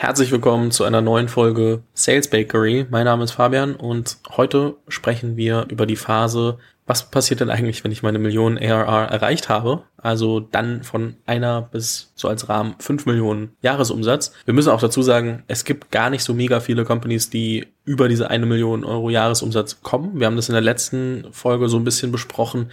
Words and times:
Herzlich 0.00 0.30
willkommen 0.30 0.70
zu 0.70 0.84
einer 0.84 1.00
neuen 1.00 1.26
Folge 1.26 1.82
Sales 1.92 2.30
Bakery. 2.30 2.86
Mein 2.88 3.06
Name 3.06 3.24
ist 3.24 3.32
Fabian 3.32 3.74
und 3.74 4.18
heute 4.36 4.76
sprechen 4.86 5.36
wir 5.36 5.66
über 5.70 5.86
die 5.86 5.96
Phase, 5.96 6.58
was 6.86 7.10
passiert 7.10 7.40
denn 7.40 7.50
eigentlich, 7.50 7.82
wenn 7.82 7.90
ich 7.90 8.04
meine 8.04 8.20
Millionen 8.20 8.58
ARR 8.58 9.10
erreicht 9.10 9.48
habe? 9.48 9.82
Also 9.96 10.38
dann 10.38 10.84
von 10.84 11.16
einer 11.26 11.62
bis 11.62 12.12
so 12.14 12.28
als 12.28 12.48
Rahmen 12.48 12.76
fünf 12.78 13.06
Millionen 13.06 13.56
Jahresumsatz. 13.60 14.32
Wir 14.44 14.54
müssen 14.54 14.70
auch 14.70 14.80
dazu 14.80 15.02
sagen, 15.02 15.42
es 15.48 15.64
gibt 15.64 15.90
gar 15.90 16.10
nicht 16.10 16.22
so 16.22 16.32
mega 16.32 16.60
viele 16.60 16.84
Companies, 16.84 17.28
die 17.28 17.66
über 17.84 18.08
diese 18.08 18.30
eine 18.30 18.46
Million 18.46 18.84
Euro 18.84 19.10
Jahresumsatz 19.10 19.80
kommen. 19.82 20.20
Wir 20.20 20.28
haben 20.28 20.36
das 20.36 20.48
in 20.48 20.52
der 20.52 20.62
letzten 20.62 21.24
Folge 21.32 21.68
so 21.68 21.76
ein 21.76 21.82
bisschen 21.82 22.12
besprochen, 22.12 22.70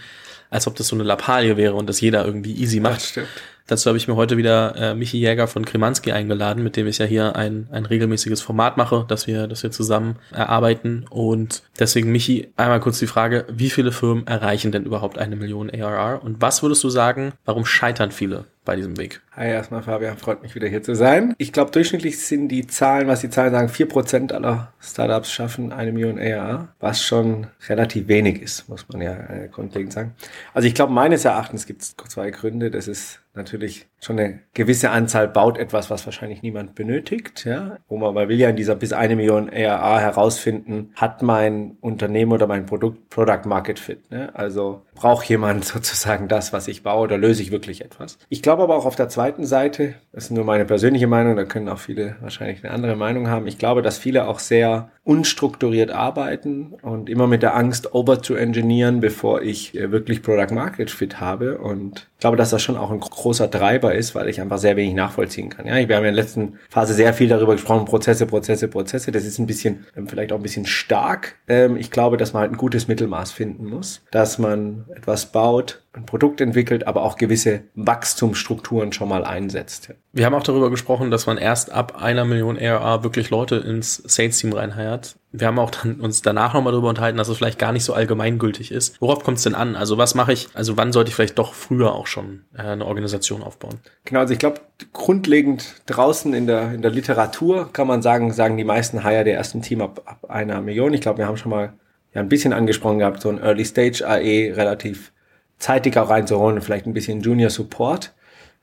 als 0.48 0.68
ob 0.68 0.76
das 0.76 0.86
so 0.86 0.94
eine 0.94 1.02
Lappalie 1.02 1.56
wäre 1.56 1.74
und 1.74 1.88
das 1.88 2.00
jeder 2.00 2.24
irgendwie 2.24 2.54
easy 2.54 2.78
macht. 2.78 3.02
Stimmt. 3.02 3.26
Dazu 3.66 3.88
habe 3.88 3.98
ich 3.98 4.06
mir 4.06 4.14
heute 4.14 4.36
wieder 4.36 4.76
äh, 4.76 4.94
Michi 4.94 5.18
Jäger 5.18 5.48
von 5.48 5.64
Kremanski 5.64 6.12
eingeladen, 6.12 6.62
mit 6.62 6.76
dem 6.76 6.86
ich 6.86 6.98
ja 6.98 7.04
hier 7.04 7.34
ein, 7.34 7.66
ein 7.72 7.84
regelmäßiges 7.84 8.40
Format 8.40 8.76
mache, 8.76 9.04
dass 9.08 9.26
wir, 9.26 9.48
dass 9.48 9.64
wir 9.64 9.72
zusammen 9.72 10.16
erarbeiten. 10.32 11.04
Und 11.10 11.64
deswegen, 11.78 12.12
Michi, 12.12 12.52
einmal 12.56 12.78
kurz 12.78 13.00
die 13.00 13.08
Frage, 13.08 13.44
wie 13.50 13.70
viele 13.70 13.90
Firmen 13.90 14.26
erreichen 14.28 14.70
denn 14.70 14.84
überhaupt 14.84 15.18
eine 15.18 15.34
Million 15.34 15.68
ARR? 15.68 16.22
Und 16.22 16.40
was 16.40 16.62
würdest 16.62 16.84
du 16.84 16.90
sagen, 16.90 17.32
warum 17.44 17.66
scheitern 17.66 18.12
viele 18.12 18.44
bei 18.64 18.76
diesem 18.76 18.98
Weg? 18.98 19.20
Hi, 19.32 19.48
erstmal 19.48 19.82
Fabian, 19.82 20.16
freut 20.16 20.42
mich 20.42 20.54
wieder 20.54 20.68
hier 20.68 20.82
zu 20.82 20.94
sein. 20.94 21.34
Ich 21.38 21.52
glaube, 21.52 21.72
durchschnittlich 21.72 22.18
sind 22.20 22.48
die 22.48 22.66
Zahlen, 22.66 23.08
was 23.08 23.20
die 23.20 23.30
Zahlen 23.30 23.52
sagen, 23.52 23.68
vier 23.68 23.88
Prozent 23.88 24.32
aller 24.32 24.72
Startups 24.80 25.32
schaffen 25.32 25.72
eine 25.72 25.92
Million 25.92 26.18
ARR, 26.18 26.68
was 26.78 27.02
schon 27.02 27.48
relativ 27.68 28.06
wenig 28.06 28.40
ist, 28.42 28.68
muss 28.68 28.86
man 28.88 29.02
ja 29.02 29.12
äh, 29.12 29.48
grundlegend 29.50 29.92
sagen. 29.92 30.14
Also 30.54 30.68
ich 30.68 30.74
glaube, 30.74 30.92
meines 30.92 31.24
Erachtens 31.24 31.66
gibt 31.66 31.82
es 31.82 31.96
zwei 32.08 32.30
Gründe. 32.30 32.70
Das 32.70 32.88
ist 32.88 33.20
natürlich 33.36 33.86
schon 34.00 34.18
eine 34.18 34.40
gewisse 34.54 34.90
Anzahl 34.90 35.28
baut 35.28 35.58
etwas, 35.58 35.90
was 35.90 36.06
wahrscheinlich 36.06 36.42
niemand 36.42 36.74
benötigt, 36.74 37.44
ja. 37.44 37.78
Wo 37.88 37.96
man, 37.96 38.14
man 38.14 38.28
will 38.28 38.38
ja 38.38 38.50
in 38.50 38.56
dieser 38.56 38.74
bis 38.74 38.92
eine 38.92 39.16
Million 39.16 39.50
ARA 39.50 39.98
herausfinden, 39.98 40.92
hat 40.94 41.22
mein 41.22 41.76
Unternehmen 41.80 42.32
oder 42.32 42.46
mein 42.46 42.66
Produkt 42.66 43.10
Product 43.10 43.46
Market 43.46 43.78
Fit, 43.78 44.10
ne? 44.10 44.30
Also 44.34 44.82
braucht 44.94 45.28
jemand 45.28 45.64
sozusagen 45.64 46.28
das, 46.28 46.52
was 46.52 46.68
ich 46.68 46.82
baue, 46.82 47.04
oder 47.04 47.18
löse 47.18 47.42
ich 47.42 47.50
wirklich 47.50 47.84
etwas? 47.84 48.18
Ich 48.28 48.42
glaube 48.42 48.62
aber 48.62 48.76
auch 48.76 48.86
auf 48.86 48.96
der 48.96 49.08
zweiten 49.08 49.44
Seite, 49.44 49.94
das 50.12 50.24
ist 50.24 50.30
nur 50.30 50.44
meine 50.44 50.64
persönliche 50.64 51.06
Meinung, 51.06 51.36
da 51.36 51.44
können 51.44 51.68
auch 51.68 51.78
viele 51.78 52.16
wahrscheinlich 52.20 52.64
eine 52.64 52.72
andere 52.72 52.96
Meinung 52.96 53.28
haben. 53.28 53.46
Ich 53.46 53.58
glaube, 53.58 53.82
dass 53.82 53.98
viele 53.98 54.28
auch 54.28 54.38
sehr 54.38 54.90
unstrukturiert 55.06 55.90
arbeiten 55.92 56.74
und 56.82 57.08
immer 57.08 57.28
mit 57.28 57.42
der 57.42 57.54
Angst 57.54 57.94
over 57.94 58.20
to 58.20 58.34
engineeren, 58.34 59.00
bevor 59.00 59.40
ich 59.40 59.74
äh, 59.76 59.92
wirklich 59.92 60.22
Product 60.22 60.52
Market 60.52 60.90
Fit 60.90 61.20
habe. 61.20 61.58
Und 61.58 62.08
ich 62.14 62.20
glaube, 62.20 62.36
dass 62.36 62.50
das 62.50 62.60
schon 62.60 62.76
auch 62.76 62.90
ein 62.90 62.98
großer 62.98 63.48
Treiber 63.48 63.94
ist, 63.96 64.14
weil 64.14 64.28
ich 64.28 64.40
einfach 64.40 64.58
sehr 64.58 64.76
wenig 64.76 64.94
nachvollziehen 64.94 65.48
kann. 65.48 65.66
Ja, 65.66 65.76
wir 65.76 65.96
haben 65.96 66.04
in 66.04 66.14
der 66.14 66.22
letzten 66.24 66.58
Phase 66.70 66.94
sehr 66.94 67.12
viel 67.14 67.28
darüber 67.28 67.52
gesprochen, 67.52 67.84
Prozesse, 67.84 68.26
Prozesse, 68.26 68.68
Prozesse. 68.68 69.12
Das 69.12 69.24
ist 69.24 69.38
ein 69.38 69.46
bisschen, 69.46 69.86
ähm, 69.96 70.06
vielleicht 70.06 70.32
auch 70.32 70.36
ein 70.36 70.42
bisschen 70.42 70.66
stark. 70.66 71.36
Ähm, 71.48 71.76
ich 71.76 71.90
glaube, 71.90 72.16
dass 72.16 72.32
man 72.32 72.42
halt 72.42 72.52
ein 72.52 72.56
gutes 72.56 72.88
Mittelmaß 72.88 73.32
finden 73.32 73.66
muss, 73.66 74.02
dass 74.10 74.38
man 74.38 74.84
etwas 74.94 75.32
baut, 75.32 75.82
ein 75.96 76.04
Produkt 76.04 76.40
entwickelt, 76.40 76.86
aber 76.86 77.02
auch 77.02 77.16
gewisse 77.16 77.62
Wachstumsstrukturen 77.74 78.92
schon 78.92 79.08
mal 79.08 79.24
einsetzt. 79.24 79.94
Wir 80.12 80.26
haben 80.26 80.34
auch 80.34 80.42
darüber 80.42 80.70
gesprochen, 80.70 81.10
dass 81.10 81.26
man 81.26 81.38
erst 81.38 81.72
ab 81.72 82.02
einer 82.02 82.24
Million 82.24 82.58
ARR 82.58 83.02
wirklich 83.02 83.30
Leute 83.30 83.56
ins 83.56 83.96
Sales-Team 83.96 84.52
reinheiert. 84.52 85.16
Wir 85.32 85.46
haben 85.46 85.58
auch 85.58 85.70
dann 85.70 86.00
uns 86.00 86.20
danach 86.20 86.52
nochmal 86.52 86.72
darüber 86.72 86.90
unterhalten, 86.90 87.16
dass 87.16 87.28
es 87.28 87.38
vielleicht 87.38 87.58
gar 87.58 87.72
nicht 87.72 87.84
so 87.84 87.94
allgemeingültig 87.94 88.72
ist. 88.72 89.00
Worauf 89.00 89.24
kommt 89.24 89.38
es 89.38 89.44
denn 89.44 89.54
an? 89.54 89.74
Also 89.74 89.96
was 89.96 90.14
mache 90.14 90.32
ich, 90.32 90.48
also 90.52 90.76
wann 90.76 90.92
sollte 90.92 91.08
ich 91.08 91.14
vielleicht 91.14 91.38
doch 91.38 91.54
früher 91.54 91.94
auch 91.94 92.06
schon 92.06 92.44
äh, 92.54 92.62
eine 92.62 92.84
Organisation 92.84 93.42
aufbauen? 93.42 93.80
Genau, 94.04 94.20
also 94.20 94.34
ich 94.34 94.38
glaube, 94.38 94.60
grundlegend 94.92 95.82
draußen 95.86 96.34
in 96.34 96.46
der, 96.46 96.72
in 96.74 96.82
der 96.82 96.90
Literatur 96.90 97.72
kann 97.72 97.86
man 97.86 98.02
sagen, 98.02 98.32
sagen 98.32 98.58
die 98.58 98.64
meisten 98.64 99.02
Hire 99.02 99.24
der 99.24 99.34
ersten 99.34 99.62
Team 99.62 99.80
ab, 99.80 100.02
ab 100.04 100.30
einer 100.30 100.60
Million. 100.60 100.92
Ich 100.92 101.00
glaube, 101.00 101.18
wir 101.18 101.26
haben 101.26 101.38
schon 101.38 101.50
mal 101.50 101.72
ja, 102.14 102.20
ein 102.20 102.28
bisschen 102.28 102.52
angesprochen 102.52 102.98
gehabt, 102.98 103.22
so 103.22 103.30
ein 103.30 103.38
Early 103.38 103.64
Stage 103.64 104.06
AE 104.06 104.54
relativ 104.56 105.12
zeitig 105.58 105.96
auch 105.98 106.10
reinzuholen, 106.10 106.60
vielleicht 106.60 106.86
ein 106.86 106.94
bisschen 106.94 107.20
Junior 107.20 107.50
Support. 107.50 108.12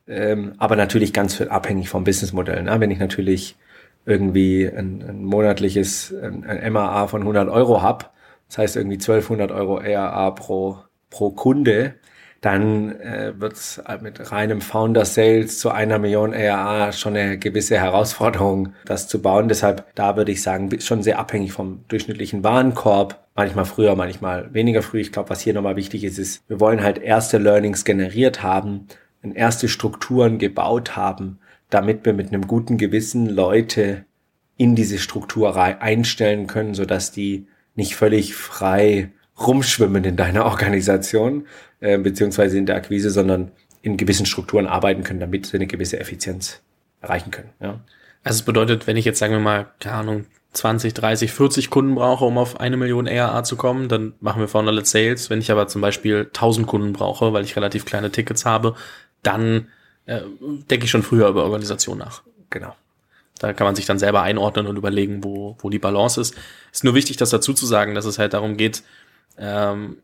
Ähm, 0.07 0.53
aber 0.57 0.75
natürlich 0.75 1.13
ganz 1.13 1.35
viel 1.35 1.49
abhängig 1.49 1.89
vom 1.89 2.03
Businessmodell. 2.03 2.63
Ne? 2.63 2.79
Wenn 2.79 2.91
ich 2.91 2.99
natürlich 2.99 3.55
irgendwie 4.05 4.67
ein, 4.67 5.01
ein 5.07 5.23
monatliches 5.23 6.13
ein, 6.21 6.43
ein 6.43 6.73
MAA 6.73 7.07
von 7.07 7.21
100 7.21 7.49
Euro 7.49 7.81
hab, 7.81 8.13
das 8.49 8.57
heißt 8.57 8.75
irgendwie 8.75 8.97
1200 8.97 9.51
Euro 9.51 9.79
ERA 9.79 10.31
pro, 10.31 10.79
pro 11.09 11.31
Kunde, 11.31 11.95
dann 12.41 12.99
äh, 12.99 13.33
wird 13.37 13.53
es 13.53 13.81
mit 14.01 14.31
reinem 14.33 14.59
Founder 14.59 15.05
Sales 15.05 15.59
zu 15.59 15.71
einer 15.71 15.97
Million 15.97 16.33
ERA 16.33 16.91
schon 16.91 17.15
eine 17.15 17.37
gewisse 17.37 17.77
Herausforderung, 17.79 18.73
das 18.85 19.07
zu 19.07 19.21
bauen. 19.21 19.47
Deshalb, 19.47 19.95
da 19.95 20.17
würde 20.17 20.33
ich 20.33 20.41
sagen, 20.41 20.69
schon 20.81 21.03
sehr 21.03 21.19
abhängig 21.19 21.53
vom 21.53 21.85
durchschnittlichen 21.87 22.43
Warenkorb. 22.43 23.22
Manchmal 23.35 23.65
früher, 23.65 23.95
manchmal 23.95 24.53
weniger 24.53 24.83
früh. 24.83 25.01
Ich 25.01 25.11
glaube, 25.11 25.29
was 25.29 25.41
hier 25.41 25.53
nochmal 25.53 25.75
wichtig 25.75 26.03
ist, 26.03 26.19
ist, 26.19 26.47
wir 26.47 26.59
wollen 26.59 26.83
halt 26.83 26.99
erste 26.99 27.39
Learnings 27.39 27.83
generiert 27.83 28.43
haben, 28.43 28.87
erste 29.33 29.69
Strukturen 29.69 30.37
gebaut 30.37 30.95
haben, 30.95 31.39
damit 31.69 32.05
wir 32.05 32.13
mit 32.13 32.27
einem 32.27 32.45
guten 32.45 32.77
Gewissen 32.77 33.27
Leute 33.27 34.05
in 34.57 34.75
diese 34.75 34.99
Struktur 34.99 35.55
einstellen 35.57 36.45
können, 36.45 36.75
sodass 36.75 37.11
die 37.11 37.47
nicht 37.75 37.95
völlig 37.95 38.35
frei 38.35 39.11
rumschwimmen 39.39 40.03
in 40.03 40.15
deiner 40.15 40.45
Organisation, 40.45 41.47
äh, 41.79 41.97
beziehungsweise 41.97 42.57
in 42.57 42.65
der 42.65 42.75
Akquise, 42.75 43.09
sondern 43.09 43.51
in 43.81 43.97
gewissen 43.97 44.25
Strukturen 44.25 44.67
arbeiten 44.67 45.03
können, 45.03 45.19
damit 45.19 45.47
sie 45.47 45.57
eine 45.57 45.67
gewisse 45.67 45.99
Effizienz 45.99 46.61
erreichen 47.01 47.31
können. 47.31 47.49
Ja. 47.59 47.81
Also 48.23 48.37
es 48.37 48.45
bedeutet, 48.45 48.87
wenn 48.87 48.95
ich 48.95 49.05
jetzt 49.05 49.19
sagen 49.19 49.33
wir 49.33 49.39
mal, 49.39 49.67
keine 49.79 49.95
Ahnung, 49.95 50.25
20, 50.53 50.93
30, 50.93 51.31
40 51.31 51.69
Kunden 51.69 51.95
brauche, 51.95 52.25
um 52.25 52.37
auf 52.37 52.59
eine 52.59 52.77
Million 52.77 53.07
ERA 53.07 53.43
zu 53.43 53.55
kommen, 53.55 53.89
dann 53.89 54.13
machen 54.19 54.39
wir 54.39 54.47
Founderless 54.47 54.91
Sales. 54.91 55.29
Wenn 55.29 55.39
ich 55.39 55.51
aber 55.51 55.67
zum 55.67 55.81
Beispiel 55.81 56.25
1000 56.25 56.67
Kunden 56.67 56.93
brauche, 56.93 57.33
weil 57.33 57.43
ich 57.43 57.55
relativ 57.55 57.85
kleine 57.85 58.11
Tickets 58.11 58.45
habe, 58.45 58.75
dann 59.23 59.67
äh, 60.05 60.21
denke 60.69 60.85
ich 60.85 60.91
schon 60.91 61.03
früher 61.03 61.27
über 61.27 61.43
Organisation 61.43 61.97
nach. 61.97 62.21
Genau. 62.49 62.75
Da 63.39 63.53
kann 63.53 63.65
man 63.65 63.75
sich 63.75 63.85
dann 63.85 63.99
selber 63.99 64.21
einordnen 64.21 64.67
und 64.67 64.77
überlegen, 64.77 65.23
wo, 65.23 65.57
wo 65.59 65.69
die 65.69 65.79
Balance 65.79 66.21
ist. 66.21 66.35
Ist 66.71 66.83
nur 66.83 66.93
wichtig, 66.93 67.17
das 67.17 67.31
dazu 67.31 67.53
zu 67.53 67.65
sagen, 67.65 67.95
dass 67.95 68.05
es 68.05 68.19
halt 68.19 68.33
darum 68.33 68.55
geht, 68.55 68.83
ähm, 69.37 69.97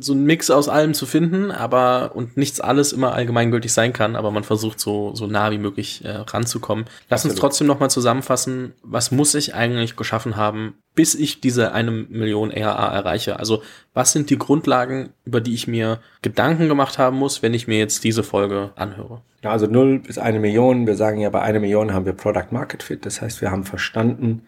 so 0.00 0.14
ein 0.14 0.24
Mix 0.24 0.50
aus 0.50 0.68
allem 0.68 0.94
zu 0.94 1.06
finden, 1.06 1.50
aber 1.50 2.12
und 2.14 2.36
nichts 2.36 2.60
alles 2.60 2.92
immer 2.92 3.12
allgemeingültig 3.14 3.72
sein 3.72 3.92
kann, 3.92 4.16
aber 4.16 4.30
man 4.30 4.42
versucht 4.42 4.80
so 4.80 5.14
so 5.14 5.26
nah 5.26 5.50
wie 5.50 5.58
möglich 5.58 6.04
äh, 6.04 6.10
ranzukommen. 6.10 6.86
Lass 7.08 7.20
Absolut. 7.20 7.32
uns 7.32 7.40
trotzdem 7.40 7.66
noch 7.66 7.78
mal 7.78 7.88
zusammenfassen, 7.88 8.72
was 8.82 9.12
muss 9.12 9.34
ich 9.34 9.54
eigentlich 9.54 9.96
geschaffen 9.96 10.36
haben, 10.36 10.74
bis 10.96 11.14
ich 11.14 11.40
diese 11.40 11.72
eine 11.72 11.92
Million 11.92 12.50
ERA 12.50 12.92
erreiche? 12.92 13.38
Also, 13.38 13.62
was 13.94 14.12
sind 14.12 14.30
die 14.30 14.38
Grundlagen, 14.38 15.10
über 15.24 15.40
die 15.40 15.54
ich 15.54 15.68
mir 15.68 16.00
Gedanken 16.22 16.68
gemacht 16.68 16.98
haben 16.98 17.16
muss, 17.18 17.42
wenn 17.42 17.54
ich 17.54 17.68
mir 17.68 17.78
jetzt 17.78 18.02
diese 18.02 18.24
Folge 18.24 18.70
anhöre? 18.74 19.20
Ja, 19.44 19.50
also 19.52 19.66
null 19.66 20.00
bis 20.00 20.18
eine 20.18 20.40
Million. 20.40 20.86
Wir 20.86 20.96
sagen 20.96 21.20
ja, 21.20 21.30
bei 21.30 21.42
einer 21.42 21.60
Million 21.60 21.92
haben 21.92 22.06
wir 22.06 22.14
Product 22.14 22.50
Market 22.50 22.82
Fit. 22.82 23.06
Das 23.06 23.22
heißt, 23.22 23.40
wir 23.40 23.52
haben 23.52 23.64
verstanden, 23.64 24.42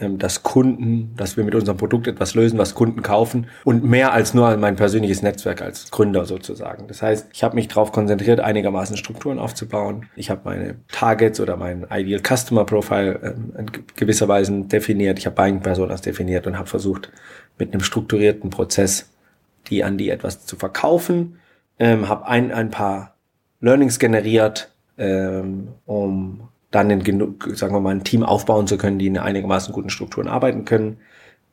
dass 0.00 0.42
Kunden, 0.42 1.14
dass 1.16 1.36
wir 1.36 1.44
mit 1.44 1.54
unserem 1.54 1.76
Produkt 1.76 2.06
etwas 2.06 2.34
lösen, 2.34 2.58
was 2.58 2.74
Kunden 2.74 3.02
kaufen 3.02 3.46
und 3.64 3.84
mehr 3.84 4.12
als 4.12 4.34
nur 4.34 4.56
mein 4.56 4.76
persönliches 4.76 5.22
Netzwerk 5.22 5.62
als 5.62 5.90
Gründer 5.90 6.24
sozusagen. 6.24 6.86
Das 6.88 7.02
heißt, 7.02 7.28
ich 7.32 7.42
habe 7.42 7.54
mich 7.54 7.68
darauf 7.68 7.92
konzentriert, 7.92 8.40
einigermaßen 8.40 8.96
Strukturen 8.96 9.38
aufzubauen. 9.38 10.06
Ich 10.16 10.30
habe 10.30 10.42
meine 10.44 10.76
Targets 10.90 11.40
oder 11.40 11.56
mein 11.56 11.86
Ideal 11.90 12.20
Customer 12.20 12.64
Profile 12.64 13.20
ähm, 13.22 13.52
in 13.58 13.70
gewisser 13.96 14.28
Weise 14.28 14.52
definiert. 14.62 15.18
Ich 15.18 15.26
habe 15.26 15.36
Buying 15.36 15.60
Personas 15.60 16.00
definiert 16.00 16.46
und 16.46 16.58
habe 16.58 16.68
versucht, 16.68 17.10
mit 17.58 17.72
einem 17.72 17.82
strukturierten 17.82 18.50
Prozess 18.50 19.10
die 19.68 19.84
an 19.84 19.98
die 19.98 20.10
etwas 20.10 20.46
zu 20.46 20.56
verkaufen. 20.56 21.38
Ähm, 21.78 22.08
habe 22.08 22.26
ein, 22.26 22.52
ein 22.52 22.70
paar 22.70 23.14
Learnings 23.60 23.98
generiert, 23.98 24.72
ähm, 24.98 25.68
um 25.86 26.48
dann 26.70 26.90
in 26.90 27.02
genug, 27.02 27.48
sagen 27.54 27.74
wir 27.74 27.80
mal, 27.80 27.94
ein 27.94 28.04
Team 28.04 28.22
aufbauen 28.22 28.66
zu 28.66 28.78
können, 28.78 28.98
die 28.98 29.08
in 29.08 29.18
einigermaßen 29.18 29.72
guten 29.72 29.90
Strukturen 29.90 30.28
arbeiten 30.28 30.64
können. 30.64 30.98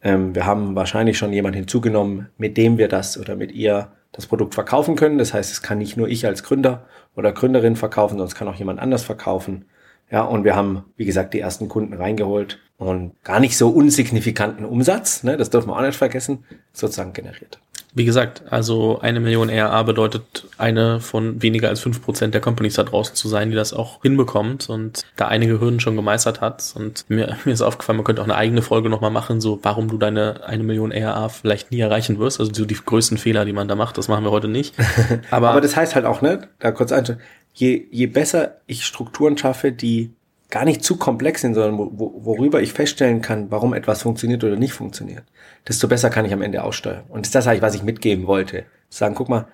Ähm, 0.01 0.35
wir 0.35 0.45
haben 0.45 0.75
wahrscheinlich 0.75 1.17
schon 1.17 1.33
jemanden 1.33 1.57
hinzugenommen, 1.57 2.29
mit 2.37 2.57
dem 2.57 2.77
wir 2.77 2.87
das 2.87 3.17
oder 3.17 3.35
mit 3.35 3.51
ihr 3.51 3.91
das 4.11 4.27
Produkt 4.27 4.53
verkaufen 4.53 4.95
können. 4.95 5.17
Das 5.17 5.33
heißt, 5.33 5.51
es 5.51 5.61
kann 5.61 5.79
nicht 5.79 5.97
nur 5.97 6.07
ich 6.07 6.25
als 6.25 6.43
Gründer 6.43 6.85
oder 7.15 7.31
Gründerin 7.31 7.75
verkaufen, 7.75 8.19
es 8.19 8.35
kann 8.35 8.47
auch 8.47 8.55
jemand 8.55 8.79
anders 8.79 9.03
verkaufen. 9.03 9.65
Ja, 10.09 10.21
und 10.21 10.45
wir 10.45 10.55
haben, 10.55 10.85
wie 10.95 11.05
gesagt, 11.05 11.33
die 11.33 11.39
ersten 11.39 11.67
Kunden 11.67 11.93
reingeholt 11.93 12.59
und 12.77 13.21
gar 13.23 13.39
nicht 13.41 13.57
so 13.57 13.69
unsignifikanten 13.69 14.65
Umsatz, 14.65 15.23
ne, 15.23 15.35
das 15.35 15.49
dürfen 15.49 15.69
wir 15.69 15.75
auch 15.75 15.81
nicht 15.81 15.97
vergessen, 15.97 16.45
sozusagen 16.71 17.11
generiert. 17.11 17.59
Wie 17.97 18.05
gesagt, 18.05 18.43
also 18.51 18.99
eine 18.99 19.19
Million 19.19 19.49
ERA 19.49 19.81
bedeutet 19.81 20.47
eine 20.59 20.99
von 20.99 21.41
weniger 21.41 21.69
als 21.69 21.79
fünf 21.79 21.99
Prozent 22.03 22.35
der 22.35 22.41
Companies 22.41 22.75
da 22.75 22.83
draußen 22.83 23.15
zu 23.15 23.27
sein, 23.27 23.49
die 23.49 23.55
das 23.55 23.73
auch 23.73 24.03
hinbekommt 24.03 24.69
und 24.69 25.03
da 25.15 25.27
einige 25.27 25.59
Hürden 25.59 25.79
schon 25.79 25.95
gemeistert 25.95 26.39
hat. 26.39 26.73
Und 26.75 27.05
mir, 27.07 27.35
mir 27.45 27.53
ist 27.53 27.63
aufgefallen, 27.63 27.97
man 27.97 28.05
könnte 28.05 28.21
auch 28.21 28.27
eine 28.27 28.35
eigene 28.35 28.61
Folge 28.61 28.89
nochmal 28.89 29.09
machen, 29.09 29.41
so 29.41 29.59
warum 29.63 29.89
du 29.89 29.97
deine 29.97 30.45
eine 30.45 30.63
Million 30.63 30.91
ERA 30.91 31.29
vielleicht 31.29 31.71
nie 31.71 31.79
erreichen 31.79 32.19
wirst. 32.19 32.39
Also 32.39 32.53
so 32.53 32.65
die 32.65 32.75
größten 32.75 33.17
Fehler, 33.17 33.45
die 33.45 33.53
man 33.53 33.67
da 33.67 33.73
macht, 33.73 33.97
das 33.97 34.07
machen 34.07 34.23
wir 34.23 34.29
heute 34.31 34.47
nicht. 34.47 34.75
Aber, 35.31 35.49
Aber 35.49 35.61
das 35.61 35.75
heißt 35.75 35.95
halt 35.95 36.05
auch, 36.05 36.21
ne, 36.21 36.47
da 36.59 36.71
kurz 36.71 36.91
ein, 36.91 37.17
je, 37.55 37.87
je 37.89 38.05
besser 38.05 38.57
ich 38.67 38.85
Strukturen 38.85 39.39
schaffe, 39.39 39.71
die 39.71 40.11
gar 40.49 40.65
nicht 40.65 40.83
zu 40.83 40.97
komplex 40.97 41.41
sind, 41.41 41.53
sondern 41.53 41.77
wo, 41.77 42.13
worüber 42.23 42.61
ich 42.61 42.73
feststellen 42.73 43.21
kann, 43.21 43.51
warum 43.51 43.73
etwas 43.73 44.01
funktioniert 44.01 44.43
oder 44.43 44.55
nicht 44.55 44.73
funktioniert, 44.73 45.23
desto 45.67 45.87
besser 45.87 46.09
kann 46.09 46.25
ich 46.25 46.33
am 46.33 46.41
Ende 46.41 46.63
aussteuern. 46.63 47.03
Und 47.09 47.21
das 47.21 47.29
ist 47.29 47.35
das 47.35 47.47
eigentlich, 47.47 47.61
was 47.61 47.75
ich 47.75 47.83
mitgeben 47.83 48.27
wollte. 48.27 48.65
Sagen, 48.89 49.15
guck 49.15 49.29
mal, 49.29 49.47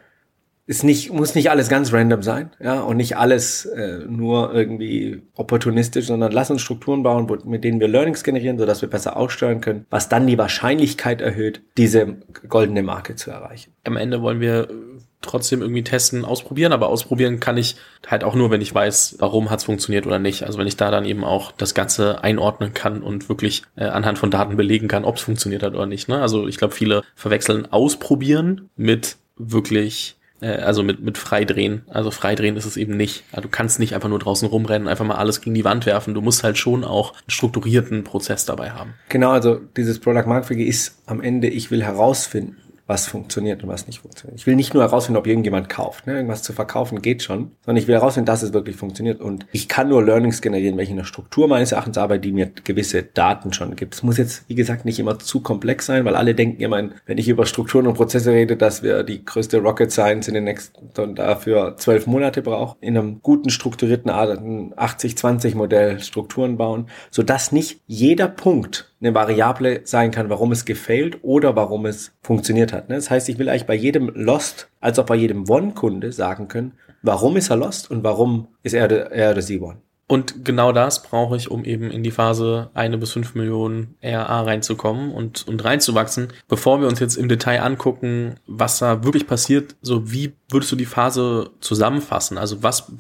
ist 0.66 0.84
nicht, 0.84 1.12
muss 1.12 1.36
nicht 1.36 1.50
alles 1.50 1.68
ganz 1.68 1.92
random 1.92 2.24
sein, 2.24 2.52
ja, 2.62 2.80
und 2.80 2.96
nicht 2.96 3.18
alles 3.18 3.66
äh, 3.66 4.00
nur 4.08 4.54
irgendwie 4.54 5.22
opportunistisch, 5.36 6.06
sondern 6.06 6.32
lass 6.32 6.52
uns 6.52 6.62
Strukturen 6.62 7.04
bauen, 7.04 7.28
wo, 7.28 7.36
mit 7.46 7.66
denen 7.66 7.82
wir 7.82 7.90
Learnings 7.90 8.24
generieren, 8.24 8.58
sodass 8.58 8.82
wir 8.82 8.90
besser 8.90 9.18
aussteuern 9.18 9.60
können, 9.60 9.86
was 9.90 10.08
dann 10.08 10.26
die 10.26 10.38
Wahrscheinlichkeit 10.38 11.20
erhöht, 11.20 11.64
diese 11.78 12.16
goldene 12.48 12.82
Marke 12.82 13.16
zu 13.16 13.30
erreichen. 13.30 13.74
Am 13.84 13.98
Ende 13.98 14.22
wollen 14.22 14.40
wir 14.40 14.70
trotzdem 15.24 15.62
irgendwie 15.62 15.84
testen, 15.84 16.26
ausprobieren, 16.26 16.74
aber 16.74 16.90
ausprobieren 16.90 17.40
kann 17.40 17.58
ich 17.58 17.76
halt 18.08 18.24
auch 18.24 18.36
nur, 18.36 18.52
wenn 18.52 18.62
ich 18.62 18.74
weiß, 18.74 19.16
warum 19.20 19.50
hat's 19.50 19.64
funktioniert 19.64 20.06
oder 20.06 20.20
nicht. 20.20 20.44
Also 20.44 20.60
wenn 20.60 20.68
ich 20.68 20.78
da 20.78 20.92
dann 20.92 21.06
eben 21.06 21.24
auch 21.24 21.52
das 21.52 21.74
Ganze 21.74 22.24
einordnen 22.24 22.74
kann 22.74 23.02
und 23.02 23.30
wirklich 23.30 23.64
äh, 23.76 23.86
anhand 23.86 24.18
von 24.18 24.32
Daten 24.32 24.58
belegen 24.58 24.88
kann, 24.88 25.06
ob's 25.06 25.22
funktioniert 25.22 25.64
hat 25.64 25.74
oder 25.74 25.86
nicht. 25.86 26.08
Ne? 26.08 26.22
Also 26.22 26.48
ich 26.48 26.58
glaube, 26.58 26.74
viele 26.74 27.04
verwechseln 27.16 27.72
ausprobieren 27.72 28.70
mit 28.76 29.18
wirklich 29.38 30.18
äh, 30.44 30.58
also 30.62 30.84
mit, 30.84 31.02
mit 31.02 31.18
Freidrehen. 31.18 31.84
Also 31.88 32.12
Freidrehen 32.12 32.58
ist 32.58 32.66
es 32.66 32.78
eben 32.78 32.98
nicht. 32.98 33.24
Also 33.32 33.44
du 33.44 33.50
kannst 33.50 33.80
nicht 33.80 33.96
einfach 33.96 34.10
nur 34.10 34.20
draußen 34.20 34.48
rumrennen, 34.48 34.88
einfach 34.88 35.06
mal 35.06 35.16
alles 35.16 35.42
gegen 35.42 35.56
die 35.56 35.64
Wand 35.64 35.86
werfen. 35.86 36.14
Du 36.14 36.22
musst 36.22 36.44
halt 36.44 36.58
schon 36.58 36.84
auch 36.84 37.14
einen 37.14 37.30
strukturierten 37.30 38.04
Prozess 38.04 38.46
dabei 38.46 38.72
haben. 38.72 38.94
Genau, 39.10 39.32
also 39.32 39.60
dieses 39.78 40.00
Product 40.00 40.28
Marketing 40.28 40.60
ist 40.60 41.02
am 41.06 41.22
Ende, 41.22 41.48
ich 41.48 41.72
will 41.72 41.84
herausfinden, 41.84 42.58
was 42.86 43.08
funktioniert 43.08 43.64
und 43.64 43.70
was 43.70 43.88
nicht 43.88 44.00
funktioniert. 44.00 44.40
Ich 44.40 44.46
will 44.46 44.56
nicht 44.56 44.74
nur 44.74 44.84
herausfinden, 44.84 45.18
ob 45.18 45.26
irgendjemand 45.26 45.70
kauft. 45.70 46.06
Ne? 46.06 46.16
Irgendwas 46.16 46.44
zu 46.44 46.52
verkaufen 46.52 47.02
geht 47.02 47.24
schon, 47.24 47.52
sondern 47.66 47.82
ich 47.82 47.88
will 47.88 47.96
herausfinden, 47.96 48.26
dass 48.26 48.44
es 48.44 48.54
wirklich 48.54 48.76
funktioniert. 48.76 49.22
Und 49.22 49.46
ich 49.52 49.70
kann 49.70 49.90
nur 49.90 50.04
Learnings 50.04 50.42
generieren, 50.42 50.78
welche 50.78 50.92
in 50.92 50.98
der 50.98 51.06
Struktur 51.06 51.48
meines 51.48 51.72
Erachtens 51.72 51.98
arbeite, 51.98 52.22
die 52.22 52.34
mir 52.34 52.52
gewisse 52.64 53.04
Daten 53.04 53.54
schon 53.54 53.76
gibt. 53.76 53.96
Es 53.96 54.04
muss 54.04 54.18
jetzt, 54.18 54.48
wie 54.50 54.56
gesagt, 54.56 54.86
nicht 54.86 55.00
immer 55.00 55.18
zu 55.20 55.40
komplex 55.42 55.86
sein, 55.86 56.04
weil 56.06 56.16
alle 56.16 56.36
denken 56.36 56.62
immer, 56.62 56.90
wenn 57.06 57.18
ich 57.18 57.30
über 57.30 57.46
Strukturen 57.46 57.88
und 57.88 57.94
Prozesse 57.94 58.32
rede, 58.32 58.58
dass 58.58 58.84
wir 58.84 59.04
die 59.04 59.24
größte 59.24 59.60
Rocket 59.60 59.92
Science 59.92 60.28
in 60.28 60.34
den 60.34 60.44
nächsten 60.44 61.16
dafür 61.16 61.78
zwölf 61.78 62.06
Monate 62.08 62.42
brauchen, 62.42 62.78
in 62.82 62.98
einem 62.98 63.22
guten 63.22 63.50
strukturierten 63.50 64.12
80-20 64.12 65.56
Modell 65.56 66.00
Strukturen 66.02 66.58
bauen, 66.58 66.88
sodass 67.12 67.52
nicht 67.52 67.80
jeder 67.88 68.28
Punkt 68.28 68.93
eine 69.04 69.14
Variable 69.14 69.82
sein 69.84 70.12
kann, 70.12 70.30
warum 70.30 70.52
es 70.52 70.66
gefailt 70.66 71.20
oder 71.24 71.56
warum 71.56 71.86
es 71.86 72.14
funktioniert 72.22 72.72
hat. 72.72 72.90
Ne? 72.90 72.96
Das 72.96 73.10
heißt, 73.10 73.30
ich 73.30 73.38
will 73.38 73.50
eigentlich 73.50 73.66
bei 73.66 73.76
jedem 73.76 74.10
Lost 74.16 74.70
als 74.80 74.98
auch 74.98 75.06
bei 75.06 75.16
jedem 75.16 75.50
One-Kunde 75.50 76.12
sagen 76.12 76.48
können, 76.48 76.74
warum 77.02 77.36
ist 77.36 77.50
er 77.50 77.58
Lost 77.58 77.92
und 77.92 78.04
warum 78.04 78.48
ist 78.64 78.74
er, 78.74 78.90
er 79.12 79.32
oder 79.32 79.42
sie 79.42 79.60
One. 79.60 79.78
Und 80.06 80.46
genau 80.46 80.74
das 80.74 81.02
brauche 81.02 81.38
ich, 81.38 81.50
um 81.50 81.64
eben 81.64 81.90
in 81.90 82.04
die 82.04 82.12
Phase 82.12 82.70
eine 82.74 82.98
bis 82.98 83.14
fünf 83.14 83.36
Millionen 83.36 83.96
RA 84.04 84.42
reinzukommen 84.42 85.12
und, 85.12 85.48
und 85.48 85.64
reinzuwachsen. 85.64 86.28
Bevor 86.48 86.82
wir 86.82 86.88
uns 86.88 87.00
jetzt 87.00 87.16
im 87.16 87.30
Detail 87.30 87.62
angucken, 87.62 88.36
was 88.46 88.80
da 88.80 89.04
wirklich 89.04 89.28
passiert, 89.28 89.76
so 89.82 90.12
wie 90.12 90.34
würdest 90.50 90.72
du 90.72 90.76
die 90.76 90.86
Phase 90.86 91.52
zusammenfassen? 91.62 92.38
Also 92.38 92.62
was, 92.62 92.92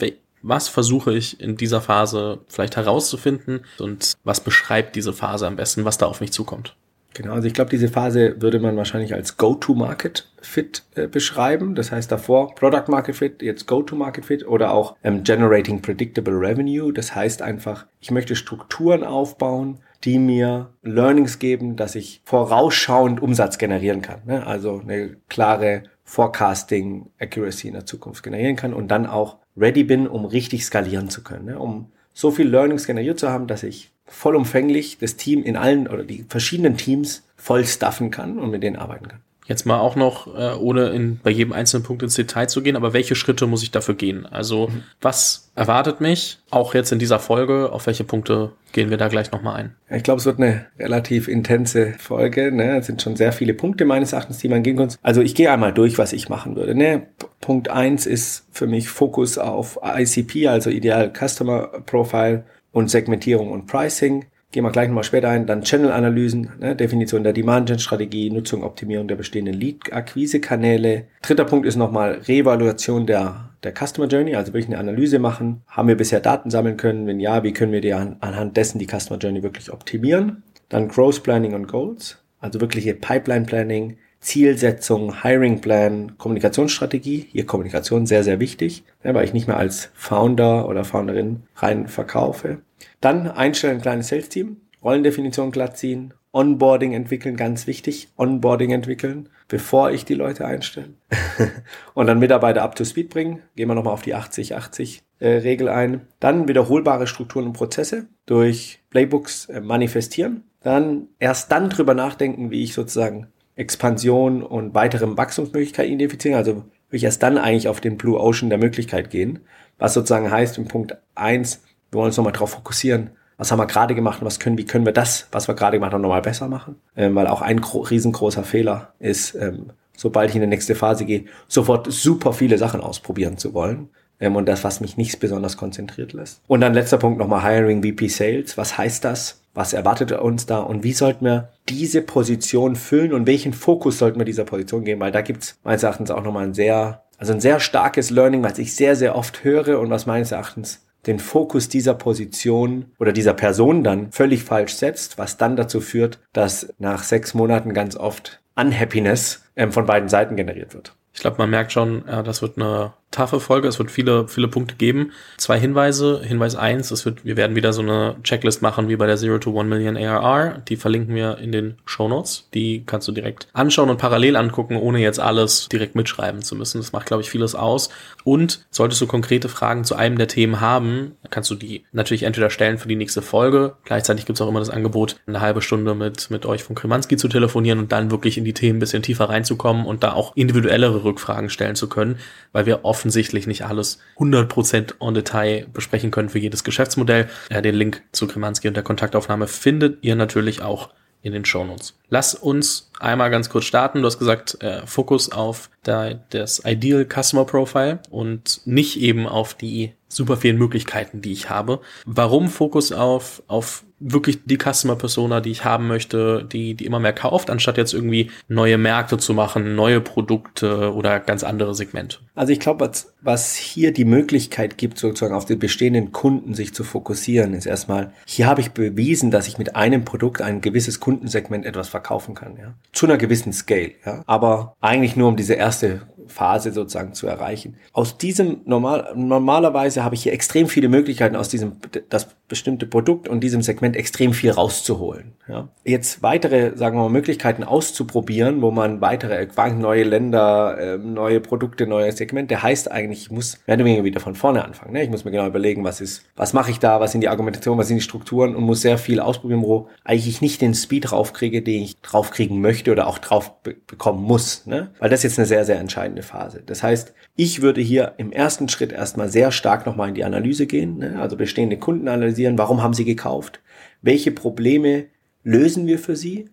was 0.43 0.67
versuche 0.67 1.13
ich 1.13 1.39
in 1.39 1.57
dieser 1.57 1.81
Phase 1.81 2.41
vielleicht 2.47 2.75
herauszufinden 2.75 3.61
und 3.79 4.13
was 4.23 4.41
beschreibt 4.41 4.95
diese 4.95 5.13
Phase 5.13 5.47
am 5.47 5.55
besten, 5.55 5.85
was 5.85 5.97
da 5.97 6.05
auf 6.05 6.21
mich 6.21 6.31
zukommt? 6.31 6.75
Genau, 7.15 7.33
also 7.33 7.47
ich 7.47 7.53
glaube, 7.53 7.69
diese 7.69 7.89
Phase 7.89 8.41
würde 8.41 8.59
man 8.59 8.75
wahrscheinlich 8.75 9.13
als 9.13 9.37
Go-to-Market-Fit 9.37 10.83
äh, 10.95 11.07
beschreiben. 11.07 11.75
Das 11.75 11.91
heißt 11.91 12.11
davor 12.11 12.55
Product-Market-Fit, 12.55 13.41
jetzt 13.43 13.67
Go-to-Market-Fit 13.67 14.47
oder 14.47 14.71
auch 14.71 14.95
ähm, 15.03 15.23
Generating 15.23 15.81
Predictable 15.81 16.33
Revenue. 16.33 16.91
Das 16.91 17.13
heißt 17.13 17.43
einfach, 17.43 17.85
ich 17.99 18.09
möchte 18.09 18.35
Strukturen 18.35 19.03
aufbauen, 19.03 19.79
die 20.03 20.17
mir 20.17 20.69
Learnings 20.81 21.37
geben, 21.39 21.75
dass 21.75 21.95
ich 21.95 22.21
vorausschauend 22.25 23.21
Umsatz 23.21 23.59
generieren 23.59 24.01
kann. 24.01 24.21
Ne? 24.25 24.45
Also 24.45 24.81
eine 24.81 25.15
klare 25.29 25.83
Forecasting 26.03 27.11
Accuracy 27.19 27.67
in 27.67 27.75
der 27.75 27.85
Zukunft 27.85 28.23
generieren 28.23 28.55
kann 28.55 28.73
und 28.73 28.89
dann 28.89 29.05
auch 29.05 29.37
ready 29.55 29.83
bin, 29.83 30.07
um 30.07 30.25
richtig 30.25 30.65
skalieren 30.65 31.09
zu 31.09 31.23
können, 31.23 31.45
ne? 31.45 31.59
um 31.59 31.91
so 32.13 32.31
viel 32.31 32.47
Learnings 32.47 32.85
generiert 32.85 33.19
zu 33.19 33.29
haben, 33.29 33.47
dass 33.47 33.63
ich 33.63 33.91
vollumfänglich 34.05 34.97
das 34.99 35.15
Team 35.15 35.43
in 35.43 35.55
allen 35.55 35.87
oder 35.87 36.03
die 36.03 36.25
verschiedenen 36.27 36.77
Teams 36.77 37.23
voll 37.35 37.65
staffen 37.65 38.11
kann 38.11 38.37
und 38.37 38.51
mit 38.51 38.63
denen 38.63 38.75
arbeiten 38.75 39.07
kann. 39.07 39.21
Jetzt 39.45 39.65
mal 39.65 39.79
auch 39.79 39.95
noch, 39.95 40.27
äh, 40.37 40.55
ohne 40.55 40.89
in, 40.89 41.19
bei 41.21 41.29
jedem 41.29 41.51
einzelnen 41.51 41.83
Punkt 41.83 42.01
ins 42.01 42.15
Detail 42.15 42.47
zu 42.47 42.61
gehen, 42.61 42.75
aber 42.75 42.93
welche 42.93 43.15
Schritte 43.15 43.45
muss 43.45 43.63
ich 43.63 43.71
dafür 43.71 43.95
gehen? 43.95 44.25
Also 44.25 44.67
mhm. 44.67 44.83
was 45.01 45.51
erwartet 45.55 45.99
mich, 45.99 46.39
auch 46.49 46.73
jetzt 46.73 46.91
in 46.91 46.99
dieser 46.99 47.19
Folge, 47.19 47.71
auf 47.71 47.85
welche 47.85 48.05
Punkte 48.05 48.53
gehen 48.71 48.89
wir 48.89 48.97
da 48.97 49.09
gleich 49.09 49.31
nochmal 49.31 49.55
ein? 49.55 49.75
Ja, 49.89 49.97
ich 49.97 50.03
glaube, 50.03 50.19
es 50.19 50.25
wird 50.25 50.39
eine 50.39 50.65
relativ 50.79 51.27
intense 51.27 51.93
Folge. 51.99 52.51
Ne? 52.51 52.77
Es 52.77 52.87
sind 52.87 53.01
schon 53.01 53.15
sehr 53.15 53.33
viele 53.33 53.53
Punkte 53.53 53.85
meines 53.85 54.13
Erachtens, 54.13 54.37
die 54.37 54.49
man 54.49 54.63
gehen 54.63 54.77
kann. 54.77 54.93
Also 55.01 55.21
ich 55.21 55.35
gehe 55.35 55.51
einmal 55.51 55.73
durch, 55.73 55.97
was 55.97 56.13
ich 56.13 56.29
machen 56.29 56.55
würde. 56.55 56.73
Ne? 56.73 57.07
Punkt 57.41 57.69
eins 57.69 58.05
ist 58.05 58.47
für 58.51 58.67
mich 58.67 58.89
Fokus 58.89 59.37
auf 59.37 59.79
ICP, 59.83 60.47
also 60.47 60.69
Ideal 60.69 61.11
Customer 61.13 61.67
Profile 61.85 62.45
und 62.71 62.89
Segmentierung 62.89 63.51
und 63.51 63.67
Pricing 63.67 64.25
gehen 64.53 64.63
wir 64.63 64.71
gleich 64.71 64.87
nochmal 64.87 65.03
später 65.03 65.29
ein, 65.29 65.45
dann 65.47 65.63
Channel-Analysen, 65.63 66.51
ne, 66.59 66.75
Definition 66.75 67.23
der 67.23 67.33
Demand-Gen-Strategie, 67.33 68.29
Nutzung, 68.29 68.63
Optimierung 68.63 69.07
der 69.07 69.15
bestehenden 69.15 69.55
Lead-Akquise-Kanäle. 69.55 71.05
Dritter 71.23 71.43
Punkt 71.43 71.65
ist 71.65 71.75
nochmal 71.75 72.21
Reevaluation 72.27 73.05
der, 73.07 73.49
der 73.63 73.73
Customer 73.73 74.07
Journey, 74.07 74.35
also 74.35 74.53
wirklich 74.53 74.67
eine 74.67 74.77
Analyse 74.77 75.17
machen. 75.19 75.63
Haben 75.67 75.87
wir 75.87 75.97
bisher 75.97 76.19
Daten 76.19 76.51
sammeln 76.51 76.77
können? 76.77 77.07
Wenn 77.07 77.19
ja, 77.19 77.43
wie 77.43 77.51
können 77.51 77.71
wir 77.71 77.81
die 77.81 77.93
an, 77.93 78.17
anhand 78.21 78.55
dessen 78.55 78.77
die 78.77 78.87
Customer 78.87 79.19
Journey 79.19 79.41
wirklich 79.41 79.73
optimieren? 79.73 80.43
Dann 80.69 80.87
Growth 80.87 81.23
Planning 81.23 81.55
und 81.55 81.67
Goals, 81.67 82.23
also 82.39 82.61
wirkliche 82.61 82.93
Pipeline 82.93 83.45
Planning, 83.45 83.97
Zielsetzung, 84.19 85.21
Hiring 85.23 85.59
Plan, 85.61 86.17
Kommunikationsstrategie. 86.17 87.27
Hier 87.31 87.45
Kommunikation 87.45 88.05
sehr, 88.05 88.23
sehr 88.23 88.39
wichtig, 88.39 88.83
ja, 89.03 89.13
weil 89.13 89.25
ich 89.25 89.33
nicht 89.33 89.47
mehr 89.47 89.57
als 89.57 89.89
Founder 89.95 90.69
oder 90.69 90.85
Founderin 90.85 91.43
rein 91.57 91.87
verkaufe. 91.87 92.59
Dann 93.01 93.27
einstellen, 93.27 93.81
kleines 93.81 94.07
Sales-Team, 94.07 94.57
Rollendefinition 94.83 95.51
glatt 95.51 95.77
ziehen, 95.77 96.13
Onboarding 96.33 96.93
entwickeln, 96.93 97.37
ganz 97.37 97.67
wichtig, 97.67 98.09
Onboarding 98.17 98.71
entwickeln, 98.71 99.29
bevor 99.47 99.91
ich 99.91 100.03
die 100.03 100.15
Leute 100.15 100.45
einstelle. 100.45 100.89
und 101.93 102.07
dann 102.07 102.17
Mitarbeiter 102.17 102.63
up 102.63 102.75
to 102.75 102.83
speed 102.83 103.09
bringen. 103.09 103.43
Gehen 103.55 103.67
wir 103.67 103.75
nochmal 103.75 103.93
auf 103.93 104.01
die 104.01 104.15
80-80 104.15 105.01
äh, 105.19 105.69
ein. 105.69 106.01
Dann 106.19 106.47
wiederholbare 106.47 107.05
Strukturen 107.05 107.45
und 107.45 107.53
Prozesse 107.53 108.07
durch 108.25 108.79
Playbooks 108.89 109.45
äh, 109.45 109.61
manifestieren. 109.61 110.43
Dann 110.61 111.07
erst 111.19 111.51
dann 111.51 111.69
drüber 111.69 111.93
nachdenken, 111.93 112.49
wie 112.49 112.63
ich 112.63 112.73
sozusagen 112.73 113.27
Expansion 113.55 114.41
und 114.41 114.73
weitere 114.73 115.05
Wachstumsmöglichkeiten 115.15 115.93
identifiziere. 115.93 116.37
Also 116.37 116.55
würde 116.55 116.97
ich 116.97 117.03
erst 117.03 117.21
dann 117.21 117.37
eigentlich 117.37 117.67
auf 117.67 117.79
den 117.79 117.97
Blue 117.97 118.19
Ocean 118.19 118.49
der 118.49 118.57
Möglichkeit 118.57 119.11
gehen. 119.11 119.41
Was 119.77 119.93
sozusagen 119.93 120.31
heißt, 120.31 120.57
im 120.57 120.67
Punkt 120.67 120.97
eins 121.13 121.61
wir 121.93 121.99
wollen 121.99 122.07
uns 122.07 122.17
nochmal 122.17 122.33
darauf 122.33 122.51
fokussieren, 122.51 123.11
was 123.37 123.51
haben 123.51 123.59
wir 123.59 123.67
gerade 123.67 123.95
gemacht 123.95 124.21
und 124.21 124.25
was 124.25 124.39
können, 124.39 124.57
wie 124.57 124.65
können 124.65 124.85
wir 124.85 124.93
das, 124.93 125.27
was 125.31 125.47
wir 125.47 125.55
gerade 125.55 125.77
gemacht 125.77 125.93
haben, 125.93 126.01
nochmal 126.01 126.21
besser 126.21 126.47
machen. 126.47 126.75
Ähm, 126.95 127.15
weil 127.15 127.27
auch 127.27 127.41
ein 127.41 127.59
riesengroßer 127.59 128.43
Fehler 128.43 128.93
ist, 128.99 129.35
ähm, 129.35 129.71
sobald 129.95 130.29
ich 130.29 130.35
in 130.35 130.41
die 130.41 130.47
nächste 130.47 130.75
Phase 130.75 131.05
gehe, 131.05 131.25
sofort 131.47 131.91
super 131.91 132.33
viele 132.33 132.57
Sachen 132.57 132.81
ausprobieren 132.81 133.37
zu 133.37 133.53
wollen. 133.53 133.89
Ähm, 134.19 134.35
und 134.35 134.47
das, 134.47 134.63
was 134.63 134.79
mich 134.79 134.97
nicht 134.97 135.19
besonders 135.19 135.57
konzentriert 135.57 136.13
lässt. 136.13 136.41
Und 136.47 136.61
dann 136.61 136.73
letzter 136.73 136.97
Punkt 136.97 137.19
nochmal 137.19 137.43
Hiring 137.43 137.83
VP 137.83 138.07
Sales. 138.07 138.57
Was 138.57 138.77
heißt 138.77 139.03
das? 139.03 139.41
Was 139.53 139.73
erwartet 139.73 140.11
uns 140.13 140.45
da? 140.45 140.59
Und 140.59 140.83
wie 140.83 140.93
sollten 140.93 141.25
wir 141.25 141.49
diese 141.69 142.01
Position 142.01 142.75
füllen 142.75 143.13
und 143.13 143.27
welchen 143.27 143.53
Fokus 143.53 143.99
sollten 143.99 144.19
wir 144.19 144.25
dieser 144.25 144.45
Position 144.45 144.83
geben? 144.83 145.01
Weil 145.01 145.11
da 145.11 145.21
gibt's 145.21 145.59
meines 145.63 145.83
Erachtens 145.83 146.11
auch 146.11 146.23
nochmal 146.23 146.45
ein 146.45 146.53
sehr, 146.53 147.03
also 147.17 147.33
ein 147.33 147.41
sehr 147.41 147.59
starkes 147.59 148.09
Learning, 148.09 148.43
was 148.43 148.57
ich 148.57 148.75
sehr, 148.75 148.95
sehr 148.95 149.15
oft 149.15 149.43
höre 149.43 149.79
und 149.79 149.89
was 149.89 150.05
meines 150.05 150.31
Erachtens 150.31 150.81
den 151.05 151.19
Fokus 151.19 151.69
dieser 151.69 151.93
Position 151.93 152.91
oder 152.99 153.11
dieser 153.11 153.33
Person 153.33 153.83
dann 153.83 154.11
völlig 154.11 154.43
falsch 154.43 154.73
setzt, 154.75 155.17
was 155.17 155.37
dann 155.37 155.55
dazu 155.55 155.81
führt, 155.81 156.19
dass 156.31 156.73
nach 156.79 157.03
sechs 157.03 157.33
Monaten 157.33 157.73
ganz 157.73 157.95
oft 157.95 158.41
Unhappiness 158.55 159.43
ähm, 159.55 159.71
von 159.71 159.85
beiden 159.85 160.09
Seiten 160.09 160.35
generiert 160.35 160.73
wird. 160.73 160.95
Ich 161.13 161.19
glaube, 161.19 161.37
man 161.37 161.49
merkt 161.49 161.71
schon, 161.71 162.03
ja, 162.07 162.23
das 162.23 162.41
wird 162.41 162.57
eine 162.57 162.93
taffe 163.13 163.39
Folge. 163.39 163.67
Es 163.67 163.79
wird 163.79 163.91
viele, 163.91 164.27
viele 164.27 164.47
Punkte 164.49 164.75
geben. 164.75 165.11
Zwei 165.37 165.59
Hinweise. 165.59 166.21
Hinweis 166.23 166.55
eins, 166.55 166.91
es 166.91 167.05
wird, 167.05 167.23
wir 167.23 167.37
werden 167.37 167.55
wieder 167.55 167.71
so 167.71 167.81
eine 167.81 168.15
Checklist 168.23 168.61
machen 168.61 168.89
wie 168.89 168.95
bei 168.97 169.07
der 169.07 169.17
Zero 169.17 169.37
to 169.37 169.51
One 169.51 169.69
Million 169.69 169.95
ARR. 169.95 170.61
Die 170.67 170.75
verlinken 170.75 171.15
wir 171.15 171.37
in 171.37 171.51
den 171.51 171.75
Show 171.85 172.09
Notes. 172.09 172.49
Die 172.53 172.83
kannst 172.85 173.07
du 173.07 173.11
direkt 173.11 173.47
anschauen 173.53 173.89
und 173.89 173.97
parallel 173.97 174.35
angucken, 174.35 174.75
ohne 174.75 174.99
jetzt 174.99 175.19
alles 175.19 175.69
direkt 175.69 175.95
mitschreiben 175.95 176.41
zu 176.41 176.55
müssen. 176.55 176.79
Das 176.79 176.91
macht, 176.91 177.05
glaube 177.05 177.21
ich, 177.23 177.29
vieles 177.29 177.55
aus. 177.55 177.89
Und 178.23 178.65
solltest 178.71 178.99
du 179.01 179.07
konkrete 179.07 179.47
Fragen 179.47 179.83
zu 179.83 179.95
einem 179.95 180.17
der 180.17 180.27
Themen 180.27 180.59
haben, 180.59 181.15
kannst 181.29 181.49
du 181.51 181.55
die 181.55 181.85
natürlich 181.91 182.23
entweder 182.23 182.49
stellen 182.49 182.77
für 182.77 182.87
die 182.87 182.95
nächste 182.95 183.21
Folge. 183.21 183.75
Gleichzeitig 183.85 184.25
gibt 184.25 184.37
es 184.37 184.41
auch 184.41 184.49
immer 184.49 184.59
das 184.59 184.69
Angebot, 184.69 185.17
eine 185.27 185.41
halbe 185.41 185.61
Stunde 185.61 185.93
mit, 185.93 186.31
mit 186.31 186.45
euch 186.45 186.63
von 186.63 186.75
Kremanski 186.75 187.17
zu 187.17 187.27
telefonieren 187.27 187.79
und 187.79 187.91
dann 187.91 188.11
wirklich 188.11 188.37
in 188.37 188.45
die 188.45 188.53
Themen 188.53 188.77
ein 188.77 188.79
bisschen 188.79 189.03
tiefer 189.03 189.29
reinzukommen 189.29 189.85
und 189.85 190.03
da 190.03 190.13
auch 190.13 190.35
individuellere 190.35 191.03
Rückfragen 191.03 191.49
stellen 191.49 191.75
zu 191.75 191.87
können, 191.87 192.17
weil 192.51 192.65
wir 192.65 192.85
oft 192.85 193.02
offensichtlich 193.03 193.47
nicht 193.47 193.65
alles 193.65 193.99
100% 194.17 194.93
on 195.01 195.13
Detail 195.13 195.67
besprechen 195.73 196.09
können 196.09 196.29
für 196.29 196.39
jedes 196.39 196.63
Geschäftsmodell. 196.63 197.27
Den 197.51 197.75
Link 197.75 198.01
zu 198.13 198.27
Kremanski 198.27 198.69
und 198.69 198.75
der 198.75 198.83
Kontaktaufnahme 198.83 199.47
findet 199.47 200.01
ihr 200.05 200.15
natürlich 200.15 200.61
auch 200.61 200.89
in 201.21 201.33
den 201.33 201.43
Shownotes. 201.43 201.97
Lass 202.07 202.33
uns 202.33 202.91
einmal 202.99 203.29
ganz 203.29 203.49
kurz 203.49 203.65
starten. 203.65 203.99
Du 203.99 204.05
hast 204.05 204.19
gesagt, 204.19 204.61
äh, 204.61 204.87
Fokus 204.87 205.33
auf 205.33 205.69
da, 205.83 206.13
das 206.13 206.61
Ideal 206.65 207.05
Customer 207.05 207.43
Profile 207.43 207.99
und 208.09 208.61
nicht 208.65 209.01
eben 209.01 209.27
auf 209.27 209.53
die 209.53 209.93
super 210.07 210.37
vielen 210.37 210.57
Möglichkeiten, 210.57 211.21
die 211.21 211.33
ich 211.33 211.49
habe. 211.49 211.81
Warum 212.05 212.47
Fokus 212.47 212.93
auf, 212.93 213.43
auf 213.47 213.83
wirklich 214.03 214.39
die 214.45 214.57
Customer 214.57 214.95
Persona, 214.95 215.39
die 215.39 215.51
ich 215.51 215.63
haben 215.63 215.87
möchte, 215.87 216.47
die, 216.51 216.75
die 216.75 216.85
immer 216.85 216.99
mehr 216.99 217.13
kauft, 217.13 217.49
anstatt 217.49 217.77
jetzt 217.77 217.93
irgendwie 217.93 218.29
neue 218.47 218.77
Märkte 218.77 219.17
zu 219.17 219.33
machen, 219.33 219.75
neue 219.75 220.01
Produkte 220.01 220.93
oder 220.93 221.19
ganz 221.19 221.43
andere 221.43 221.73
Segmente. 221.73 222.17
Also 222.35 222.51
ich 222.51 222.59
glaube, 222.59 222.85
was, 222.85 223.13
was 223.21 223.55
hier 223.55 223.93
die 223.93 224.05
Möglichkeit 224.05 224.77
gibt, 224.77 224.97
sozusagen 224.97 225.33
auf 225.33 225.45
die 225.45 225.55
bestehenden 225.55 226.11
Kunden 226.11 226.53
sich 226.53 226.73
zu 226.73 226.83
fokussieren, 226.83 227.53
ist 227.53 227.65
erstmal, 227.65 228.11
hier 228.25 228.47
habe 228.47 228.61
ich 228.61 228.71
bewiesen, 228.71 229.31
dass 229.31 229.47
ich 229.47 229.57
mit 229.57 229.75
einem 229.75 230.03
Produkt 230.03 230.41
ein 230.41 230.61
gewisses 230.61 230.99
Kundensegment 230.99 231.65
etwas 231.65 231.89
verkaufen 231.89 232.35
kann, 232.35 232.57
ja. 232.57 232.73
Zu 232.91 233.05
einer 233.05 233.17
gewissen 233.17 233.53
Scale, 233.53 233.91
ja. 234.05 234.23
Aber 234.25 234.75
eigentlich 234.81 235.15
nur 235.15 235.29
um 235.29 235.37
diese 235.37 235.53
erste 235.53 236.01
Phase 236.27 236.71
sozusagen 236.71 237.13
zu 237.13 237.27
erreichen. 237.27 237.75
Aus 237.91 238.17
diesem 238.17 238.61
normal, 238.65 239.13
normalerweise 239.15 240.03
habe 240.03 240.15
ich 240.15 240.23
hier 240.23 240.33
extrem 240.33 240.67
viele 240.67 240.89
Möglichkeiten 240.89 241.35
aus 241.35 241.49
diesem, 241.49 241.73
das 242.09 242.27
bestimmte 242.47 242.85
Produkt 242.85 243.27
und 243.27 243.41
diesem 243.41 243.61
Segment 243.61 243.95
extrem 243.95 244.33
viel 244.33 244.51
rauszuholen. 244.51 245.33
Ja. 245.47 245.69
Jetzt 245.83 246.21
weitere, 246.21 246.77
sagen 246.77 246.97
wir 246.97 247.03
mal, 247.03 247.09
Möglichkeiten 247.09 247.63
auszuprobieren, 247.63 248.61
wo 248.61 248.71
man 248.71 249.01
weitere, 249.01 249.47
neue 249.73 250.03
Länder, 250.03 250.77
ähm, 250.79 251.13
neue 251.13 251.41
Produkte, 251.41 251.87
neue 251.87 252.11
Segmente, 252.11 252.61
heißt 252.61 252.91
eigentlich, 252.91 253.23
ich 253.23 253.31
muss 253.31 253.59
mehr 253.65 253.75
oder 253.75 253.85
weniger 253.85 254.03
wieder 254.03 254.19
von 254.19 254.35
vorne 254.35 254.63
anfangen. 254.63 254.93
Ne? 254.93 255.03
Ich 255.03 255.09
muss 255.09 255.25
mir 255.25 255.31
genau 255.31 255.47
überlegen, 255.47 255.83
was 255.83 255.99
ist, 255.99 256.23
was 256.35 256.53
mache 256.53 256.71
ich 256.71 256.79
da, 256.79 256.99
was 256.99 257.11
sind 257.11 257.21
die 257.21 257.27
Argumentationen, 257.27 257.79
was 257.79 257.87
sind 257.87 257.97
die 257.97 258.03
Strukturen 258.03 258.55
und 258.55 258.63
muss 258.63 258.81
sehr 258.81 258.97
viel 258.97 259.19
ausprobieren, 259.19 259.63
wo 259.63 259.89
eigentlich 260.03 260.41
nicht 260.41 260.61
den 260.61 260.75
Speed 260.75 261.11
draufkriege, 261.11 261.61
den 261.61 261.81
ich 261.81 261.99
draufkriegen 262.01 262.61
möchte 262.61 262.91
oder 262.91 263.07
auch 263.07 263.17
drauf 263.17 263.61
be 263.63 263.75
bekommen 263.87 264.23
muss. 264.23 264.65
Ne? 264.65 264.91
Weil 264.99 265.09
das 265.09 265.19
ist 265.19 265.23
jetzt 265.23 265.39
eine 265.39 265.45
sehr, 265.45 265.65
sehr 265.65 265.79
entscheidende 265.79 266.12
Phase. 266.21 266.61
Das 266.65 266.83
heißt, 266.83 267.13
ich 267.35 267.61
würde 267.61 267.81
hier 267.81 268.13
im 268.17 268.31
ersten 268.31 268.69
Schritt 268.69 268.91
erstmal 268.91 269.29
sehr 269.29 269.51
stark 269.51 269.85
nochmal 269.85 270.09
in 270.09 270.15
die 270.15 270.23
Analyse 270.23 270.67
gehen, 270.67 270.99
ne? 270.99 271.19
also 271.19 271.35
bestehende 271.35 271.77
Kunden 271.77 272.07
analysieren, 272.07 272.57
warum 272.57 272.83
haben 272.83 272.93
sie 272.93 273.05
gekauft, 273.05 273.61
welche 274.01 274.31
Probleme 274.31 275.05
lösen 275.43 275.87
wir 275.87 275.97
für 275.97 276.15
sie 276.15 276.49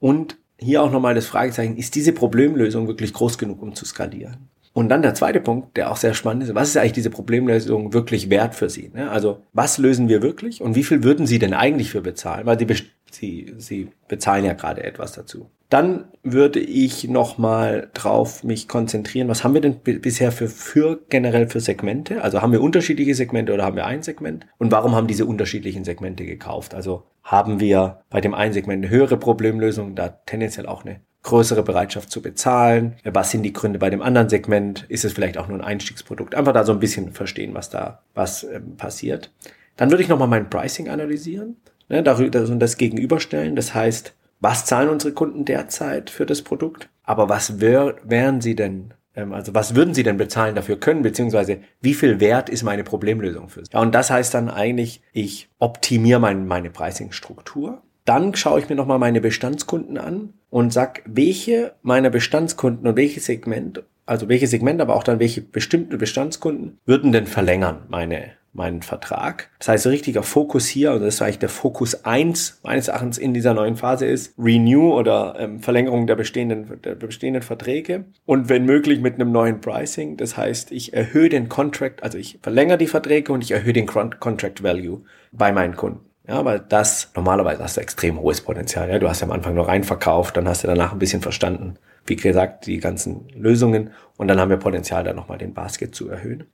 und 0.00 0.36
hier 0.58 0.82
auch 0.82 0.90
nochmal 0.90 1.14
das 1.14 1.26
Fragezeichen, 1.26 1.76
ist 1.76 1.94
diese 1.94 2.12
Problemlösung 2.12 2.88
wirklich 2.88 3.12
groß 3.12 3.38
genug, 3.38 3.62
um 3.62 3.74
zu 3.74 3.84
skalieren? 3.84 4.48
Und 4.72 4.88
dann 4.88 5.02
der 5.02 5.14
zweite 5.14 5.40
Punkt, 5.40 5.76
der 5.76 5.90
auch 5.90 5.96
sehr 5.96 6.14
spannend 6.14 6.42
ist, 6.42 6.54
was 6.54 6.70
ist 6.70 6.76
eigentlich 6.76 6.92
diese 6.92 7.10
Problemlösung 7.10 7.92
wirklich 7.92 8.28
wert 8.28 8.56
für 8.56 8.68
Sie? 8.68 8.90
Ne? 8.92 9.08
Also 9.08 9.42
was 9.52 9.78
lösen 9.78 10.08
wir 10.08 10.20
wirklich 10.20 10.60
und 10.60 10.74
wie 10.74 10.82
viel 10.82 11.04
würden 11.04 11.28
Sie 11.28 11.38
denn 11.38 11.54
eigentlich 11.54 11.90
für 11.90 12.00
bezahlen? 12.00 12.44
Weil 12.44 12.58
Sie, 12.58 12.66
Sie, 13.10 13.54
Sie 13.56 13.88
bezahlen 14.08 14.44
ja 14.44 14.54
gerade 14.54 14.82
etwas 14.82 15.12
dazu. 15.12 15.48
Dann 15.70 16.04
würde 16.22 16.60
ich 16.60 17.08
nochmal 17.08 17.90
drauf 17.94 18.44
mich 18.44 18.68
konzentrieren, 18.68 19.28
was 19.28 19.44
haben 19.44 19.54
wir 19.54 19.60
denn 19.60 19.80
bisher 19.80 20.32
für, 20.32 20.48
für 20.48 21.00
generell 21.08 21.48
für 21.48 21.60
Segmente? 21.60 22.22
Also 22.22 22.42
haben 22.42 22.52
wir 22.52 22.62
unterschiedliche 22.62 23.14
Segmente 23.14 23.52
oder 23.52 23.64
haben 23.64 23.76
wir 23.76 23.86
ein 23.86 24.02
Segment? 24.02 24.46
Und 24.58 24.72
warum 24.72 24.94
haben 24.94 25.06
diese 25.06 25.26
unterschiedlichen 25.26 25.84
Segmente 25.84 26.24
gekauft? 26.24 26.74
Also 26.74 27.04
haben 27.22 27.60
wir 27.60 28.00
bei 28.10 28.20
dem 28.20 28.34
einen 28.34 28.52
Segment 28.52 28.84
eine 28.84 28.94
höhere 28.94 29.16
Problemlösung, 29.16 29.94
da 29.94 30.08
tendenziell 30.08 30.66
auch 30.66 30.84
eine 30.84 31.00
größere 31.22 31.62
Bereitschaft 31.62 32.10
zu 32.10 32.22
bezahlen? 32.22 32.96
Was 33.04 33.30
sind 33.30 33.42
die 33.42 33.52
Gründe 33.52 33.78
bei 33.78 33.90
dem 33.90 34.02
anderen 34.02 34.28
Segment? 34.28 34.84
Ist 34.88 35.04
es 35.04 35.12
vielleicht 35.12 35.38
auch 35.38 35.48
nur 35.48 35.58
ein 35.58 35.64
Einstiegsprodukt? 35.64 36.34
Einfach 36.34 36.52
da 36.52 36.64
so 36.64 36.72
ein 36.72 36.80
bisschen 36.80 37.12
verstehen, 37.12 37.54
was 37.54 37.70
da 37.70 38.02
was 38.14 38.44
ähm, 38.44 38.76
passiert. 38.76 39.32
Dann 39.76 39.90
würde 39.90 40.02
ich 40.02 40.08
nochmal 40.08 40.28
mein 40.28 40.48
Pricing 40.48 40.88
analysieren 40.88 41.56
ne, 41.88 42.02
darüber, 42.02 42.40
und 42.42 42.60
das 42.60 42.76
gegenüberstellen. 42.76 43.56
Das 43.56 43.74
heißt, 43.74 44.14
was 44.44 44.64
zahlen 44.64 44.88
unsere 44.88 45.12
Kunden 45.12 45.44
derzeit 45.44 46.08
für 46.08 46.24
das 46.24 46.42
Produkt? 46.42 46.88
Aber 47.02 47.28
was 47.28 47.60
wär, 47.60 47.96
wären 48.04 48.40
sie 48.40 48.54
denn 48.54 48.94
ähm, 49.16 49.32
also 49.32 49.54
was 49.54 49.74
würden 49.74 49.94
Sie 49.94 50.02
denn 50.02 50.16
bezahlen 50.16 50.54
dafür 50.54 50.78
können, 50.78 51.02
beziehungsweise 51.02 51.58
wie 51.80 51.94
viel 51.94 52.20
wert 52.20 52.48
ist 52.48 52.62
meine 52.62 52.84
Problemlösung 52.84 53.48
für 53.48 53.64
Sie? 53.64 53.72
Ja, 53.72 53.80
und 53.80 53.94
das 53.94 54.10
heißt 54.10 54.34
dann 54.34 54.48
eigentlich, 54.48 55.02
ich 55.12 55.48
optimiere 55.58 56.20
mein, 56.20 56.46
meine 56.46 56.70
Pricing-Struktur 56.70 57.82
dann 58.04 58.34
schaue 58.34 58.60
ich 58.60 58.68
mir 58.68 58.74
nochmal 58.74 58.98
meine 58.98 59.20
Bestandskunden 59.20 59.98
an 59.98 60.34
und 60.50 60.72
sag, 60.72 61.02
welche 61.06 61.74
meiner 61.82 62.10
Bestandskunden 62.10 62.86
und 62.86 62.96
welche 62.96 63.20
Segment, 63.20 63.82
also 64.04 64.28
welche 64.28 64.46
Segment, 64.46 64.80
aber 64.80 64.94
auch 64.94 65.04
dann 65.04 65.20
welche 65.20 65.40
bestimmten 65.40 65.96
Bestandskunden 65.96 66.78
würden 66.84 67.12
denn 67.12 67.26
verlängern 67.26 67.86
meine 67.88 68.32
meinen 68.54 68.82
Vertrag. 68.82 69.50
Das 69.58 69.68
heißt, 69.68 69.86
richtiger 69.88 70.22
Fokus 70.22 70.66
hier, 70.66 70.92
also 70.92 71.04
das 71.04 71.14
ist 71.14 71.22
eigentlich 71.22 71.40
der 71.40 71.48
Fokus 71.48 72.04
eins 72.04 72.60
meines 72.62 72.88
Erachtens 72.88 73.18
in 73.18 73.34
dieser 73.34 73.52
neuen 73.52 73.76
Phase 73.76 74.06
ist, 74.06 74.34
Renew 74.38 74.94
oder 74.94 75.36
ähm, 75.38 75.60
Verlängerung 75.60 76.06
der 76.06 76.14
bestehenden, 76.14 76.80
der 76.82 76.94
bestehenden 76.94 77.42
Verträge 77.42 78.04
und 78.24 78.48
wenn 78.48 78.64
möglich 78.64 79.00
mit 79.00 79.14
einem 79.14 79.32
neuen 79.32 79.60
Pricing. 79.60 80.16
Das 80.16 80.36
heißt, 80.36 80.70
ich 80.72 80.94
erhöhe 80.94 81.28
den 81.28 81.48
Contract, 81.48 82.02
also 82.02 82.16
ich 82.16 82.38
verlängere 82.42 82.78
die 82.78 82.86
Verträge 82.86 83.32
und 83.32 83.42
ich 83.42 83.50
erhöhe 83.50 83.72
den 83.72 83.86
Contract 83.86 84.62
Value 84.62 85.02
bei 85.32 85.52
meinen 85.52 85.74
Kunden. 85.76 86.00
Ja, 86.26 86.42
weil 86.44 86.60
das, 86.60 87.10
normalerweise 87.14 87.62
hast 87.62 87.76
du 87.76 87.82
extrem 87.82 88.18
hohes 88.18 88.40
Potenzial. 88.40 88.88
Ja, 88.88 88.98
du 88.98 89.08
hast 89.08 89.20
ja 89.20 89.26
am 89.26 89.32
Anfang 89.32 89.54
nur 89.54 89.68
reinverkauft, 89.68 90.36
dann 90.36 90.48
hast 90.48 90.64
du 90.64 90.68
danach 90.68 90.92
ein 90.92 90.98
bisschen 90.98 91.20
verstanden, 91.20 91.74
wie 92.06 92.16
gesagt, 92.16 92.66
die 92.66 92.78
ganzen 92.78 93.28
Lösungen 93.34 93.90
und 94.16 94.28
dann 94.28 94.40
haben 94.40 94.48
wir 94.48 94.56
Potenzial, 94.56 95.04
da 95.04 95.12
nochmal 95.12 95.36
den 95.36 95.52
Basket 95.52 95.94
zu 95.94 96.08
erhöhen. 96.08 96.44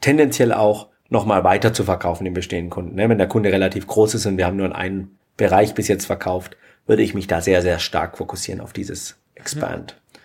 Tendenziell 0.00 0.52
auch 0.52 0.90
nochmal 1.08 1.44
weiter 1.44 1.72
zu 1.72 1.84
verkaufen 1.84 2.24
den 2.24 2.34
bestehenden 2.34 2.70
Kunden. 2.70 2.96
Ne? 2.96 3.08
Wenn 3.08 3.18
der 3.18 3.28
Kunde 3.28 3.52
relativ 3.52 3.86
groß 3.86 4.14
ist 4.14 4.26
und 4.26 4.38
wir 4.38 4.46
haben 4.46 4.56
nur 4.56 4.66
in 4.66 4.72
einem 4.72 5.10
Bereich 5.36 5.74
bis 5.74 5.88
jetzt 5.88 6.06
verkauft, 6.06 6.56
würde 6.86 7.02
ich 7.02 7.14
mich 7.14 7.26
da 7.26 7.40
sehr, 7.40 7.62
sehr 7.62 7.78
stark 7.78 8.16
fokussieren 8.16 8.60
auf 8.60 8.72
dieses 8.72 9.16
Expand. 9.34 9.96
Mhm. 9.96 10.18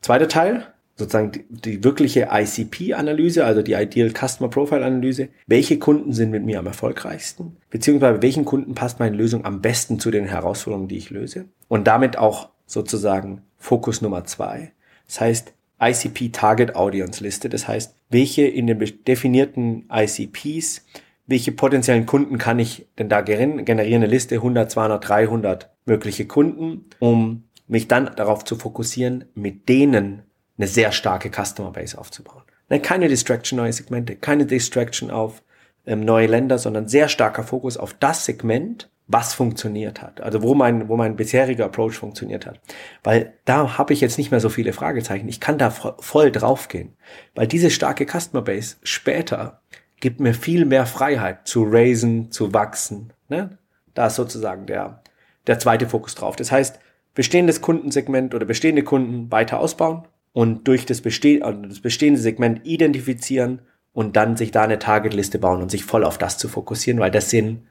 Zweiter 0.00 0.28
Teil, 0.28 0.66
sozusagen 0.96 1.32
die, 1.32 1.44
die 1.48 1.84
wirkliche 1.84 2.28
ICP-Analyse, 2.32 3.44
also 3.44 3.62
die 3.62 3.74
Ideal 3.74 4.10
Customer 4.10 4.50
Profile-Analyse. 4.50 5.28
Welche 5.46 5.78
Kunden 5.78 6.12
sind 6.12 6.30
mit 6.30 6.44
mir 6.44 6.58
am 6.58 6.66
erfolgreichsten? 6.66 7.56
Beziehungsweise 7.70 8.20
welchen 8.20 8.44
Kunden 8.44 8.74
passt 8.74 8.98
meine 8.98 9.16
Lösung 9.16 9.44
am 9.44 9.60
besten 9.62 10.00
zu 10.00 10.10
den 10.10 10.26
Herausforderungen, 10.26 10.88
die 10.88 10.98
ich 10.98 11.10
löse? 11.10 11.46
Und 11.68 11.86
damit 11.86 12.18
auch 12.18 12.50
sozusagen 12.66 13.42
Fokus 13.56 14.02
Nummer 14.02 14.24
zwei. 14.24 14.72
Das 15.06 15.20
heißt, 15.20 15.52
ICP 15.80 16.32
Target 16.32 16.76
Audience 16.76 17.22
Liste. 17.22 17.48
Das 17.48 17.68
heißt, 17.68 17.94
welche 18.10 18.46
in 18.46 18.66
den 18.66 18.78
definierten 19.06 19.88
ICPs, 19.92 20.84
welche 21.26 21.52
potenziellen 21.52 22.06
Kunden 22.06 22.38
kann 22.38 22.58
ich 22.58 22.86
denn 22.98 23.08
da 23.08 23.20
generieren? 23.20 23.66
Eine 23.68 24.06
Liste 24.06 24.36
100, 24.36 24.70
200, 24.70 25.08
300 25.08 25.70
mögliche 25.84 26.26
Kunden, 26.26 26.86
um 26.98 27.44
mich 27.66 27.86
dann 27.86 28.10
darauf 28.16 28.44
zu 28.44 28.56
fokussieren, 28.56 29.26
mit 29.34 29.68
denen 29.68 30.22
eine 30.56 30.66
sehr 30.66 30.90
starke 30.90 31.30
Customer 31.30 31.70
Base 31.70 31.98
aufzubauen. 31.98 32.42
Ne, 32.70 32.80
keine 32.80 33.08
Distraction 33.08 33.58
neue 33.58 33.72
Segmente, 33.72 34.16
keine 34.16 34.46
Distraction 34.46 35.10
auf 35.10 35.42
ähm, 35.86 36.00
neue 36.00 36.26
Länder, 36.26 36.58
sondern 36.58 36.88
sehr 36.88 37.08
starker 37.08 37.42
Fokus 37.42 37.76
auf 37.76 37.94
das 37.94 38.24
Segment, 38.24 38.90
was 39.08 39.34
funktioniert 39.34 40.02
hat. 40.02 40.20
Also 40.20 40.42
wo 40.42 40.54
mein, 40.54 40.88
wo 40.88 40.96
mein 40.96 41.16
bisheriger 41.16 41.64
Approach 41.64 41.94
funktioniert 41.94 42.46
hat. 42.46 42.60
Weil 43.02 43.34
da 43.44 43.78
habe 43.78 43.92
ich 43.92 44.00
jetzt 44.00 44.18
nicht 44.18 44.30
mehr 44.30 44.40
so 44.40 44.48
viele 44.48 44.72
Fragezeichen. 44.72 45.28
Ich 45.28 45.40
kann 45.40 45.58
da 45.58 45.70
voll 45.70 46.30
draufgehen. 46.30 46.96
Weil 47.34 47.46
diese 47.46 47.70
starke 47.70 48.06
Customer 48.06 48.42
Base 48.42 48.76
später 48.82 49.62
gibt 50.00 50.20
mir 50.20 50.34
viel 50.34 50.64
mehr 50.64 50.86
Freiheit 50.86 51.48
zu 51.48 51.64
raisen, 51.64 52.30
zu 52.30 52.54
wachsen. 52.54 53.12
Ne? 53.28 53.58
Da 53.94 54.06
ist 54.06 54.16
sozusagen 54.16 54.66
der, 54.66 55.02
der 55.46 55.58
zweite 55.58 55.88
Fokus 55.88 56.14
drauf. 56.14 56.36
Das 56.36 56.52
heißt, 56.52 56.78
bestehendes 57.14 57.60
Kundensegment 57.60 58.34
oder 58.34 58.46
bestehende 58.46 58.84
Kunden 58.84 59.32
weiter 59.32 59.58
ausbauen, 59.58 60.04
und 60.38 60.68
durch 60.68 60.86
das, 60.86 61.00
beste 61.00 61.40
also 61.42 61.62
das 61.62 61.80
bestehende 61.80 62.20
Segment 62.20 62.64
identifizieren 62.64 63.62
und 63.92 64.14
dann 64.14 64.36
sich 64.36 64.52
da 64.52 64.62
eine 64.62 64.78
Targetliste 64.78 65.40
bauen 65.40 65.62
und 65.62 65.70
sich 65.70 65.84
voll 65.84 66.04
auf 66.04 66.16
das 66.16 66.38
zu 66.38 66.48
fokussieren, 66.48 67.00
weil 67.00 67.10
das 67.10 67.30
sind, 67.30 67.66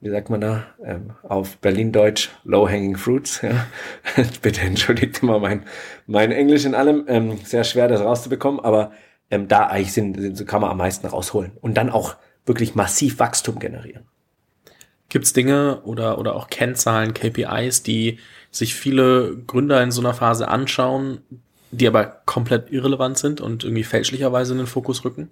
wie 0.00 0.10
sagt 0.10 0.30
man 0.30 0.40
da, 0.40 0.64
ähm, 0.84 1.10
auf 1.22 1.58
Berlin-Deutsch, 1.58 2.30
low-hanging 2.44 2.96
fruits. 2.96 3.42
Ja. 3.42 3.66
Bitte 4.42 4.62
entschuldigt 4.62 5.22
mal 5.22 5.40
mein, 5.40 5.64
mein 6.06 6.32
Englisch 6.32 6.64
in 6.64 6.74
allem, 6.74 7.04
ähm, 7.08 7.38
sehr 7.44 7.64
schwer 7.64 7.88
das 7.88 8.00
rauszubekommen, 8.00 8.60
aber 8.60 8.92
ähm, 9.30 9.46
da 9.48 9.66
eigentlich 9.66 9.92
sind, 9.92 10.36
sind, 10.36 10.46
kann 10.46 10.62
man 10.62 10.70
am 10.70 10.78
meisten 10.78 11.06
rausholen 11.06 11.52
und 11.60 11.74
dann 11.74 11.90
auch 11.90 12.16
wirklich 12.46 12.74
massiv 12.74 13.18
Wachstum 13.18 13.58
generieren. 13.58 14.04
Gibt 15.10 15.26
es 15.26 15.32
Dinge 15.32 15.82
oder, 15.82 16.18
oder 16.18 16.34
auch 16.34 16.48
Kennzahlen, 16.48 17.14
KPIs, 17.14 17.82
die 17.82 18.18
sich 18.50 18.74
viele 18.74 19.36
Gründer 19.46 19.82
in 19.82 19.90
so 19.90 20.00
einer 20.00 20.14
Phase 20.14 20.48
anschauen, 20.48 21.20
die 21.72 21.86
aber 21.86 22.22
komplett 22.26 22.70
irrelevant 22.70 23.18
sind 23.18 23.40
und 23.40 23.64
irgendwie 23.64 23.84
fälschlicherweise 23.84 24.52
in 24.52 24.58
den 24.58 24.66
Fokus 24.66 25.04
rücken? 25.04 25.30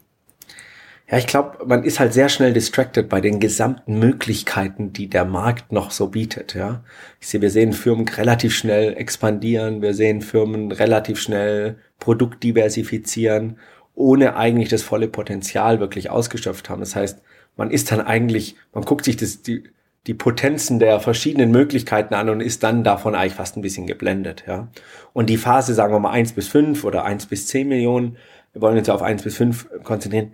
Ja, 1.10 1.16
ich 1.16 1.26
glaube, 1.26 1.64
man 1.64 1.84
ist 1.84 2.00
halt 2.00 2.12
sehr 2.12 2.28
schnell 2.28 2.52
distracted 2.52 3.08
bei 3.08 3.20
den 3.20 3.40
gesamten 3.40 3.98
Möglichkeiten, 3.98 4.92
die 4.92 5.08
der 5.08 5.24
Markt 5.24 5.72
noch 5.72 5.90
so 5.90 6.08
bietet. 6.08 6.54
Ja, 6.54 6.84
ich 7.20 7.28
sehe, 7.28 7.40
wir 7.40 7.50
sehen 7.50 7.72
Firmen 7.72 8.06
relativ 8.08 8.54
schnell 8.54 8.94
expandieren, 8.94 9.80
wir 9.80 9.94
sehen 9.94 10.20
Firmen 10.20 10.70
relativ 10.70 11.18
schnell 11.20 11.78
Produkt 11.98 12.42
diversifizieren 12.42 13.56
ohne 13.98 14.36
eigentlich 14.36 14.68
das 14.68 14.82
volle 14.82 15.08
Potenzial 15.08 15.80
wirklich 15.80 16.08
ausgeschöpft 16.08 16.70
haben. 16.70 16.80
Das 16.80 16.94
heißt, 16.94 17.20
man 17.56 17.72
ist 17.72 17.90
dann 17.90 18.00
eigentlich, 18.00 18.54
man 18.72 18.84
guckt 18.84 19.04
sich 19.04 19.16
das, 19.16 19.42
die, 19.42 19.64
die 20.06 20.14
Potenzen 20.14 20.78
der 20.78 21.00
verschiedenen 21.00 21.50
Möglichkeiten 21.50 22.14
an 22.14 22.28
und 22.28 22.40
ist 22.40 22.62
dann 22.62 22.84
davon 22.84 23.16
eigentlich 23.16 23.34
fast 23.34 23.56
ein 23.56 23.62
bisschen 23.62 23.88
geblendet, 23.88 24.44
ja. 24.46 24.68
Und 25.12 25.28
die 25.28 25.36
Phase, 25.36 25.74
sagen 25.74 25.92
wir 25.92 25.98
mal, 25.98 26.12
eins 26.12 26.32
bis 26.32 26.46
fünf 26.46 26.84
oder 26.84 27.04
eins 27.04 27.26
bis 27.26 27.48
zehn 27.48 27.68
Millionen, 27.68 28.16
wir 28.52 28.62
wollen 28.62 28.78
uns 28.78 28.86
ja 28.86 28.94
auf 28.94 29.02
eins 29.02 29.24
bis 29.24 29.36
fünf 29.36 29.68
konzentrieren, 29.82 30.32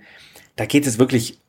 da 0.57 0.67
geht 0.67 0.87
es 0.87 0.99
wirklich, 0.99 1.41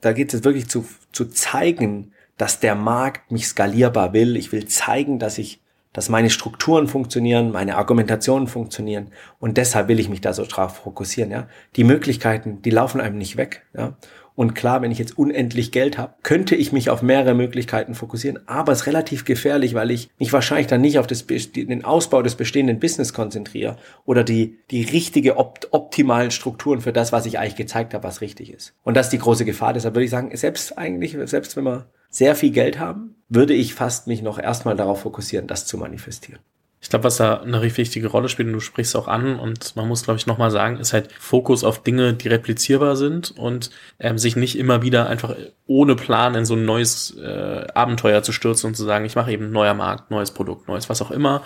da 0.00 0.12
geht 0.12 0.34
es 0.34 0.44
wirklich 0.44 0.68
zu, 0.68 0.84
zu 1.12 1.26
zeigen, 1.26 2.12
dass 2.36 2.60
der 2.60 2.74
Markt 2.74 3.30
mich 3.30 3.46
skalierbar 3.46 4.12
will. 4.12 4.36
Ich 4.36 4.52
will 4.52 4.66
zeigen, 4.66 5.18
dass 5.18 5.38
ich, 5.38 5.60
dass 5.92 6.08
meine 6.08 6.30
Strukturen 6.30 6.88
funktionieren, 6.88 7.52
meine 7.52 7.76
Argumentationen 7.76 8.48
funktionieren 8.48 9.12
und 9.38 9.56
deshalb 9.56 9.88
will 9.88 10.00
ich 10.00 10.08
mich 10.08 10.20
da 10.20 10.32
so 10.32 10.44
drauf 10.44 10.78
fokussieren, 10.78 11.30
ja. 11.30 11.48
Die 11.76 11.84
Möglichkeiten, 11.84 12.62
die 12.62 12.70
laufen 12.70 13.00
einem 13.00 13.18
nicht 13.18 13.36
weg, 13.36 13.64
ja. 13.76 13.96
Und 14.36 14.54
klar, 14.54 14.82
wenn 14.82 14.90
ich 14.90 14.98
jetzt 14.98 15.16
unendlich 15.16 15.70
Geld 15.70 15.96
habe, 15.96 16.14
könnte 16.22 16.56
ich 16.56 16.72
mich 16.72 16.90
auf 16.90 17.02
mehrere 17.02 17.34
Möglichkeiten 17.34 17.94
fokussieren, 17.94 18.40
aber 18.46 18.72
es 18.72 18.80
ist 18.80 18.86
relativ 18.86 19.24
gefährlich, 19.24 19.74
weil 19.74 19.92
ich 19.92 20.10
mich 20.18 20.32
wahrscheinlich 20.32 20.66
dann 20.66 20.80
nicht 20.80 20.98
auf 20.98 21.06
das, 21.06 21.24
den 21.26 21.84
Ausbau 21.84 22.20
des 22.22 22.34
bestehenden 22.34 22.80
Business 22.80 23.12
konzentriere 23.12 23.76
oder 24.04 24.24
die, 24.24 24.58
die 24.70 24.82
richtige 24.82 25.36
opt 25.36 25.68
optimalen 25.72 26.32
Strukturen 26.32 26.80
für 26.80 26.92
das, 26.92 27.12
was 27.12 27.26
ich 27.26 27.38
eigentlich 27.38 27.56
gezeigt 27.56 27.94
habe, 27.94 28.04
was 28.04 28.20
richtig 28.20 28.52
ist. 28.52 28.74
Und 28.82 28.96
das 28.96 29.06
ist 29.06 29.12
die 29.12 29.18
große 29.18 29.44
Gefahr. 29.44 29.72
Deshalb 29.72 29.94
würde 29.94 30.04
ich 30.04 30.10
sagen, 30.10 30.36
selbst 30.36 30.76
eigentlich, 30.76 31.16
selbst 31.30 31.56
wenn 31.56 31.64
wir 31.64 31.86
sehr 32.10 32.34
viel 32.34 32.50
Geld 32.50 32.78
haben, 32.78 33.16
würde 33.28 33.54
ich 33.54 33.74
fast 33.74 34.06
mich 34.06 34.22
noch 34.22 34.38
erstmal 34.38 34.76
darauf 34.76 35.00
fokussieren, 35.00 35.46
das 35.46 35.66
zu 35.66 35.78
manifestieren. 35.78 36.40
Ich 36.84 36.90
glaube, 36.90 37.04
was 37.04 37.16
da 37.16 37.40
eine 37.40 37.62
richtig 37.62 37.78
wichtige 37.86 38.08
Rolle 38.08 38.28
spielt, 38.28 38.48
und 38.48 38.52
du 38.52 38.60
sprichst 38.60 38.94
auch 38.94 39.08
an, 39.08 39.38
und 39.40 39.74
man 39.74 39.88
muss, 39.88 40.04
glaube 40.04 40.18
ich, 40.18 40.26
nochmal 40.26 40.50
sagen, 40.50 40.76
ist 40.76 40.92
halt 40.92 41.10
Fokus 41.18 41.64
auf 41.64 41.82
Dinge, 41.82 42.12
die 42.12 42.28
replizierbar 42.28 42.94
sind 42.94 43.32
und 43.38 43.70
ähm, 43.98 44.18
sich 44.18 44.36
nicht 44.36 44.58
immer 44.58 44.82
wieder 44.82 45.08
einfach 45.08 45.34
ohne 45.66 45.96
Plan 45.96 46.34
in 46.34 46.44
so 46.44 46.52
ein 46.52 46.66
neues 46.66 47.16
äh, 47.16 47.66
Abenteuer 47.72 48.22
zu 48.22 48.32
stürzen 48.32 48.68
und 48.68 48.74
zu 48.74 48.84
sagen, 48.84 49.06
ich 49.06 49.16
mache 49.16 49.32
eben 49.32 49.50
neuer 49.50 49.72
Markt, 49.72 50.10
neues 50.10 50.30
Produkt, 50.30 50.68
neues 50.68 50.90
was 50.90 51.00
auch 51.00 51.10
immer, 51.10 51.42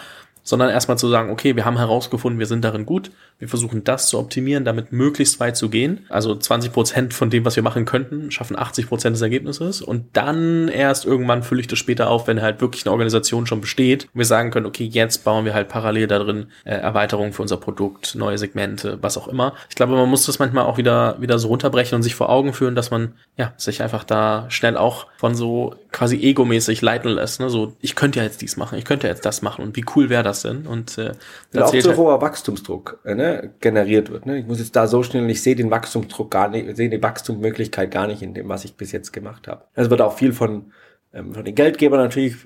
sondern 0.48 0.70
erstmal 0.70 0.96
zu 0.96 1.08
sagen, 1.08 1.30
okay, 1.30 1.56
wir 1.56 1.66
haben 1.66 1.76
herausgefunden, 1.76 2.38
wir 2.38 2.46
sind 2.46 2.64
darin 2.64 2.86
gut, 2.86 3.10
wir 3.38 3.48
versuchen 3.48 3.84
das 3.84 4.08
zu 4.08 4.18
optimieren, 4.18 4.64
damit 4.64 4.92
möglichst 4.92 5.40
weit 5.40 5.58
zu 5.58 5.68
gehen. 5.68 6.06
Also 6.08 6.34
20 6.34 6.72
Prozent 6.72 7.12
von 7.12 7.28
dem, 7.28 7.44
was 7.44 7.54
wir 7.56 7.62
machen 7.62 7.84
könnten, 7.84 8.30
schaffen 8.30 8.58
80 8.58 8.88
Prozent 8.88 9.14
des 9.14 9.20
Ergebnisses 9.20 9.82
und 9.82 10.06
dann 10.14 10.68
erst 10.68 11.04
irgendwann 11.04 11.42
fülle 11.42 11.60
ich 11.60 11.66
das 11.66 11.78
später 11.78 12.08
auf, 12.08 12.28
wenn 12.28 12.40
halt 12.40 12.62
wirklich 12.62 12.86
eine 12.86 12.92
Organisation 12.92 13.46
schon 13.46 13.60
besteht 13.60 14.04
und 14.04 14.18
wir 14.18 14.24
sagen 14.24 14.50
können, 14.50 14.64
okay, 14.64 14.84
jetzt 14.84 15.22
bauen 15.22 15.44
wir 15.44 15.52
halt 15.52 15.68
parallel 15.68 16.06
da 16.06 16.18
drin 16.18 16.46
äh, 16.64 16.70
Erweiterungen 16.70 17.34
für 17.34 17.42
unser 17.42 17.58
Produkt, 17.58 18.14
neue 18.14 18.38
Segmente, 18.38 18.96
was 19.02 19.18
auch 19.18 19.28
immer. 19.28 19.52
Ich 19.68 19.76
glaube, 19.76 19.96
man 19.96 20.08
muss 20.08 20.24
das 20.24 20.38
manchmal 20.38 20.64
auch 20.64 20.78
wieder, 20.78 21.20
wieder 21.20 21.38
so 21.38 21.48
runterbrechen 21.48 21.94
und 21.96 22.02
sich 22.02 22.14
vor 22.14 22.30
Augen 22.30 22.54
führen, 22.54 22.74
dass 22.74 22.90
man, 22.90 23.12
ja, 23.36 23.52
sich 23.58 23.82
einfach 23.82 24.02
da 24.02 24.46
schnell 24.48 24.78
auch 24.78 25.08
von 25.18 25.34
so 25.34 25.74
quasi 25.92 26.16
egomäßig 26.16 26.80
leiten 26.80 27.10
lässt, 27.10 27.38
ne? 27.40 27.50
so, 27.50 27.76
ich 27.82 27.94
könnte 27.94 28.20
ja 28.20 28.24
jetzt 28.24 28.40
dies 28.40 28.56
machen, 28.56 28.78
ich 28.78 28.86
könnte 28.86 29.06
jetzt 29.06 29.26
das 29.26 29.42
machen 29.42 29.62
und 29.62 29.76
wie 29.76 29.84
cool 29.94 30.08
wäre 30.08 30.22
das 30.22 30.37
denn? 30.42 30.66
Und 30.66 30.98
äh, 30.98 31.12
Weil 31.52 31.62
auch 31.62 31.70
zu 31.70 31.88
halt 31.88 31.96
hoher 31.96 32.20
Wachstumsdruck 32.20 33.00
äh, 33.04 33.14
ne, 33.14 33.54
generiert 33.60 34.10
wird. 34.10 34.26
Ne? 34.26 34.38
Ich 34.38 34.46
muss 34.46 34.58
jetzt 34.58 34.76
da 34.76 34.86
so 34.86 35.02
schnell, 35.02 35.28
ich 35.30 35.42
sehe 35.42 35.56
den 35.56 35.70
Wachstumsdruck 35.70 36.30
gar 36.30 36.48
nicht, 36.48 36.76
sehe 36.76 36.88
die 36.88 37.02
Wachstumsmöglichkeit 37.02 37.90
gar 37.90 38.06
nicht 38.06 38.22
in 38.22 38.34
dem, 38.34 38.48
was 38.48 38.64
ich 38.64 38.76
bis 38.76 38.92
jetzt 38.92 39.12
gemacht 39.12 39.48
habe. 39.48 39.64
Es 39.74 39.90
wird 39.90 40.00
auch 40.00 40.16
viel 40.16 40.32
von 40.32 40.72
ähm, 41.12 41.34
von 41.34 41.44
den 41.44 41.54
Geldgebern 41.54 42.00
natürlich 42.00 42.36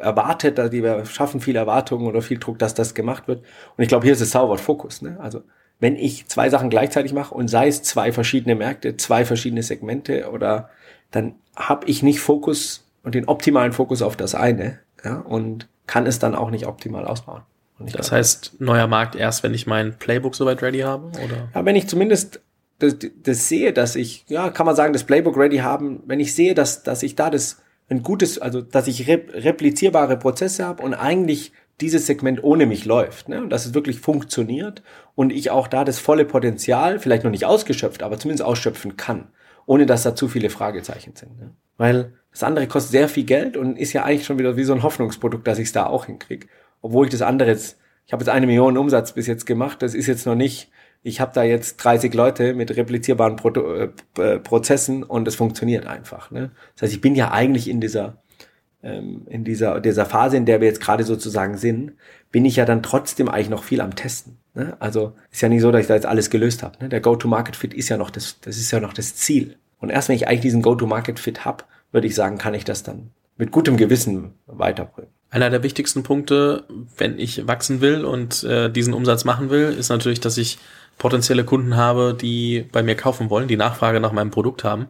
erwartet, 0.00 0.58
dass 0.58 0.70
die 0.70 0.82
wir 0.82 1.04
schaffen 1.06 1.40
viel 1.40 1.56
Erwartungen 1.56 2.06
oder 2.06 2.22
viel 2.22 2.38
Druck, 2.38 2.58
dass 2.58 2.74
das 2.74 2.94
gemacht 2.94 3.28
wird. 3.28 3.40
Und 3.76 3.82
ich 3.82 3.88
glaube, 3.88 4.04
hier 4.04 4.12
ist 4.12 4.20
es 4.20 4.30
Sauber 4.30 4.58
Fokus. 4.58 5.02
Ne? 5.02 5.18
Also 5.20 5.42
wenn 5.80 5.96
ich 5.96 6.28
zwei 6.28 6.48
Sachen 6.48 6.70
gleichzeitig 6.70 7.12
mache 7.12 7.34
und 7.34 7.48
sei 7.48 7.66
es 7.66 7.82
zwei 7.82 8.12
verschiedene 8.12 8.54
Märkte, 8.54 8.96
zwei 8.96 9.24
verschiedene 9.24 9.62
Segmente 9.62 10.30
oder 10.30 10.70
dann 11.10 11.34
habe 11.56 11.86
ich 11.86 12.02
nicht 12.02 12.20
Fokus 12.20 12.88
und 13.02 13.14
den 13.14 13.26
optimalen 13.26 13.72
Fokus 13.72 14.00
auf 14.00 14.16
das 14.16 14.34
eine. 14.34 14.78
Ja, 15.04 15.18
und 15.18 15.68
kann 15.88 16.06
es 16.06 16.20
dann 16.20 16.36
auch 16.36 16.50
nicht 16.50 16.66
optimal 16.66 17.04
ausbauen. 17.04 17.42
Das 17.92 18.12
heißt, 18.12 18.60
neuer 18.60 18.86
Markt 18.86 19.14
erst, 19.14 19.42
wenn 19.42 19.54
ich 19.54 19.66
mein 19.66 19.98
Playbook 19.98 20.34
soweit 20.34 20.62
ready 20.62 20.80
habe? 20.80 21.06
Oder? 21.08 21.48
Ja, 21.54 21.64
wenn 21.64 21.76
ich 21.76 21.88
zumindest 21.88 22.40
das, 22.78 22.96
das 23.22 23.48
sehe, 23.48 23.72
dass 23.72 23.96
ich, 23.96 24.24
ja, 24.28 24.50
kann 24.50 24.66
man 24.66 24.76
sagen, 24.76 24.92
das 24.92 25.04
Playbook 25.04 25.36
ready 25.36 25.58
haben, 25.58 26.02
wenn 26.06 26.20
ich 26.20 26.34
sehe, 26.34 26.54
dass, 26.54 26.82
dass 26.82 27.02
ich 27.02 27.14
da 27.14 27.30
das 27.30 27.62
ein 27.88 28.02
gutes, 28.02 28.38
also 28.38 28.60
dass 28.60 28.88
ich 28.88 29.08
replizierbare 29.08 30.16
Prozesse 30.16 30.64
habe 30.64 30.82
und 30.82 30.94
eigentlich 30.94 31.52
dieses 31.80 32.06
Segment 32.06 32.42
ohne 32.42 32.66
mich 32.66 32.84
läuft, 32.84 33.28
ne? 33.28 33.42
und 33.42 33.50
dass 33.50 33.66
es 33.66 33.74
wirklich 33.74 34.00
funktioniert 34.00 34.82
und 35.14 35.30
ich 35.30 35.50
auch 35.50 35.68
da 35.68 35.84
das 35.84 35.98
volle 35.98 36.24
Potenzial, 36.24 36.98
vielleicht 36.98 37.24
noch 37.24 37.30
nicht 37.30 37.44
ausgeschöpft, 37.44 38.02
aber 38.02 38.18
zumindest 38.18 38.44
ausschöpfen 38.44 38.96
kann, 38.96 39.28
ohne 39.66 39.86
dass 39.86 40.02
da 40.02 40.14
zu 40.14 40.28
viele 40.28 40.50
Fragezeichen 40.50 41.14
sind. 41.16 41.38
Ne? 41.38 41.50
Weil 41.76 42.12
das 42.30 42.42
andere 42.42 42.66
kostet 42.66 42.92
sehr 42.92 43.08
viel 43.08 43.24
Geld 43.24 43.56
und 43.56 43.76
ist 43.76 43.92
ja 43.92 44.04
eigentlich 44.04 44.24
schon 44.24 44.38
wieder 44.38 44.56
wie 44.56 44.64
so 44.64 44.72
ein 44.72 44.82
Hoffnungsprodukt, 44.82 45.46
dass 45.46 45.58
ich 45.58 45.66
es 45.66 45.72
da 45.72 45.86
auch 45.86 46.06
hinkriege. 46.06 46.46
Obwohl 46.82 47.06
ich 47.06 47.12
das 47.12 47.22
andere 47.22 47.50
jetzt, 47.50 47.78
ich 48.06 48.12
habe 48.12 48.22
jetzt 48.22 48.32
eine 48.32 48.46
Million 48.46 48.76
Umsatz 48.76 49.12
bis 49.12 49.26
jetzt 49.26 49.46
gemacht, 49.46 49.80
das 49.80 49.94
ist 49.94 50.06
jetzt 50.06 50.26
noch 50.26 50.34
nicht, 50.34 50.70
ich 51.02 51.20
habe 51.20 51.32
da 51.34 51.42
jetzt 51.42 51.78
30 51.78 52.12
Leute 52.14 52.54
mit 52.54 52.76
replizierbaren 52.76 53.36
Pro 53.36 53.48
äh, 53.48 53.88
äh, 54.18 54.38
Prozessen 54.38 55.02
und 55.02 55.26
es 55.26 55.34
funktioniert 55.34 55.86
einfach. 55.86 56.30
Ne? 56.30 56.50
Das 56.74 56.82
heißt, 56.82 56.92
ich 56.92 57.00
bin 57.00 57.14
ja 57.14 57.30
eigentlich 57.30 57.68
in 57.68 57.80
dieser 57.80 58.18
ähm, 58.82 59.22
in 59.28 59.44
dieser 59.44 59.80
dieser 59.80 60.06
Phase, 60.06 60.36
in 60.36 60.44
der 60.44 60.60
wir 60.60 60.68
jetzt 60.68 60.80
gerade 60.80 61.04
sozusagen 61.04 61.56
sind, 61.56 61.92
bin 62.30 62.44
ich 62.44 62.56
ja 62.56 62.64
dann 62.64 62.82
trotzdem 62.82 63.28
eigentlich 63.28 63.50
noch 63.50 63.62
viel 63.62 63.80
am 63.80 63.94
Testen. 63.94 64.38
Ne? 64.54 64.76
Also 64.80 65.14
ist 65.30 65.40
ja 65.40 65.48
nicht 65.48 65.62
so, 65.62 65.70
dass 65.70 65.82
ich 65.82 65.86
da 65.86 65.94
jetzt 65.94 66.06
alles 66.06 66.30
gelöst 66.30 66.62
habe. 66.62 66.78
Ne? 66.80 66.88
Der 66.88 67.00
Go-to-Market-Fit 67.00 67.74
ist 67.74 67.88
ja 67.88 67.96
noch 67.96 68.10
das, 68.10 68.40
das 68.40 68.56
ist 68.56 68.70
ja 68.70 68.80
noch 68.80 68.92
das 68.92 69.14
Ziel. 69.16 69.56
Und 69.78 69.90
erst 69.90 70.08
wenn 70.08 70.16
ich 70.16 70.28
eigentlich 70.28 70.40
diesen 70.40 70.62
Go-to-Market-Fit 70.62 71.44
hab, 71.44 71.66
würde 71.90 72.06
ich 72.06 72.14
sagen, 72.14 72.38
kann 72.38 72.54
ich 72.54 72.64
das 72.64 72.82
dann 72.82 73.10
mit 73.36 73.50
gutem 73.50 73.76
Gewissen 73.76 74.34
weiterbringen. 74.46 75.10
Einer 75.32 75.48
der 75.48 75.62
wichtigsten 75.62 76.02
Punkte, 76.02 76.64
wenn 76.98 77.18
ich 77.18 77.46
wachsen 77.46 77.80
will 77.80 78.04
und 78.04 78.44
äh, 78.44 78.70
diesen 78.70 78.92
Umsatz 78.92 79.24
machen 79.24 79.48
will, 79.48 79.72
ist 79.72 79.88
natürlich, 79.88 80.20
dass 80.20 80.36
ich 80.36 80.58
potenzielle 80.98 81.44
Kunden 81.44 81.74
habe, 81.74 82.14
die 82.14 82.66
bei 82.70 82.82
mir 82.82 82.96
kaufen 82.96 83.30
wollen, 83.30 83.48
die 83.48 83.56
Nachfrage 83.56 83.98
nach 83.98 84.12
meinem 84.12 84.30
Produkt 84.30 84.62
haben. 84.62 84.88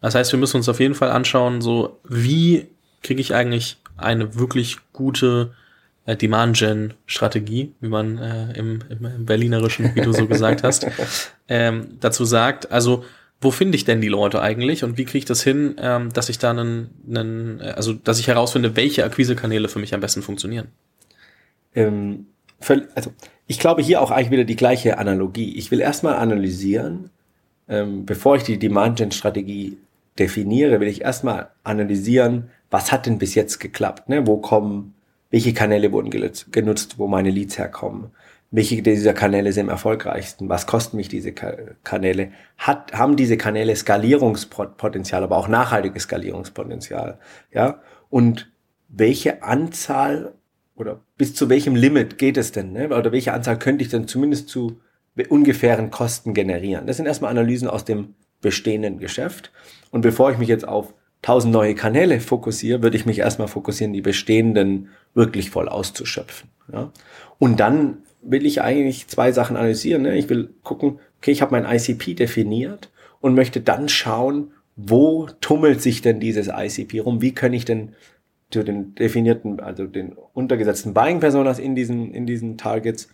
Das 0.00 0.14
heißt, 0.14 0.32
wir 0.32 0.38
müssen 0.38 0.56
uns 0.56 0.68
auf 0.70 0.80
jeden 0.80 0.94
Fall 0.94 1.10
anschauen, 1.10 1.60
so 1.60 2.00
wie 2.08 2.68
kriege 3.02 3.20
ich 3.20 3.34
eigentlich 3.34 3.76
eine 3.98 4.34
wirklich 4.36 4.78
gute 4.94 5.52
äh, 6.06 6.16
Demand-Gen-Strategie, 6.16 7.74
wie 7.80 7.88
man 7.88 8.16
äh, 8.16 8.58
im, 8.58 8.78
im, 8.88 9.04
im 9.04 9.26
Berlinerischen, 9.26 9.94
wie 9.94 10.00
du 10.00 10.14
so 10.14 10.26
gesagt 10.26 10.62
hast, 10.62 10.86
ähm, 11.48 11.98
dazu 12.00 12.24
sagt. 12.24 12.72
Also 12.72 13.04
wo 13.42 13.50
finde 13.50 13.76
ich 13.76 13.84
denn 13.84 14.00
die 14.00 14.08
Leute 14.08 14.40
eigentlich 14.40 14.84
und 14.84 14.96
wie 14.96 15.04
kriege 15.04 15.18
ich 15.18 15.24
das 15.24 15.42
hin, 15.42 15.76
ähm, 15.78 16.12
dass 16.12 16.28
ich 16.28 16.38
da 16.38 16.50
einen, 16.50 16.90
einen, 17.08 17.60
also 17.60 17.92
dass 17.92 18.18
ich 18.20 18.28
herausfinde, 18.28 18.76
welche 18.76 19.04
Akquisekanäle 19.04 19.68
für 19.68 19.80
mich 19.80 19.94
am 19.94 20.00
besten 20.00 20.22
funktionieren? 20.22 20.68
Ähm, 21.74 22.26
also 22.94 23.12
ich 23.48 23.58
glaube 23.58 23.82
hier 23.82 24.00
auch 24.00 24.12
eigentlich 24.12 24.30
wieder 24.30 24.44
die 24.44 24.56
gleiche 24.56 24.98
Analogie. 24.98 25.56
Ich 25.56 25.70
will 25.70 25.80
erstmal 25.80 26.14
analysieren, 26.14 27.10
ähm, 27.68 28.06
bevor 28.06 28.36
ich 28.36 28.44
die 28.44 28.58
Demand-Gen-Strategie 28.58 29.76
definiere, 30.18 30.78
will 30.78 30.88
ich 30.88 31.02
erstmal 31.02 31.50
analysieren, 31.64 32.50
was 32.70 32.92
hat 32.92 33.06
denn 33.06 33.18
bis 33.18 33.34
jetzt 33.34 33.58
geklappt? 33.58 34.08
Ne? 34.08 34.26
Wo 34.26 34.38
kommen, 34.38 34.94
welche 35.30 35.52
Kanäle 35.52 35.90
wurden 35.90 36.10
genutzt, 36.10 36.98
wo 36.98 37.08
meine 37.08 37.30
Leads 37.30 37.58
herkommen? 37.58 38.12
Welche 38.52 38.82
dieser 38.82 39.14
Kanäle 39.14 39.52
sind 39.52 39.66
am 39.66 39.70
erfolgreichsten, 39.70 40.48
was 40.48 40.66
kosten 40.66 40.98
mich 40.98 41.08
diese 41.08 41.32
Kanäle, 41.32 42.32
hat, 42.58 42.92
haben 42.92 43.16
diese 43.16 43.38
Kanäle 43.38 43.74
Skalierungspotenzial, 43.74 45.24
aber 45.24 45.38
auch 45.38 45.48
nachhaltiges 45.48 46.04
Skalierungspotenzial, 46.04 47.18
ja, 47.50 47.80
und 48.10 48.52
welche 48.88 49.42
Anzahl 49.42 50.34
oder 50.76 51.00
bis 51.16 51.34
zu 51.34 51.48
welchem 51.48 51.74
Limit 51.74 52.18
geht 52.18 52.36
es 52.36 52.52
denn, 52.52 52.72
ne? 52.72 52.88
oder 52.88 53.10
welche 53.10 53.32
Anzahl 53.32 53.58
könnte 53.58 53.84
ich 53.84 53.90
denn 53.90 54.06
zumindest 54.06 54.48
zu 54.48 54.80
ungefähren 55.28 55.90
Kosten 55.90 56.34
generieren. 56.34 56.86
Das 56.86 56.96
sind 56.96 57.06
erstmal 57.06 57.30
Analysen 57.30 57.68
aus 57.68 57.84
dem 57.84 58.14
bestehenden 58.40 58.98
Geschäft. 58.98 59.50
Und 59.90 60.00
bevor 60.00 60.30
ich 60.30 60.38
mich 60.38 60.48
jetzt 60.48 60.66
auf 60.66 60.94
tausend 61.20 61.52
neue 61.52 61.74
Kanäle 61.74 62.20
fokussiere, 62.20 62.82
würde 62.82 62.96
ich 62.96 63.06
mich 63.06 63.18
erstmal 63.18 63.48
fokussieren, 63.48 63.92
die 63.92 64.00
bestehenden 64.00 64.88
wirklich 65.14 65.50
voll 65.50 65.68
auszuschöpfen. 65.68 66.50
Ja? 66.72 66.90
Und 67.38 67.60
dann 67.60 67.98
will 68.22 68.46
ich 68.46 68.62
eigentlich 68.62 69.08
zwei 69.08 69.32
Sachen 69.32 69.56
analysieren. 69.56 70.02
Ne? 70.02 70.16
Ich 70.16 70.28
will 70.28 70.54
gucken, 70.62 70.98
okay, 71.18 71.32
ich 71.32 71.42
habe 71.42 71.52
mein 71.52 71.64
ICP 71.64 72.14
definiert 72.14 72.90
und 73.20 73.34
möchte 73.34 73.60
dann 73.60 73.88
schauen, 73.88 74.52
wo 74.76 75.28
tummelt 75.40 75.82
sich 75.82 76.02
denn 76.02 76.20
dieses 76.20 76.48
ICP 76.48 77.00
rum? 77.00 77.20
Wie 77.20 77.34
kann 77.34 77.52
ich 77.52 77.64
denn 77.64 77.94
zu 78.50 78.62
den 78.62 78.94
definierten, 78.94 79.60
also 79.60 79.86
den 79.86 80.12
untergesetzten 80.34 80.94
Buying 80.94 81.20
Personas 81.20 81.58
in 81.58 81.74
diesen, 81.74 82.12
in 82.12 82.26
diesen 82.26 82.58
Targets, 82.58 83.08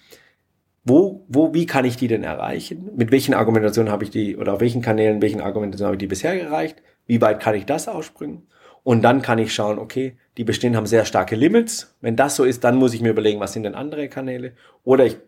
wo, 0.84 1.24
wo, 1.28 1.54
wie 1.54 1.66
kann 1.66 1.84
ich 1.84 1.96
die 1.96 2.08
denn 2.08 2.24
erreichen? 2.24 2.90
Mit 2.96 3.12
welchen 3.12 3.34
Argumentationen 3.34 3.92
habe 3.92 4.04
ich 4.04 4.10
die, 4.10 4.36
oder 4.36 4.54
auf 4.54 4.60
welchen 4.60 4.82
Kanälen, 4.82 5.20
welchen 5.20 5.40
Argumentationen 5.40 5.88
habe 5.88 5.96
ich 5.96 6.00
die 6.00 6.06
bisher 6.06 6.40
erreicht? 6.40 6.82
Wie 7.06 7.20
weit 7.20 7.40
kann 7.40 7.54
ich 7.54 7.66
das 7.66 7.88
ausspringen? 7.88 8.42
Und 8.88 9.02
dann 9.02 9.20
kann 9.20 9.38
ich 9.38 9.52
schauen, 9.52 9.78
okay, 9.78 10.16
die 10.38 10.44
bestehen 10.44 10.74
haben 10.74 10.86
sehr 10.86 11.04
starke 11.04 11.36
Limits. 11.36 11.94
Wenn 12.00 12.16
das 12.16 12.36
so 12.36 12.44
ist, 12.44 12.64
dann 12.64 12.76
muss 12.76 12.94
ich 12.94 13.02
mir 13.02 13.10
überlegen, 13.10 13.38
was 13.38 13.52
sind 13.52 13.64
denn 13.64 13.74
andere 13.74 14.08
Kanäle? 14.08 14.52
Oder 14.82 15.04
ich 15.04 15.18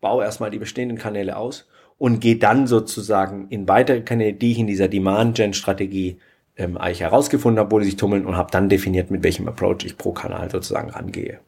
baue 0.00 0.24
erstmal 0.24 0.50
die 0.50 0.58
bestehenden 0.58 0.98
Kanäle 0.98 1.36
aus 1.36 1.68
und 1.96 2.18
gehe 2.18 2.38
dann 2.38 2.66
sozusagen 2.66 3.46
in 3.50 3.68
weitere 3.68 4.00
Kanäle, 4.00 4.32
die 4.32 4.50
ich 4.50 4.58
in 4.58 4.66
dieser 4.66 4.88
Demand-Gen-Strategie 4.88 6.18
ähm, 6.56 6.76
eigentlich 6.76 7.02
herausgefunden 7.02 7.60
habe, 7.60 7.70
wo 7.70 7.78
die 7.78 7.84
sich 7.84 7.94
tummeln 7.94 8.26
und 8.26 8.36
habe 8.36 8.50
dann 8.50 8.68
definiert, 8.68 9.12
mit 9.12 9.22
welchem 9.22 9.46
Approach 9.46 9.84
ich 9.84 9.96
pro 9.96 10.10
Kanal 10.10 10.50
sozusagen 10.50 10.90
rangehe. 10.90 11.38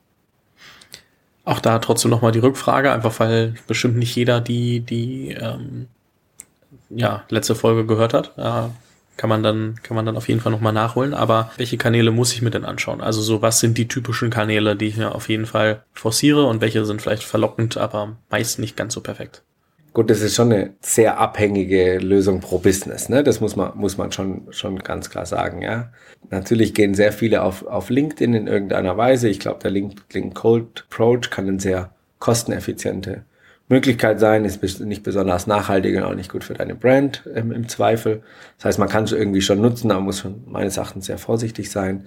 Auch 1.45 1.59
da 1.59 1.81
trotzdem 1.81 2.13
nochmal 2.13 2.31
die 2.31 2.39
Rückfrage, 2.39 2.93
einfach 2.93 3.19
weil 3.19 3.55
bestimmt 3.67 3.97
nicht 3.97 4.15
jeder 4.15 4.41
die, 4.41 4.83
die 4.83 5.31
ähm, 5.31 5.89
ja, 6.91 7.25
letzte 7.29 7.57
Folge 7.57 7.87
gehört 7.87 8.15
hat. 8.15 8.35
Ja, 8.37 8.71
kann 9.21 9.29
man 9.29 9.43
dann, 9.43 9.75
kann 9.83 9.97
man 9.97 10.07
dann 10.07 10.17
auf 10.17 10.29
jeden 10.29 10.41
Fall 10.41 10.51
nochmal 10.51 10.73
nachholen. 10.73 11.13
Aber 11.13 11.51
welche 11.59 11.77
Kanäle 11.77 12.11
muss 12.11 12.33
ich 12.33 12.41
mir 12.41 12.49
denn 12.49 12.65
anschauen? 12.65 13.03
Also 13.03 13.21
so, 13.21 13.43
was 13.43 13.61
sind 13.61 13.77
die 13.77 13.87
typischen 13.87 14.31
Kanäle, 14.31 14.77
die 14.77 14.87
ich 14.87 14.97
mir 14.97 15.15
auf 15.15 15.29
jeden 15.29 15.45
Fall 15.45 15.85
forciere 15.93 16.47
und 16.47 16.63
welche 16.63 16.87
sind 16.87 17.03
vielleicht 17.03 17.25
verlockend, 17.25 17.77
aber 17.77 18.17
meist 18.31 18.59
nicht 18.59 18.79
ganz 18.79 18.95
so 18.95 19.03
perfekt? 19.03 19.43
Gut, 19.93 20.09
das 20.09 20.23
ist 20.23 20.37
schon 20.37 20.51
eine 20.51 20.71
sehr 20.81 21.19
abhängige 21.19 21.99
Lösung 21.99 22.41
pro 22.41 22.61
Business, 22.61 23.11
ne? 23.11 23.23
Das 23.23 23.43
muss 23.43 23.57
man, 23.57 23.77
muss 23.77 23.99
man 23.99 24.11
schon, 24.11 24.47
schon 24.53 24.79
ganz 24.79 25.11
klar 25.11 25.27
sagen, 25.27 25.61
ja. 25.61 25.93
Natürlich 26.31 26.73
gehen 26.73 26.95
sehr 26.95 27.13
viele 27.13 27.43
auf, 27.43 27.67
auf 27.67 27.91
LinkedIn 27.91 28.33
in 28.33 28.47
irgendeiner 28.47 28.97
Weise. 28.97 29.29
Ich 29.29 29.39
glaube, 29.39 29.61
der 29.63 29.71
LinkedIn 29.71 30.33
Cold 30.33 30.87
Approach 30.89 31.29
kann 31.29 31.47
eine 31.47 31.61
sehr 31.61 31.91
kosteneffiziente 32.21 33.27
Möglichkeit 33.71 34.19
sein, 34.19 34.45
ist 34.45 34.81
nicht 34.81 35.05
besonders 35.05 35.47
nachhaltig 35.47 35.97
und 35.97 36.03
auch 36.03 36.15
nicht 36.15 36.31
gut 36.31 36.43
für 36.43 36.55
deine 36.55 36.75
Brand 36.75 37.23
ähm, 37.33 37.53
im 37.53 37.69
Zweifel. 37.69 38.21
Das 38.59 38.65
heißt, 38.65 38.79
man 38.81 38.89
kann 38.89 39.05
es 39.05 39.13
irgendwie 39.13 39.41
schon 39.43 39.61
nutzen, 39.61 39.93
aber 39.93 40.01
muss 40.01 40.19
schon 40.19 40.43
meines 40.47 40.77
Erachtens 40.77 41.07
sehr 41.07 41.19
vorsichtig 41.19 41.71
sein. 41.71 42.07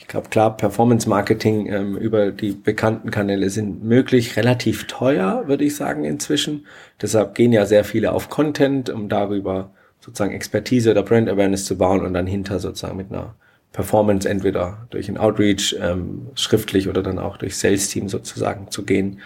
Ich 0.00 0.08
glaube, 0.08 0.28
klar, 0.28 0.56
Performance 0.56 1.08
Marketing 1.08 1.66
ähm, 1.72 1.96
über 1.96 2.32
die 2.32 2.50
bekannten 2.50 3.12
Kanäle 3.12 3.48
sind 3.48 3.84
möglich, 3.84 4.36
relativ 4.36 4.88
teuer, 4.88 5.44
würde 5.46 5.64
ich 5.64 5.76
sagen, 5.76 6.04
inzwischen. 6.04 6.66
Deshalb 7.00 7.36
gehen 7.36 7.52
ja 7.52 7.64
sehr 7.64 7.84
viele 7.84 8.10
auf 8.10 8.28
Content, 8.28 8.90
um 8.90 9.08
darüber 9.08 9.70
sozusagen 10.00 10.34
Expertise 10.34 10.90
oder 10.90 11.04
Brand 11.04 11.28
Awareness 11.28 11.64
zu 11.64 11.78
bauen 11.78 12.04
und 12.04 12.12
dann 12.12 12.26
hinter 12.26 12.58
sozusagen 12.58 12.96
mit 12.96 13.12
einer 13.12 13.36
Performance 13.72 14.28
entweder 14.28 14.88
durch 14.90 15.08
ein 15.08 15.16
Outreach 15.16 15.76
ähm, 15.80 16.26
schriftlich 16.34 16.88
oder 16.88 17.04
dann 17.04 17.20
auch 17.20 17.36
durch 17.36 17.56
Sales 17.56 17.88
Team 17.88 18.08
sozusagen 18.08 18.68
zu 18.72 18.84
gehen 18.84 19.20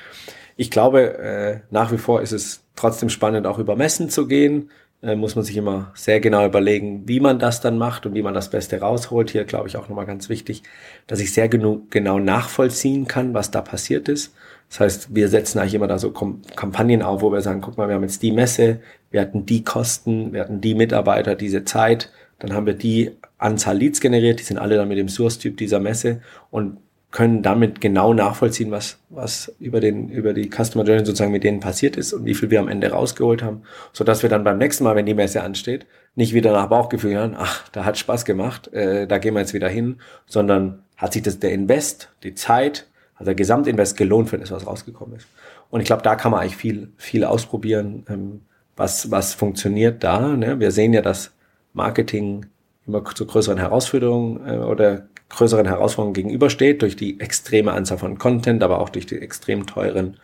ich 0.59 0.73
glaube, 0.73 1.18
äh, 1.18 1.61
nach 1.71 1.92
wie 1.92 1.99
vor 1.99 2.21
ist 2.21 2.33
es 2.33 2.64
trotzdem 2.75 3.11
spannend, 3.11 3.47
auch 3.47 3.61
über 3.61 3.77
Messen 3.77 4.11
zu 4.11 4.27
gehen. 4.27 4.71
Äh, 5.01 5.14
muss 5.14 5.37
man 5.37 5.44
sich 5.44 5.57
immer 5.57 5.92
sehr 5.94 6.18
genau 6.18 6.44
überlegen, 6.44 7.07
wie 7.07 7.21
man 7.21 7.38
das 7.38 7.61
dann 7.61 7.79
macht 7.79 8.07
und 8.07 8.14
wie 8.14 8.23
man 8.23 8.35
das 8.35 8.51
Beste 8.51 8.81
rausholt. 8.81 9.31
Hier 9.31 9.44
glaube 9.44 9.68
ich 9.68 9.77
auch 9.77 9.88
nochmal 9.88 10.05
ganz 10.05 10.29
wichtig, 10.29 10.64
dass 11.07 11.21
ich 11.21 11.33
sehr 11.33 11.49
genau 11.49 12.18
nachvollziehen 12.18 13.07
kann, 13.07 13.35
was 13.35 13.53
da 13.53 13.61
passiert 13.61 14.09
ist. 14.09 14.35
Das 14.68 14.81
heißt, 14.81 15.14
wir 15.14 15.29
setzen 15.29 15.61
eigentlich 15.61 15.75
immer 15.75 15.87
da 15.87 15.97
so 15.97 16.11
Kom 16.11 16.42
Kampagnen 16.57 17.03
auf, 17.03 17.23
wo 17.23 17.33
wir 17.33 17.40
sagen, 17.40 17.61
guck 17.61 17.79
mal, 17.79 17.87
wir 17.87 17.94
haben 17.94 18.03
jetzt 18.03 18.25
die 18.25 18.33
Messe, 18.33 18.81
wir 19.12 19.21
hatten 19.21 19.47
die 19.47 19.62
Kosten, 19.62 20.33
wir 20.33 20.40
hatten 20.40 20.61
die 20.61 20.75
Mitarbeiter, 20.75 21.37
diese 21.37 21.64
Zeit, 21.64 22.11
dann 22.40 22.53
haben 22.53 22.66
wir 22.66 22.75
die 22.75 23.12
Anzahl 23.38 23.79
Leads 23.79 24.01
generiert, 24.01 24.40
die 24.40 24.44
sind 24.44 24.59
alle 24.59 24.75
dann 24.75 24.88
mit 24.88 24.99
dem 24.99 25.09
Source-Typ 25.09 25.57
dieser 25.57 25.79
Messe 25.79 26.21
und 26.51 26.79
können 27.11 27.42
damit 27.42 27.81
genau 27.81 28.12
nachvollziehen, 28.12 28.71
was, 28.71 28.99
was 29.09 29.55
über 29.59 29.81
den, 29.81 30.11
über 30.11 30.35
die 30.35 30.51
Customer 30.51 30.85
Journey 30.85 31.07
sozusagen 31.07 31.33
mit 31.33 31.42
denen 31.42 31.61
passiert 31.61 31.97
ist 31.97 32.12
und 32.12 32.27
wie 32.27 32.35
viel 32.35 32.51
wir 32.51 32.61
am 32.61 32.68
Ende 32.68 32.90
rausgeholt 32.90 33.42
haben, 33.42 33.62
so 33.92 34.05
dass 34.05 34.23
wir 34.23 34.29
dann 34.29 34.44
beim 34.44 34.59
nächsten 34.59 34.85
Mal, 34.85 34.94
wenn 34.94 35.07
die 35.07 35.14
Messe 35.14 35.42
ansteht, 35.42 35.87
nicht 36.16 36.35
wieder 36.35 36.53
nach 36.53 36.68
Bauchgefühl 36.68 37.14
hören, 37.14 37.35
ach, 37.38 37.66
da 37.71 37.85
hat 37.85 37.97
Spaß 37.97 38.27
gemacht, 38.27 38.73
äh, 38.75 39.07
da 39.07 39.18
gehen 39.18 39.35
wir 39.35 39.40
jetzt 39.40 39.55
wieder 39.55 39.68
hin, 39.68 39.97
sondern 40.27 40.83
hat 40.97 41.14
sich 41.14 41.23
das 41.23 41.38
der 41.38 41.53
Invest, 41.53 42.11
die 42.23 42.35
Zeit, 42.35 42.87
also 43.14 43.27
der 43.27 43.35
Gesamtinvest 43.35 43.97
gelohnt 43.97 44.29
für 44.29 44.38
das, 44.38 44.51
was 44.51 44.66
rausgekommen 44.66 45.16
ist. 45.16 45.27
Und 45.71 45.81
ich 45.81 45.87
glaube, 45.87 46.03
da 46.03 46.14
kann 46.14 46.31
man 46.31 46.40
eigentlich 46.40 46.57
viel, 46.57 46.92
viel 46.99 47.25
ausprobieren, 47.25 48.05
ähm, 48.11 48.42
was, 48.77 49.11
was 49.11 49.35
funktioniert 49.35 50.05
da. 50.05 50.37
Ne? 50.37 50.61
Wir 50.61 50.71
sehen 50.73 50.92
ja, 50.92 51.03
dass 51.03 51.33
Marketing 51.73 52.47
immer 52.87 53.05
zu 53.05 53.27
größeren 53.27 53.59
Herausforderungen 53.59 54.47
äh, 54.47 54.59
oder 54.59 55.09
größeren 55.30 55.66
Herausforderungen 55.66 56.14
gegenübersteht, 56.14 56.82
durch 56.82 56.96
die 56.96 57.20
extreme 57.20 57.72
Anzahl 57.72 57.98
von 57.98 58.18
Content, 58.18 58.62
aber 58.62 58.80
auch 58.80 58.88
durch 58.88 59.06
die 59.06 59.18
extrem 59.18 59.66
teuren 59.66 60.16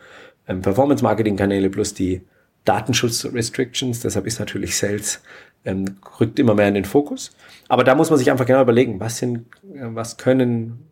ähm, 0.47 0.61
Performance-Marketing-Kanäle 0.61 1.69
plus 1.69 1.93
die 1.93 2.21
Datenschutz-Restrictions. 2.65 3.99
Deshalb 3.99 4.25
ist 4.25 4.39
natürlich 4.39 4.77
Sales 4.77 5.21
ähm, 5.65 5.97
rückt 6.19 6.39
immer 6.39 6.53
mehr 6.53 6.67
in 6.67 6.75
den 6.75 6.85
Fokus. 6.85 7.31
Aber 7.67 7.83
da 7.83 7.95
muss 7.95 8.09
man 8.09 8.19
sich 8.19 8.31
einfach 8.31 8.45
genau 8.45 8.61
überlegen, 8.61 8.99
was 8.99 9.17
sind, 9.17 9.45
äh, 9.73 9.87
was 9.93 10.17
können 10.17 10.89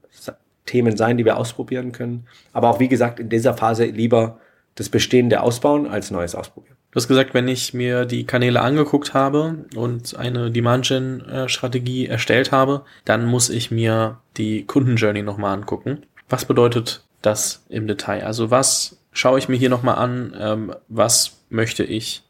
Themen 0.66 0.96
sein, 0.96 1.18
die 1.18 1.26
wir 1.26 1.38
ausprobieren 1.38 1.92
können. 1.92 2.26
Aber 2.54 2.70
auch 2.70 2.80
wie 2.80 2.88
gesagt, 2.88 3.20
in 3.20 3.30
dieser 3.30 3.54
Phase 3.54 3.86
lieber 3.86 4.40
das 4.76 4.90
Bestehende 4.90 5.42
ausbauen 5.42 5.88
als 5.88 6.10
Neues 6.10 6.36
ausprobieren. 6.36 6.73
Du 6.94 6.98
hast 6.98 7.08
gesagt, 7.08 7.34
wenn 7.34 7.48
ich 7.48 7.74
mir 7.74 8.06
die 8.06 8.24
Kanäle 8.24 8.62
angeguckt 8.62 9.16
habe 9.16 9.66
und 9.76 10.16
eine 10.16 10.52
Demand-Gen-Strategie 10.52 12.06
erstellt 12.06 12.52
habe, 12.52 12.84
dann 13.04 13.26
muss 13.26 13.50
ich 13.50 13.72
mir 13.72 14.20
die 14.38 14.64
Kundenjourney 14.66 15.24
nochmal 15.24 15.56
angucken. 15.58 16.04
Was 16.30 16.46
bedeutet 16.46 17.04
das 17.24 17.66
im 17.68 17.88
Detail? 17.88 18.24
Also 18.24 18.52
was 18.52 18.98
schaue 19.12 19.40
ich 19.40 19.50
mir 19.50 19.56
hier 19.56 19.72
nochmal 19.72 19.96
an? 19.96 20.36
Ähm, 20.40 20.76
was 20.88 21.38
möchte 21.50 21.84
ich 21.84 22.22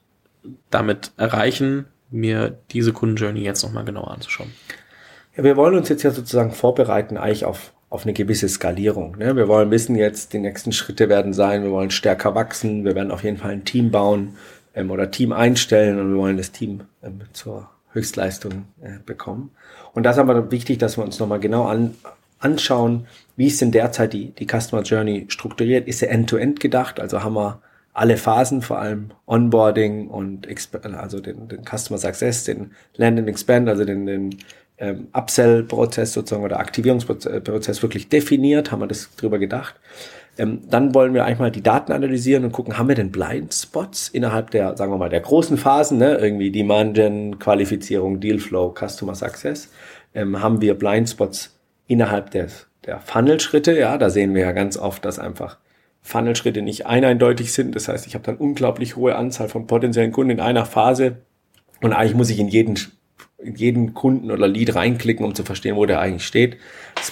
damit 0.69 1.11
erreichen, 1.17 1.87
mir 2.09 2.57
diese 2.71 2.93
Kundenjourney 2.93 3.41
jetzt 3.41 3.63
nochmal 3.63 3.83
genauer 3.83 4.11
anzuschauen? 4.11 4.53
Ja, 5.35 5.43
wir 5.43 5.57
wollen 5.57 5.75
uns 5.75 5.89
jetzt 5.89 6.03
ja 6.03 6.11
sozusagen 6.11 6.51
vorbereiten 6.51 7.17
eigentlich 7.17 7.43
auf, 7.43 7.73
auf 7.89 8.03
eine 8.03 8.13
gewisse 8.13 8.47
Skalierung. 8.47 9.17
Ne? 9.17 9.35
Wir 9.35 9.47
wollen 9.47 9.71
wissen 9.71 9.95
jetzt, 9.95 10.31
die 10.31 10.39
nächsten 10.39 10.71
Schritte 10.71 11.09
werden 11.09 11.33
sein, 11.33 11.63
wir 11.63 11.71
wollen 11.71 11.91
stärker 11.91 12.33
wachsen, 12.33 12.85
wir 12.85 12.95
werden 12.95 13.11
auf 13.11 13.23
jeden 13.23 13.37
Fall 13.37 13.51
ein 13.51 13.65
Team 13.65 13.91
bauen, 13.91 14.37
ähm, 14.75 14.91
oder 14.91 15.11
Team 15.11 15.31
einstellen 15.31 15.99
und 15.99 16.11
wir 16.11 16.17
wollen 16.17 16.37
das 16.37 16.51
Team 16.51 16.81
ähm, 17.03 17.21
zur 17.33 17.69
Höchstleistung 17.91 18.65
äh, 18.81 18.99
bekommen. 19.05 19.51
Und 19.93 20.03
das 20.03 20.15
ist 20.15 20.19
aber 20.19 20.51
wichtig, 20.51 20.79
dass 20.79 20.97
wir 20.97 21.03
uns 21.03 21.19
nochmal 21.19 21.39
genau 21.39 21.65
an, 21.65 21.95
anschauen, 22.39 23.07
wie 23.35 23.47
ist 23.47 23.61
denn 23.61 23.71
derzeit 23.71 24.13
die, 24.13 24.31
die 24.31 24.47
Customer 24.47 24.81
Journey 24.81 25.25
strukturiert? 25.29 25.87
Ist 25.87 25.99
sie 25.99 26.07
end-to-end 26.07 26.57
-end 26.57 26.61
gedacht? 26.61 26.99
Also 26.99 27.23
haben 27.23 27.35
wir 27.35 27.61
alle 27.93 28.17
Phasen, 28.17 28.61
vor 28.61 28.79
allem 28.79 29.11
Onboarding 29.27 30.07
und 30.07 30.47
also 30.83 31.19
den, 31.19 31.47
den 31.47 31.63
Customer 31.63 31.99
Success, 31.99 32.43
den 32.43 32.71
Land 32.95 33.19
and 33.19 33.29
Expand, 33.29 33.69
also 33.69 33.85
den, 33.85 34.07
den 34.07 34.37
ähm, 34.79 35.07
Upsell-Prozess 35.13 36.13
sozusagen 36.13 36.43
oder 36.43 36.59
Aktivierungsprozess 36.59 37.81
wirklich 37.83 38.09
definiert, 38.09 38.71
haben 38.71 38.81
wir 38.81 38.87
das 38.87 39.15
drüber 39.15 39.37
gedacht. 39.37 39.75
Ähm, 40.37 40.61
dann 40.69 40.95
wollen 40.95 41.13
wir 41.13 41.25
eigentlich 41.25 41.39
mal 41.39 41.51
die 41.51 41.61
Daten 41.61 41.91
analysieren 41.91 42.43
und 42.43 42.51
gucken, 42.51 42.77
haben 42.77 42.87
wir 42.87 42.95
denn 42.95 43.11
Blindspots 43.11 44.09
innerhalb 44.09 44.49
der, 44.51 44.75
sagen 44.75 44.91
wir 44.91 44.97
mal, 44.97 45.09
der 45.09 45.21
großen 45.21 45.57
Phasen, 45.57 45.99
ne? 45.99 46.15
irgendwie 46.15 46.51
Demand 46.51 46.95
Gen, 46.95 47.37
Qualifizierung, 47.37 48.19
Dealflow, 48.19 48.73
Customer 48.73 49.13
Success, 49.13 49.69
ähm, 50.15 50.41
haben 50.41 50.61
wir 50.61 50.73
Blindspots 50.73 51.59
innerhalb 51.85 52.31
des, 52.31 52.67
der 52.85 52.99
Funnel-Schritte, 52.99 53.77
ja, 53.77 53.97
da 53.97 54.09
sehen 54.09 54.33
wir 54.33 54.41
ja 54.41 54.51
ganz 54.53 54.77
oft, 54.77 55.05
dass 55.05 55.19
einfach 55.19 55.57
Funnel-Schritte 56.01 56.61
nicht 56.61 56.85
eindeutig 56.85 57.53
sind. 57.53 57.75
Das 57.75 57.87
heißt, 57.87 58.05
ich 58.07 58.13
habe 58.13 58.25
dann 58.25 58.37
unglaublich 58.37 58.95
hohe 58.95 59.15
Anzahl 59.15 59.49
von 59.49 59.67
potenziellen 59.67 60.11
Kunden 60.11 60.31
in 60.31 60.39
einer 60.39 60.65
Phase 60.65 61.17
und 61.81 61.93
eigentlich 61.93 62.15
muss 62.15 62.29
ich 62.29 62.39
in 62.39 62.47
jeden, 62.47 62.77
in 63.37 63.55
jeden 63.55 63.93
Kunden 63.93 64.31
oder 64.31 64.47
Lead 64.47 64.75
reinklicken, 64.75 65.25
um 65.25 65.33
zu 65.33 65.43
verstehen, 65.43 65.75
wo 65.75 65.85
der 65.85 65.99
eigentlich 65.99 66.25
steht. 66.25 66.57
Das 66.95 67.11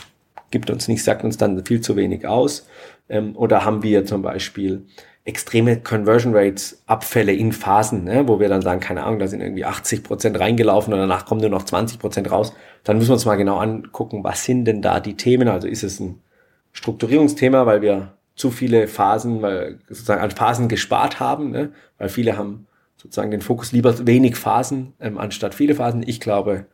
gibt 0.52 0.70
uns 0.70 0.88
nicht, 0.88 1.04
sagt 1.04 1.24
uns 1.24 1.38
dann 1.38 1.66
viel 1.66 1.82
zu 1.82 1.96
wenig 1.96 2.28
aus. 2.28 2.68
Ähm, 3.10 3.36
oder 3.36 3.66
haben 3.66 3.84
wir 3.84 4.06
zum 4.06 4.22
Beispiel 4.22 4.86
extreme 5.24 5.80
Conversion 5.80 6.36
Rates, 6.36 6.82
Abfälle 6.88 7.34
in 7.34 7.52
Phasen, 7.52 8.06
ne, 8.06 8.28
wo 8.28 8.40
wir 8.40 8.50
dann 8.50 8.62
sagen, 8.62 8.80
keine 8.80 9.04
Ahnung, 9.04 9.20
da 9.20 9.28
sind 9.28 9.42
irgendwie 9.42 9.66
80 9.66 10.04
Prozent 10.04 10.40
reingelaufen 10.40 10.94
und 10.94 11.00
danach 11.00 11.26
kommen 11.26 11.42
nur 11.42 11.50
noch 11.50 11.64
20 11.64 12.00
Prozent 12.00 12.32
raus. 12.32 12.54
Dann 12.84 12.98
müssen 12.98 13.10
wir 13.10 13.14
uns 13.14 13.26
mal 13.26 13.36
genau 13.36 13.58
angucken, 13.58 14.24
was 14.24 14.44
sind 14.46 14.66
denn 14.66 14.82
da 14.82 15.00
die 15.00 15.16
Themen? 15.16 15.48
Also 15.48 15.68
ist 15.68 15.84
es 15.84 16.00
ein 16.00 16.22
Strukturierungsthema, 16.72 17.66
weil 17.66 17.82
wir 17.82 18.14
zu 18.36 18.50
viele 18.50 18.88
Phasen, 18.88 19.42
weil 19.42 19.80
sozusagen 19.88 20.22
an 20.22 20.32
Phasen 20.32 20.68
gespart 20.68 21.20
haben, 21.20 21.52
ne? 21.52 21.72
weil 22.00 22.10
viele 22.10 22.38
haben 22.38 22.66
sozusagen 22.98 23.30
den 23.30 23.42
Fokus 23.42 23.72
lieber 23.72 24.08
wenig 24.08 24.36
Phasen 24.36 24.94
ähm, 25.00 25.18
anstatt 25.20 25.54
viele 25.54 25.76
Phasen. 25.76 26.04
Ich 26.06 26.20
glaube, 26.20 26.66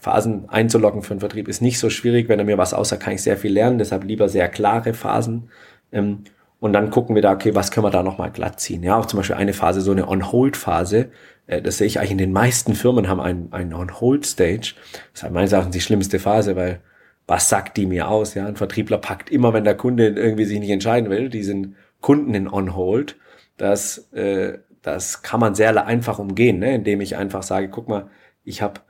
Phasen 0.00 0.48
einzuloggen 0.48 1.02
für 1.02 1.12
einen 1.12 1.20
Vertrieb 1.20 1.46
ist 1.46 1.60
nicht 1.60 1.78
so 1.78 1.90
schwierig. 1.90 2.28
Wenn 2.28 2.38
er 2.38 2.44
mir 2.44 2.58
was 2.58 2.74
aussagt, 2.74 3.02
kann 3.02 3.14
ich 3.14 3.22
sehr 3.22 3.36
viel 3.36 3.52
lernen. 3.52 3.78
Deshalb 3.78 4.04
lieber 4.04 4.28
sehr 4.28 4.48
klare 4.48 4.94
Phasen. 4.94 5.50
Ähm, 5.92 6.24
und 6.58 6.72
dann 6.72 6.90
gucken 6.90 7.14
wir 7.14 7.22
da, 7.22 7.32
okay, 7.32 7.54
was 7.54 7.70
können 7.70 7.84
wir 7.84 7.90
da 7.90 8.02
nochmal 8.02 8.30
glatt 8.30 8.60
ziehen? 8.60 8.82
Ja, 8.82 8.96
auch 8.96 9.06
zum 9.06 9.18
Beispiel 9.18 9.36
eine 9.36 9.52
Phase, 9.52 9.80
so 9.80 9.92
eine 9.92 10.08
On-Hold-Phase. 10.08 11.10
Äh, 11.46 11.62
das 11.62 11.78
sehe 11.78 11.86
ich 11.86 11.98
eigentlich 11.98 12.12
in 12.12 12.18
den 12.18 12.32
meisten 12.32 12.74
Firmen 12.74 13.08
haben 13.08 13.20
einen, 13.20 13.52
einen 13.52 13.74
On-Hold-Stage. 13.74 14.74
Das 15.12 15.22
ist 15.22 15.30
meines 15.30 15.52
Erachtens 15.52 15.74
die 15.74 15.80
schlimmste 15.82 16.18
Phase, 16.18 16.56
weil 16.56 16.80
was 17.26 17.48
sagt 17.48 17.76
die 17.76 17.86
mir 17.86 18.08
aus? 18.08 18.34
Ja, 18.34 18.46
ein 18.46 18.56
Vertriebler 18.56 18.98
packt 18.98 19.30
immer, 19.30 19.52
wenn 19.52 19.64
der 19.64 19.76
Kunde 19.76 20.08
irgendwie 20.08 20.46
sich 20.46 20.58
nicht 20.58 20.70
entscheiden 20.70 21.10
will, 21.10 21.28
diesen 21.28 21.76
Kunden 22.00 22.34
in 22.34 22.48
On-Hold. 22.48 23.16
Das, 23.56 24.10
äh, 24.12 24.58
das 24.82 25.22
kann 25.22 25.40
man 25.40 25.54
sehr 25.54 25.86
einfach 25.86 26.18
umgehen, 26.18 26.58
ne? 26.58 26.74
indem 26.74 27.00
ich 27.00 27.16
einfach 27.16 27.42
sage, 27.42 27.68
guck 27.68 27.88
mal, 27.88 28.08
ich 28.44 28.62
habe 28.62 28.80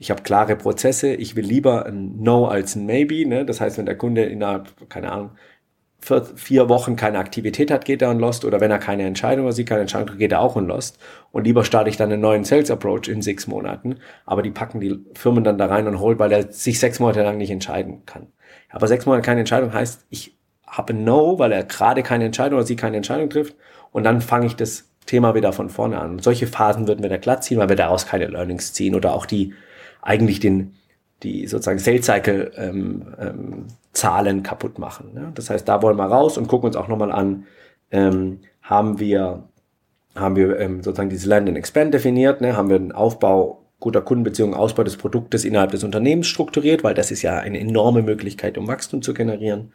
ich 0.00 0.10
habe 0.10 0.22
klare 0.22 0.56
Prozesse, 0.56 1.12
ich 1.12 1.36
will 1.36 1.44
lieber 1.44 1.84
ein 1.84 2.22
No 2.22 2.46
als 2.46 2.74
ein 2.74 2.86
Maybe. 2.86 3.28
Ne? 3.28 3.44
Das 3.44 3.60
heißt, 3.60 3.76
wenn 3.76 3.84
der 3.84 3.98
Kunde 3.98 4.24
innerhalb, 4.24 4.88
keine 4.88 5.12
Ahnung, 5.12 5.32
für 5.98 6.24
vier 6.24 6.70
Wochen 6.70 6.96
keine 6.96 7.18
Aktivität 7.18 7.70
hat, 7.70 7.84
geht 7.84 8.00
er 8.00 8.08
on 8.08 8.18
Lost. 8.18 8.46
Oder 8.46 8.60
wenn 8.60 8.70
er 8.70 8.78
keine 8.78 9.04
Entscheidung 9.04 9.44
oder 9.44 9.52
sie 9.52 9.66
keine 9.66 9.82
Entscheidung 9.82 10.16
geht 10.16 10.32
er 10.32 10.40
auch 10.40 10.56
on 10.56 10.66
Lost. 10.66 10.98
Und 11.32 11.44
lieber 11.44 11.64
starte 11.64 11.90
ich 11.90 11.98
dann 11.98 12.10
einen 12.10 12.22
neuen 12.22 12.44
Sales 12.44 12.70
Approach 12.70 13.08
in 13.08 13.20
sechs 13.20 13.46
Monaten. 13.46 13.98
Aber 14.24 14.40
die 14.40 14.50
packen 14.50 14.80
die 14.80 15.04
Firmen 15.14 15.44
dann 15.44 15.58
da 15.58 15.66
rein 15.66 15.86
und 15.86 16.00
holt, 16.00 16.18
weil 16.18 16.32
er 16.32 16.50
sich 16.50 16.80
sechs 16.80 16.98
Monate 16.98 17.22
lang 17.22 17.36
nicht 17.36 17.50
entscheiden 17.50 18.06
kann. 18.06 18.28
Aber 18.70 18.88
sechs 18.88 19.04
Monate 19.04 19.26
keine 19.26 19.40
Entscheidung 19.40 19.74
heißt, 19.74 20.06
ich 20.08 20.38
habe 20.66 20.94
ein 20.94 21.04
No, 21.04 21.38
weil 21.38 21.52
er 21.52 21.64
gerade 21.64 22.02
keine 22.02 22.24
Entscheidung 22.24 22.58
oder 22.58 22.66
sie 22.66 22.76
keine 22.76 22.96
Entscheidung 22.96 23.28
trifft. 23.28 23.54
Und 23.92 24.04
dann 24.04 24.22
fange 24.22 24.46
ich 24.46 24.56
das 24.56 24.90
Thema 25.04 25.34
wieder 25.34 25.52
von 25.52 25.68
vorne 25.68 26.00
an. 26.00 26.12
Und 26.12 26.24
solche 26.24 26.46
Phasen 26.46 26.88
würden 26.88 27.02
wir 27.02 27.10
da 27.10 27.18
glatt 27.18 27.44
ziehen, 27.44 27.58
weil 27.58 27.68
wir 27.68 27.76
daraus 27.76 28.06
keine 28.06 28.28
Learnings 28.28 28.72
ziehen 28.72 28.94
oder 28.94 29.12
auch 29.12 29.26
die 29.26 29.52
eigentlich 30.02 30.40
den 30.40 30.74
die 31.22 31.46
sozusagen 31.46 31.78
Sales 31.78 32.06
Cycle 32.06 32.50
ähm, 32.56 33.14
ähm, 33.20 33.66
Zahlen 33.92 34.42
kaputt 34.42 34.78
machen. 34.78 35.12
Ne? 35.12 35.32
Das 35.34 35.50
heißt, 35.50 35.68
da 35.68 35.82
wollen 35.82 35.96
wir 35.96 36.06
raus 36.06 36.38
und 36.38 36.48
gucken 36.48 36.68
uns 36.68 36.76
auch 36.76 36.88
nochmal 36.88 37.12
an, 37.12 37.44
ähm, 37.90 38.40
haben 38.62 38.98
wir 38.98 39.44
haben 40.14 40.34
wir 40.34 40.58
ähm, 40.58 40.82
sozusagen 40.82 41.10
dieses 41.10 41.26
Land 41.26 41.48
and 41.48 41.56
Expand 41.56 41.94
definiert, 41.94 42.40
ne? 42.40 42.56
haben 42.56 42.68
wir 42.68 42.76
einen 42.76 42.92
Aufbau 42.92 43.60
guter 43.78 44.02
Kundenbeziehung, 44.02 44.54
Ausbau 44.54 44.82
des 44.82 44.96
Produktes 44.96 45.44
innerhalb 45.44 45.70
des 45.70 45.84
Unternehmens 45.84 46.26
strukturiert, 46.26 46.84
weil 46.84 46.94
das 46.94 47.10
ist 47.10 47.22
ja 47.22 47.38
eine 47.38 47.58
enorme 47.60 48.02
Möglichkeit, 48.02 48.58
um 48.58 48.68
Wachstum 48.68 49.02
zu 49.02 49.14
generieren. 49.14 49.72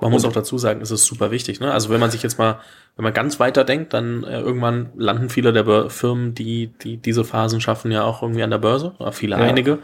Man 0.00 0.10
muss 0.10 0.24
auch 0.24 0.32
dazu 0.32 0.58
sagen, 0.58 0.80
es 0.80 0.90
ist 0.90 1.06
super 1.06 1.30
wichtig. 1.30 1.60
Ne? 1.60 1.72
Also 1.72 1.90
wenn 1.90 2.00
man 2.00 2.10
sich 2.10 2.22
jetzt 2.22 2.38
mal, 2.38 2.60
wenn 2.96 3.04
man 3.04 3.14
ganz 3.14 3.40
weiter 3.40 3.64
denkt, 3.64 3.94
dann 3.94 4.24
äh, 4.24 4.40
irgendwann 4.40 4.90
landen 4.96 5.30
viele 5.30 5.52
der 5.52 5.90
Firmen, 5.90 6.34
die, 6.34 6.68
die 6.82 6.96
diese 6.96 7.24
Phasen 7.24 7.60
schaffen, 7.60 7.90
ja 7.90 8.04
auch 8.04 8.22
irgendwie 8.22 8.42
an 8.42 8.50
der 8.50 8.58
Börse, 8.58 8.94
oder 8.98 9.12
viele 9.12 9.36
ja. 9.36 9.42
einige. 9.42 9.78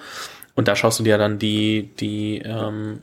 Und 0.55 0.69
da 0.69 0.77
schaust 0.77 0.99
du 0.99 1.05
dir 1.05 1.17
dann 1.17 1.39
die, 1.39 1.91
die 2.01 2.43
ähm, 2.45 3.01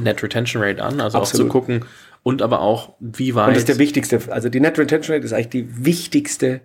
Net 0.00 0.22
Retention 0.22 0.62
Rate 0.62 0.82
an, 0.82 1.00
also 1.00 1.18
Absolut. 1.18 1.46
auch 1.46 1.46
zu 1.46 1.52
gucken 1.52 1.84
und 2.22 2.42
aber 2.42 2.60
auch, 2.60 2.94
wie 3.00 3.34
weit. 3.34 3.48
Und 3.48 3.54
das 3.54 3.62
ist 3.62 3.68
der 3.68 3.78
wichtigste, 3.78 4.20
also 4.30 4.48
die 4.48 4.60
Net 4.60 4.78
Retention 4.78 5.14
Rate 5.14 5.24
ist 5.24 5.32
eigentlich 5.32 5.48
die 5.48 5.84
wichtigste 5.84 6.60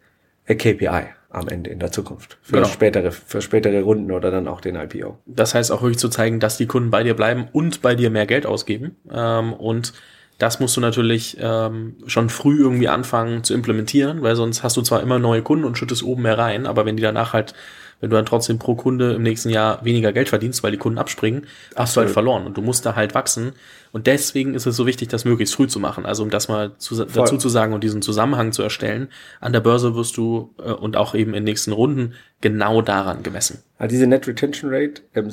KPI 0.56 1.08
am 1.32 1.48
Ende 1.48 1.70
in 1.70 1.80
der 1.80 1.92
Zukunft. 1.92 2.38
Für 2.42 2.58
genau. 2.58 2.68
spätere, 2.68 3.12
für 3.12 3.42
spätere 3.42 3.82
Runden 3.82 4.12
oder 4.12 4.32
dann 4.32 4.48
auch 4.48 4.62
den 4.62 4.76
IPO. 4.76 5.20
Das 5.26 5.54
heißt 5.54 5.72
auch 5.72 5.82
wirklich 5.82 6.00
zu 6.00 6.10
zeigen, 6.10 6.40
dass 6.40 6.58
die 6.58 6.66
Kunden 6.66 6.90
bei 6.90 7.04
dir 7.04 7.16
bleiben 7.16 7.48
und 7.52 7.82
bei 7.82 7.96
dir 7.96 8.10
mehr 8.10 8.26
Geld 8.26 8.46
ausgeben. 8.46 8.96
Ähm, 9.12 9.54
und 9.54 9.94
das 10.40 10.60
musst 10.60 10.76
du 10.78 10.82
natürlich 10.82 11.38
ähm, 11.40 11.98
schon 12.08 12.30
früh 12.30 12.60
irgendwie 12.60 12.88
anfangen 12.88 13.44
zu 13.44 13.54
implementieren, 13.54 14.22
weil 14.22 14.36
sonst 14.36 14.64
hast 14.64 14.78
du 14.78 14.82
zwar 14.82 15.02
immer 15.02 15.20
neue 15.20 15.44
Kunden 15.44 15.66
und 15.66 15.78
schüttest 15.78 16.02
oben 16.02 16.24
mehr 16.24 16.38
rein, 16.38 16.66
aber 16.66 16.86
wenn 16.86 16.96
die 16.96 17.04
danach 17.04 17.34
halt 17.34 17.54
wenn 18.02 18.10
du 18.10 18.16
dann 18.16 18.26
trotzdem 18.26 18.60
pro 18.60 18.76
Kunde 18.76 19.14
im 19.14 19.24
nächsten 19.24 19.50
Jahr 19.50 19.84
weniger 19.84 20.14
Geld 20.14 20.30
verdienst, 20.30 20.64
weil 20.64 20.72
die 20.72 20.78
Kunden 20.78 20.98
abspringen, 20.98 21.48
hast 21.76 21.96
du 21.96 22.02
halt 22.02 22.10
verloren 22.10 22.46
und 22.46 22.58
du 22.58 22.62
musst 22.62 22.86
da 22.86 22.96
halt 22.96 23.14
wachsen. 23.14 23.54
Und 23.92 24.08
deswegen 24.08 24.54
ist 24.54 24.66
es 24.66 24.76
so 24.76 24.86
wichtig, 24.86 25.10
das 25.10 25.26
möglichst 25.26 25.56
früh 25.56 25.68
zu 25.68 25.80
machen. 25.80 26.06
Also 26.06 26.24
um 26.24 26.30
das 26.30 26.48
mal 26.48 26.72
zu, 26.78 27.04
dazu 27.04 27.38
zu 27.38 27.50
sagen 27.50 27.74
und 27.74 27.84
diesen 27.84 28.02
Zusammenhang 28.02 28.52
zu 28.52 28.62
erstellen, 28.62 29.10
an 29.42 29.52
der 29.52 29.62
Börse 29.62 29.96
wirst 29.96 30.16
du 30.18 30.54
äh, 30.60 30.72
und 30.72 30.96
auch 30.96 31.16
eben 31.16 31.34
in 31.34 31.44
nächsten 31.44 31.72
Runden 31.72 32.14
genau 32.42 32.82
daran 32.82 33.24
gemessen. 33.24 33.64
Also 33.78 33.94
diese 33.94 34.08
Net 34.08 34.28
Retention 34.28 34.72
Rate 34.74 35.02
ähm, 35.16 35.32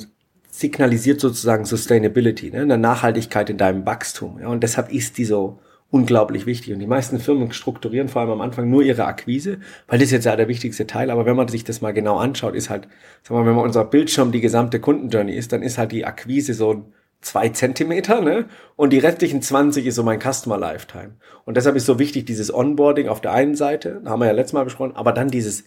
signalisiert 0.49 1.21
sozusagen 1.21 1.65
Sustainability, 1.65 2.51
ne, 2.51 2.61
eine 2.61 2.77
Nachhaltigkeit 2.77 3.49
in 3.49 3.57
deinem 3.57 3.85
Wachstum. 3.85 4.39
Ja, 4.41 4.47
und 4.47 4.61
deshalb 4.61 4.91
ist 4.91 5.17
die 5.17 5.25
so 5.25 5.59
unglaublich 5.89 6.45
wichtig. 6.45 6.73
Und 6.73 6.79
die 6.79 6.87
meisten 6.87 7.19
Firmen 7.19 7.51
strukturieren 7.51 8.09
vor 8.09 8.21
allem 8.21 8.31
am 8.31 8.41
Anfang 8.41 8.69
nur 8.69 8.83
ihre 8.83 9.05
Akquise, 9.05 9.59
weil 9.87 9.99
das 9.99 10.07
ist 10.07 10.11
jetzt 10.11 10.25
ja 10.25 10.35
der 10.35 10.47
wichtigste 10.47 10.87
Teil. 10.87 11.09
Aber 11.09 11.25
wenn 11.25 11.35
man 11.35 11.47
sich 11.47 11.63
das 11.63 11.81
mal 11.81 11.93
genau 11.93 12.17
anschaut, 12.17 12.55
ist 12.55 12.69
halt, 12.69 12.83
sagen 13.23 13.35
wir 13.35 13.43
mal, 13.43 13.45
wenn 13.47 13.55
man 13.55 13.65
unser 13.65 13.85
Bildschirm 13.85 14.31
die 14.31 14.41
gesamte 14.41 14.79
Kundenjourney 14.79 15.33
ist, 15.33 15.53
dann 15.53 15.61
ist 15.61 15.77
halt 15.77 15.91
die 15.91 16.05
Akquise 16.05 16.53
so 16.53 16.85
zwei 17.21 17.49
Zentimeter, 17.49 18.21
ne? 18.21 18.45
Und 18.75 18.93
die 18.93 18.99
restlichen 18.99 19.41
20 19.41 19.85
ist 19.85 19.95
so 19.95 20.03
mein 20.03 20.19
Customer 20.19 20.57
Lifetime. 20.57 21.15
Und 21.45 21.57
deshalb 21.57 21.75
ist 21.75 21.85
so 21.85 21.99
wichtig 21.99 22.25
dieses 22.25 22.53
Onboarding 22.53 23.07
auf 23.07 23.21
der 23.21 23.31
einen 23.31 23.55
Seite, 23.55 24.01
haben 24.05 24.19
wir 24.19 24.27
ja 24.27 24.33
letztes 24.33 24.53
Mal 24.53 24.65
besprochen, 24.65 24.95
aber 24.95 25.13
dann 25.13 25.29
dieses 25.29 25.63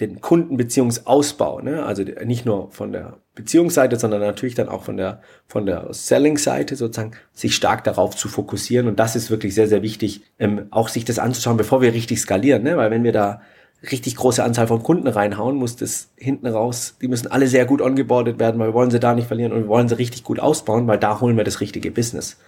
den 0.00 0.20
Kundenbeziehungsausbau, 0.20 1.60
ne? 1.60 1.84
also 1.84 2.02
nicht 2.24 2.46
nur 2.46 2.70
von 2.70 2.92
der 2.92 3.18
Beziehungsseite, 3.34 3.98
sondern 3.98 4.20
natürlich 4.20 4.54
dann 4.54 4.68
auch 4.68 4.84
von 4.84 4.96
der 4.96 5.20
von 5.46 5.66
der 5.66 5.88
Selling-Seite 5.92 6.76
sozusagen 6.76 7.12
sich 7.32 7.54
stark 7.54 7.84
darauf 7.84 8.16
zu 8.16 8.28
fokussieren 8.28 8.88
und 8.88 8.98
das 8.98 9.16
ist 9.16 9.30
wirklich 9.30 9.54
sehr 9.54 9.68
sehr 9.68 9.82
wichtig, 9.82 10.22
ähm, 10.38 10.66
auch 10.70 10.88
sich 10.88 11.04
das 11.04 11.18
anzuschauen, 11.18 11.56
bevor 11.56 11.82
wir 11.82 11.92
richtig 11.92 12.20
skalieren, 12.20 12.62
ne? 12.62 12.76
weil 12.76 12.90
wenn 12.90 13.04
wir 13.04 13.12
da 13.12 13.42
richtig 13.90 14.16
große 14.16 14.42
Anzahl 14.42 14.66
von 14.66 14.82
Kunden 14.82 15.08
reinhauen, 15.08 15.56
muss 15.56 15.76
das 15.76 16.10
hinten 16.16 16.46
raus, 16.46 16.96
die 17.00 17.08
müssen 17.08 17.30
alle 17.30 17.48
sehr 17.48 17.66
gut 17.66 17.80
ongeboardet 17.80 18.38
werden, 18.38 18.58
weil 18.60 18.68
wir 18.68 18.74
wollen 18.74 18.90
sie 18.90 19.00
da 19.00 19.14
nicht 19.14 19.26
verlieren 19.26 19.52
und 19.52 19.62
wir 19.62 19.68
wollen 19.68 19.88
sie 19.88 19.98
richtig 19.98 20.22
gut 20.24 20.38
ausbauen, 20.38 20.86
weil 20.86 20.98
da 20.98 21.20
holen 21.20 21.36
wir 21.36 21.44
das 21.44 21.60
richtige 21.60 21.90
Business 21.90 22.38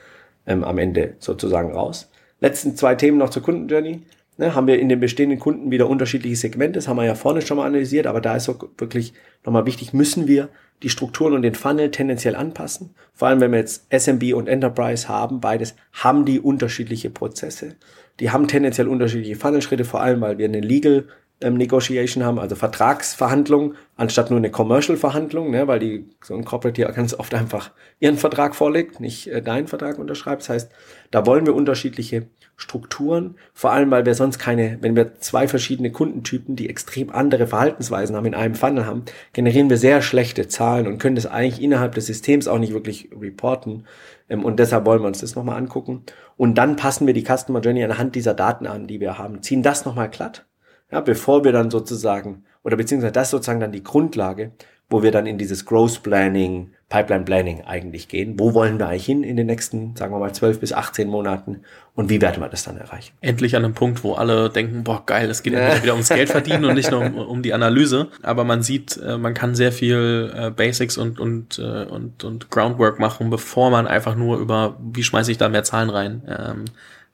ähm, 0.46 0.62
am 0.64 0.78
Ende 0.78 1.14
sozusagen 1.18 1.72
raus. 1.72 2.11
Letzten 2.40 2.76
zwei 2.76 2.94
Themen 2.94 3.18
noch 3.18 3.30
zur 3.30 3.42
Kundenjourney. 3.42 4.02
Ne, 4.37 4.55
haben 4.55 4.66
wir 4.66 4.81
in 4.81 4.88
den 4.88 4.99
bestehenden 4.99 5.38
Kunden 5.38 5.70
wieder 5.70 5.88
unterschiedliche 5.88 6.35
Segmente, 6.35 6.79
das 6.79 6.88
haben 6.88 6.97
wir 6.97 7.05
ja 7.05 7.14
vorne 7.14 7.40
schon 7.40 7.57
mal 7.57 7.66
analysiert, 7.66 8.09
aber 8.09 8.20
da 8.20 8.35
ist 8.35 8.49
auch 8.49 8.59
wirklich 8.79 9.12
nochmal 9.44 9.64
wichtig, 9.64 9.92
müssen 9.92 10.27
wir 10.27 10.49
die 10.83 10.88
Strukturen 10.88 11.35
und 11.35 11.42
den 11.42 11.55
Funnel 11.55 11.92
tendenziell 11.92 12.35
anpassen. 12.35 12.90
Vor 13.12 13.29
allem, 13.29 13.40
wenn 13.40 13.53
wir 13.53 13.61
jetzt 13.61 13.87
SMB 13.90 14.35
und 14.35 14.49
Enterprise 14.49 15.09
haben, 15.09 15.40
beides 15.40 15.77
haben 15.92 16.25
die 16.25 16.40
unterschiedliche 16.40 17.11
Prozesse. 17.11 17.77
Die 18.18 18.31
haben 18.31 18.49
tendenziell 18.49 18.88
unterschiedliche 18.88 19.37
Funnelschritte, 19.37 19.85
vor 19.85 20.01
allem, 20.01 20.20
weil 20.20 20.37
wir 20.38 20.47
eine 20.47 20.61
Legal 20.61 21.05
ähm, 21.40 21.55
Negotiation 21.55 22.25
haben, 22.25 22.38
also 22.38 22.57
Vertragsverhandlung, 22.57 23.75
anstatt 23.97 24.31
nur 24.31 24.38
eine 24.38 24.51
Commercial-Verhandlung, 24.51 25.51
ne, 25.51 25.66
weil 25.66 25.79
die 25.79 26.09
so 26.23 26.35
ein 26.35 26.44
Corporate 26.44 26.81
ja 26.81 26.90
ganz 26.90 27.14
oft 27.14 27.35
einfach 27.35 27.70
ihren 28.01 28.16
Vertrag 28.16 28.55
vorlegt, 28.55 29.01
nicht 29.01 29.27
äh, 29.29 29.42
deinen 29.42 29.66
Vertrag 29.66 29.99
unterschreibt. 29.99 30.42
Das 30.42 30.49
heißt, 30.49 30.73
da 31.11 31.27
wollen 31.27 31.47
wir 31.47 31.55
unterschiedliche 31.55 32.27
Strukturen, 32.57 33.35
vor 33.53 33.73
allem 33.73 33.90
weil 33.90 34.07
wir 34.07 34.14
sonst 34.14 34.38
keine, 34.38 34.79
wenn 34.81 34.94
wir 34.94 35.16
zwei 35.16 35.49
verschiedene 35.49 35.90
Kundentypen, 35.90 36.55
die 36.55 36.68
extrem 36.68 37.11
andere 37.11 37.49
Verhaltensweisen 37.49 38.14
haben, 38.14 38.27
in 38.27 38.35
einem 38.35 38.55
Funnel 38.55 38.87
haben, 38.87 39.05
generieren 39.33 39.70
wir 39.70 39.77
sehr 39.77 40.03
schlechte 40.03 40.47
Zahlen 40.47 40.87
und 40.87 40.99
können 40.99 41.16
das 41.16 41.27
eigentlich 41.27 41.61
innerhalb 41.61 41.94
des 41.97 42.07
Systems 42.07 42.47
auch 42.47 42.59
nicht 42.59 42.73
wirklich 42.73 43.11
reporten. 43.20 43.85
Ähm, 44.29 44.44
und 44.44 44.59
deshalb 44.61 44.87
wollen 44.87 45.03
wir 45.03 45.09
uns 45.09 45.20
das 45.20 45.35
nochmal 45.35 45.57
angucken. 45.57 46.05
Und 46.37 46.57
dann 46.57 46.77
passen 46.77 47.07
wir 47.07 47.14
die 47.14 47.25
Customer 47.25 47.61
Journey 47.61 47.83
anhand 47.85 48.14
dieser 48.14 48.35
Daten 48.35 48.66
an, 48.66 48.87
die 48.87 49.01
wir 49.01 49.18
haben, 49.18 49.42
ziehen 49.42 49.62
das 49.62 49.85
nochmal 49.85 50.09
glatt, 50.09 50.47
ja, 50.90 51.01
bevor 51.01 51.44
wir 51.44 51.53
dann 51.53 51.70
sozusagen, 51.70 52.44
oder 52.62 52.77
beziehungsweise 52.77 53.12
das 53.12 53.31
sozusagen 53.31 53.61
dann 53.61 53.73
die 53.73 53.85
Grundlage, 53.85 54.53
wo 54.90 55.03
wir 55.03 55.11
dann 55.11 55.27
in 55.27 55.38
dieses 55.38 55.64
Growth 55.64 56.03
Planning, 56.03 56.70
Pipeline 56.88 57.25
Planning 57.25 57.62
eigentlich 57.62 58.07
gehen. 58.09 58.38
Wo 58.38 58.55
wollen 58.55 58.79
wir 58.79 58.87
eigentlich 58.87 59.07
hin 59.07 59.25
in 59.25 59.37
den 59.37 59.47
nächsten, 59.47 59.97
sagen 59.97 60.12
wir 60.12 60.18
mal, 60.18 60.33
12 60.33 60.61
bis 60.61 60.73
18 60.73 61.09
Monaten 61.09 61.62
und 61.94 62.11
wie 62.11 62.20
werden 62.20 62.40
wir 62.40 62.49
das 62.49 62.64
dann 62.64 62.77
erreichen? 62.77 63.14
Endlich 63.20 63.57
an 63.57 63.64
einem 63.64 63.75
Punkt, 63.75 64.05
wo 64.05 64.12
alle 64.12 64.51
denken, 64.51 64.85
boah, 64.85 65.05
geil, 65.05 65.29
es 65.31 65.42
geht 65.42 65.55
endlich 65.55 65.83
wieder 65.83 65.94
ums 65.94 66.11
Geld 66.11 66.29
verdienen 66.31 66.66
und 66.66 66.75
nicht 66.75 66.90
nur 66.90 67.01
um, 67.01 67.16
um, 67.16 67.42
die 67.42 67.55
Analyse. 67.55 68.09
Aber 68.23 68.44
man 68.44 68.62
sieht, 68.62 68.97
äh, 68.99 69.16
man 69.16 69.35
kann 69.35 69.55
sehr 69.55 69.73
viel 69.73 70.33
äh, 70.37 70.51
Basics 70.51 70.99
und, 70.99 71.18
und, 71.18 71.59
äh, 71.59 71.87
und, 71.87 72.23
und 72.23 72.51
Groundwork 72.51 73.01
machen, 73.01 73.31
bevor 73.31 73.70
man 73.70 73.87
einfach 73.87 74.14
nur 74.14 74.38
über, 74.38 74.77
wie 74.81 75.03
schmeiße 75.03 75.33
ich 75.33 75.38
da 75.38 75.49
mehr 75.49 75.64
Zahlen 75.64 75.90
rein, 75.90 76.23
ähm, 76.29 76.64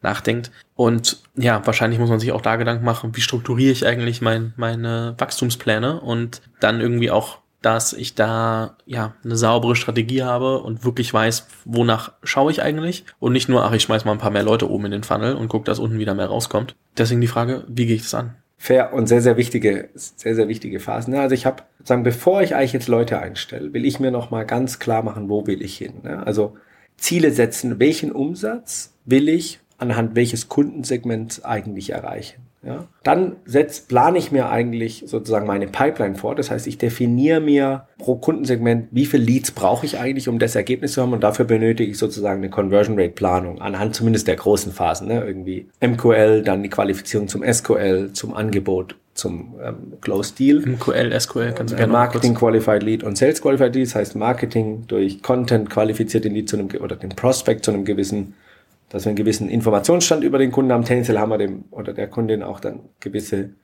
nachdenkt. 0.03 0.51
Und 0.75 1.23
ja, 1.37 1.65
wahrscheinlich 1.67 2.01
muss 2.01 2.11
man 2.11 2.21
sich 2.21 2.33
auch 2.33 2.41
da 2.41 2.57
Gedanken 2.57 2.85
machen, 2.85 3.15
wie 3.15 3.21
strukturiere 3.21 3.73
ich 3.73 3.87
eigentlich 3.87 4.21
mein, 4.21 4.55
meine 4.57 5.15
Wachstumspläne 5.19 6.01
und 6.01 6.43
dann 6.61 6.81
irgendwie 6.81 7.11
auch 7.11 7.39
dass 7.63 7.93
ich 7.93 8.15
da 8.15 8.77
ja 8.87 9.15
eine 9.23 9.37
saubere 9.37 9.77
Strategie 9.77 10.23
habe 10.23 10.61
und 10.61 10.85
wirklich 10.85 11.13
weiß, 11.13 11.47
wonach 11.65 12.13
schaue 12.23 12.51
ich 12.51 12.63
eigentlich 12.63 13.05
und 13.19 13.33
nicht 13.33 13.49
nur, 13.49 13.65
ach, 13.65 13.73
ich 13.73 13.83
schmeiß 13.83 14.05
mal 14.05 14.13
ein 14.13 14.19
paar 14.19 14.31
mehr 14.31 14.43
Leute 14.43 14.71
oben 14.71 14.87
in 14.87 14.93
den 14.93 15.03
Funnel 15.03 15.35
und 15.35 15.49
gucke, 15.49 15.65
dass 15.65 15.79
unten 15.79 15.99
wieder 15.99 16.15
mehr 16.15 16.27
rauskommt. 16.27 16.75
Deswegen 16.97 17.21
die 17.21 17.27
Frage, 17.27 17.65
wie 17.69 17.87
gehe 17.87 17.97
ich 17.97 18.03
das 18.03 18.15
an? 18.15 18.37
Fair 18.57 18.93
und 18.93 19.07
sehr, 19.07 19.23
sehr 19.23 19.37
wichtige, 19.37 19.89
sehr, 19.95 20.35
sehr 20.35 20.49
wichtige 20.49 20.81
Phasen. 20.81 21.15
Also 21.15 21.35
ich 21.35 21.47
habe 21.47 21.63
sagen, 21.83 22.03
bevor 22.03 22.43
ich 22.43 22.55
eigentlich 22.55 22.75
jetzt 22.75 22.89
Leute 22.89 23.19
einstelle, 23.19 23.73
will 23.73 23.87
ich 23.87 24.01
mir 24.01 24.11
nochmal 24.11 24.45
ganz 24.45 24.79
klar 24.79 25.03
machen, 25.03 25.29
wo 25.29 25.47
will 25.47 25.63
ich 25.63 25.77
hin. 25.79 26.07
Also 26.07 26.57
Ziele 26.99 27.31
setzen, 27.31 27.79
welchen 27.79 28.13
Umsatz 28.13 28.95
will 29.07 29.31
ich 29.31 29.60
anhand 29.81 30.15
welches 30.17 30.49
Kundensegments 30.49 31.45
eigentlich 31.45 31.91
erreichen. 31.91 32.43
Ja? 32.63 32.87
Dann 33.05 33.37
setz, 33.47 33.81
plane 33.81 34.19
ich 34.19 34.33
mir 34.33 34.51
eigentlich 34.51 35.05
sozusagen 35.07 35.47
meine 35.47 35.67
Pipeline 35.67 36.17
vor. 36.17 36.35
Das 36.35 36.51
heißt, 36.51 36.67
ich 36.67 36.77
definiere 36.77 37.41
mir 37.41 37.87
pro 37.99 38.17
Kundensegment, 38.17 38.89
wie 38.91 39.07
viel 39.07 39.21
Leads 39.21 39.53
brauche 39.53 39.87
ich 39.87 39.99
eigentlich, 39.99 40.29
um 40.29 40.39
das 40.39 40.55
Ergebnis 40.55 40.93
zu 40.93 41.03
haben. 41.03 41.13
Und 41.13 41.23
dafür 41.23 41.47
benötige 41.47 41.91
ich 41.91 41.99
sozusagen 41.99 42.41
eine 42.41 42.51
Conversion 42.51 42.99
Rate 42.99 43.13
Planung 43.13 43.61
anhand 43.61 43.95
zumindest 43.95 44.29
der 44.29 44.37
großen 44.37 44.73
Phasen. 44.73 45.09
Ne? 45.09 45.25
Irgendwie 45.25 45.69
MQL, 45.81 46.43
dann 46.43 46.63
die 46.63 46.69
Qualifizierung 46.69 47.29
zum 47.29 47.43
SQL, 47.43 48.11
zum 48.13 48.35
Angebot, 48.35 48.97
zum 49.15 49.55
ähm, 49.63 49.95
Close 50.03 50.35
Deal. 50.35 50.61
MQL, 50.61 51.19
SQL, 51.19 51.53
kannst 51.53 51.73
du 51.73 51.79
gerne 51.79 51.93
Marketing 51.93 52.35
Qualified 52.35 52.83
Lead 52.83 53.03
und 53.03 53.17
Sales 53.17 53.41
Qualified 53.41 53.75
Lead. 53.75 53.87
Das 53.87 53.95
heißt, 53.95 54.17
Marketing 54.17 54.85
durch 54.87 55.23
Content 55.23 55.71
qualifiziert 55.71 56.27
den 56.27 56.35
Lead 56.35 56.51
zu 56.51 56.59
einem, 56.59 56.69
oder 56.81 56.97
den 56.97 57.11
Prospect 57.11 57.65
zu 57.65 57.71
einem 57.71 57.87
gewissen 57.87 58.35
dass 58.91 59.05
wir 59.05 59.11
einen 59.11 59.17
gewissen 59.17 59.49
Informationsstand 59.49 60.23
über 60.23 60.37
den 60.37 60.53
Kunden 60.53 60.73
haben. 60.73 60.85
Tendenziell 60.85 61.19
haben 61.19 61.31
wir 61.31 61.39
dem 61.39 61.65
oder 61.71 61.95
der 61.95 62.09
Kundin 62.09 62.43
auch 62.43 62.61
dann 62.61 62.81
gewisse, 62.99 63.55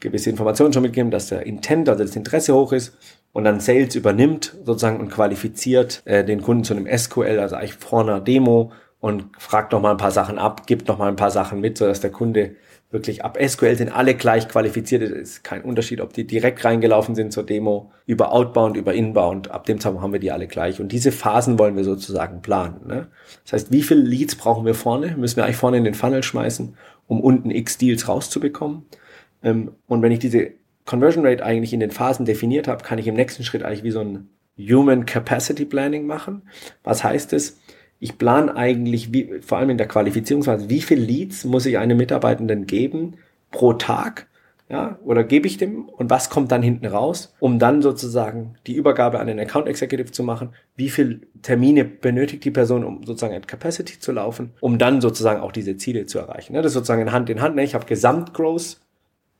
gewisse 0.00 0.30
Informationen 0.30 0.72
schon 0.72 0.82
mitgegeben, 0.82 1.10
dass 1.10 1.28
der 1.28 1.44
Intent, 1.44 1.88
also 1.88 2.02
das 2.02 2.16
Interesse 2.16 2.54
hoch 2.54 2.72
ist 2.72 2.96
und 3.32 3.44
dann 3.44 3.60
Sales 3.60 3.94
übernimmt 3.94 4.56
sozusagen 4.64 4.98
und 5.00 5.10
qualifiziert 5.10 6.02
äh, 6.06 6.24
den 6.24 6.40
Kunden 6.40 6.64
zu 6.64 6.74
einem 6.74 6.86
SQL, 6.86 7.38
also 7.38 7.56
eigentlich 7.56 7.74
vor 7.74 8.00
einer 8.00 8.20
Demo 8.20 8.72
und 9.00 9.26
fragt 9.38 9.72
noch 9.72 9.80
mal 9.80 9.90
ein 9.90 9.98
paar 9.98 10.12
Sachen 10.12 10.38
ab, 10.38 10.66
gibt 10.66 10.88
noch 10.88 10.98
mal 10.98 11.08
ein 11.08 11.16
paar 11.16 11.30
Sachen 11.30 11.60
mit, 11.60 11.76
sodass 11.76 12.00
der 12.00 12.10
Kunde 12.10 12.56
wirklich 12.90 13.24
ab 13.24 13.36
SQL 13.40 13.76
sind 13.76 13.90
alle 13.90 14.14
gleich 14.14 14.48
qualifiziert. 14.48 15.02
Es 15.02 15.10
ist 15.10 15.44
kein 15.44 15.62
Unterschied, 15.62 16.00
ob 16.00 16.12
die 16.12 16.26
direkt 16.26 16.64
reingelaufen 16.64 17.14
sind 17.14 17.32
zur 17.32 17.44
Demo, 17.44 17.90
über 18.06 18.32
Outbound, 18.32 18.76
über 18.76 18.94
Inbound. 18.94 19.50
Ab 19.50 19.66
dem 19.66 19.80
Zeitpunkt 19.80 20.02
haben 20.02 20.12
wir 20.12 20.20
die 20.20 20.30
alle 20.30 20.46
gleich. 20.46 20.80
Und 20.80 20.92
diese 20.92 21.12
Phasen 21.12 21.58
wollen 21.58 21.76
wir 21.76 21.84
sozusagen 21.84 22.42
planen. 22.42 22.86
Ne? 22.86 23.08
Das 23.44 23.54
heißt, 23.54 23.72
wie 23.72 23.82
viele 23.82 24.02
Leads 24.02 24.36
brauchen 24.36 24.64
wir 24.64 24.74
vorne? 24.74 25.16
Müssen 25.16 25.36
wir 25.36 25.44
eigentlich 25.44 25.56
vorne 25.56 25.78
in 25.78 25.84
den 25.84 25.94
Funnel 25.94 26.22
schmeißen, 26.22 26.76
um 27.08 27.20
unten 27.20 27.50
x 27.50 27.76
Deals 27.78 28.08
rauszubekommen? 28.08 28.84
Ähm, 29.42 29.72
und 29.88 30.02
wenn 30.02 30.12
ich 30.12 30.20
diese 30.20 30.52
Conversion 30.84 31.26
Rate 31.26 31.44
eigentlich 31.44 31.72
in 31.72 31.80
den 31.80 31.90
Phasen 31.90 32.24
definiert 32.24 32.68
habe, 32.68 32.84
kann 32.84 32.98
ich 32.98 33.08
im 33.08 33.16
nächsten 33.16 33.42
Schritt 33.42 33.64
eigentlich 33.64 33.82
wie 33.82 33.90
so 33.90 34.00
ein 34.00 34.28
Human 34.58 35.04
Capacity 35.04 35.64
Planning 35.64 36.06
machen. 36.06 36.42
Was 36.84 37.04
heißt 37.04 37.32
es? 37.32 37.60
Ich 37.98 38.18
plane 38.18 38.54
eigentlich, 38.56 39.12
wie, 39.12 39.40
vor 39.40 39.58
allem 39.58 39.70
in 39.70 39.78
der 39.78 39.88
Qualifizierungsphase, 39.88 40.68
wie 40.68 40.82
viel 40.82 40.98
Leads 40.98 41.44
muss 41.44 41.66
ich 41.66 41.78
einem 41.78 41.96
Mitarbeitenden 41.96 42.66
geben 42.66 43.14
pro 43.50 43.72
Tag? 43.72 44.26
Ja, 44.68 44.98
oder 45.04 45.22
gebe 45.22 45.46
ich 45.46 45.58
dem 45.58 45.88
und 45.88 46.10
was 46.10 46.28
kommt 46.28 46.50
dann 46.50 46.60
hinten 46.60 46.86
raus, 46.86 47.32
um 47.38 47.60
dann 47.60 47.82
sozusagen 47.82 48.56
die 48.66 48.74
Übergabe 48.74 49.20
an 49.20 49.28
den 49.28 49.38
Account 49.38 49.68
Executive 49.68 50.10
zu 50.10 50.24
machen? 50.24 50.50
Wie 50.74 50.90
viel 50.90 51.28
Termine 51.42 51.84
benötigt 51.84 52.44
die 52.44 52.50
Person, 52.50 52.82
um 52.82 53.04
sozusagen 53.04 53.34
at 53.34 53.46
Capacity 53.46 54.00
zu 54.00 54.10
laufen, 54.10 54.50
um 54.60 54.78
dann 54.78 55.00
sozusagen 55.00 55.40
auch 55.40 55.52
diese 55.52 55.76
Ziele 55.76 56.06
zu 56.06 56.18
erreichen? 56.18 56.54
Das 56.54 56.66
ist 56.66 56.72
sozusagen 56.72 57.12
Hand 57.12 57.30
in 57.30 57.40
Hand. 57.40 57.54
Ne? 57.54 57.62
Ich 57.62 57.76
habe 57.76 57.86
Gesamtgrowth 57.86 58.80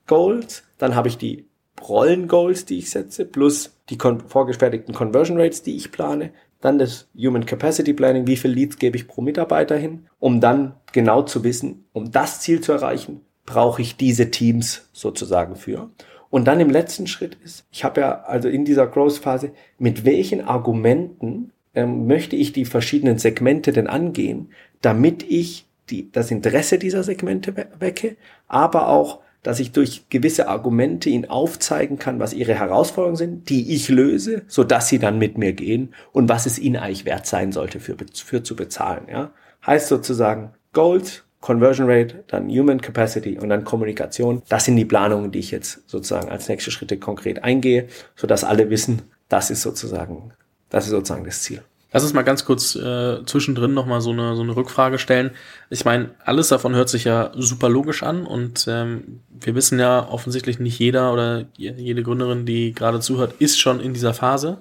Goals, 0.07 0.62
dann 0.79 0.95
habe 0.95 1.09
ich 1.09 1.19
die 1.19 1.47
Rollen 1.83 2.29
Goals, 2.29 2.64
die 2.64 2.79
ich 2.79 2.90
setze, 2.90 3.25
plus 3.25 3.77
die 3.90 3.99
vorgefertigten 3.99 4.95
Conversion 4.95 5.40
Rates, 5.40 5.62
die 5.62 5.77
ich 5.77 5.92
plane. 5.92 6.31
Dann 6.67 6.79
das 6.79 7.07
Human 7.17 7.47
Capacity 7.47 7.93
Planning, 7.93 8.27
wie 8.27 8.37
viel 8.37 8.51
Leads 8.51 8.79
gebe 8.79 8.97
ich 8.97 9.07
pro 9.07 9.23
Mitarbeiter 9.23 9.77
hin, 9.77 10.09
um 10.19 10.41
dann 10.41 10.75
genau 10.91 11.23
zu 11.23 11.45
wissen, 11.45 11.85
um 11.93 12.11
das 12.11 12.41
Ziel 12.41 12.61
zu 12.61 12.73
erreichen, 12.73 13.21
brauche 13.45 13.81
ich 13.81 13.97
diese 13.97 14.33
Teams 14.33 14.89
sozusagen 14.93 15.55
für. 15.55 15.91
Und 16.29 16.49
dann 16.49 16.59
im 16.59 16.71
letzten 16.71 17.07
Schritt 17.07 17.37
ist, 17.45 17.67
ich 17.71 17.85
habe 17.85 18.01
ja 18.01 18.23
also 18.23 18.49
in 18.49 18.65
dieser 18.65 18.89
Growth 18.89 19.19
Phase, 19.19 19.53
mit 19.79 20.05
welchen 20.05 20.41
Argumenten 20.41 21.53
ähm, 21.73 22.09
möchte 22.09 22.35
ich 22.35 22.53
die 22.53 22.65
verschiedenen 22.65 23.19
Segmente 23.19 23.71
denn 23.71 23.87
angehen, 23.87 24.49
damit 24.83 25.23
ich 25.23 25.69
die, 25.89 26.11
das 26.11 26.33
Interesse 26.33 26.81
dieser 26.81 27.05
Segmente 27.05 27.55
wecke, 27.79 28.17
aber 28.49 28.89
auch 28.89 29.21
dass 29.47 29.61
ich 29.61 29.71
durch 29.71 30.09
gewisse 30.11 30.49
Argumente 30.49 31.09
ihnen 31.09 31.31
aufzeigen 31.31 32.01
kann, 32.01 32.19
was 32.19 32.33
ihre 32.33 32.55
Herausforderungen 32.55 33.17
sind, 33.17 33.49
die 33.49 33.73
ich 33.73 33.89
löse, 33.89 34.43
so 34.49 34.65
dass 34.65 34.89
sie 34.89 34.99
dann 34.99 35.19
mit 35.21 35.39
mir 35.39 35.53
gehen 35.53 35.95
und 36.11 36.29
was 36.29 36.47
es 36.47 36.59
ihnen 36.59 36.75
eigentlich 36.75 37.05
wert 37.05 37.27
sein 37.27 37.53
sollte 37.53 37.79
für, 37.79 37.95
für 38.13 38.43
zu 38.43 38.57
bezahlen. 38.57 39.07
Ja? 39.09 39.31
Heißt 39.65 39.87
sozusagen 39.87 40.51
Gold, 40.73 41.23
Conversion 41.41 41.89
Rate, 41.89 42.25
dann 42.27 42.49
Human 42.49 42.81
Capacity 42.81 43.39
und 43.39 43.51
dann 43.51 43.63
Kommunikation. 43.63 44.43
Das 44.49 44.65
sind 44.65 44.75
die 44.75 44.85
Planungen, 44.85 45.31
die 45.31 45.39
ich 45.39 45.53
jetzt 45.53 45.89
sozusagen 45.89 46.29
als 46.29 46.49
nächste 46.49 46.73
Schritte 46.73 46.99
konkret 46.99 47.45
eingehe, 47.45 47.87
so 48.17 48.27
dass 48.27 48.43
alle 48.43 48.69
wissen, 48.69 49.03
das 49.29 49.53
ist 49.53 49.63
sozusagen, 49.63 50.33
das 50.71 50.87
ist 50.87 50.91
sozusagen 50.91 51.25
das 51.25 51.43
Ziel. 51.43 51.63
Lass 51.92 52.03
uns 52.03 52.12
mal 52.12 52.22
ganz 52.22 52.44
kurz 52.44 52.75
äh, 52.75 53.25
zwischendrin 53.25 53.72
nochmal 53.72 54.01
so 54.01 54.11
eine, 54.11 54.37
so 54.37 54.42
eine 54.42 54.57
Rückfrage 54.57 54.99
stellen. 54.99 55.31
Ich 55.70 55.85
meine, 55.85 56.11
alles 56.25 56.49
davon 56.49 56.75
hört 56.75 56.88
sich 56.88 57.05
ja 57.05 57.31
super 57.35 57.68
logisch 57.68 58.03
an 58.03 58.27
und 58.27 58.66
ähm, 58.68 59.20
wir 59.31 59.55
wissen 59.55 59.79
ja 59.79 60.09
offensichtlich 60.09 60.59
nicht 60.59 60.79
jeder 60.79 61.12
oder 61.12 61.46
jede 61.57 62.03
Gründerin, 62.03 62.44
die 62.44 62.72
gerade 62.72 63.01
zuhört, 63.01 63.35
ist 63.38 63.61
schon 63.61 63.81
in 63.81 63.94
dieser 63.94 64.14
Phase. 64.14 64.59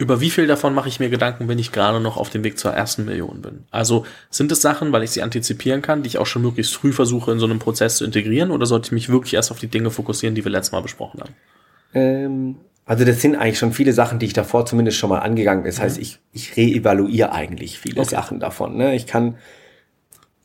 Über 0.00 0.22
wie 0.22 0.30
viel 0.30 0.46
davon 0.46 0.74
mache 0.74 0.88
ich 0.88 0.98
mir 0.98 1.10
Gedanken, 1.10 1.46
wenn 1.46 1.58
ich 1.58 1.72
gerade 1.72 2.00
noch 2.00 2.16
auf 2.16 2.30
dem 2.30 2.42
Weg 2.42 2.58
zur 2.58 2.72
ersten 2.72 3.04
Million 3.04 3.42
bin? 3.42 3.64
Also 3.70 4.06
sind 4.30 4.50
es 4.50 4.62
Sachen, 4.62 4.92
weil 4.92 5.02
ich 5.02 5.10
sie 5.10 5.22
antizipieren 5.22 5.82
kann, 5.82 6.02
die 6.02 6.08
ich 6.08 6.16
auch 6.16 6.26
schon 6.26 6.40
möglichst 6.40 6.74
früh 6.74 6.92
versuche, 6.92 7.30
in 7.30 7.38
so 7.38 7.44
einem 7.44 7.58
Prozess 7.58 7.96
zu 7.96 8.06
integrieren, 8.06 8.50
oder 8.50 8.64
sollte 8.64 8.86
ich 8.86 8.92
mich 8.92 9.10
wirklich 9.10 9.34
erst 9.34 9.50
auf 9.50 9.58
die 9.58 9.66
Dinge 9.66 9.90
fokussieren, 9.90 10.34
die 10.34 10.42
wir 10.42 10.50
letztes 10.50 10.72
Mal 10.72 10.80
besprochen 10.80 11.20
haben? 11.20 11.34
Ähm, 11.92 12.56
also 12.86 13.04
das 13.04 13.20
sind 13.20 13.36
eigentlich 13.36 13.58
schon 13.58 13.72
viele 13.72 13.92
Sachen, 13.92 14.18
die 14.18 14.26
ich 14.26 14.32
davor 14.32 14.66
zumindest 14.66 14.98
schon 14.98 15.10
mal 15.10 15.20
angegangen 15.20 15.62
bin. 15.62 15.70
Das 15.70 15.80
heißt, 15.80 15.96
mhm. 15.96 16.02
ich, 16.02 16.18
ich 16.32 16.56
reevaluiere 16.56 17.32
eigentlich 17.32 17.78
viele 17.78 18.00
okay. 18.00 18.10
Sachen 18.10 18.40
davon. 18.40 18.76
Ne? 18.76 18.94
Ich 18.94 19.06
kann 19.06 19.36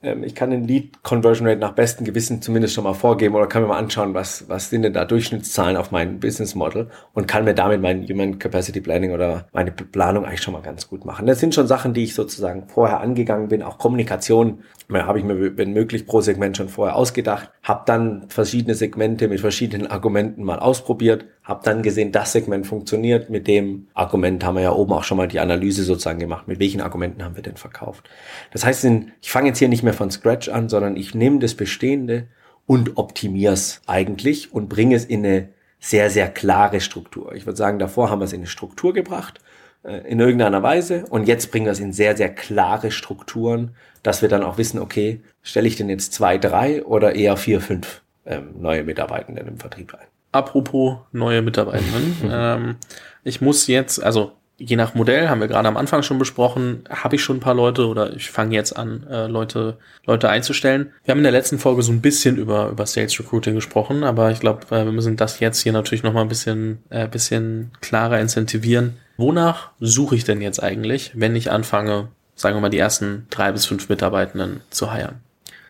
ähm, 0.06 0.24
ich 0.24 0.36
kann 0.36 0.52
den 0.52 0.66
Lead 0.66 1.04
Conversion 1.04 1.48
Rate 1.48 1.60
nach 1.60 1.74
bestem 1.74 2.06
Gewissen 2.06 2.42
zumindest 2.42 2.76
schon 2.76 2.84
mal 2.84 2.94
vorgeben 2.94 3.36
oder 3.36 3.48
kann 3.48 3.64
mir 3.64 3.70
mal 3.70 3.78
anschauen, 3.78 4.14
was, 4.14 4.48
was 4.48 4.70
sind 4.70 4.84
denn 4.84 4.94
da 4.94 5.04
Durchschnittszahlen 5.04 5.76
auf 5.76 5.92
mein 5.92 6.20
Business 6.20 6.56
Model 6.56 6.90
und 7.14 7.28
kann 7.28 7.44
mir 7.44 7.56
damit 7.56 7.82
mein 7.82 8.08
Human 8.08 8.40
Capacity 8.40 8.80
Planning 8.80 9.12
oder 9.12 9.48
meine 9.52 9.72
Planung 9.72 10.26
eigentlich 10.26 10.42
schon 10.42 10.54
mal 10.54 10.62
ganz 10.62 10.88
gut 10.88 11.06
machen. 11.06 11.26
Das 11.26 11.40
sind 11.40 11.56
schon 11.56 11.68
Sachen, 11.68 11.94
die 11.94 12.04
ich 12.04 12.14
sozusagen 12.14 12.68
vorher 12.68 13.02
angegangen 13.02 13.48
bin. 13.50 13.64
Auch 13.64 13.78
Kommunikation 13.78 14.60
habe 14.94 15.20
ich 15.20 15.26
mir, 15.26 15.58
wenn 15.58 15.74
möglich, 15.74 16.06
pro 16.06 16.22
Segment 16.22 16.58
schon 16.58 16.70
vorher 16.70 16.96
ausgedacht, 16.96 17.52
habe 17.64 17.84
dann 17.86 18.30
verschiedene 18.30 18.76
Segmente 18.76 19.28
mit 19.28 19.40
verschiedenen 19.40 19.88
Argumenten 19.88 20.44
mal 20.44 20.60
ausprobiert, 20.60 21.26
habe 21.44 21.62
dann 21.64 21.82
gesehen, 21.82 22.12
das 22.12 22.32
Segment 22.32 22.68
funktioniert. 22.68 23.30
Mit 23.30 23.48
dem 23.48 23.88
Argument 23.94 24.44
haben 24.44 24.56
wir 24.56 24.62
ja 24.64 24.72
oben 24.72 24.94
auch 24.94 25.04
schon 25.04 25.18
mal 25.18 25.28
die 25.28 25.40
Analyse 25.40 25.84
sozusagen 25.84 26.20
gemacht. 26.20 26.48
Mit 26.48 26.60
welchen 26.60 26.82
Argumenten 26.82 27.24
haben 27.24 27.36
wir 27.36 27.44
denn 27.44 27.58
verkauft? 27.58 28.10
Das 28.52 28.66
heißt, 28.66 28.86
ich 29.22 29.32
fange 29.32 29.50
jetzt 29.50 29.60
hier 29.60 29.70
nicht 29.70 29.84
mehr 29.84 29.94
von 29.94 30.12
Scratch 30.12 30.50
an, 30.50 30.70
sondern 30.70 30.98
ich 30.98 31.16
nehme 31.16 31.40
das 31.40 31.56
Bestehende 31.56 32.28
und 32.66 32.98
optimiere 32.98 33.54
es 33.54 33.82
eigentlich 33.88 34.54
und 34.54 34.70
bringe 34.70 34.96
es 34.96 35.06
in 35.06 35.26
eine 35.26 35.50
sehr, 35.80 36.10
sehr 36.10 36.30
klare 36.30 36.80
Struktur. 36.82 37.34
Ich 37.36 37.46
würde 37.46 37.58
sagen, 37.58 37.78
davor 37.78 38.10
haben 38.10 38.20
wir 38.20 38.26
es 38.26 38.34
in 38.34 38.40
eine 38.40 38.48
Struktur 38.48 38.94
gebracht, 38.94 39.40
in 39.86 40.20
irgendeiner 40.20 40.64
Weise, 40.64 41.06
und 41.10 41.28
jetzt 41.28 41.52
bringen 41.52 41.66
wir 41.66 41.72
es 41.72 41.80
in 41.80 41.94
sehr, 41.94 42.18
sehr 42.18 42.34
klare 42.34 42.92
Strukturen, 42.92 43.76
dass 44.04 44.22
wir 44.22 44.30
dann 44.30 44.44
auch 44.44 44.58
wissen, 44.58 44.80
okay, 44.80 45.22
stelle 45.42 45.68
ich 45.68 45.76
denn 45.76 45.90
jetzt 45.90 46.14
zwei, 46.14 46.38
drei 46.38 46.84
oder 46.84 47.16
eher 47.16 47.38
vier, 47.38 47.62
fünf 47.62 48.02
ähm, 48.26 48.56
neue 48.60 48.84
Mitarbeitenden 48.84 49.48
im 49.48 49.58
Vertrieb 49.58 49.94
ein. 49.94 50.08
Apropos 50.32 50.98
neue 51.12 51.42
Mitarbeitenden. 51.42 52.16
ähm, 52.32 52.76
ich 53.24 53.42
muss 53.42 53.68
jetzt, 53.68 54.04
also 54.04 54.34
je 54.58 54.76
nach 54.76 54.96
Modell, 54.96 55.30
haben 55.30 55.42
wir 55.42 55.48
gerade 55.48 55.68
am 55.68 55.78
Anfang 55.78 56.02
schon 56.04 56.20
besprochen, 56.20 56.84
habe 56.90 57.16
ich 57.16 57.24
schon 57.24 57.38
ein 57.38 57.42
paar 57.42 57.54
Leute 57.54 57.88
oder 57.88 58.14
ich 58.14 58.32
fange 58.32 58.56
jetzt 58.56 58.78
an, 58.78 59.06
äh, 59.10 59.28
Leute, 59.28 59.78
Leute 60.06 60.30
einzustellen. 60.30 60.94
Wir 61.04 61.12
haben 61.12 61.20
in 61.20 61.24
der 61.24 61.32
letzten 61.32 61.60
Folge 61.60 61.82
so 61.82 61.92
ein 61.92 62.02
bisschen 62.02 62.38
über, 62.38 62.70
über 62.70 62.86
Sales 62.86 63.20
Recruiting 63.20 63.56
gesprochen, 63.56 64.04
aber 64.04 64.32
ich 64.32 64.40
glaube, 64.40 64.66
äh, 64.76 64.86
wir 64.86 64.92
müssen 64.92 65.18
das 65.18 65.40
jetzt 65.40 65.62
hier 65.62 65.74
natürlich 65.74 66.04
nochmal 66.04 66.24
ein 66.24 66.30
bisschen, 66.30 66.84
äh, 66.90 67.08
bisschen 67.08 67.72
klarer 67.82 68.20
incentivieren. 68.20 68.98
Wonach 69.18 69.72
suche 69.80 70.16
ich 70.16 70.26
denn 70.26 70.42
jetzt 70.42 70.62
eigentlich, 70.62 71.12
wenn 71.16 71.36
ich 71.36 71.52
anfange, 71.52 72.10
sagen 72.36 72.58
wir 72.58 72.62
mal, 72.62 72.70
die 72.70 72.78
ersten 72.78 73.28
drei 73.30 73.52
bis 73.52 73.66
fünf 73.66 73.88
Mitarbeitenden 73.90 74.62
zu 74.70 74.92
heiren? 74.92 75.22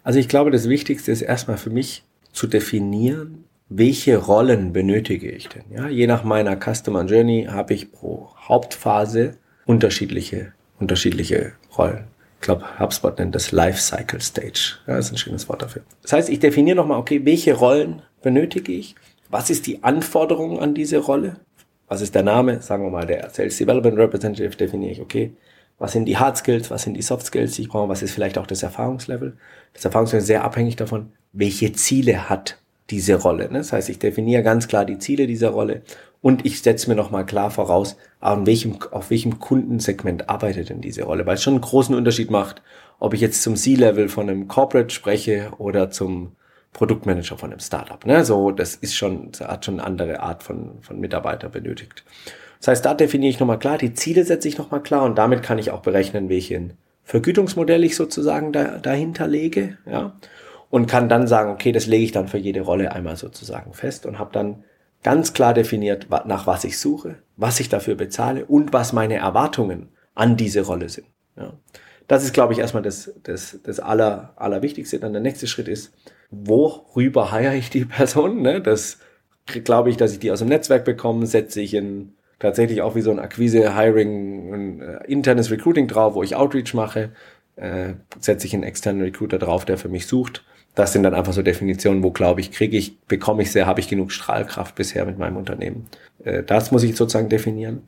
Also 0.04 0.20
ich 0.20 0.28
glaube, 0.28 0.52
das 0.52 0.70
Wichtigste 0.70 1.12
ist 1.12 1.22
erstmal 1.22 1.58
für 1.58 1.70
mich 1.70 2.04
zu 2.32 2.48
definieren, 2.48 3.46
welche 3.70 4.18
Rollen 4.18 4.74
benötige 4.74 5.30
ich 5.30 5.50
denn? 5.50 5.64
Ja, 5.72 5.88
je 5.88 6.06
nach 6.06 6.24
meiner 6.24 6.56
Customer 6.56 7.04
Journey 7.06 7.48
habe 7.50 7.74
ich 7.74 7.92
pro 7.92 8.30
Hauptphase 8.48 9.38
unterschiedliche, 9.66 10.54
unterschiedliche 10.80 11.54
Rollen. 11.76 12.06
Ich 12.36 12.42
glaube, 12.42 12.80
HubSpot 12.80 13.18
nennt 13.18 13.34
das 13.34 13.52
Lifecycle 13.52 14.22
Stage. 14.22 14.78
Ja, 14.86 14.98
das 14.98 15.08
ist 15.08 15.14
ein 15.14 15.18
schönes 15.18 15.50
Wort 15.50 15.64
dafür. 15.64 15.82
Das 16.04 16.14
heißt, 16.14 16.30
ich 16.30 16.40
definiere 16.40 16.76
nochmal, 16.76 17.00
okay, 17.00 17.26
welche 17.26 17.54
Rollen 17.54 18.04
benötige 18.22 18.72
ich? 18.72 18.96
Was 19.30 19.50
ist 19.50 19.66
die 19.66 19.84
Anforderung 19.84 20.60
an 20.60 20.76
diese 20.76 21.00
Rolle? 21.00 21.38
Was 21.88 22.02
ist 22.02 22.16
der 22.16 22.24
Name? 22.24 22.62
Sagen 22.62 22.84
wir 22.84 22.90
mal, 22.90 23.06
der 23.06 23.30
Sales 23.30 23.58
Development 23.58 23.98
Representative 23.98 24.56
definiere 24.56 24.92
ich, 24.92 25.02
okay. 25.02 25.34
Was 25.78 25.92
sind 25.92 26.06
die 26.06 26.18
Hard 26.18 26.38
Skills? 26.38 26.72
Was 26.72 26.84
sind 26.84 26.96
die 26.96 27.02
Soft 27.02 27.26
Skills, 27.26 27.56
die 27.56 27.64
ich 27.64 27.70
brauche? 27.70 27.90
Was 27.90 28.02
ist 28.02 28.12
vielleicht 28.12 28.38
auch 28.38 28.48
das 28.48 28.64
Erfahrungslevel? 28.64 29.38
Das 29.74 29.84
Erfahrungslevel 29.84 30.22
ist 30.22 30.28
sehr 30.28 30.44
abhängig 30.44 30.78
davon, 30.78 31.12
welche 31.34 31.74
Ziele 31.74 32.30
hat 32.30 32.58
diese 32.90 33.16
Rolle. 33.16 33.52
Ne? 33.52 33.58
Das 33.60 33.74
heißt, 33.74 33.90
ich 33.90 34.00
definiere 34.00 34.44
ganz 34.44 34.68
klar 34.68 34.86
die 34.86 35.00
Ziele 35.00 35.28
dieser 35.28 35.50
Rolle 35.50 35.82
und 36.22 36.46
ich 36.46 36.62
setze 36.62 36.90
mir 36.90 36.96
nochmal 36.96 37.26
klar 37.26 37.52
voraus, 37.52 37.98
auf 38.20 38.46
welchem, 38.46 38.78
auf 38.92 39.10
welchem 39.10 39.40
Kundensegment 39.40 40.30
arbeitet 40.30 40.70
denn 40.70 40.82
diese 40.82 41.04
Rolle, 41.04 41.26
weil 41.26 41.36
es 41.36 41.44
schon 41.44 41.54
einen 41.54 41.62
großen 41.62 41.96
Unterschied 41.96 42.32
macht, 42.32 42.62
ob 43.00 43.14
ich 43.14 43.22
jetzt 43.22 43.44
zum 43.44 43.56
C-Level 43.56 44.10
von 44.10 44.30
einem 44.30 44.48
Corporate 44.48 44.94
spreche 44.94 45.52
oder 45.58 45.92
zum 45.92 46.32
Produktmanager 46.76 47.38
von 47.38 47.52
einem 47.52 47.60
Startup. 47.60 48.06
Ne? 48.06 48.24
So, 48.24 48.52
das 48.52 48.76
ist 48.76 48.96
schon, 48.96 49.32
hat 49.40 49.66
schon 49.66 49.80
eine 49.80 49.88
andere 49.88 50.20
Art 50.20 50.44
von, 50.44 50.82
von 50.82 51.00
Mitarbeiter 51.00 51.50
benötigt. 51.50 52.04
Das 52.60 52.68
heißt, 52.68 52.86
da 52.86 52.94
definiere 52.94 53.32
ich 53.32 53.40
nochmal 53.40 53.60
klar, 53.60 53.78
die 53.78 53.94
Ziele 53.94 54.24
setze 54.24 54.48
ich 54.48 54.58
nochmal 54.58 54.84
klar 54.84 55.04
und 55.04 55.18
damit 55.18 55.42
kann 55.42 55.58
ich 55.58 55.72
auch 55.72 55.82
berechnen, 55.82 56.30
welchen 56.30 56.74
Vergütungsmodell 57.04 57.84
ich 57.84 57.96
sozusagen 57.96 58.52
da, 58.52 58.78
dahinter 58.78 59.28
lege. 59.28 59.78
Ja? 59.86 60.14
und 60.76 60.88
kann 60.88 61.08
dann 61.08 61.26
sagen, 61.26 61.52
okay, 61.52 61.72
das 61.72 61.86
lege 61.86 62.04
ich 62.04 62.12
dann 62.12 62.28
für 62.28 62.38
jede 62.38 62.60
Rolle 62.60 62.92
einmal 62.92 63.16
sozusagen 63.16 63.74
fest 63.74 64.06
und 64.06 64.20
habe 64.20 64.34
dann 64.34 64.66
ganz 65.04 65.32
klar 65.32 65.54
definiert, 65.54 66.08
nach 66.26 66.48
was 66.48 66.66
ich 66.66 66.80
suche, 66.80 67.16
was 67.38 67.62
ich 67.62 67.70
dafür 67.70 67.96
bezahle 67.96 68.44
und 68.44 68.74
was 68.74 68.92
meine 68.92 69.16
Erwartungen 69.16 69.88
an 70.16 70.36
diese 70.36 70.62
Rolle 70.62 70.90
sind. 70.90 71.08
Ja. 71.38 71.54
Das 72.08 72.26
ist, 72.26 72.34
glaube 72.34 72.52
ich, 72.52 72.60
erstmal 72.60 72.84
das, 72.84 73.14
das, 73.24 73.60
das 73.64 73.80
Aller, 73.80 74.34
Allerwichtigste. 74.36 75.00
Dann 75.00 75.14
der 75.14 75.22
nächste 75.22 75.48
Schritt 75.48 75.70
ist, 75.70 75.94
worüber 76.44 77.32
heiere 77.32 77.56
ich 77.56 77.70
die 77.70 77.86
Person? 77.86 78.42
Ne? 78.42 78.62
Das 78.62 79.00
glaube 79.46 79.90
ich, 79.90 79.98
dass 79.98 80.12
ich 80.12 80.20
die 80.20 80.32
aus 80.32 80.40
dem 80.40 80.50
Netzwerk 80.50 80.86
bekomme, 80.86 81.28
setze 81.28 81.62
ich 81.62 81.74
in 81.74 82.14
tatsächlich 82.40 82.82
auch 82.82 82.96
wie 82.96 83.02
so 83.02 83.12
ein 83.12 83.20
Akquise, 83.20 83.76
Hiring, 83.76 84.54
ein 84.54 84.82
äh, 84.82 85.06
internes 85.08 85.52
Recruiting 85.52 85.88
drauf, 85.88 86.16
wo 86.16 86.24
ich 86.24 86.36
Outreach 86.36 86.74
mache, 86.74 87.12
äh, 87.56 87.94
setze 88.20 88.48
ich 88.48 88.54
einen 88.54 88.64
externen 88.64 89.02
Recruiter 89.02 89.40
drauf, 89.40 89.66
der 89.66 89.78
für 89.78 89.90
mich 89.90 90.08
sucht. 90.08 90.44
Das 90.74 90.92
sind 90.92 91.04
dann 91.04 91.14
einfach 91.14 91.32
so 91.32 91.42
Definitionen, 91.42 92.04
wo 92.04 92.12
glaube 92.12 92.42
ich, 92.42 92.52
kriege 92.52 92.78
ich, 92.78 93.00
bekomme 93.02 93.44
ich 93.44 93.52
sehr, 93.52 93.66
habe 93.66 93.80
ich 93.80 93.88
genug 93.88 94.12
Strahlkraft 94.12 94.76
bisher 94.76 95.06
mit 95.06 95.18
meinem 95.18 95.38
Unternehmen. 95.38 95.88
Äh, 96.24 96.44
das 96.44 96.72
muss 96.72 96.84
ich 96.84 96.96
sozusagen 96.96 97.30
definieren. 97.30 97.84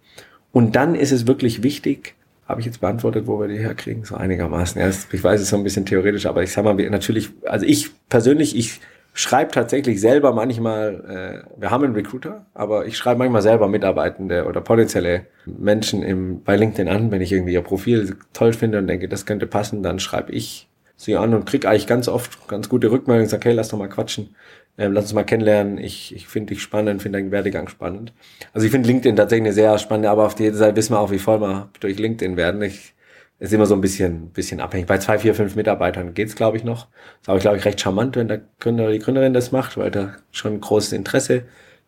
Und 0.53 0.75
dann 0.75 0.95
ist 0.95 1.11
es 1.11 1.27
wirklich 1.27 1.63
wichtig, 1.63 2.15
habe 2.47 2.61
ich 2.61 2.65
jetzt 2.65 2.79
beantwortet, 2.79 3.27
wo 3.27 3.39
wir 3.39 3.47
die 3.47 3.57
herkriegen, 3.57 4.03
so 4.03 4.15
einigermaßen. 4.15 4.81
Ja, 4.81 4.87
ich 4.87 5.23
weiß, 5.23 5.35
es 5.35 5.43
ist 5.43 5.49
so 5.49 5.57
ein 5.57 5.63
bisschen 5.63 5.85
theoretisch, 5.85 6.25
aber 6.25 6.43
ich 6.43 6.51
sag 6.51 6.63
mal, 6.63 6.75
natürlich, 6.89 7.31
also 7.45 7.65
ich 7.65 7.91
persönlich, 8.07 8.55
ich 8.55 8.79
schreibe 9.13 9.51
tatsächlich 9.51 9.99
selber 9.99 10.31
manchmal, 10.31 11.43
äh, 11.47 11.59
wir 11.59 11.71
haben 11.71 11.83
einen 11.83 11.95
Recruiter, 11.95 12.45
aber 12.53 12.85
ich 12.85 12.97
schreibe 12.97 13.19
manchmal 13.19 13.41
selber 13.41 13.67
Mitarbeitende 13.67 14.45
oder 14.45 14.61
potenzielle 14.61 15.25
Menschen 15.45 16.03
im, 16.03 16.43
bei 16.43 16.55
LinkedIn 16.55 16.87
an, 16.87 17.11
wenn 17.11 17.21
ich 17.21 17.31
irgendwie 17.31 17.53
ihr 17.53 17.61
Profil 17.61 18.15
toll 18.31 18.53
finde 18.53 18.77
und 18.77 18.87
denke, 18.87 19.09
das 19.09 19.25
könnte 19.25 19.47
passen, 19.47 19.83
dann 19.83 19.99
schreibe 19.99 20.31
ich 20.31 20.69
sie 20.95 21.15
an 21.15 21.33
und 21.33 21.45
krieg 21.45 21.65
eigentlich 21.65 21.87
ganz 21.87 22.07
oft 22.07 22.47
ganz 22.47 22.69
gute 22.69 22.91
Rückmeldungen, 22.91 23.29
sage, 23.29 23.49
hey, 23.49 23.55
lass 23.55 23.69
doch 23.69 23.77
mal 23.77 23.89
quatschen, 23.89 24.35
ähm, 24.77 24.93
lass 24.93 25.05
uns 25.05 25.13
mal 25.13 25.23
kennenlernen, 25.23 25.77
ich, 25.77 26.15
ich 26.15 26.27
finde 26.27 26.53
dich 26.53 26.61
spannend, 26.61 27.01
finde 27.01 27.19
deinen 27.19 27.31
Werdegang 27.31 27.67
spannend. 27.67 28.13
Also 28.53 28.65
ich 28.65 28.71
finde 28.71 28.87
LinkedIn 28.87 29.15
tatsächlich 29.15 29.45
eine 29.45 29.53
sehr 29.53 29.77
spannende, 29.79 30.09
aber 30.09 30.25
auf 30.25 30.35
die 30.35 30.49
Seite 30.51 30.75
wissen 30.75 30.93
wir 30.93 30.99
auch, 30.99 31.11
wie 31.11 31.19
voll 31.19 31.41
wir 31.41 31.69
durch 31.79 31.97
LinkedIn 31.97 32.37
werden. 32.37 32.61
Ich, 32.61 32.93
ist 33.39 33.53
immer 33.53 33.65
so 33.65 33.75
ein 33.75 33.81
bisschen, 33.81 34.29
bisschen 34.29 34.59
abhängig. 34.59 34.87
Bei 34.87 34.97
zwei, 34.97 35.19
vier, 35.19 35.35
fünf 35.35 35.55
Mitarbeitern 35.55 36.13
geht's, 36.13 36.35
glaube 36.35 36.57
ich, 36.57 36.63
noch. 36.63 36.87
Ist 37.21 37.29
aber, 37.29 37.39
glaube 37.39 37.57
ich, 37.57 37.65
recht 37.65 37.79
charmant, 37.79 38.15
wenn 38.15 38.27
der 38.27 38.41
Gründer 38.59 38.85
oder 38.85 38.93
die 38.93 38.99
Gründerin 38.99 39.33
das 39.33 39.51
macht, 39.51 39.77
weil 39.77 39.91
da 39.91 40.15
schon 40.31 40.59
großes 40.59 40.93
Interesse 40.93 41.43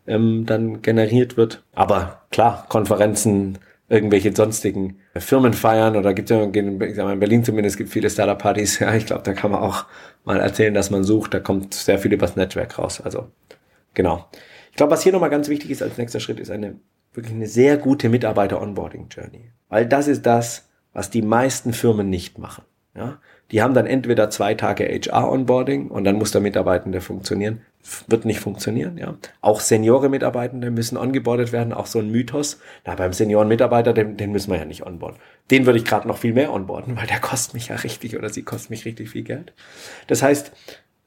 ähm, 0.06 0.46
dann 0.46 0.82
generiert 0.82 1.38
wird. 1.38 1.64
Aber 1.74 2.22
klar, 2.32 2.66
Konferenzen, 2.70 3.58
irgendwelche 3.90 4.36
sonstigen 4.36 5.00
Firmen 5.16 5.54
feiern 5.54 5.96
oder 5.96 6.14
gibt 6.14 6.30
ja, 6.30 6.44
in 6.44 6.78
Berlin 6.78 7.44
zumindest 7.44 7.78
gibt 7.78 7.90
viele 7.90 8.10
Startup-Partys. 8.10 8.80
Ja, 8.80 8.94
ich 8.94 9.06
glaube, 9.06 9.24
da 9.24 9.34
kann 9.34 9.52
man 9.52 9.62
auch 9.62 9.86
mal 10.24 10.40
erzählen, 10.40 10.74
dass 10.74 10.92
man 10.92 11.04
sucht. 11.04 11.34
Da 11.34 11.40
kommt 11.40 11.74
sehr 11.74 12.00
viel 12.00 12.14
übers 12.14 12.36
Netzwerk 12.36 12.78
raus. 12.78 13.02
Also, 13.02 13.32
genau. 13.96 14.30
Ich 14.72 14.78
glaube, 14.78 14.92
was 14.92 15.04
hier 15.04 15.12
nochmal 15.12 15.32
ganz 15.32 15.50
wichtig 15.50 15.72
ist 15.72 15.82
als 15.82 15.98
nächster 15.98 16.20
Schritt, 16.20 16.40
ist 16.40 16.52
eine 16.52 16.80
wirklich 17.14 17.34
eine 17.34 17.48
sehr 17.48 17.78
gute 17.78 18.10
Mitarbeiter-Onboarding-Journey. 18.10 19.52
Weil 19.68 19.88
das 19.88 20.08
ist 20.08 20.26
das, 20.26 20.70
was 20.94 21.10
die 21.10 21.22
meisten 21.22 21.74
Firmen 21.74 22.10
nicht 22.10 22.38
machen. 22.38 22.64
Ja? 22.96 23.20
Die 23.52 23.62
haben 23.62 23.74
dann 23.74 23.88
entweder 23.88 24.30
zwei 24.30 24.54
Tage 24.54 24.86
HR-Onboarding 24.86 25.88
und 25.88 26.04
dann 26.04 26.16
muss 26.16 26.32
der 26.32 26.41
Mitarbeitende 26.41 27.02
funktionieren. 27.02 27.62
Wird 28.08 28.26
nicht 28.26 28.39
funktionieren, 28.39 28.97
ja. 28.97 29.16
Auch 29.41 29.62
Seniore-Mitarbeitende 29.62 30.70
müssen 30.70 30.97
ongeboardet 30.97 31.52
werden, 31.52 31.74
auch 31.74 31.88
so 31.88 32.00
ein 32.00 32.12
Mythos. 32.12 32.60
Na, 32.86 32.95
beim 32.95 33.14
Senioren-Mitarbeiter, 33.14 33.93
den, 33.93 34.18
den 34.18 34.32
müssen 34.32 34.52
wir 34.52 34.60
ja 34.60 34.66
nicht 34.66 34.86
onboarden. 34.86 35.20
Den 35.50 35.66
würde 35.66 35.80
ich 35.80 35.86
gerade 35.86 36.08
noch 36.08 36.18
viel 36.18 36.34
mehr 36.34 36.54
onboarden, 36.54 36.97
weil 36.97 37.08
der 37.08 37.20
kostet 37.20 37.54
mich 37.56 37.70
ja 37.70 37.78
richtig 37.78 38.18
oder 38.18 38.30
sie 38.30 38.43
kostet 38.43 38.70
mich 38.70 38.86
richtig 38.86 39.10
viel 39.10 39.24
Geld. 39.24 39.54
Das 40.08 40.22
heißt, 40.22 40.52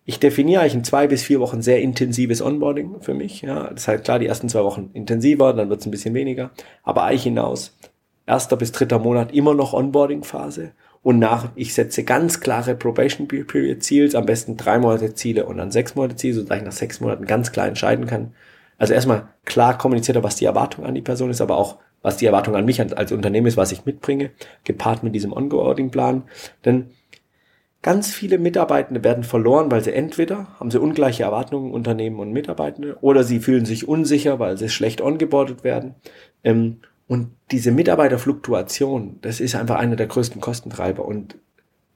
ich 0.05 0.19
definiere 0.19 0.63
eigentlich 0.63 0.75
in 0.75 0.85
zwei 0.85 1.07
bis 1.07 1.23
vier 1.23 1.39
Wochen 1.39 1.63
sehr 1.63 1.81
intensives 1.81 2.43
Onboarding 2.43 3.03
für 3.03 3.15
mich. 3.15 3.43
Ja, 3.43 3.71
das 3.71 3.87
heißt 3.87 4.05
klar, 4.05 4.19
die 4.19 4.27
ersten 4.27 4.49
zwei 4.49 4.65
Wochen 4.65 4.91
intensiver, 4.95 5.53
dann 5.53 5.69
wird 5.69 5.81
es 5.81 5.87
ein 5.87 5.93
bisschen 5.93 6.15
weniger. 6.15 6.51
Aber 6.83 7.05
eigentlich 7.05 7.23
hinaus 7.23 7.77
erster 8.27 8.57
bis 8.57 8.73
dritter 8.73 8.99
Monat 8.99 9.33
immer 9.33 9.55
noch 9.55 9.73
Onboarding-Phase. 9.73 10.73
Und 11.03 11.19
nach, 11.19 11.51
ich 11.57 11.75
setze 11.75 12.05
ganz 12.05 12.41
klare 12.41 12.77
Probation 12.77 13.27
Period 13.27 13.83
Ziels, 13.83 14.15
am 14.15 14.27
besten 14.27 14.57
drei 14.57 14.79
Monate 14.79 15.15
Ziele 15.15 15.47
und 15.47 15.57
dann 15.57 15.73
sechs 15.73 15.97
Monate 15.97 16.17
Ziele, 16.17 16.35
sodass 16.35 16.59
ich 16.59 16.65
nach 16.65 16.73
sechs 16.73 17.01
Monaten 17.01 17.27
ganz 17.27 17.51
klar 17.51 17.67
entscheiden 17.67 18.07
kann. 18.07 18.35
Also 18.79 18.95
erstmal 18.95 19.29
klar 19.45 19.79
kommuniziert, 19.79 20.23
was 20.23 20.37
die 20.37 20.45
Erwartung 20.45 20.85
an 20.85 20.95
die 20.95 21.03
Person 21.03 21.31
ist, 21.31 21.41
aber 21.41 21.57
auch, 21.57 21.79
was 22.03 22.17
die 22.17 22.27
Erwartung 22.27 22.57
an 22.57 22.65
mich 22.65 22.81
als 22.81 23.13
Unternehmen 23.13 23.47
ist, 23.47 23.57
was 23.57 23.73
ich 23.73 23.85
mitbringe, 23.85 24.31
gepaart 24.65 25.03
mit 25.03 25.15
diesem 25.15 25.33
Onboarding-Plan. 25.33 26.25
Denn 26.65 26.91
ganz 27.83 28.13
viele 28.13 28.39
Mitarbeitende 28.39 29.03
werden 29.03 29.25
verloren, 29.25 29.71
weil 29.71 29.83
sie 29.83 29.93
entweder 29.93 30.49
haben 30.59 30.71
sie 30.71 30.81
ungleiche 30.81 31.25
Erwartungen, 31.25 31.73
Unternehmen 31.73 32.21
und 32.21 32.33
Mitarbeitende, 32.33 32.97
oder 33.01 33.25
sie 33.25 33.41
fühlen 33.41 33.67
sich 33.67 33.89
unsicher, 33.89 34.39
weil 34.39 34.57
sie 34.57 34.69
schlecht 34.69 35.01
ongeboardet 35.01 35.65
werden. 35.65 35.95
Ähm, 36.45 36.79
und 37.13 37.33
diese 37.51 37.73
Mitarbeiterfluktuation, 37.73 39.19
das 39.21 39.41
ist 39.41 39.55
einfach 39.55 39.77
einer 39.77 39.97
der 39.97 40.07
größten 40.07 40.41
Kostentreiber. 40.41 41.05
Und 41.05 41.37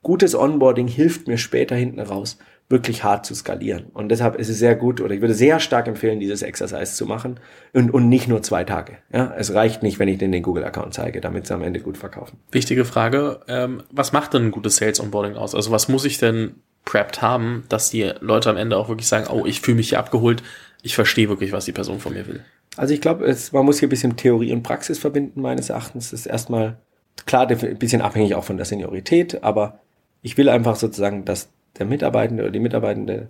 gutes 0.03 0.35
Onboarding 0.35 0.89
hilft 0.89 1.27
mir 1.27 1.39
später 1.39 1.75
hinten 1.75 2.01
raus, 2.01 2.37
wirklich 2.69 3.03
hart 3.03 3.25
zu 3.25 3.35
skalieren. 3.35 3.87
Und 3.95 4.11
deshalb 4.11 4.37
ist 4.37 4.51
es 4.51 4.59
sehr 4.59 4.77
gut, 4.77 5.01
oder 5.01 5.15
ich 5.15 5.23
würde 5.23 5.33
sehr 5.33 5.59
stark 5.59 5.89
empfehlen, 5.89 6.21
dieses 6.21 6.43
Exercise 6.43 6.95
zu 6.95 7.07
machen 7.07 7.41
und, 7.73 7.95
und 7.95 8.11
nicht 8.11 8.29
nur 8.29 8.43
zwei 8.43 8.65
Tage. 8.65 8.99
Ja, 9.11 9.33
es 9.39 9.55
reicht 9.55 9.83
nicht, 9.83 9.99
wenn 9.99 10.09
ich 10.09 10.19
den 10.19 10.33
den 10.33 10.43
Google-Account 10.43 10.93
zeige, 10.93 11.23
damit 11.23 11.47
sie 11.47 11.55
am 11.55 11.63
Ende 11.63 11.81
gut 11.81 11.97
verkaufen. 11.97 12.37
Wichtige 12.53 12.85
Frage, 12.85 13.41
ähm, 13.49 13.85
was 13.91 14.13
macht 14.13 14.35
denn 14.35 14.43
ein 14.43 14.51
gutes 14.51 14.77
Sales-Onboarding 14.77 15.37
aus? 15.37 15.55
Also 15.55 15.71
was 15.71 15.89
muss 15.89 16.05
ich 16.05 16.19
denn 16.19 16.57
prepped 16.85 17.23
haben, 17.23 17.65
dass 17.71 17.89
die 17.89 18.13
Leute 18.21 18.51
am 18.51 18.59
Ende 18.59 18.77
auch 18.77 18.91
wirklich 18.91 19.09
sagen, 19.09 19.29
oh, 19.31 19.47
ich 19.47 19.63
fühle 19.63 19.79
mich 19.79 19.89
hier 19.89 19.99
abgeholt, 19.99 20.43
ich 20.83 20.95
verstehe 20.95 21.31
wirklich, 21.31 21.53
was 21.53 21.65
die 21.65 21.73
Person 21.73 22.01
von 22.01 22.13
mir 22.13 22.27
will. 22.27 22.45
Also 22.77 22.93
ich 22.93 23.01
glaube, 23.01 23.35
man 23.53 23.65
muss 23.65 23.79
hier 23.79 23.89
ein 23.89 23.91
bisschen 23.91 24.17
Theorie 24.17 24.53
und 24.53 24.63
Praxis 24.63 24.99
verbinden, 24.99 25.41
meines 25.41 25.71
Erachtens. 25.71 26.11
Das 26.11 26.21
ist 26.21 26.27
erstmal 26.27 26.79
klar 27.25 27.49
ein 27.49 27.79
bisschen 27.79 28.03
abhängig 28.03 28.35
auch 28.35 28.45
von 28.45 28.57
der 28.57 28.67
Seniorität, 28.67 29.43
aber 29.43 29.81
ich 30.23 30.37
will 30.37 30.49
einfach 30.49 30.77
sozusagen, 30.77 31.25
dass 31.25 31.49
der 31.79 31.87
Mitarbeitende 31.87 32.43
oder 32.43 32.53
die 32.53 32.61
Mitarbeitende 32.61 33.29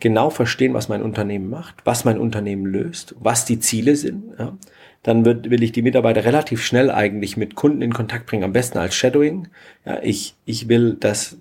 genau 0.00 0.30
verstehen, 0.30 0.74
was 0.74 0.88
mein 0.88 1.02
Unternehmen 1.02 1.50
macht, 1.50 1.76
was 1.84 2.04
mein 2.04 2.18
Unternehmen 2.18 2.66
löst, 2.66 3.14
was 3.20 3.44
die 3.44 3.60
Ziele 3.60 3.96
sind. 3.96 4.24
Ja. 4.38 4.56
Dann 5.02 5.24
wird, 5.24 5.50
will 5.50 5.62
ich 5.62 5.72
die 5.72 5.82
Mitarbeiter 5.82 6.24
relativ 6.24 6.62
schnell 6.62 6.90
eigentlich 6.90 7.36
mit 7.36 7.54
Kunden 7.54 7.82
in 7.82 7.92
Kontakt 7.92 8.26
bringen, 8.26 8.44
am 8.44 8.52
besten 8.52 8.78
als 8.78 8.94
Shadowing. 8.94 9.48
Ja, 9.84 10.00
ich, 10.02 10.34
ich 10.46 10.68
will, 10.68 10.94
dass, 10.98 11.36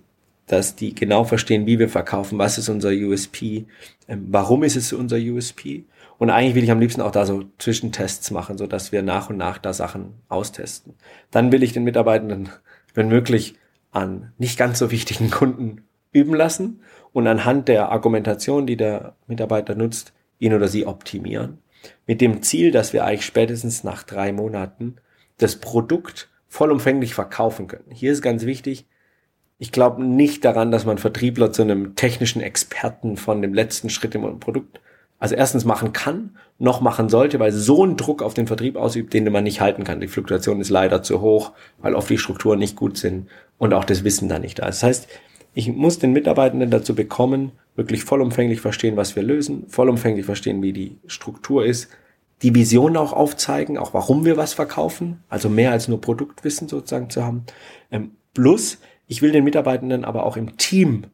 dass 0.45 0.75
die 0.75 0.93
genau 0.93 1.23
verstehen, 1.23 1.65
wie 1.65 1.79
wir 1.79 1.89
verkaufen, 1.89 2.37
was 2.37 2.57
ist 2.57 2.69
unser 2.69 2.89
USP, 2.89 3.65
ähm, 4.07 4.27
warum 4.29 4.63
ist 4.63 4.75
es 4.75 4.93
unser 4.93 5.17
USP 5.17 5.85
und 6.19 6.29
eigentlich 6.29 6.55
will 6.55 6.63
ich 6.65 6.71
am 6.71 6.81
liebsten 6.81 7.01
auch 7.01 7.11
da 7.11 7.25
so 7.25 7.45
Zwischentests 7.57 8.29
machen, 8.29 8.57
so 8.57 8.67
dass 8.67 8.91
wir 8.91 9.01
nach 9.01 9.29
und 9.29 9.37
nach 9.37 9.57
da 9.57 9.71
Sachen 9.71 10.15
austesten. 10.27 10.95
Dann 11.31 11.53
will 11.53 11.63
ich 11.63 11.71
den 11.71 11.85
Mitarbeitenden, 11.85 12.49
wenn 12.93 13.07
möglich, 13.07 13.55
an 13.91 14.33
nicht 14.37 14.59
ganz 14.59 14.77
so 14.77 14.91
wichtigen 14.91 15.31
Kunden 15.31 15.85
üben 16.11 16.35
lassen 16.35 16.81
und 17.13 17.25
anhand 17.25 17.69
der 17.69 17.89
Argumentation, 17.89 18.67
die 18.67 18.75
der 18.75 19.15
Mitarbeiter 19.27 19.75
nutzt, 19.75 20.13
ihn 20.39 20.53
oder 20.53 20.67
sie 20.67 20.85
optimieren. 20.85 21.59
Mit 22.05 22.19
dem 22.19 22.43
Ziel, 22.43 22.71
dass 22.71 22.91
wir 22.91 23.05
eigentlich 23.05 23.25
spätestens 23.25 23.85
nach 23.85 24.03
drei 24.03 24.33
Monaten 24.33 24.97
das 25.37 25.55
Produkt 25.55 26.29
vollumfänglich 26.49 27.13
verkaufen 27.13 27.67
können. 27.67 27.91
Hier 27.91 28.11
ist 28.11 28.21
ganz 28.21 28.45
wichtig, 28.45 28.85
ich 29.57 29.71
glaube 29.71 30.03
nicht 30.03 30.43
daran, 30.43 30.69
dass 30.69 30.85
man 30.85 30.97
Vertriebler 30.97 31.53
zu 31.53 31.61
einem 31.61 31.95
technischen 31.95 32.41
Experten 32.41 33.15
von 33.15 33.41
dem 33.41 33.53
letzten 33.53 33.89
Schritt 33.89 34.15
im 34.15 34.39
Produkt 34.41 34.81
also 35.19 35.35
erstens 35.35 35.65
machen 35.65 35.93
kann, 35.93 36.37
noch 36.57 36.81
machen 36.81 37.09
sollte, 37.09 37.39
weil 37.39 37.51
so 37.51 37.85
ein 37.85 37.97
Druck 37.97 38.21
auf 38.23 38.33
den 38.33 38.47
Vertrieb 38.47 38.77
ausübt, 38.77 39.13
den 39.13 39.31
man 39.31 39.43
nicht 39.43 39.61
halten 39.61 39.83
kann. 39.83 39.99
Die 39.99 40.07
Fluktuation 40.07 40.61
ist 40.61 40.69
leider 40.69 41.03
zu 41.03 41.21
hoch, 41.21 41.51
weil 41.79 41.93
oft 41.93 42.09
die 42.09 42.17
Strukturen 42.17 42.59
nicht 42.59 42.75
gut 42.75 42.97
sind 42.97 43.27
und 43.57 43.73
auch 43.73 43.83
das 43.83 44.03
Wissen 44.03 44.29
da 44.29 44.39
nicht 44.39 44.59
da 44.59 44.67
ist. 44.67 44.81
Das 44.81 44.83
heißt, 44.83 45.07
ich 45.53 45.67
muss 45.73 45.99
den 45.99 46.13
Mitarbeitenden 46.13 46.69
dazu 46.69 46.95
bekommen, 46.95 47.51
wirklich 47.75 48.03
vollumfänglich 48.03 48.61
verstehen, 48.61 48.97
was 48.97 49.15
wir 49.15 49.23
lösen, 49.23 49.65
vollumfänglich 49.67 50.25
verstehen, 50.25 50.61
wie 50.61 50.73
die 50.73 50.97
Struktur 51.07 51.65
ist, 51.65 51.89
die 52.41 52.55
Vision 52.55 52.95
auch 52.95 53.11
aufzeigen, 53.11 53.77
auch 53.77 53.93
warum 53.93 54.23
wir 54.23 54.37
was 54.37 54.53
verkaufen, 54.53 55.23
also 55.27 55.49
mehr 55.49 55.71
als 55.71 55.87
nur 55.87 55.99
Produktwissen 55.99 56.69
sozusagen 56.69 57.09
zu 57.09 57.25
haben. 57.25 57.43
Ähm, 57.91 58.11
plus, 58.33 58.79
ich 59.07 59.21
will 59.21 59.31
den 59.31 59.43
Mitarbeitenden 59.43 60.05
aber 60.05 60.25
auch 60.25 60.37
im 60.37 60.55
Team 60.55 61.07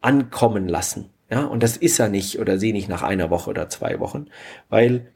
ankommen 0.00 0.66
lassen. 0.66 1.10
Ja, 1.30 1.44
und 1.44 1.62
das 1.62 1.76
ist 1.76 1.98
er 1.98 2.08
nicht 2.08 2.38
oder 2.38 2.58
sie 2.58 2.72
nicht 2.72 2.88
nach 2.88 3.02
einer 3.02 3.30
Woche 3.30 3.50
oder 3.50 3.68
zwei 3.68 3.98
Wochen, 3.98 4.26
weil 4.68 5.06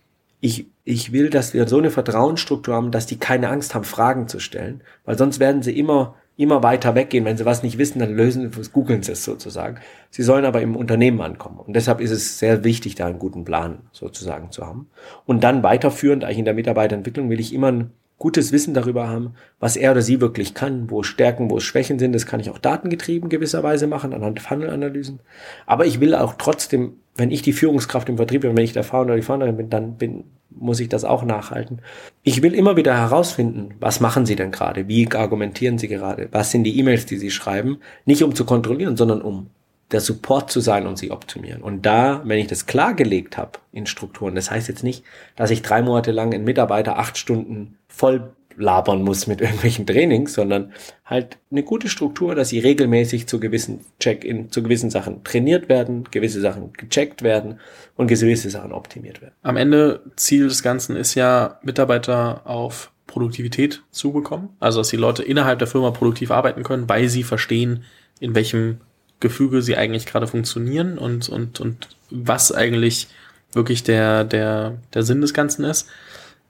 ich, 0.40 0.66
ich 0.84 1.12
will, 1.12 1.30
dass 1.30 1.52
wir 1.52 1.66
so 1.66 1.78
eine 1.78 1.90
Vertrauensstruktur 1.90 2.74
haben, 2.74 2.90
dass 2.90 3.06
die 3.06 3.18
keine 3.18 3.48
Angst 3.48 3.74
haben, 3.74 3.84
Fragen 3.84 4.28
zu 4.28 4.38
stellen, 4.38 4.82
weil 5.04 5.18
sonst 5.18 5.40
werden 5.40 5.62
sie 5.62 5.76
immer, 5.76 6.14
immer 6.36 6.62
weiter 6.62 6.94
weggehen. 6.94 7.24
Wenn 7.24 7.36
sie 7.36 7.44
was 7.44 7.62
nicht 7.62 7.76
wissen, 7.76 7.98
dann 7.98 8.14
lösen, 8.14 8.50
googeln 8.72 9.02
sie 9.02 9.12
es 9.12 9.24
sozusagen. 9.24 9.80
Sie 10.10 10.22
sollen 10.22 10.44
aber 10.44 10.62
im 10.62 10.76
Unternehmen 10.76 11.20
ankommen. 11.20 11.58
Und 11.58 11.74
deshalb 11.74 12.00
ist 12.00 12.12
es 12.12 12.38
sehr 12.38 12.62
wichtig, 12.62 12.94
da 12.94 13.06
einen 13.06 13.18
guten 13.18 13.44
Plan 13.44 13.80
sozusagen 13.92 14.52
zu 14.52 14.64
haben. 14.64 14.88
Und 15.26 15.42
dann 15.42 15.64
weiterführend, 15.64 16.24
eigentlich 16.24 16.38
in 16.38 16.44
der 16.44 16.54
Mitarbeiterentwicklung, 16.54 17.30
will 17.30 17.40
ich 17.40 17.52
immer 17.52 17.72
ein 17.72 17.90
gutes 18.18 18.50
Wissen 18.52 18.74
darüber 18.74 19.08
haben, 19.08 19.34
was 19.60 19.76
er 19.76 19.92
oder 19.92 20.02
sie 20.02 20.20
wirklich 20.20 20.54
kann, 20.54 20.90
wo 20.90 21.02
Stärken, 21.02 21.50
wo 21.50 21.60
Schwächen 21.60 21.98
sind. 21.98 22.12
Das 22.12 22.26
kann 22.26 22.40
ich 22.40 22.50
auch 22.50 22.58
datengetrieben 22.58 23.28
gewisserweise 23.28 23.86
machen, 23.86 24.12
anhand 24.12 24.40
Funnel-Analysen. 24.40 25.20
Aber 25.66 25.86
ich 25.86 26.00
will 26.00 26.14
auch 26.14 26.34
trotzdem, 26.34 26.94
wenn 27.14 27.30
ich 27.30 27.42
die 27.42 27.52
Führungskraft 27.52 28.08
im 28.08 28.16
Vertrieb 28.16 28.42
bin, 28.42 28.56
wenn 28.56 28.64
ich 28.64 28.72
der 28.72 28.84
Founder 28.84 29.12
oder 29.12 29.20
die 29.20 29.26
Founderin 29.26 29.56
bin, 29.56 29.70
dann 29.70 29.96
bin, 29.96 30.24
muss 30.50 30.80
ich 30.80 30.88
das 30.88 31.04
auch 31.04 31.24
nachhalten. 31.24 31.80
Ich 32.24 32.42
will 32.42 32.54
immer 32.54 32.76
wieder 32.76 32.96
herausfinden, 32.96 33.74
was 33.78 34.00
machen 34.00 34.26
Sie 34.26 34.36
denn 34.36 34.50
gerade? 34.50 34.88
Wie 34.88 35.08
argumentieren 35.12 35.78
Sie 35.78 35.88
gerade? 35.88 36.28
Was 36.32 36.50
sind 36.50 36.64
die 36.64 36.78
E-Mails, 36.78 37.06
die 37.06 37.18
Sie 37.18 37.30
schreiben? 37.30 37.78
Nicht 38.04 38.24
um 38.24 38.34
zu 38.34 38.44
kontrollieren, 38.44 38.96
sondern 38.96 39.22
um 39.22 39.50
der 39.90 40.00
Support 40.00 40.50
zu 40.50 40.60
sein 40.60 40.86
und 40.86 40.98
sie 40.98 41.10
optimieren. 41.10 41.62
Und 41.62 41.86
da, 41.86 42.22
wenn 42.24 42.38
ich 42.38 42.46
das 42.46 42.66
klargelegt 42.66 43.36
habe 43.36 43.58
in 43.72 43.86
Strukturen, 43.86 44.34
das 44.34 44.50
heißt 44.50 44.68
jetzt 44.68 44.84
nicht, 44.84 45.04
dass 45.36 45.50
ich 45.50 45.62
drei 45.62 45.82
Monate 45.82 46.12
lang 46.12 46.34
einen 46.34 46.44
Mitarbeiter 46.44 46.98
acht 46.98 47.16
Stunden 47.16 47.78
voll 47.88 48.32
labern 48.58 49.02
muss 49.02 49.26
mit 49.26 49.40
irgendwelchen 49.40 49.86
Trainings, 49.86 50.34
sondern 50.34 50.72
halt 51.04 51.38
eine 51.50 51.62
gute 51.62 51.88
Struktur, 51.88 52.34
dass 52.34 52.50
sie 52.50 52.58
regelmäßig 52.58 53.26
zu 53.26 53.40
gewissen 53.40 53.80
Check-in, 54.00 54.50
zu 54.50 54.62
gewissen 54.62 54.90
Sachen 54.90 55.24
trainiert 55.24 55.68
werden, 55.68 56.04
gewisse 56.10 56.40
Sachen 56.40 56.72
gecheckt 56.72 57.22
werden 57.22 57.60
und 57.96 58.08
gewisse 58.08 58.50
Sachen 58.50 58.72
optimiert 58.72 59.22
werden. 59.22 59.34
Am 59.42 59.56
Ende 59.56 60.02
Ziel 60.16 60.48
des 60.48 60.62
Ganzen 60.62 60.96
ist 60.96 61.14
ja, 61.14 61.60
Mitarbeiter 61.62 62.42
auf 62.46 62.90
Produktivität 63.06 63.82
zu 63.90 64.12
bekommen. 64.12 64.50
Also, 64.60 64.80
dass 64.80 64.88
die 64.88 64.96
Leute 64.96 65.22
innerhalb 65.22 65.58
der 65.60 65.68
Firma 65.68 65.90
produktiv 65.90 66.30
arbeiten 66.30 66.62
können, 66.62 66.88
weil 66.88 67.08
sie 67.08 67.22
verstehen, 67.22 67.84
in 68.20 68.34
welchem 68.34 68.80
Gefüge 69.20 69.62
sie 69.62 69.76
eigentlich 69.76 70.06
gerade 70.06 70.26
funktionieren 70.26 70.98
und, 70.98 71.28
und, 71.28 71.60
und 71.60 71.88
was 72.10 72.52
eigentlich 72.52 73.08
wirklich 73.52 73.82
der, 73.82 74.24
der, 74.24 74.78
der 74.94 75.02
Sinn 75.02 75.20
des 75.20 75.34
Ganzen 75.34 75.64
ist. 75.64 75.88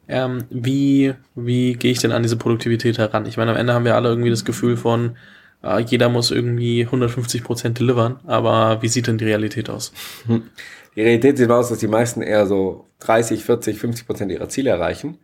Ähm, 0.09 0.45
wie, 0.51 1.15
wie 1.35 1.75
gehe 1.75 1.93
ich 1.93 1.99
denn 1.99 2.13
an 2.13 2.23
diese 2.23 2.37
Produktivität 2.37 2.99
heran? 2.99 3.27
Ich 3.27 3.37
meine, 3.37 3.51
am 3.51 3.57
Ende 3.57 3.75
haben 3.75 3.85
wir 3.85 3.95
alle 3.95 4.09
irgendwie 4.09 4.31
das 4.31 4.45
Gefühl 4.45 4.77
von, 4.77 5.17
äh, 5.63 5.81
jeder 5.81 6.09
muss 6.09 6.31
irgendwie 6.31 6.85
150 6.85 7.45
Prozent 7.45 7.79
delivern, 7.79 8.21
aber 8.27 8.81
wie 8.83 8.89
sieht 8.89 9.07
denn 9.07 9.19
die 9.19 9.27
Realität 9.27 9.71
aus? 9.71 9.93
Die 10.97 11.03
Realität 11.03 11.39
sieht 11.39 11.51
aus, 11.51 11.69
dass 11.69 11.79
die 11.79 11.87
meisten 11.87 12.23
eher 12.23 12.45
so 12.47 12.89
30, 13.01 13.45
40, 13.45 13.79
50 13.79 14.05
Prozent 14.05 14.33
ihrer 14.33 14.49
Ziele 14.49 14.71
erreichen. 14.71 15.19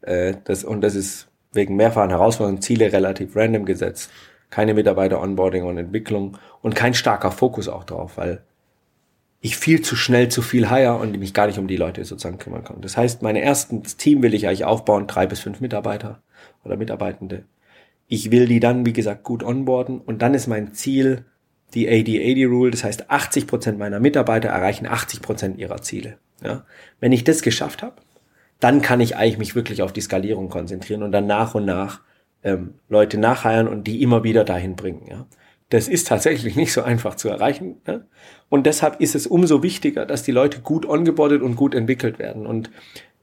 Äh, 0.00 0.36
das, 0.44 0.64
und 0.64 0.80
das 0.80 0.94
ist 0.94 1.28
wegen 1.52 1.76
mehrfachen 1.76 2.08
Herausforderungen 2.08 2.62
Ziele 2.62 2.90
relativ 2.90 3.36
random 3.36 3.66
gesetzt. 3.66 4.10
Keine 4.48 4.72
Mitarbeiter-Onboarding 4.72 5.64
und 5.64 5.76
Entwicklung 5.76 6.38
und 6.62 6.74
kein 6.74 6.94
starker 6.94 7.30
Fokus 7.30 7.68
auch 7.68 7.84
drauf, 7.84 8.16
weil 8.16 8.42
ich 9.40 9.56
viel 9.56 9.82
zu 9.82 9.94
schnell 9.94 10.28
zu 10.28 10.42
viel 10.42 10.68
hire 10.68 10.96
und 10.96 11.16
mich 11.18 11.32
gar 11.32 11.46
nicht 11.46 11.58
um 11.58 11.68
die 11.68 11.76
Leute 11.76 12.04
sozusagen 12.04 12.38
kümmern 12.38 12.64
kann. 12.64 12.80
Das 12.80 12.96
heißt, 12.96 13.22
mein 13.22 13.36
erstes 13.36 13.96
Team 13.96 14.22
will 14.22 14.34
ich 14.34 14.46
eigentlich 14.46 14.64
aufbauen, 14.64 15.06
drei 15.06 15.26
bis 15.26 15.40
fünf 15.40 15.60
Mitarbeiter 15.60 16.22
oder 16.64 16.76
Mitarbeitende. 16.76 17.44
Ich 18.08 18.30
will 18.30 18.46
die 18.46 18.58
dann, 18.58 18.84
wie 18.84 18.92
gesagt, 18.92 19.22
gut 19.22 19.44
onboarden 19.44 20.00
und 20.00 20.22
dann 20.22 20.34
ist 20.34 20.46
mein 20.46 20.72
Ziel 20.72 21.24
die 21.74 21.88
80-80-Rule. 21.88 22.70
Das 22.70 22.84
heißt, 22.84 23.10
80 23.10 23.46
Prozent 23.46 23.78
meiner 23.78 24.00
Mitarbeiter 24.00 24.48
erreichen 24.48 24.86
80 24.86 25.22
Prozent 25.22 25.58
ihrer 25.58 25.82
Ziele. 25.82 26.18
Ja? 26.42 26.64
Wenn 27.00 27.12
ich 27.12 27.24
das 27.24 27.42
geschafft 27.42 27.82
habe, 27.82 27.96
dann 28.60 28.82
kann 28.82 29.00
ich 29.00 29.16
eigentlich 29.16 29.38
mich 29.38 29.54
wirklich 29.54 29.82
auf 29.82 29.92
die 29.92 30.00
Skalierung 30.00 30.48
konzentrieren 30.48 31.02
und 31.02 31.12
dann 31.12 31.26
nach 31.26 31.54
und 31.54 31.64
nach 31.64 32.00
ähm, 32.42 32.74
Leute 32.88 33.18
nachheiern 33.18 33.68
und 33.68 33.84
die 33.84 34.02
immer 34.02 34.24
wieder 34.24 34.44
dahin 34.44 34.74
bringen. 34.74 35.06
Ja? 35.08 35.26
Das 35.70 35.88
ist 35.88 36.08
tatsächlich 36.08 36.56
nicht 36.56 36.72
so 36.72 36.82
einfach 36.82 37.14
zu 37.14 37.28
erreichen. 37.28 37.76
Ne? 37.86 38.06
Und 38.48 38.66
deshalb 38.66 39.00
ist 39.00 39.14
es 39.14 39.26
umso 39.26 39.62
wichtiger, 39.62 40.06
dass 40.06 40.22
die 40.22 40.32
Leute 40.32 40.60
gut 40.60 40.86
ongeboardet 40.86 41.42
und 41.42 41.56
gut 41.56 41.74
entwickelt 41.74 42.18
werden. 42.18 42.46
Und 42.46 42.70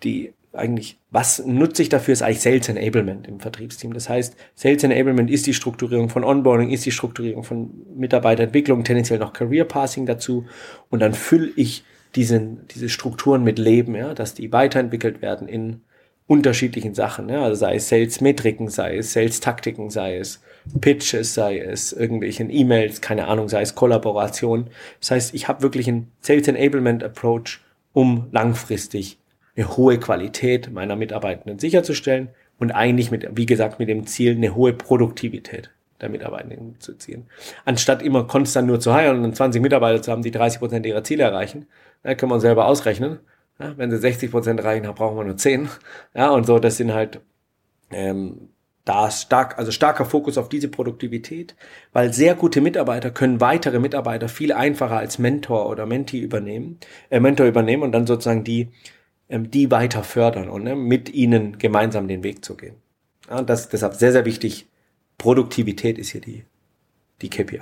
die 0.04 0.34
eigentlich, 0.56 0.98
was 1.12 1.46
nutze 1.46 1.82
ich 1.82 1.90
dafür, 1.90 2.14
ist 2.14 2.22
eigentlich 2.22 2.42
Sales 2.42 2.70
Enablement 2.70 3.28
im 3.28 3.40
Vertriebsteam. 3.40 3.94
Das 3.94 4.10
heißt, 4.10 4.36
Sales 4.56 4.84
Enablement 4.84 5.30
ist 5.30 5.48
die 5.48 5.54
Strukturierung 5.54 6.10
von 6.10 6.24
Onboarding, 6.24 6.70
ist 6.72 6.86
die 6.86 6.92
Strukturierung 6.92 7.44
von 7.44 7.72
Mitarbeiterentwicklung, 7.96 8.84
tendenziell 8.84 9.20
noch 9.20 9.34
Career 9.34 9.66
Passing 9.66 10.06
dazu. 10.06 10.46
Und 10.90 11.02
dann 11.02 11.14
fülle 11.14 11.52
ich 11.56 11.84
diesen, 12.16 12.68
diese 12.70 12.90
Strukturen 12.90 13.44
mit 13.44 13.60
Leben, 13.60 13.96
ja, 13.96 14.14
dass 14.14 14.34
die 14.34 14.52
weiterentwickelt 14.52 15.22
werden 15.22 15.48
in 15.48 15.82
unterschiedlichen 16.28 16.96
Sachen, 16.96 17.30
ja, 17.30 17.44
also 17.44 17.56
sei 17.56 17.76
es 17.76 17.90
Sales-Metriken, 17.90 18.70
sei 18.70 18.98
es 18.98 19.14
Sales-Taktiken, 19.14 19.90
sei 19.90 20.18
es 20.18 20.42
Pitches, 20.82 21.34
sei 21.34 21.60
es 21.60 21.94
irgendwelchen 21.94 22.50
E-Mails, 22.50 23.02
keine 23.02 23.28
Ahnung, 23.28 23.50
sei 23.50 23.62
es 23.62 23.76
Kollaboration. 23.76 24.70
Das 25.00 25.12
heißt, 25.12 25.34
ich 25.34 25.48
habe 25.48 25.62
wirklich 25.62 25.88
einen 25.88 26.12
Sales 26.20 26.48
Enablement 26.48 27.04
Approach, 27.04 27.60
um 27.94 28.28
langfristig 28.32 29.20
eine 29.56 29.78
hohe 29.78 30.00
Qualität 30.00 30.72
meiner 30.72 30.96
Mitarbeitenden 30.96 31.60
sicherzustellen 31.60 32.30
und 32.60 32.72
eigentlich 32.72 33.12
mit, 33.12 33.28
wie 33.36 33.46
gesagt, 33.46 33.80
mit 33.80 33.90
dem 33.90 34.06
Ziel, 34.08 34.36
eine 34.36 34.56
hohe 34.56 34.74
Produktivität 34.74 35.72
der 36.02 36.10
Mitarbeitenden 36.10 36.76
zu 36.80 36.98
ziehen. 36.98 37.26
Anstatt 37.64 38.02
immer 38.02 38.26
konstant 38.26 38.68
nur 38.68 38.80
zu 38.80 38.94
heilen 38.94 39.24
und 39.24 39.36
20 39.36 39.62
Mitarbeiter 39.62 40.02
zu 40.02 40.12
haben, 40.12 40.24
die 40.24 40.32
30 40.32 40.60
Prozent 40.60 40.86
ihrer 40.86 41.04
Ziele 41.04 41.24
erreichen, 41.24 41.68
da 42.04 42.16
können 42.16 42.32
wir 42.32 42.36
uns 42.36 42.44
selber 42.44 42.66
ausrechnen. 42.66 43.20
Ja, 43.60 43.78
wenn 43.78 43.90
sie 43.90 43.98
60 43.98 44.32
Prozent 44.32 44.60
erreichen, 44.60 44.84
brauchen 44.94 45.18
wir 45.18 45.24
nur 45.24 45.38
10. 45.38 45.70
Ja, 46.14 46.32
und 46.32 46.46
so, 46.46 46.60
das 46.60 46.78
sind 46.78 46.94
halt 46.94 47.22
ähm, 47.92 48.50
da 48.86 49.08
ist 49.08 49.24
stark, 49.24 49.58
also 49.58 49.72
starker 49.72 50.06
Fokus 50.06 50.38
auf 50.38 50.48
diese 50.48 50.68
Produktivität, 50.68 51.56
weil 51.92 52.14
sehr 52.14 52.36
gute 52.36 52.62
Mitarbeiter 52.62 53.10
können 53.10 53.42
weitere 53.42 53.80
Mitarbeiter 53.80 54.30
viel 54.30 54.54
einfacher 54.54 54.98
als 54.98 55.18
Mentor 55.18 55.68
oder 55.68 55.88
Mentee 55.88 56.20
übernehmen, 56.20 56.80
äh, 57.10 57.20
Mentor 57.20 57.48
übernehmen 57.48 57.82
und 57.82 57.92
dann 57.92 58.06
sozusagen 58.06 58.44
die, 58.44 58.70
ähm, 59.28 59.50
die 59.50 59.72
weiter 59.72 60.04
fördern 60.04 60.50
und 60.50 60.64
ne, 60.64 60.76
mit 60.76 61.12
ihnen 61.12 61.58
gemeinsam 61.58 62.08
den 62.08 62.24
Weg 62.24 62.46
zu 62.46 62.56
gehen. 62.56 62.76
Ja, 63.28 63.42
das 63.42 63.70
deshalb 63.70 63.96
sehr, 63.96 64.12
sehr 64.12 64.26
wichtig. 64.26 64.68
Produktivität 65.18 65.98
ist 65.98 66.10
hier 66.10 66.22
die, 66.22 66.46
die 67.24 67.30
KPI. 67.30 67.62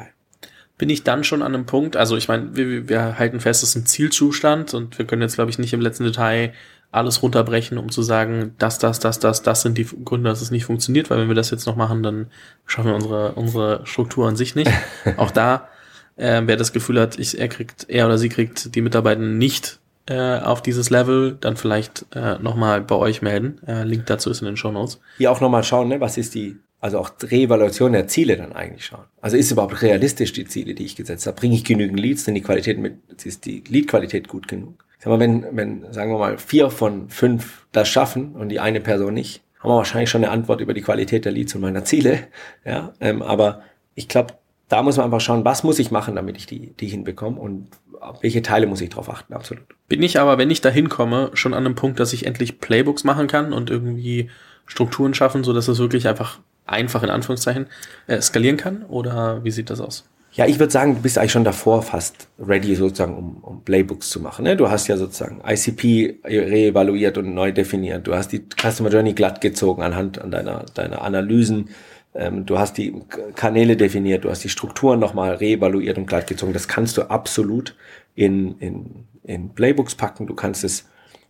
Bin 0.77 0.89
ich 0.89 1.03
dann 1.03 1.23
schon 1.23 1.41
an 1.41 1.53
einem 1.53 1.65
Punkt, 1.65 1.95
also 1.95 2.17
ich 2.17 2.27
meine, 2.27 2.57
wir, 2.57 2.89
wir 2.89 3.17
halten 3.17 3.39
fest, 3.39 3.63
es 3.63 3.69
ist 3.69 3.75
ein 3.75 3.85
Zielzustand 3.85 4.73
und 4.73 4.97
wir 4.97 5.05
können 5.05 5.21
jetzt, 5.21 5.35
glaube 5.35 5.51
ich, 5.51 5.59
nicht 5.59 5.71
im 5.71 5.79
letzten 5.79 6.03
Detail 6.03 6.51
alles 6.93 7.23
runterbrechen, 7.23 7.77
um 7.77 7.89
zu 7.89 8.03
sagen, 8.03 8.53
das, 8.59 8.77
das, 8.77 8.99
das, 8.99 9.19
das, 9.19 9.41
das 9.41 9.63
sind 9.63 9.77
die 9.77 9.87
Gründe, 10.05 10.29
dass 10.29 10.41
es 10.41 10.51
nicht 10.51 10.65
funktioniert, 10.65 11.09
weil 11.09 11.17
wenn 11.17 11.27
wir 11.27 11.35
das 11.35 11.49
jetzt 11.49 11.65
noch 11.65 11.75
machen, 11.75 12.03
dann 12.03 12.27
schaffen 12.67 12.89
wir 12.89 12.95
unsere, 12.95 13.31
unsere 13.33 13.81
Struktur 13.85 14.27
an 14.27 14.35
sich 14.35 14.53
nicht. 14.53 14.71
Auch 15.17 15.31
da, 15.31 15.67
äh, 16.15 16.43
wer 16.45 16.55
das 16.55 16.71
Gefühl 16.71 17.01
hat, 17.01 17.17
ich, 17.17 17.39
er 17.39 17.47
kriegt, 17.47 17.89
er 17.89 18.05
oder 18.05 18.19
sie 18.19 18.29
kriegt 18.29 18.75
die 18.75 18.81
Mitarbeiter 18.81 19.21
nicht 19.21 19.79
äh, 20.05 20.37
auf 20.37 20.61
dieses 20.61 20.91
Level, 20.91 21.35
dann 21.39 21.57
vielleicht 21.57 22.05
äh, 22.13 22.37
nochmal 22.37 22.81
bei 22.81 22.95
euch 22.95 23.23
melden. 23.23 23.59
Äh, 23.65 23.83
Link 23.85 24.05
dazu 24.05 24.29
ist 24.29 24.41
in 24.41 24.45
den 24.45 24.57
Show 24.57 24.71
Notes. 24.71 24.99
Hier 25.17 25.31
auch 25.31 25.41
nochmal 25.41 25.63
schauen, 25.63 25.87
ne, 25.87 25.99
was 25.99 26.17
ist 26.17 26.35
die, 26.35 26.57
also 26.79 26.99
auch 26.99 27.09
Reevaluation 27.23 27.93
der 27.93 28.07
Ziele 28.07 28.37
dann 28.37 28.53
eigentlich 28.53 28.85
schauen. 28.85 29.05
Also 29.19 29.35
ist 29.35 29.49
überhaupt 29.49 29.81
realistisch 29.81 30.31
die 30.33 30.45
Ziele, 30.45 30.75
die 30.75 30.85
ich 30.85 30.95
gesetzt 30.95 31.25
habe? 31.25 31.37
Bringe 31.37 31.55
ich 31.55 31.63
genügend 31.63 31.99
Leads, 31.99 32.25
denn 32.25 32.35
die 32.35 32.41
Qualität 32.41 32.77
mit, 32.77 32.97
ist 33.23 33.45
die 33.45 33.63
Lead-Qualität 33.67 34.27
gut 34.27 34.47
genug? 34.47 34.82
Sag 35.03 35.11
mal, 35.11 35.19
wenn, 35.19 35.45
wenn, 35.51 35.91
sagen 35.91 36.11
wir 36.11 36.17
mal, 36.17 36.37
vier 36.37 36.69
von 36.69 37.09
fünf 37.09 37.67
das 37.71 37.89
schaffen 37.89 38.35
und 38.35 38.49
die 38.49 38.59
eine 38.59 38.79
Person 38.79 39.13
nicht, 39.13 39.43
haben 39.59 39.69
wir 39.69 39.77
wahrscheinlich 39.77 40.09
schon 40.09 40.23
eine 40.23 40.31
Antwort 40.31 40.61
über 40.61 40.73
die 40.73 40.81
Qualität 40.81 41.25
der 41.25 41.31
Leads 41.31 41.55
und 41.55 41.61
meiner 41.61 41.83
Ziele. 41.83 42.19
Ja, 42.65 42.93
ähm, 43.01 43.21
aber 43.21 43.63
ich 43.95 44.07
glaube, 44.07 44.35
da 44.69 44.81
muss 44.81 44.95
man 44.95 45.05
einfach 45.05 45.19
schauen, 45.19 45.43
was 45.43 45.63
muss 45.63 45.79
ich 45.79 45.91
machen, 45.91 46.15
damit 46.15 46.37
ich 46.37 46.45
die, 46.45 46.73
die 46.79 46.87
hinbekomme 46.87 47.37
und 47.37 47.67
auf 47.99 48.23
welche 48.23 48.41
Teile 48.41 48.67
muss 48.67 48.81
ich 48.81 48.89
drauf 48.89 49.09
achten, 49.09 49.33
absolut. 49.33 49.65
Bin 49.89 50.01
ich 50.01 50.19
aber, 50.19 50.37
wenn 50.37 50.49
ich 50.49 50.61
da 50.61 50.69
hinkomme, 50.69 51.31
schon 51.33 51.53
an 51.53 51.65
einem 51.65 51.75
Punkt, 51.75 51.99
dass 51.99 52.13
ich 52.13 52.25
endlich 52.25 52.59
Playbooks 52.59 53.03
machen 53.03 53.27
kann 53.27 53.51
und 53.51 53.69
irgendwie 53.69 54.29
Strukturen 54.65 55.13
schaffen, 55.13 55.43
so 55.43 55.51
dass 55.51 55.67
es 55.67 55.79
wirklich 55.79 56.07
einfach 56.07 56.39
einfach 56.65 57.03
in 57.03 57.09
Anführungszeichen 57.09 57.67
äh, 58.07 58.21
skalieren 58.21 58.57
kann? 58.57 58.83
Oder 58.83 59.43
wie 59.43 59.51
sieht 59.51 59.69
das 59.69 59.81
aus? 59.81 60.05
Ja, 60.35 60.47
ich 60.47 60.57
würde 60.57 60.71
sagen, 60.71 60.95
du 60.95 61.01
bist 61.01 61.17
eigentlich 61.17 61.31
schon 61.31 61.43
davor 61.43 61.83
fast 61.83 62.27
ready 62.39 62.73
sozusagen, 62.73 63.15
um, 63.15 63.37
um 63.43 63.63
Playbooks 63.63 64.09
zu 64.09 64.19
machen. 64.19 64.43
Ne? 64.43 64.57
Du 64.57 64.69
hast 64.69 64.87
ja 64.87 64.97
sozusagen 64.97 65.41
ICP 65.45 66.21
reevaluiert 66.25 67.19
und 67.19 67.35
neu 67.35 67.51
definiert. 67.51 68.07
Du 68.07 68.15
hast 68.15 68.31
die 68.31 68.41
Customer 68.59 68.89
Journey 68.89 69.13
glatt 69.13 69.41
gezogen 69.41 69.83
anhand 69.83 70.19
an 70.19 70.31
deiner, 70.31 70.65
deiner 70.73 71.03
Analysen. 71.03 71.69
Ähm, 72.15 72.47
du 72.47 72.57
hast 72.57 72.79
die 72.79 72.95
Kanäle 73.35 73.77
definiert, 73.77 74.23
du 74.23 74.31
hast 74.31 74.43
die 74.43 74.49
Strukturen 74.49 74.99
nochmal 74.99 75.35
reevaluiert 75.35 75.99
und 75.99 76.07
glatt 76.07 76.25
gezogen. 76.25 76.51
Das 76.51 76.67
kannst 76.67 76.97
du 76.97 77.03
absolut 77.03 77.75
in, 78.15 78.57
in, 78.57 79.05
in 79.23 79.53
Playbooks 79.53 79.93
packen. 79.93 80.25
Du 80.25 80.33
kannst 80.33 80.63
es 80.63 80.85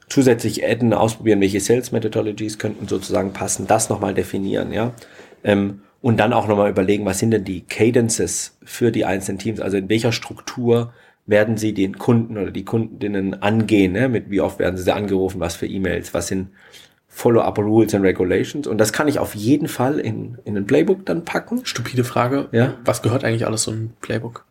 zusätzlich 0.08 0.66
adden, 0.66 0.94
ausprobieren, 0.94 1.42
welche 1.42 1.60
Sales 1.60 1.92
Methodologies 1.92 2.58
könnten 2.58 2.88
sozusagen 2.88 3.34
passen, 3.34 3.68
das 3.68 3.90
nochmal 3.90 4.14
definieren, 4.14 4.72
ja. 4.72 4.94
Ähm, 5.44 5.82
und 6.04 6.18
dann 6.18 6.34
auch 6.34 6.50
nochmal 6.50 6.70
überlegen, 6.70 7.06
was 7.06 7.20
sind 7.20 7.32
denn 7.32 7.46
die 7.46 7.62
Cadences 7.62 8.58
für 8.62 8.92
die 8.92 9.06
einzelnen 9.06 9.40
Teams, 9.40 9.62
also 9.62 9.78
in 9.78 9.88
welcher 9.88 10.12
Struktur 10.12 10.94
werden 11.26 11.56
sie 11.56 11.74
den 11.74 11.98
Kunden 11.98 12.38
oder 12.38 12.52
die 12.52 12.66
Kundinnen 12.66 13.42
angehen, 13.42 13.94
ne? 13.94 14.10
mit 14.10 14.30
wie 14.30 14.42
oft 14.42 14.60
werden 14.60 14.76
sie 14.76 14.94
angerufen, 14.94 15.40
was 15.40 15.56
für 15.56 15.66
E-Mails, 15.66 16.14
was 16.14 16.28
sind 16.28 16.50
Follow-up 17.08 17.58
Rules 17.58 17.96
and 17.96 18.04
Regulations 18.04 18.68
und 18.68 18.80
das 18.80 18.92
kann 18.92 19.08
ich 19.08 19.18
auf 19.18 19.34
jeden 19.34 19.70
Fall 19.70 19.98
in, 19.98 20.40
in 20.44 20.58
ein 20.58 20.68
Playbook 20.68 21.06
dann 21.06 21.24
packen. 21.24 21.66
Stupide 21.66 22.04
Frage. 22.04 22.50
Ja. 22.52 22.74
Was 22.84 23.02
gehört 23.02 23.24
eigentlich 23.24 23.46
alles 23.46 23.64
so 23.64 23.72
ein 23.72 23.94
Playbook? 24.02 24.46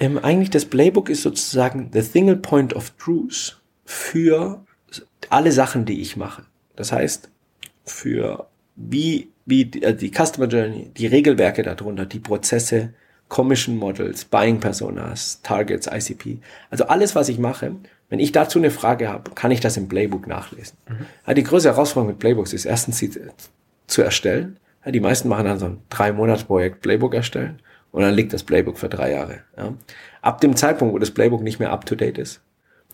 Ähm, 0.00 0.18
eigentlich 0.18 0.50
das 0.50 0.64
Playbook 0.64 1.10
ist 1.10 1.22
sozusagen 1.22 1.90
the 1.92 2.00
single 2.00 2.36
point 2.36 2.74
of 2.74 2.90
truth 2.98 3.60
für 3.84 4.64
alle 5.30 5.52
Sachen, 5.52 5.84
die 5.84 6.00
ich 6.00 6.16
mache. 6.16 6.42
Das 6.74 6.90
heißt, 6.90 7.30
für 7.84 8.48
wie 8.74 9.28
wie 9.48 9.64
die, 9.64 9.82
äh, 9.82 9.94
die 9.94 10.10
Customer 10.10 10.46
Journey, 10.46 10.90
die 10.96 11.06
Regelwerke 11.06 11.62
darunter, 11.62 12.04
die 12.06 12.20
Prozesse, 12.20 12.90
Commission 13.28 13.76
Models, 13.76 14.24
Buying 14.24 14.60
Personas, 14.60 15.40
Targets, 15.42 15.86
ICP. 15.86 16.38
Also 16.70 16.84
alles, 16.84 17.14
was 17.14 17.28
ich 17.28 17.38
mache, 17.38 17.72
wenn 18.10 18.20
ich 18.20 18.32
dazu 18.32 18.58
eine 18.58 18.70
Frage 18.70 19.08
habe, 19.08 19.30
kann 19.32 19.50
ich 19.50 19.60
das 19.60 19.76
im 19.76 19.88
Playbook 19.88 20.26
nachlesen. 20.26 20.76
Mhm. 20.88 21.06
Ja, 21.26 21.34
die 21.34 21.42
größte 21.42 21.70
Herausforderung 21.70 22.08
mit 22.08 22.18
Playbooks 22.18 22.52
ist 22.52 22.64
erstens 22.64 22.98
sie 22.98 23.10
zu 23.86 24.02
erstellen. 24.02 24.58
Ja, 24.84 24.92
die 24.92 25.00
meisten 25.00 25.28
machen 25.28 25.44
dann 25.44 25.58
so 25.58 25.66
ein 25.66 25.78
drei 25.88 26.12
Monats 26.12 26.44
Projekt 26.44 26.80
Playbook 26.80 27.14
erstellen 27.14 27.60
und 27.90 28.02
dann 28.02 28.14
liegt 28.14 28.32
das 28.32 28.42
Playbook 28.42 28.78
für 28.78 28.88
drei 28.88 29.12
Jahre. 29.12 29.40
Ja. 29.56 29.74
Ab 30.22 30.40
dem 30.40 30.56
Zeitpunkt, 30.56 30.94
wo 30.94 30.98
das 30.98 31.10
Playbook 31.10 31.42
nicht 31.42 31.58
mehr 31.58 31.70
up 31.70 31.84
to 31.84 31.94
date 31.94 32.18
ist, 32.18 32.40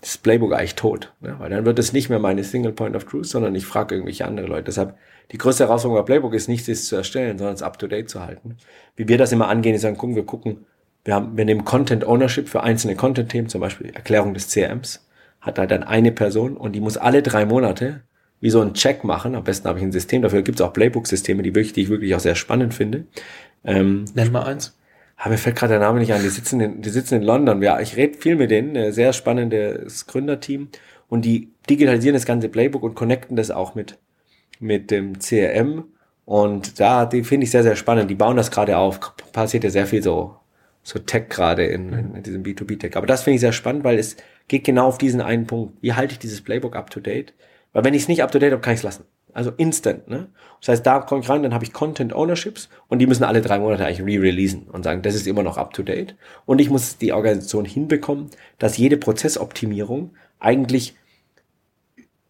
das 0.04 0.18
Playbook 0.18 0.52
eigentlich 0.52 0.74
tot. 0.74 1.14
Ne? 1.20 1.34
Weil 1.38 1.48
dann 1.48 1.64
wird 1.64 1.78
es 1.78 1.94
nicht 1.94 2.10
mehr 2.10 2.18
meine 2.18 2.44
Single 2.44 2.72
Point 2.72 2.94
of 2.94 3.04
Truth, 3.04 3.26
sondern 3.26 3.54
ich 3.54 3.64
frage 3.64 3.94
irgendwelche 3.94 4.26
andere 4.26 4.46
Leute. 4.46 4.64
Deshalb 4.64 4.96
die 5.32 5.38
größte 5.38 5.64
Herausforderung 5.64 6.04
bei 6.04 6.06
Playbook 6.06 6.34
ist 6.34 6.46
nicht, 6.46 6.68
es 6.68 6.86
zu 6.86 6.96
erstellen, 6.96 7.38
sondern 7.38 7.54
es 7.54 7.62
up 7.62 7.78
to 7.78 7.86
date 7.86 8.10
zu 8.10 8.20
halten. 8.20 8.56
Wie 8.96 9.08
wir 9.08 9.16
das 9.16 9.32
immer 9.32 9.48
angehen, 9.48 9.74
ist 9.74 9.80
sagen, 9.80 9.96
gucken, 9.96 10.14
wir 10.14 10.26
gucken, 10.26 10.66
wir 11.04 11.14
haben, 11.14 11.36
wir 11.38 11.46
nehmen 11.46 11.64
Content 11.64 12.06
Ownership 12.06 12.48
für 12.48 12.62
einzelne 12.62 12.96
Content-Themen, 12.96 13.48
zum 13.48 13.62
Beispiel 13.62 13.90
Erklärung 13.94 14.34
des 14.34 14.48
CRMs, 14.50 15.06
hat 15.40 15.56
da 15.56 15.66
dann 15.66 15.82
eine 15.82 16.12
Person 16.12 16.56
und 16.56 16.72
die 16.72 16.80
muss 16.80 16.98
alle 16.98 17.22
drei 17.22 17.46
Monate 17.46 18.02
wie 18.40 18.50
so 18.50 18.60
einen 18.60 18.74
Check 18.74 19.04
machen. 19.04 19.34
Am 19.34 19.44
besten 19.44 19.68
habe 19.68 19.78
ich 19.78 19.84
ein 19.84 19.92
System, 19.92 20.20
dafür 20.20 20.42
gibt 20.42 20.60
es 20.60 20.66
auch 20.66 20.74
Playbook-Systeme, 20.74 21.42
die, 21.42 21.54
wirklich, 21.54 21.72
die 21.72 21.82
ich 21.82 21.88
wirklich 21.88 22.14
auch 22.14 22.20
sehr 22.20 22.34
spannend 22.34 22.74
finde. 22.74 23.06
Ähm, 23.64 24.04
Nenn 24.14 24.32
mal 24.32 24.44
eins. 24.44 24.76
Aber 25.16 25.30
mir 25.30 25.38
fällt 25.38 25.56
gerade 25.56 25.74
der 25.74 25.80
Name 25.80 26.00
nicht 26.00 26.12
an. 26.12 26.22
Die 26.22 26.28
sitzen 26.28 26.60
in, 26.60 26.82
die 26.82 26.90
sitzen 26.90 27.16
in 27.16 27.22
London. 27.22 27.62
Ja, 27.62 27.80
ich 27.80 27.96
rede 27.96 28.18
viel 28.18 28.36
mit 28.36 28.50
denen. 28.50 28.76
Ein 28.76 28.92
sehr 28.92 29.12
spannendes 29.12 30.06
Gründerteam. 30.06 30.68
Und 31.08 31.24
die 31.24 31.52
digitalisieren 31.68 32.14
das 32.14 32.26
ganze 32.26 32.48
Playbook 32.48 32.82
und 32.82 32.94
connecten 32.94 33.36
das 33.36 33.50
auch 33.50 33.74
mit, 33.74 33.98
mit 34.58 34.90
dem 34.90 35.18
CRM. 35.18 35.84
Und 36.24 36.80
da, 36.80 37.06
die 37.06 37.22
finde 37.22 37.44
ich 37.44 37.50
sehr, 37.50 37.62
sehr 37.62 37.76
spannend. 37.76 38.10
Die 38.10 38.14
bauen 38.14 38.36
das 38.36 38.50
gerade 38.50 38.76
auf. 38.76 39.14
Passiert 39.32 39.64
ja 39.64 39.70
sehr 39.70 39.86
viel 39.86 40.02
so, 40.02 40.36
so 40.82 40.98
Tech 40.98 41.28
gerade 41.28 41.64
in, 41.64 41.92
in, 41.92 42.14
in 42.16 42.22
diesem 42.22 42.42
B2B-Tech. 42.42 42.96
Aber 42.96 43.06
das 43.06 43.22
finde 43.22 43.36
ich 43.36 43.40
sehr 43.40 43.52
spannend, 43.52 43.84
weil 43.84 43.98
es 43.98 44.16
geht 44.48 44.64
genau 44.64 44.86
auf 44.86 44.98
diesen 44.98 45.20
einen 45.20 45.46
Punkt. 45.46 45.74
Wie 45.80 45.92
halte 45.92 46.12
ich 46.12 46.18
dieses 46.18 46.40
Playbook 46.42 46.76
up 46.76 46.90
to 46.90 47.00
date? 47.00 47.34
Weil 47.72 47.84
wenn 47.84 47.94
ich 47.94 48.02
es 48.02 48.08
nicht 48.08 48.22
up 48.22 48.32
to 48.32 48.38
date 48.38 48.52
habe, 48.52 48.62
kann 48.62 48.74
ich 48.74 48.80
es 48.80 48.84
lassen. 48.84 49.04
Also 49.34 49.50
instant. 49.56 50.08
Ne? 50.08 50.28
Das 50.60 50.68
heißt, 50.68 50.86
da 50.86 51.00
komme 51.00 51.20
ich 51.20 51.28
rein, 51.28 51.42
dann 51.42 51.52
habe 51.52 51.64
ich 51.64 51.72
Content 51.72 52.14
Ownerships 52.14 52.68
und 52.88 53.00
die 53.00 53.06
müssen 53.06 53.24
alle 53.24 53.42
drei 53.42 53.58
Monate 53.58 53.84
eigentlich 53.84 54.06
re-releasen 54.06 54.68
und 54.72 54.84
sagen, 54.84 55.02
das 55.02 55.14
ist 55.14 55.26
immer 55.26 55.42
noch 55.42 55.58
up 55.58 55.74
to 55.74 55.82
date. 55.82 56.14
Und 56.46 56.60
ich 56.60 56.70
muss 56.70 56.96
die 56.96 57.12
Organisation 57.12 57.64
hinbekommen, 57.64 58.30
dass 58.58 58.78
jede 58.78 58.96
Prozessoptimierung 58.96 60.12
eigentlich 60.38 60.94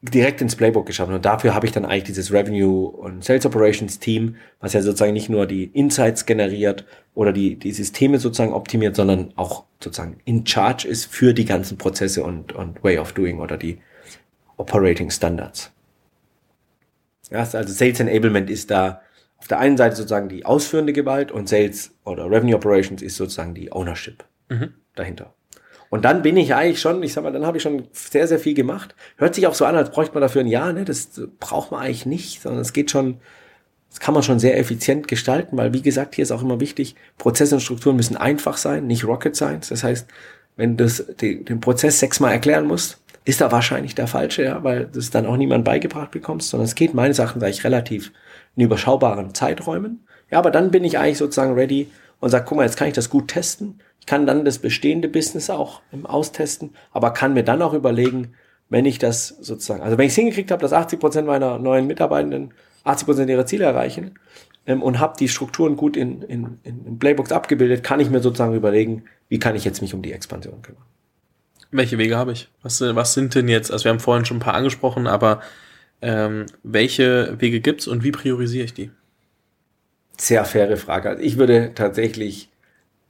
direkt 0.00 0.40
ins 0.40 0.57
Playbook 0.57 0.86
geschaffen. 0.86 1.14
Und 1.14 1.24
dafür 1.24 1.55
habe 1.55 1.66
ich 1.66 1.72
dann 1.72 1.84
eigentlich 1.84 2.05
dieses 2.05 2.32
Revenue 2.32 2.88
und 2.88 3.22
Sales 3.22 3.46
Operations 3.46 3.98
Team, 3.98 4.36
was 4.61 4.72
ja 4.72 4.82
sozusagen 4.82 5.12
nicht 5.12 5.28
nur 5.28 5.46
die 5.46 5.64
Insights 5.64 6.26
generiert 6.26 6.84
oder 7.14 7.32
die, 7.32 7.57
die 7.57 7.72
Systeme 7.72 8.18
sozusagen 8.18 8.52
optimiert, 8.52 8.96
sondern 8.96 9.32
auch 9.36 9.64
sozusagen 9.82 10.18
in 10.24 10.46
charge 10.46 10.88
ist 10.88 11.07
für 11.07 11.34
die 11.34 11.44
ganzen 11.44 11.78
Prozesse 11.78 12.22
und, 12.22 12.52
und 12.52 12.82
Way 12.82 12.98
of 12.98 13.12
Doing 13.12 13.40
oder 13.40 13.57
die 13.57 13.78
Operating 14.57 15.11
Standards. 15.11 15.74
Ja, 17.31 17.41
also 17.41 17.72
Sales 17.72 18.01
Enablement 18.01 18.51
ist 18.51 18.70
da 18.70 19.01
auf 19.37 19.49
der 19.49 19.59
einen 19.59 19.77
Seite 19.77 19.97
sozusagen 19.97 20.29
die 20.29 20.47
ausführende 20.47 20.93
Gewalt 20.93 21.31
und 21.31 21.49
Sales 21.49 21.91
oder 22.05 22.31
Revenue 22.31 22.57
Operations 22.57 23.03
ist 23.03 23.16
sozusagen 23.16 23.55
die 23.55 23.72
Ownership 23.72 24.25
mhm. 24.49 24.75
dahinter. 24.95 25.35
Und 25.91 26.05
dann 26.05 26.22
bin 26.22 26.37
ich 26.37 26.55
eigentlich 26.55 26.81
schon, 26.81 27.03
ich 27.03 27.12
sag 27.12 27.22
mal, 27.25 27.33
dann 27.33 27.47
habe 27.47 27.59
ich 27.59 27.62
schon 27.62 27.87
sehr, 27.93 28.27
sehr 28.27 28.39
viel 28.39 28.55
gemacht. 28.55 28.95
Hört 29.16 29.35
sich 29.35 29.47
auch 29.47 29.55
so 29.55 29.64
an, 29.64 29.77
als 29.77 29.91
bräuchte 29.91 30.14
man 30.14 30.22
dafür 30.22 30.41
ein 30.41 30.49
Jahr, 30.49 30.72
ne? 30.72 30.85
Das 30.85 31.20
braucht 31.39 31.70
man 31.70 31.83
eigentlich 31.83 32.07
nicht, 32.07 32.43
sondern 32.43 32.62
es 32.62 32.72
geht 32.72 32.91
schon, 32.91 33.18
das 33.91 34.01
kann 34.01 34.14
man 34.14 34.22
schon 34.22 34.41
sehr 34.41 34.59
effizient 34.59 35.07
gestalten, 35.07 35.57
weil 35.57 35.72
wie 35.72 35.83
gesagt, 35.83 36.16
hier 36.16 36.22
ist 36.22 36.33
auch 36.33 36.43
immer 36.43 36.59
wichtig, 36.59 36.97
Prozesse 37.18 37.55
und 37.55 37.61
Strukturen 37.61 37.97
müssen 37.97 38.16
einfach 38.16 38.57
sein, 38.57 38.87
nicht 38.87 39.05
Rocket 39.05 39.37
Science. 39.37 39.68
Das 39.68 39.85
heißt, 39.85 40.09
wenn 40.57 40.77
du 40.77 40.87
den 40.87 41.61
Prozess 41.61 42.01
sechsmal 42.01 42.33
erklären 42.33 42.66
musst, 42.66 43.03
ist 43.25 43.41
da 43.41 43.51
wahrscheinlich 43.51 43.95
der 43.95 44.07
falsche, 44.07 44.45
ja, 44.45 44.62
weil 44.64 44.87
das 44.87 45.11
dann 45.11 45.27
auch 45.27 45.37
niemand 45.37 45.64
beigebracht 45.64 46.11
bekommst, 46.11 46.51
sondern 46.51 46.66
es 46.66 46.75
geht 46.75 46.95
meines 46.95 47.18
Erachtens 47.18 47.43
eigentlich 47.43 47.64
relativ 47.64 48.12
in 48.57 48.64
überschaubaren 48.64 49.35
Zeiträumen. 49.35 50.07
Ja, 50.31 50.39
aber 50.39 50.51
dann 50.51 50.70
bin 50.70 50.85
ich 50.85 50.99
eigentlich 50.99 51.18
sozusagen 51.18 51.55
ready 51.55 51.91
und 52.20 52.31
sage, 52.31 52.45
guck 52.47 52.59
mal, 52.59 52.64
jetzt 52.64 52.77
kann 52.77 52.89
ich 52.89 52.95
das 52.95 53.11
gut 53.11 53.29
testen. 53.29 53.81
Ich 54.01 54.07
kann 54.07 54.27
dann 54.27 54.45
das 54.45 54.59
bestehende 54.59 55.09
Business 55.09 55.49
auch 55.49 55.81
austesten, 56.03 56.75
aber 56.93 57.12
kann 57.12 57.33
mir 57.33 57.45
dann 57.45 57.62
auch 57.62 57.72
überlegen, 57.72 58.35
wenn 58.68 58.85
ich 58.85 58.99
das 58.99 59.29
sozusagen, 59.29 59.83
also 59.83 59.97
wenn 59.97 60.07
ich 60.07 60.12
es 60.12 60.16
hingekriegt 60.16 60.51
habe, 60.51 60.61
dass 60.61 60.72
80 60.72 61.01
Prozent 61.01 61.27
meiner 61.27 61.59
neuen 61.59 61.87
Mitarbeitenden 61.87 62.53
80 62.85 63.07
Prozent 63.07 63.31
ihrer 63.31 63.47
Ziele 63.47 63.64
erreichen 63.64 64.18
ähm, 64.66 64.83
und 64.83 64.99
habe 65.01 65.16
die 65.18 65.29
Strukturen 65.29 65.77
gut 65.77 65.97
in, 65.97 66.22
in, 66.22 66.59
in 66.62 66.99
Playbooks 66.99 67.33
abgebildet, 67.33 67.83
kann 67.83 68.01
ich 68.01 68.11
mir 68.11 68.20
sozusagen 68.20 68.55
überlegen, 68.55 69.05
wie 69.29 69.39
kann 69.39 69.57
ich 69.57 69.64
jetzt 69.64 69.81
mich 69.81 69.95
um 69.95 70.03
die 70.03 70.12
Expansion 70.12 70.61
kümmern. 70.61 70.83
Welche 71.77 71.99
Wege 71.99 72.16
habe 72.16 72.31
ich? 72.31 72.49
Was, 72.62 72.81
was 72.81 73.14
sind 73.14 73.35
denn 73.35 73.49
jetzt, 73.49 73.72
also 73.72 73.85
wir 73.85 73.91
haben 73.91 73.99
vorhin 73.99 74.25
schon 74.25 74.37
ein 74.37 74.41
paar 74.41 74.55
angesprochen, 74.55 75.09
aber 75.09 75.41
ähm, 76.03 76.47
welche 76.62 77.35
Wege 77.41 77.61
gibt's 77.61 77.89
und 77.89 78.05
wie 78.05 78.12
priorisiere 78.12 78.64
ich 78.64 78.75
die? 78.75 78.93
Sehr 80.16 80.45
faire 80.45 80.77
Frage. 80.77 81.11
Also 81.11 81.22
ich 81.25 81.37
würde 81.37 81.72
tatsächlich 81.75 82.49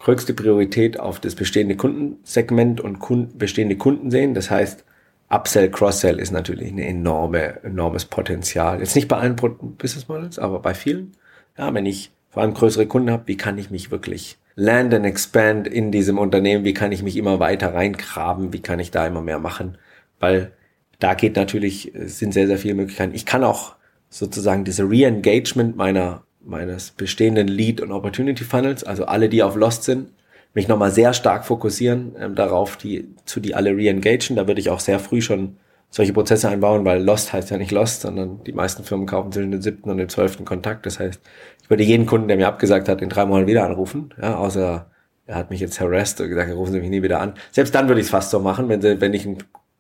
höchste 0.03 0.33
Priorität 0.33 0.99
auf 0.99 1.21
das 1.21 1.35
bestehende 1.35 1.77
Kundensegment 1.77 2.81
und 2.81 3.01
Kunden, 3.01 3.37
bestehende 3.37 3.77
Kunden 3.77 4.11
sehen. 4.11 4.33
Das 4.33 4.51
heißt, 4.51 4.83
Upsell, 5.29 5.71
Cross-Sell 5.71 6.19
ist 6.19 6.31
natürlich 6.31 6.73
ein 6.73 6.79
enorme, 6.79 7.62
enormes 7.65 8.07
Potenzial. 8.07 8.81
Jetzt 8.81 8.97
nicht 8.97 9.09
bei 9.09 9.19
allen 9.19 9.37
Business 9.37 10.09
Models, 10.09 10.39
aber 10.39 10.61
bei 10.61 10.73
vielen. 10.73 11.12
Ja, 11.59 11.75
wenn 11.75 11.85
ich 11.85 12.12
vor 12.31 12.43
allem 12.43 12.55
größere 12.55 12.87
Kunden 12.87 13.11
habe, 13.11 13.25
wie 13.27 13.37
kann 13.37 13.59
ich 13.59 13.71
mich 13.71 13.91
wirklich 13.91 14.39
Land 14.57 14.94
and 14.94 15.05
Expand 15.05 15.66
in 15.66 15.90
diesem 15.90 16.18
Unternehmen, 16.18 16.64
wie 16.64 16.74
kann 16.74 16.92
ich 16.92 17.02
mich 17.02 17.16
immer 17.16 17.40
weiter 17.40 17.74
reingraben, 17.74 18.52
wie 18.52 18.62
kann 18.62 18.78
ich 18.78 18.90
da 18.90 19.07
immer 19.07 19.22
mehr 19.22 19.38
machen, 19.38 19.78
weil 20.20 20.52
da 21.00 21.14
geht 21.14 21.36
natürlich, 21.36 21.92
sind 21.94 22.32
sehr, 22.32 22.46
sehr 22.46 22.59
viele 22.59 22.74
Möglichkeiten. 22.74 23.14
Ich 23.14 23.26
kann 23.26 23.44
auch 23.44 23.74
sozusagen 24.09 24.64
diese 24.64 24.84
Re-Engagement 24.84 25.76
meiner, 25.76 26.22
meines 26.40 26.92
bestehenden 26.92 27.48
Lead- 27.48 27.80
und 27.80 27.90
Opportunity-Funnels, 27.90 28.84
also 28.84 29.07
alle, 29.07 29.28
die 29.28 29.42
auf 29.42 29.57
Lost 29.57 29.82
sind, 29.84 30.11
mich 30.55 30.68
nochmal 30.68 30.92
sehr 30.92 31.12
stark 31.12 31.44
fokussieren 31.44 32.14
ähm, 32.18 32.34
darauf, 32.36 32.76
die, 32.76 33.09
zu 33.24 33.40
die 33.40 33.57
alle 33.57 33.76
re-engagen. 33.76 34.36
Da 34.36 34.46
würde 34.46 34.61
ich 34.61 34.70
auch 34.70 34.80
sehr 34.80 35.00
früh 35.00 35.20
schon 35.20 35.57
solche 35.90 36.12
Prozesse 36.12 36.48
einbauen, 36.48 36.84
weil 36.84 37.02
Lost 37.02 37.32
heißt 37.32 37.50
ja 37.50 37.57
nicht 37.57 37.70
Lost, 37.70 38.02
sondern 38.02 38.42
die 38.44 38.52
meisten 38.52 38.84
Firmen 38.84 39.07
kaufen 39.07 39.32
zwischen 39.32 39.50
den 39.50 39.62
siebten 39.62 39.90
und 39.90 39.98
den 39.98 40.09
zwölften 40.09 40.44
Kontakt. 40.44 40.86
Das 40.86 40.98
heißt, 40.98 41.20
ich 41.65 41.71
würde 41.71 41.83
jeden 41.83 42.05
Kunden, 42.05 42.29
der 42.29 42.37
mir 42.37 42.47
abgesagt 42.47 42.91
hat, 42.91 43.01
in 43.01 43.09
drei 43.09 43.25
Monaten 43.25 43.47
wieder 43.47 43.65
anrufen, 43.65 44.12
ja, 44.21 44.37
außer 44.37 44.87
er 45.27 45.35
hat 45.35 45.49
mich 45.49 45.61
jetzt 45.61 45.81
harassed 45.81 46.21
und 46.21 46.29
gesagt, 46.29 46.53
rufen 46.53 46.73
Sie 46.73 46.81
mich 46.81 46.91
nie 46.91 47.03
wieder 47.03 47.21
an. 47.21 47.33
Selbst 47.53 47.75
dann 47.75 47.89
würde 47.89 48.03
ich 48.03 48.07
es 48.09 48.11
fast 48.11 48.31
so 48.31 48.39
machen, 48.39 48.69
wenn, 48.69 48.83
sie, 48.83 49.01
wenn 49.01 49.15
ich 49.15 49.27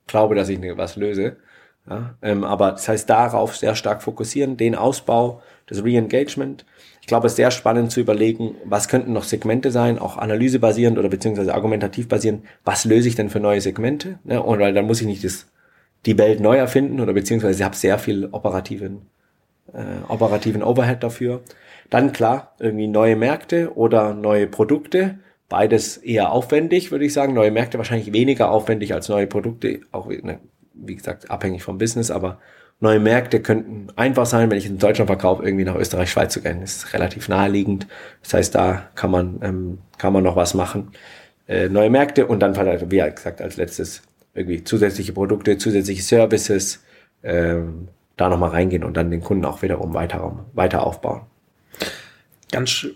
glaube, 0.06 0.34
dass 0.34 0.48
ich 0.48 0.58
was 0.76 0.96
löse. 0.96 1.36
Ja, 1.88 2.14
ähm, 2.22 2.44
aber 2.44 2.72
das 2.72 2.88
heißt, 2.88 3.10
darauf 3.10 3.54
sehr 3.54 3.74
stark 3.74 4.02
fokussieren, 4.02 4.56
den 4.56 4.74
Ausbau, 4.74 5.42
das 5.66 5.84
Re-Engagement. 5.84 6.64
Ich 7.02 7.06
glaube, 7.06 7.26
es 7.26 7.34
ist 7.34 7.36
sehr 7.36 7.50
spannend 7.50 7.92
zu 7.92 8.00
überlegen, 8.00 8.54
was 8.64 8.88
könnten 8.88 9.12
noch 9.12 9.24
Segmente 9.24 9.70
sein, 9.70 9.98
auch 9.98 10.16
analysebasierend 10.16 10.98
oder 10.98 11.10
beziehungsweise 11.10 11.52
argumentativ 11.52 12.08
basierend. 12.08 12.46
Was 12.64 12.86
löse 12.86 13.08
ich 13.08 13.16
denn 13.16 13.28
für 13.28 13.40
neue 13.40 13.60
Segmente? 13.60 14.18
Ja, 14.24 14.38
und 14.38 14.60
weil 14.60 14.72
dann 14.72 14.86
muss 14.86 15.02
ich 15.02 15.06
nicht 15.06 15.22
das, 15.24 15.46
die 16.06 16.16
Welt 16.16 16.40
neu 16.40 16.56
erfinden 16.56 17.00
oder 17.00 17.12
beziehungsweise 17.12 17.58
ich 17.58 17.64
habe 17.64 17.76
sehr 17.76 17.98
viel 17.98 18.30
operativen, 18.32 19.02
äh, 19.74 20.10
operativen 20.10 20.62
Overhead 20.62 21.02
dafür. 21.02 21.42
Dann 21.90 22.12
klar, 22.12 22.54
irgendwie 22.58 22.86
neue 22.86 23.16
Märkte 23.16 23.76
oder 23.76 24.14
neue 24.14 24.46
Produkte. 24.46 25.18
Beides 25.48 25.98
eher 25.98 26.32
aufwendig, 26.32 26.90
würde 26.90 27.04
ich 27.04 27.12
sagen. 27.12 27.34
Neue 27.34 27.50
Märkte 27.50 27.78
wahrscheinlich 27.78 28.12
weniger 28.12 28.50
aufwendig 28.50 28.94
als 28.94 29.08
neue 29.08 29.26
Produkte, 29.26 29.80
auch 29.92 30.08
ne, 30.08 30.40
wie 30.74 30.96
gesagt, 30.96 31.30
abhängig 31.30 31.62
vom 31.62 31.78
Business, 31.78 32.10
aber 32.10 32.38
neue 32.80 32.98
Märkte 32.98 33.40
könnten 33.40 33.86
einfach 33.96 34.26
sein, 34.26 34.50
wenn 34.50 34.58
ich 34.58 34.66
in 34.66 34.78
Deutschland 34.78 35.08
verkaufe, 35.08 35.44
irgendwie 35.44 35.64
nach 35.64 35.76
Österreich, 35.76 36.10
Schweiz 36.10 36.32
zu 36.32 36.42
gehen. 36.42 36.60
Das 36.60 36.76
ist 36.76 36.94
relativ 36.94 37.28
naheliegend. 37.28 37.86
Das 38.22 38.34
heißt, 38.34 38.54
da 38.54 38.88
kann 38.94 39.10
man, 39.10 39.40
ähm, 39.42 39.78
kann 39.98 40.12
man 40.12 40.24
noch 40.24 40.36
was 40.36 40.54
machen. 40.54 40.90
Äh, 41.46 41.68
neue 41.68 41.90
Märkte 41.90 42.26
und 42.26 42.40
dann, 42.40 42.56
wie 42.90 42.98
gesagt, 42.98 43.40
als 43.40 43.56
letztes 43.56 44.02
irgendwie 44.34 44.64
zusätzliche 44.64 45.12
Produkte, 45.12 45.58
zusätzliche 45.58 46.02
Services, 46.02 46.82
ähm, 47.22 47.88
da 48.16 48.28
nochmal 48.28 48.50
reingehen 48.50 48.84
und 48.84 48.96
dann 48.96 49.10
den 49.10 49.20
Kunden 49.20 49.44
auch 49.44 49.62
wiederum 49.62 49.94
weiter, 49.94 50.46
weiter 50.52 50.86
aufbauen. 50.86 51.22
Ganz 52.54 52.86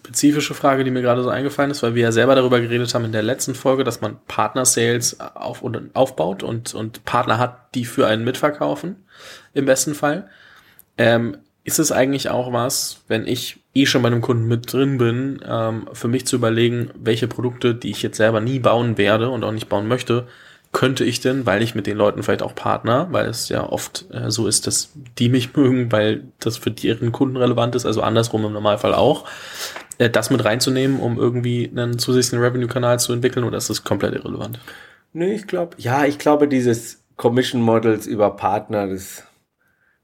spezifische 0.00 0.54
Frage, 0.54 0.84
die 0.84 0.90
mir 0.90 1.02
gerade 1.02 1.22
so 1.22 1.28
eingefallen 1.28 1.70
ist, 1.70 1.82
weil 1.82 1.94
wir 1.94 2.02
ja 2.02 2.12
selber 2.12 2.34
darüber 2.34 2.60
geredet 2.60 2.94
haben 2.94 3.04
in 3.04 3.12
der 3.12 3.22
letzten 3.22 3.54
Folge, 3.54 3.84
dass 3.84 4.00
man 4.00 4.16
Partner-Sales 4.26 5.20
auf, 5.20 5.62
aufbaut 5.92 6.42
und, 6.42 6.74
und 6.74 7.04
Partner 7.04 7.38
hat, 7.38 7.74
die 7.74 7.84
für 7.84 8.06
einen 8.06 8.24
mitverkaufen, 8.24 9.04
im 9.52 9.66
besten 9.66 9.94
Fall. 9.94 10.28
Ähm, 10.96 11.36
ist 11.64 11.78
es 11.78 11.92
eigentlich 11.92 12.28
auch 12.28 12.52
was, 12.52 13.02
wenn 13.08 13.26
ich 13.26 13.60
eh 13.74 13.86
schon 13.86 14.02
bei 14.02 14.08
einem 14.08 14.20
Kunden 14.20 14.46
mit 14.46 14.72
drin 14.72 14.98
bin, 14.98 15.40
ähm, 15.46 15.88
für 15.92 16.08
mich 16.08 16.26
zu 16.26 16.36
überlegen, 16.36 16.90
welche 16.94 17.26
Produkte, 17.26 17.74
die 17.74 17.90
ich 17.90 18.02
jetzt 18.02 18.18
selber 18.18 18.40
nie 18.40 18.58
bauen 18.58 18.98
werde 18.98 19.30
und 19.30 19.44
auch 19.44 19.52
nicht 19.52 19.68
bauen 19.68 19.88
möchte, 19.88 20.26
könnte 20.74 21.04
ich 21.04 21.20
denn, 21.20 21.46
weil 21.46 21.62
ich 21.62 21.74
mit 21.74 21.86
den 21.86 21.96
Leuten 21.96 22.22
vielleicht 22.22 22.42
auch 22.42 22.54
Partner, 22.54 23.06
weil 23.10 23.26
es 23.26 23.48
ja 23.48 23.66
oft 23.66 24.06
äh, 24.12 24.30
so 24.30 24.46
ist, 24.46 24.66
dass 24.66 24.90
die 25.18 25.30
mich 25.30 25.56
mögen, 25.56 25.90
weil 25.90 26.24
das 26.40 26.58
für 26.58 26.70
deren 26.70 27.12
Kunden 27.12 27.38
relevant 27.38 27.74
ist, 27.74 27.86
also 27.86 28.02
andersrum 28.02 28.44
im 28.44 28.52
Normalfall 28.52 28.92
auch, 28.92 29.26
äh, 29.96 30.10
das 30.10 30.28
mit 30.28 30.44
reinzunehmen, 30.44 31.00
um 31.00 31.16
irgendwie 31.16 31.70
einen 31.70 31.98
zusätzlichen 31.98 32.44
Revenue-Kanal 32.44 32.98
zu 32.98 33.14
entwickeln 33.14 33.44
oder 33.44 33.56
ist 33.56 33.70
das 33.70 33.84
komplett 33.84 34.14
irrelevant? 34.14 34.58
Nee, 35.14 35.34
ich 35.34 35.46
glaube, 35.46 35.76
ja, 35.78 36.04
ich 36.04 36.18
glaube, 36.18 36.48
dieses 36.48 37.02
Commission 37.16 37.62
Models 37.62 38.06
über 38.08 38.36
Partner, 38.36 38.88
das, 38.88 39.22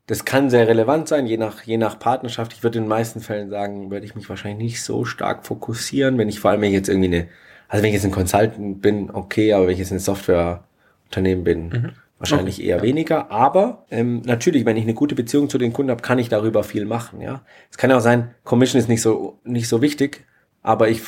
das 0.07 0.25
kann 0.25 0.51
sehr 0.51 0.69
relevant 0.69 1.09
sein, 1.09 1.27
je 1.27 1.37
nach, 1.37 1.65
je 1.65 1.79
nach 1.79 1.99
Partnerschaft. 1.99 2.53
Ich 2.53 2.63
würde 2.63 2.79
in 2.79 2.85
den 2.85 2.89
meisten 2.89 3.21
Fällen 3.21 3.51
sagen, 3.51 3.91
würde 3.91 4.07
ich 4.07 4.15
mich 4.15 4.29
wahrscheinlich 4.29 4.73
nicht 4.73 4.85
so 4.85 5.05
stark 5.05 5.45
fokussieren, 5.45 6.17
wenn 6.17 6.29
ich 6.29 6.39
vor 6.39 6.53
allem 6.53 6.63
jetzt 6.63 6.89
irgendwie 6.89 7.09
eine 7.09 7.29
also 7.71 7.85
wenn 7.85 7.89
ich 7.91 7.95
jetzt 7.95 8.05
ein 8.05 8.11
Consultant 8.11 8.83
bin, 8.83 9.11
okay, 9.13 9.53
aber 9.53 9.67
wenn 9.67 9.73
ich 9.73 9.79
jetzt 9.79 9.93
eine 9.93 10.01
Software 10.01 10.65
Unternehmen 11.05 11.45
bin, 11.45 11.69
mhm. 11.69 11.93
wahrscheinlich 12.19 12.59
okay, 12.59 12.67
eher 12.67 12.77
ja. 12.79 12.83
weniger. 12.83 13.31
Aber 13.31 13.87
ähm, 13.91 14.23
natürlich, 14.25 14.67
wenn 14.67 14.77
ich 14.77 14.83
eine 14.83 14.95
gute 14.95 15.15
Beziehung 15.15 15.49
zu 15.49 15.57
den 15.57 15.73
Kunden 15.73 15.91
habe, 15.91 16.03
kann 16.03 16.19
ich 16.19 16.29
darüber 16.29 16.65
viel 16.65 16.85
machen. 16.85 17.21
Ja, 17.21 17.43
es 17.71 17.79
kann 17.79 17.91
ja 17.91 17.97
auch 17.97 18.03
sein, 18.03 18.35
Commission 18.43 18.81
ist 18.81 18.89
nicht 18.89 19.03
so 19.03 19.39
nicht 19.45 19.69
so 19.69 19.81
wichtig, 19.83 20.25
aber 20.63 20.89
ich 20.89 21.01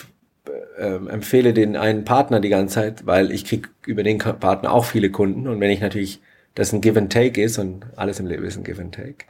äh, 0.79 0.95
empfehle 1.09 1.53
den 1.53 1.77
einen 1.77 2.05
Partner 2.05 2.39
die 2.39 2.49
ganze 2.49 2.77
Zeit, 2.77 3.07
weil 3.07 3.33
ich 3.33 3.45
krieg 3.45 3.69
über 3.85 4.05
den 4.05 4.19
Partner 4.19 4.73
auch 4.73 4.85
viele 4.85 5.11
Kunden 5.11 5.49
und 5.49 5.61
wenn 5.61 5.71
ich 5.71 5.81
natürlich 5.81 6.23
das 6.55 6.73
ein 6.73 6.81
Give 6.81 6.99
and 6.99 7.13
Take 7.13 7.43
ist 7.43 7.59
und 7.59 7.87
alles 7.97 8.21
im 8.21 8.27
Leben 8.27 8.45
ist 8.45 8.57
ein 8.57 8.65
Give 8.65 8.81
and 8.81 8.95
Take, 8.95 9.25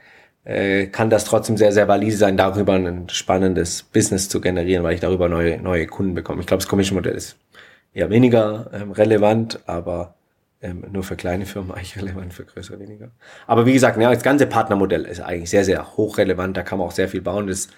äh, 0.45 0.87
kann 0.87 1.11
das 1.11 1.25
trotzdem 1.25 1.57
sehr, 1.57 1.73
sehr 1.73 1.89
valide 1.89 2.17
sein, 2.17 2.37
darüber 2.37 2.75
ein 2.75 3.09
spannendes 3.09 3.83
Business 3.83 4.29
zu 4.29 4.41
generieren, 4.41 4.83
weil 4.83 4.95
ich 4.95 5.01
darüber 5.01 5.29
neue, 5.29 5.61
neue 5.61 5.87
Kunden 5.87 6.15
bekomme. 6.15 6.41
Ich 6.41 6.47
glaube, 6.47 6.63
das 6.63 6.69
Commission-Modell 6.69 7.15
ist 7.15 7.37
eher 7.95 8.11
weniger 8.11 8.71
ähm, 8.73 8.91
relevant, 8.91 9.61
aber 9.67 10.15
ähm, 10.61 10.85
nur 10.91 11.05
für 11.05 11.17
kleine 11.17 11.47
Firmen 11.47 11.71
eigentlich 11.75 11.97
relevant, 11.97 12.35
für 12.35 12.45
größere 12.45 12.81
weniger. 12.81 13.11
Aber 13.47 13.67
wie 13.67 13.73
gesagt, 13.73 14.01
ja, 14.01 14.13
das 14.13 14.23
ganze 14.23 14.47
Partnermodell 14.47 15.05
ist 15.05 15.21
eigentlich 15.21 15.51
sehr, 15.51 15.65
sehr 15.65 15.97
hochrelevant, 15.97 16.57
da 16.57 16.63
kann 16.63 16.79
man 16.79 16.89
auch 16.89 16.93
sehr 16.93 17.09
viel 17.09 17.23
bauen. 17.23 17.47
Das, 17.47 17.69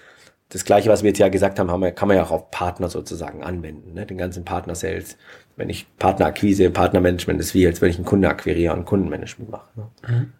das 0.49 0.65
Gleiche, 0.65 0.89
was 0.89 1.03
wir 1.03 1.09
jetzt 1.09 1.19
ja 1.19 1.29
gesagt 1.29 1.59
haben, 1.59 1.69
haben 1.69 1.81
wir, 1.81 1.91
kann 1.91 2.07
man 2.07 2.17
ja 2.17 2.23
auch 2.23 2.31
auf 2.31 2.51
Partner 2.51 2.89
sozusagen 2.89 3.43
anwenden, 3.43 3.93
ne? 3.93 4.05
den 4.05 4.17
ganzen 4.17 4.45
Partner-Sales. 4.45 5.17
Wenn 5.55 5.69
ich 5.69 5.87
Partnerakquise, 5.97 6.69
Partnermanagement 6.69 7.39
ist 7.39 7.53
wie, 7.53 7.65
als 7.65 7.81
wenn 7.81 7.89
ich 7.89 7.97
einen 7.97 8.05
Kunde 8.05 8.29
akquiriere 8.29 8.73
und 8.73 8.85
Kundenmanagement 8.85 9.51
mache. 9.51 9.69
Ne? 9.75 9.87
Mhm. 10.07 10.33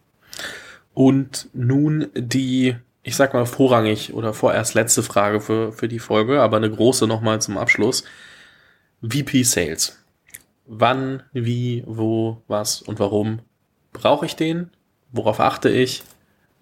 Und 0.96 1.50
nun 1.54 2.08
die, 2.16 2.78
ich 3.04 3.18
sag 3.18 3.34
mal 3.34 3.46
vorrangig 3.46 4.14
oder 4.14 4.34
vorerst 4.34 4.74
letzte 4.76 5.04
Frage 5.04 5.42
für, 5.42 5.74
für 5.74 5.90
die 5.90 6.00
Folge, 6.00 6.42
aber 6.42 6.58
eine 6.58 6.72
große 6.72 7.06
nochmal 7.06 7.42
zum 7.42 7.58
Abschluss. 7.58 8.06
VP 9.04 9.44
Sales. 9.44 10.02
Wann, 10.66 11.22
wie, 11.34 11.84
wo, 11.86 12.42
was 12.48 12.82
und 12.82 12.98
warum 13.00 13.40
brauche 13.92 14.26
ich 14.26 14.38
den? 14.38 14.72
Worauf 15.12 15.42
achte 15.42 15.70
ich? 15.70 16.02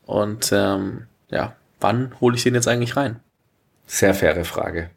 Und 0.06 0.52
ähm, 0.52 1.06
ja, 1.30 1.56
wann 1.80 2.20
hole 2.20 2.36
ich 2.36 2.44
den 2.44 2.56
jetzt 2.56 2.68
eigentlich 2.68 2.98
rein? 2.98 3.20
Sehr 3.86 4.16
faire 4.16 4.46
Frage. 4.46 4.90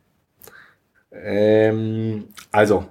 Ähm, 1.13 2.29
also, 2.53 2.87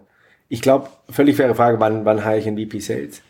ich 0.47 0.61
glaube, 0.61 0.89
völlig 1.09 1.37
faire 1.37 1.55
Frage, 1.55 1.79
wann, 1.79 2.05
wann 2.05 2.23
habe 2.23 2.37
ich 2.37 2.45
einen 2.45 2.57
VP 2.57 2.79
Sales? 2.79 3.23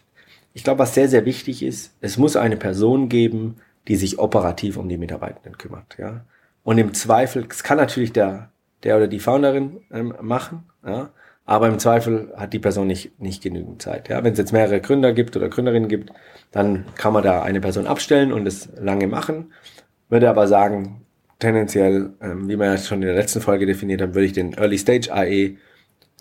Ich 0.56 0.64
glaube, 0.64 0.80
was 0.80 0.94
sehr, 0.94 1.10
sehr 1.10 1.26
wichtig 1.26 1.62
ist, 1.62 1.94
es 2.00 2.18
muss 2.18 2.38
eine 2.38 2.56
Person 2.56 3.10
geben, 3.10 3.58
die 3.90 3.98
sich 3.98 4.20
operativ 4.20 4.78
um 4.78 4.88
die 4.88 4.98
Mitarbeitenden 4.98 5.58
kümmert. 5.58 5.98
Ja? 6.00 6.24
Und 6.64 6.78
im 6.78 6.94
Zweifel, 6.94 7.46
es 7.50 7.62
kann 7.62 7.78
natürlich 7.78 8.14
der, 8.14 8.52
der 8.84 8.96
oder 8.96 9.08
die 9.08 9.20
Founderin 9.20 9.82
ähm, 9.92 10.14
machen, 10.22 10.64
ja? 10.88 11.10
aber 11.44 11.68
im 11.68 11.78
Zweifel 11.78 12.32
hat 12.38 12.54
die 12.54 12.60
Person 12.60 12.88
nicht, 12.88 13.20
nicht 13.20 13.44
genügend 13.44 13.82
Zeit. 13.82 14.08
Ja? 14.08 14.24
Wenn 14.24 14.32
es 14.32 14.40
jetzt 14.40 14.54
mehrere 14.54 14.80
Gründer 14.80 15.12
gibt 15.12 15.36
oder 15.36 15.50
Gründerinnen 15.50 15.90
gibt, 15.90 16.14
dann 16.54 16.86
kann 16.96 17.12
man 17.12 17.24
da 17.24 17.44
eine 17.44 17.60
Person 17.60 17.86
abstellen 17.86 18.32
und 18.32 18.48
es 18.48 18.70
lange 18.80 19.08
machen. 19.08 19.52
Würde 20.08 20.30
aber 20.30 20.48
sagen, 20.48 21.02
tendenziell, 21.40 22.14
ähm, 22.22 22.48
wie 22.48 22.58
wir 22.58 22.68
ja 22.68 22.78
schon 22.78 23.02
in 23.02 23.08
der 23.08 23.16
letzten 23.16 23.42
Folge 23.42 23.66
definiert 23.66 24.02
haben, 24.02 24.16
würde 24.16 24.26
ich 24.26 24.34
den 24.34 24.54
Early 24.54 24.78
Stage 24.78 25.14
AE 25.14 25.58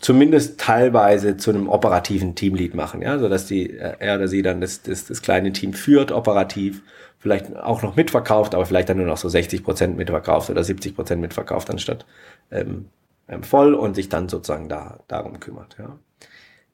zumindest 0.01 0.61
teilweise 0.61 1.37
zu 1.37 1.51
einem 1.51 1.69
operativen 1.69 2.35
Teamlead 2.35 2.75
machen, 2.75 3.03
ja, 3.03 3.19
so 3.19 3.29
dass 3.29 3.47
die 3.47 3.71
äh, 3.71 3.95
er 3.99 4.17
oder 4.17 4.29
sie 4.29 4.43
dann 4.43 4.61
das, 4.61 4.83
das, 4.83 5.07
das 5.07 5.23
kleine 5.23 5.53
Team 5.53 5.73
führt 5.73 6.13
operativ, 6.13 6.83
vielleicht 7.19 7.57
auch 7.57 7.83
noch 7.83 7.97
mitverkauft, 7.97 8.55
aber 8.55 8.67
vielleicht 8.67 8.89
dann 8.89 8.99
nur 8.99 9.07
noch 9.07 9.17
so 9.17 9.29
60 9.29 9.65
Prozent 9.65 9.97
mitverkauft 9.97 10.51
oder 10.51 10.63
70 10.63 10.95
Prozent 10.95 11.21
mitverkauft 11.21 11.71
anstatt 11.71 12.05
ähm, 12.51 12.87
ähm, 13.29 13.43
voll 13.43 13.75
und 13.75 13.95
sich 13.95 14.09
dann 14.09 14.29
sozusagen 14.29 14.69
da 14.69 15.01
darum 15.09 15.41
kümmert, 15.41 15.77
ja. 15.79 15.99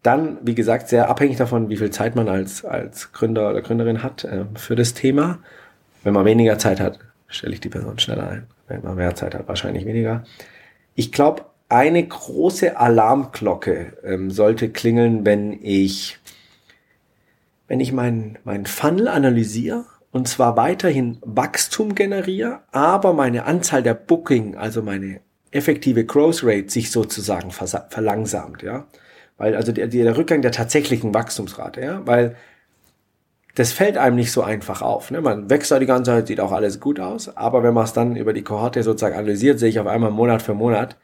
Dann, 0.03 0.39
wie 0.43 0.55
gesagt, 0.55 0.89
sehr 0.89 1.11
abhängig 1.11 1.37
davon, 1.37 1.69
wie 1.69 1.77
viel 1.77 1.91
Zeit 1.91 2.17
man 2.17 2.27
als 2.27 2.65
als 2.65 3.13
Gründer 3.13 3.51
oder 3.51 3.61
Gründerin 3.61 4.03
hat 4.03 4.25
äh, 4.25 4.47
für 4.55 4.75
das 4.75 4.95
Thema. 4.95 5.41
Wenn 6.03 6.15
man 6.15 6.25
weniger 6.25 6.59
Zeit 6.59 6.81
hat, 6.81 6.99
stelle 7.29 7.53
ich 7.53 7.61
die 7.61 7.69
Person 7.69 7.99
schneller 7.99 8.29
ein. 8.29 8.47
Wenn 8.67 8.83
man 8.83 8.97
mehr 8.97 9.15
Zeit 9.15 9.35
hat, 9.35 9.47
wahrscheinlich 9.47 9.85
weniger. 9.85 10.25
Ich 10.95 11.13
glaube, 11.13 11.45
eine 11.71 12.07
große 12.07 12.77
Alarmglocke 12.77 13.97
ähm, 14.05 14.31
sollte 14.31 14.71
klingeln, 14.71 15.25
wenn 15.25 15.53
ich, 15.63 16.19
wenn 17.69 17.81
ich 17.81 17.93
meinen 17.93 18.39
mein 18.45 18.67
Funnel 18.67 19.09
analysiere 19.09 19.85
und 20.11 20.27
zwar 20.27 20.57
weiterhin 20.57 21.19
Wachstum 21.23 21.95
generiere, 21.95 22.61
aber 22.73 23.13
meine 23.13 23.45
Anzahl 23.45 23.83
der 23.83 23.95
Booking, 23.95 24.57
also 24.57 24.83
meine 24.83 25.21
effektive 25.53 26.05
Growth 26.05 26.43
Rate 26.43 26.71
sich 26.71 26.91
sozusagen 26.91 27.51
verlangsamt, 27.53 28.63
ja. 28.63 28.87
Weil, 29.37 29.55
also 29.55 29.73
der, 29.73 29.87
der 29.87 30.17
Rückgang 30.17 30.43
der 30.43 30.53
tatsächlichen 30.53 31.15
Wachstumsrate, 31.15 31.81
ja, 31.81 32.07
weil 32.07 32.37
das 33.55 33.73
fällt 33.73 33.97
einem 33.97 34.17
nicht 34.17 34.33
so 34.33 34.43
einfach 34.43 34.83
auf. 34.83 35.11
Ne? 35.11 35.21
Man 35.21 35.51
wächst 35.51 35.71
da 35.71 35.79
die 35.79 35.87
ganze 35.87 36.11
Zeit, 36.11 36.27
sieht 36.27 36.41
auch 36.41 36.53
alles 36.53 36.79
gut 36.79 37.01
aus, 37.01 37.37
aber 37.37 37.63
wenn 37.63 37.75
man 37.75 37.85
es 37.85 37.93
dann 37.93 38.17
über 38.17 38.33
die 38.33 38.45
Kohorte 38.45 38.83
sozusagen 38.83 39.17
analysiert, 39.17 39.59
sehe 39.59 39.69
ich 39.69 39.81
auf 39.81 39.87
einmal 39.87 40.11
Monat 40.11 40.43
für 40.43 40.55
Monat, 40.55 40.97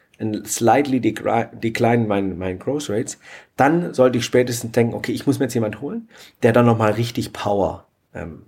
slightly 0.45 1.01
decline 1.01 2.03
in 2.03 2.09
meinen, 2.09 2.39
meinen 2.39 2.59
Growth 2.59 2.89
Rates, 2.89 3.19
dann 3.57 3.93
sollte 3.95 4.19
ich 4.19 4.25
spätestens 4.25 4.73
denken, 4.73 4.95
okay, 4.95 5.13
ich 5.13 5.27
muss 5.27 5.39
mir 5.39 5.47
jetzt 5.47 5.55
jemand 5.55 5.81
holen, 5.81 6.09
der 6.43 6.53
dann 6.53 6.67
nochmal 6.67 6.93
richtig 6.93 7.33
Power 7.33 7.87
ähm, 8.15 8.43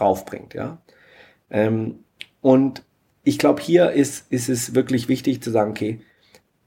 raufbringt, 0.00 0.54
ja. 0.54 0.78
Ähm, 1.50 2.00
und 2.40 2.82
ich 3.24 3.38
glaube, 3.38 3.62
hier 3.62 3.90
ist, 3.90 4.30
ist 4.30 4.48
es 4.48 4.74
wirklich 4.74 5.08
wichtig 5.08 5.42
zu 5.42 5.50
sagen, 5.50 5.70
okay, 5.70 6.00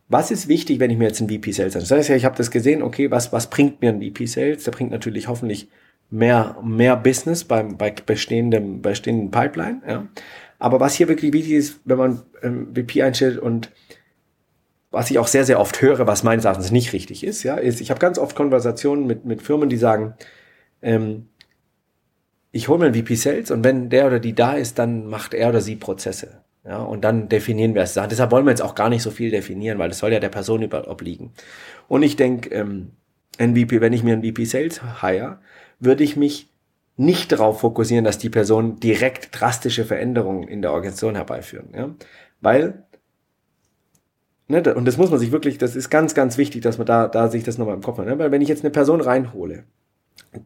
was 0.07 0.29
ist 0.29 0.47
wichtig, 0.47 0.79
wenn 0.79 0.91
ich 0.91 0.97
mir 0.97 1.05
jetzt 1.05 1.19
einen 1.19 1.29
VP 1.29 1.51
Sales 1.51 1.75
anschaue? 1.75 1.89
Das 1.89 1.97
heißt 1.99 2.09
ja, 2.09 2.15
ich 2.15 2.25
habe 2.25 2.37
das 2.37 2.51
gesehen, 2.51 2.83
okay, 2.83 3.09
was, 3.09 3.33
was 3.33 3.49
bringt 3.49 3.81
mir 3.81 3.89
ein 3.89 4.01
VP 4.01 4.27
Sales? 4.27 4.63
Der 4.63 4.71
bringt 4.71 4.91
natürlich 4.91 5.27
hoffentlich 5.27 5.67
mehr, 6.11 6.57
mehr 6.63 6.95
Business 6.95 7.43
beim, 7.43 7.77
bei 7.77 7.91
bestehendem, 7.91 8.81
bestehenden 8.81 9.31
Pipeline, 9.31 9.81
ja. 9.87 10.07
Aber 10.57 10.79
was 10.79 10.95
hier 10.95 11.09
wirklich 11.09 11.33
wichtig 11.33 11.53
ist, 11.53 11.79
wenn 11.83 11.97
man 11.97 12.21
ähm, 12.41 12.73
VP 12.73 13.03
einstellt 13.03 13.37
und 13.37 13.71
was 14.95 15.11
ich 15.11 15.19
auch 15.19 15.27
sehr, 15.27 15.43
sehr 15.43 15.59
oft 15.59 15.81
höre, 15.81 16.07
was 16.07 16.23
meines 16.23 16.45
Erachtens 16.45 16.71
nicht 16.71 16.93
richtig 16.93 17.25
ist, 17.25 17.43
ja, 17.43 17.55
ist, 17.55 17.81
ich 17.81 17.89
habe 17.89 17.99
ganz 17.99 18.17
oft 18.17 18.33
Konversationen 18.33 19.05
mit, 19.05 19.25
mit 19.25 19.41
Firmen, 19.41 19.67
die 19.67 19.77
sagen, 19.77 20.13
ähm, 20.81 21.27
ich 22.53 22.69
hole 22.69 22.79
mir 22.79 22.85
einen 22.85 22.95
VP 22.95 23.15
Sales 23.15 23.51
und 23.51 23.65
wenn 23.65 23.89
der 23.89 24.07
oder 24.07 24.19
die 24.19 24.33
da 24.33 24.53
ist, 24.53 24.79
dann 24.79 25.07
macht 25.07 25.33
er 25.33 25.49
oder 25.49 25.59
sie 25.59 25.75
Prozesse. 25.75 26.39
Ja, 26.63 26.77
und 26.77 27.03
dann 27.03 27.27
definieren 27.27 27.75
wir 27.75 27.83
es. 27.83 27.93
Deshalb 27.93 28.31
wollen 28.31 28.45
wir 28.45 28.51
jetzt 28.51 28.61
auch 28.61 28.73
gar 28.73 28.89
nicht 28.89 29.03
so 29.03 29.11
viel 29.11 29.29
definieren, 29.29 29.77
weil 29.77 29.89
das 29.89 29.99
soll 29.99 30.13
ja 30.13 30.19
der 30.19 30.29
Person 30.29 30.63
über, 30.63 30.89
obliegen. 30.89 31.31
Und 31.87 32.01
ich 32.01 32.15
denke, 32.15 32.49
ähm, 32.55 32.93
MVP, 33.37 33.81
wenn 33.81 33.93
ich 33.93 34.01
mir 34.01 34.13
einen 34.13 34.23
VP 34.23 34.45
Sales 34.45 34.81
hire, 35.01 35.39
würde 35.79 36.03
ich 36.03 36.15
mich 36.15 36.49
nicht 36.97 37.33
darauf 37.33 37.59
fokussieren, 37.59 38.05
dass 38.05 38.17
die 38.17 38.29
Person 38.29 38.79
direkt 38.79 39.39
drastische 39.39 39.83
Veränderungen 39.83 40.47
in 40.47 40.61
der 40.61 40.71
Organisation 40.71 41.15
herbeiführen. 41.15 41.67
Ja? 41.75 41.89
Weil 42.39 42.84
Ne, 44.47 44.61
und 44.75 44.85
das 44.85 44.97
muss 44.97 45.09
man 45.09 45.19
sich 45.19 45.31
wirklich, 45.31 45.57
das 45.57 45.75
ist 45.75 45.89
ganz, 45.89 46.13
ganz 46.13 46.37
wichtig, 46.37 46.61
dass 46.61 46.77
man 46.77 46.85
da, 46.85 47.07
da 47.07 47.29
sich 47.29 47.43
das 47.43 47.57
nochmal 47.57 47.75
im 47.75 47.81
Kopf 47.81 47.97
hat. 47.97 48.05
Ne? 48.05 48.19
Weil 48.19 48.31
wenn 48.31 48.41
ich 48.41 48.49
jetzt 48.49 48.63
eine 48.63 48.69
Person 48.69 49.01
reinhole, 49.01 49.63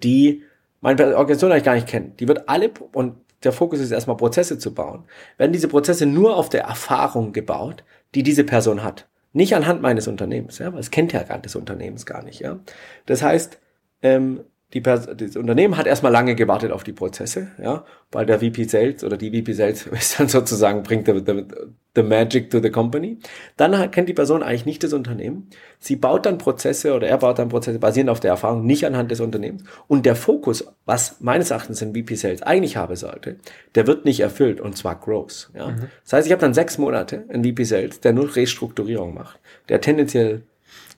die 0.03 0.43
meine 0.79 1.03
Organisation 1.17 1.51
eigentlich 1.51 1.65
gar 1.65 1.75
nicht 1.75 1.87
kennt, 1.87 2.19
die 2.19 2.27
wird 2.27 2.47
alle, 2.47 2.71
und 2.93 3.15
der 3.43 3.51
Fokus 3.51 3.79
ist 3.79 3.91
erstmal 3.91 4.15
Prozesse 4.15 4.57
zu 4.57 4.73
bauen, 4.73 5.03
werden 5.37 5.51
diese 5.51 5.67
Prozesse 5.67 6.05
nur 6.05 6.37
auf 6.37 6.47
der 6.49 6.63
Erfahrung 6.63 7.33
gebaut, 7.33 7.83
die 8.15 8.23
diese 8.23 8.45
Person 8.45 8.83
hat. 8.83 9.07
Nicht 9.33 9.55
anhand 9.55 9.81
meines 9.81 10.07
Unternehmens, 10.07 10.57
ja, 10.59 10.71
weil 10.71 10.79
es 10.79 10.91
kennt 10.91 11.13
ja 11.13 11.23
gar 11.23 11.37
des 11.39 11.55
Unternehmens 11.55 12.05
gar 12.05 12.23
nicht, 12.23 12.39
ja. 12.39 12.59
Das 13.05 13.21
heißt, 13.21 13.59
ähm, 14.01 14.41
die 14.73 14.83
das 14.83 15.07
Unternehmen 15.35 15.77
hat 15.77 15.87
erstmal 15.87 16.11
lange 16.11 16.35
gewartet 16.35 16.71
auf 16.71 16.83
die 16.83 16.93
Prozesse, 16.93 17.47
ja, 17.61 17.85
weil 18.11 18.27
der 18.27 18.39
VP 18.39 18.65
Sales 18.65 19.03
oder 19.03 19.17
die 19.17 19.31
VP 19.31 19.53
Sales 19.53 19.87
ist 19.91 20.19
dann 20.19 20.27
sozusagen 20.27 20.83
bringt 20.83 21.07
the, 21.07 21.23
the, 21.25 21.43
the 21.95 22.03
magic 22.03 22.51
to 22.51 22.59
the 22.59 22.69
company. 22.69 23.17
Dann 23.57 23.89
kennt 23.89 24.09
die 24.09 24.13
Person 24.13 24.43
eigentlich 24.43 24.67
nicht 24.67 24.83
das 24.83 24.93
Unternehmen. 24.93 25.49
Sie 25.79 25.95
baut 25.95 26.27
dann 26.27 26.37
Prozesse 26.37 26.93
oder 26.93 27.07
er 27.07 27.17
baut 27.17 27.39
dann 27.39 27.49
Prozesse 27.49 27.79
basierend 27.79 28.11
auf 28.11 28.19
der 28.19 28.29
Erfahrung, 28.29 28.63
nicht 28.63 28.85
anhand 28.85 29.09
des 29.09 29.21
Unternehmens. 29.21 29.63
Und 29.87 30.05
der 30.05 30.15
Fokus, 30.15 30.67
was 30.85 31.19
meines 31.19 31.49
Erachtens 31.49 31.81
ein 31.81 31.95
VP 31.95 32.13
Sales 32.13 32.43
eigentlich 32.43 32.77
haben 32.77 32.95
sollte, 32.95 33.37
der 33.73 33.87
wird 33.87 34.05
nicht 34.05 34.19
erfüllt 34.19 34.61
und 34.61 34.77
zwar 34.77 34.99
Growth. 34.99 35.49
Ja. 35.55 35.69
Mhm. 35.69 35.87
Das 36.03 36.13
heißt, 36.13 36.27
ich 36.27 36.31
habe 36.31 36.41
dann 36.41 36.53
sechs 36.53 36.77
Monate 36.77 37.25
einen 37.29 37.43
VP 37.43 37.63
Sales, 37.63 38.01
der 38.01 38.13
nur 38.13 38.35
Restrukturierung 38.35 39.15
macht, 39.15 39.39
der 39.67 39.81
tendenziell 39.81 40.43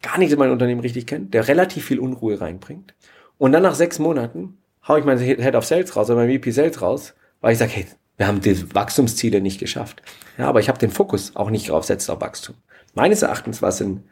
gar 0.01 0.17
nicht 0.17 0.35
mein 0.37 0.51
Unternehmen 0.51 0.81
richtig 0.81 1.07
kennt, 1.07 1.33
der 1.33 1.47
relativ 1.47 1.85
viel 1.85 1.99
Unruhe 1.99 2.41
reinbringt 2.41 2.93
und 3.41 3.53
dann 3.53 3.63
nach 3.63 3.73
sechs 3.73 3.97
Monaten 3.97 4.59
hau 4.87 4.97
ich 4.97 5.03
mein 5.03 5.17
Head 5.17 5.55
of 5.55 5.65
Sales 5.65 5.95
raus 5.95 6.11
oder 6.11 6.23
mein 6.23 6.31
VP 6.31 6.51
Sales 6.51 6.79
raus, 6.79 7.15
weil 7.39 7.53
ich 7.53 7.57
sage, 7.57 7.71
hey, 7.71 7.87
wir 8.17 8.27
haben 8.27 8.39
die 8.39 8.75
Wachstumsziele 8.75 9.41
nicht 9.41 9.59
geschafft. 9.59 10.03
Ja, 10.37 10.47
aber 10.47 10.59
ich 10.59 10.69
habe 10.69 10.77
den 10.77 10.91
Fokus 10.91 11.35
auch 11.35 11.49
nicht 11.49 11.69
drauf 11.69 11.83
setzt 11.83 12.07
auf 12.11 12.21
Wachstum. 12.21 12.53
Meines 12.93 13.23
Erachtens, 13.23 13.63
was, 13.63 13.81
in, 13.81 14.03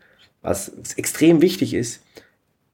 was 0.42 0.70
extrem 0.96 1.44
wichtig 1.44 1.76
ist, 1.76 2.02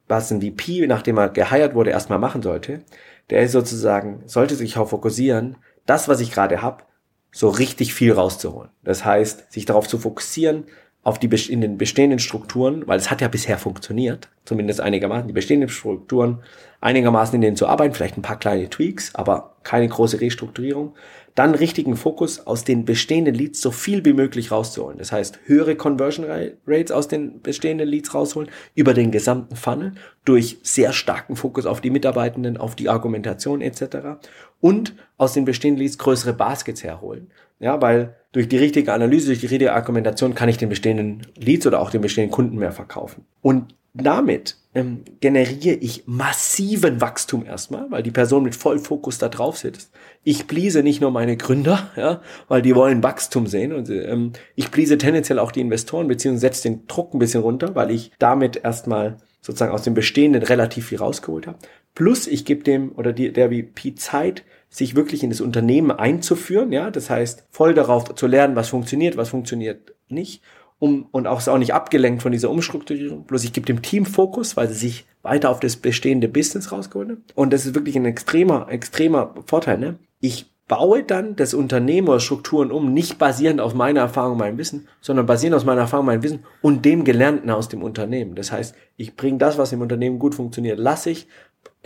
was 0.08 0.32
ein 0.32 0.42
VP, 0.42 0.88
nachdem 0.88 1.18
er 1.18 1.28
geheiert 1.28 1.76
wurde, 1.76 1.90
erstmal 1.90 2.20
machen 2.20 2.42
sollte, 2.42 2.86
der 3.32 3.42
ist 3.42 3.52
sozusagen, 3.52 4.24
sollte 4.26 4.56
sich 4.56 4.78
auch 4.78 4.88
fokussieren, 4.88 5.58
das, 5.86 6.08
was 6.08 6.22
ich 6.22 6.32
gerade 6.32 6.62
habe, 6.62 6.86
so 7.34 7.50
richtig 7.50 7.94
viel 7.94 8.14
rauszuholen. 8.14 8.70
Das 8.82 9.04
heißt, 9.04 9.52
sich 9.52 9.66
darauf 9.66 9.90
zu 9.90 9.98
fokussieren, 9.98 10.68
auf 11.06 11.20
die 11.20 11.28
in 11.52 11.62
den 11.62 11.78
bestehenden 11.78 12.18
Strukturen, 12.18 12.88
weil 12.88 12.98
es 12.98 13.12
hat 13.12 13.22
ja 13.22 13.28
bisher 13.28 13.60
funktioniert, 13.60 14.28
zumindest 14.44 14.82
einigermaßen 14.82 15.28
die 15.28 15.34
bestehenden 15.34 15.70
Strukturen 15.70 16.40
einigermaßen 16.82 17.36
in 17.36 17.42
denen 17.42 17.56
zu 17.56 17.68
arbeiten, 17.68 17.94
vielleicht 17.94 18.18
ein 18.18 18.24
paar 18.24 18.40
kleine 18.40 18.70
Tweaks, 18.70 19.14
aber 19.14 19.56
keine 19.62 19.88
große 19.88 20.20
Restrukturierung. 20.20 20.96
Dann 21.36 21.54
richtigen 21.54 21.96
Fokus 21.96 22.48
aus 22.48 22.64
den 22.64 22.86
bestehenden 22.86 23.36
Leads 23.36 23.62
so 23.62 23.70
viel 23.70 24.04
wie 24.04 24.14
möglich 24.14 24.52
rauszuholen. 24.52 24.98
Das 24.98 25.12
heißt, 25.12 25.40
höhere 25.46 25.76
Conversion 25.76 26.26
Rates 26.66 26.92
aus 26.92 27.08
den 27.08 27.40
bestehenden 27.42 27.88
Leads 27.88 28.16
rausholen 28.16 28.50
über 28.74 28.96
den 28.96 29.12
gesamten 29.12 29.56
Funnel 29.56 29.94
durch 30.24 30.58
sehr 30.64 30.92
starken 30.92 31.36
Fokus 31.36 31.68
auf 31.68 31.82
die 31.82 31.92
Mitarbeitenden, 31.92 32.58
auf 32.58 32.76
die 32.76 32.90
Argumentation 32.90 33.62
etc. 33.62 34.18
Und 34.60 34.96
aus 35.18 35.34
den 35.34 35.46
bestehenden 35.46 35.84
Leads 35.84 36.00
größere 36.00 36.34
Baskets 36.34 36.84
herholen. 36.84 37.30
Ja, 37.60 37.82
weil 37.82 38.16
durch 38.36 38.50
die 38.50 38.58
richtige 38.58 38.92
Analyse, 38.92 39.28
durch 39.28 39.40
die 39.40 39.46
richtige 39.46 39.72
Argumentation 39.72 40.36
kann 40.36 40.50
ich 40.50 40.58
den 40.58 40.68
bestehenden 40.68 41.22
Leads 41.38 41.66
oder 41.68 41.80
auch 41.80 41.90
den 41.90 42.02
bestehenden 42.02 42.34
Kunden 42.34 42.58
mehr 42.58 42.74
verkaufen. 42.74 43.24
Und 43.42 43.76
damit 43.94 44.58
ähm, 44.74 45.06
generiere 45.22 45.78
ich 45.78 46.04
massiven 46.06 47.00
Wachstum 47.00 47.46
erstmal, 47.46 47.90
weil 47.92 48.04
die 48.04 48.12
Person 48.12 48.44
mit 48.44 48.54
Vollfokus 48.54 49.20
da 49.20 49.30
drauf 49.30 49.56
sitzt. 49.56 49.94
Ich 50.26 50.48
please 50.48 50.84
nicht 50.84 51.00
nur 51.00 51.12
meine 51.12 51.38
Gründer, 51.38 51.92
ja, 51.96 52.22
weil 52.50 52.62
die 52.62 52.76
wollen 52.76 53.04
Wachstum 53.04 53.48
sehen 53.48 53.72
und 53.72 53.90
ähm, 53.90 54.34
ich 54.56 54.70
please 54.70 54.98
tendenziell 54.98 55.40
auch 55.40 55.54
die 55.54 55.62
Investoren 55.62 56.10
beziehungsweise 56.10 56.42
setze 56.42 56.64
den 56.64 56.88
Druck 56.88 57.14
ein 57.14 57.20
bisschen 57.20 57.42
runter, 57.42 57.74
weil 57.74 57.90
ich 57.90 58.12
damit 58.20 58.58
erstmal 58.66 59.16
sozusagen 59.40 59.72
aus 59.72 59.84
dem 59.84 59.94
Bestehenden 59.94 60.44
relativ 60.44 60.88
viel 60.88 60.98
rausgeholt 60.98 61.48
habe. 61.48 61.60
Plus 61.94 62.28
ich 62.28 62.44
gebe 62.44 62.66
dem 62.66 62.92
oder 62.98 63.14
die, 63.14 63.32
der 63.32 63.50
VP 63.50 63.96
Zeit, 63.96 64.44
sich 64.76 64.96
wirklich 64.96 65.24
in 65.24 65.30
das 65.30 65.42
Unternehmen 65.42 65.92
einzuführen, 65.92 66.72
ja, 66.72 66.92
das 66.92 67.10
heißt, 67.10 67.46
voll 67.50 67.74
darauf 67.74 68.14
zu 68.16 68.28
lernen, 68.28 68.56
was 68.56 68.70
funktioniert, 68.70 69.16
was 69.18 69.30
funktioniert 69.30 69.96
nicht, 70.10 70.42
um, 70.78 71.08
und 71.12 71.28
auch, 71.28 71.40
ist 71.40 71.48
auch 71.48 71.58
nicht 71.58 71.74
abgelenkt 71.74 72.22
von 72.22 72.34
dieser 72.34 72.50
Umstrukturierung. 72.50 73.24
Bloß 73.26 73.46
ich 73.46 73.54
gebe 73.54 73.66
dem 73.66 73.82
Team 73.82 74.06
Fokus, 74.06 74.58
weil 74.58 74.68
sie 74.68 74.76
sich 74.76 75.06
weiter 75.24 75.50
auf 75.50 75.62
das 75.62 75.78
bestehende 75.78 76.28
Business 76.28 76.72
rausgeholt 76.72 77.10
haben. 77.10 77.24
Und 77.34 77.54
das 77.54 77.66
ist 77.66 77.76
wirklich 77.76 77.96
ein 77.96 78.06
extremer, 78.06 78.68
extremer 78.70 79.34
Vorteil, 79.46 79.78
ne? 79.78 79.98
Ich 80.20 80.54
baue 80.68 81.04
dann 81.04 81.36
das 81.36 81.54
Unternehmen 81.54 82.08
oder 82.08 82.20
Strukturen 82.20 82.72
um, 82.72 82.92
nicht 82.92 83.20
basierend 83.20 83.62
auf 83.62 83.76
meiner 83.76 84.02
Erfahrung, 84.02 84.38
meinem 84.38 84.58
Wissen, 84.58 84.88
sondern 85.00 85.28
basierend 85.28 85.56
aus 85.56 85.66
meiner 85.66 85.82
Erfahrung, 85.82 86.08
meinem 86.08 86.24
Wissen 86.24 86.44
und 86.62 86.84
dem 86.86 87.04
Gelernten 87.04 87.52
aus 87.52 87.70
dem 87.70 87.84
Unternehmen. 87.84 88.36
Das 88.36 88.52
heißt, 88.52 88.76
ich 88.98 89.16
bringe 89.16 89.38
das, 89.38 89.58
was 89.58 89.72
im 89.74 89.82
Unternehmen 89.82 90.18
gut 90.18 90.34
funktioniert, 90.34 90.80
lasse 90.80 91.12
ich, 91.12 91.28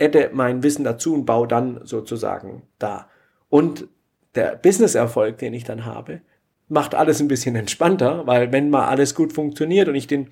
adde 0.00 0.30
mein 0.32 0.62
Wissen 0.62 0.84
dazu 0.84 1.14
und 1.14 1.26
baue 1.26 1.46
dann 1.46 1.80
sozusagen 1.84 2.62
da. 2.78 3.08
Und 3.48 3.88
der 4.34 4.56
Business-Erfolg, 4.56 5.38
den 5.38 5.54
ich 5.54 5.64
dann 5.64 5.84
habe, 5.84 6.20
macht 6.68 6.94
alles 6.94 7.20
ein 7.20 7.28
bisschen 7.28 7.56
entspannter, 7.56 8.26
weil 8.26 8.52
wenn 8.52 8.70
mal 8.70 8.86
alles 8.86 9.14
gut 9.14 9.32
funktioniert 9.32 9.88
und 9.88 9.96
ich 9.96 10.06
den 10.06 10.28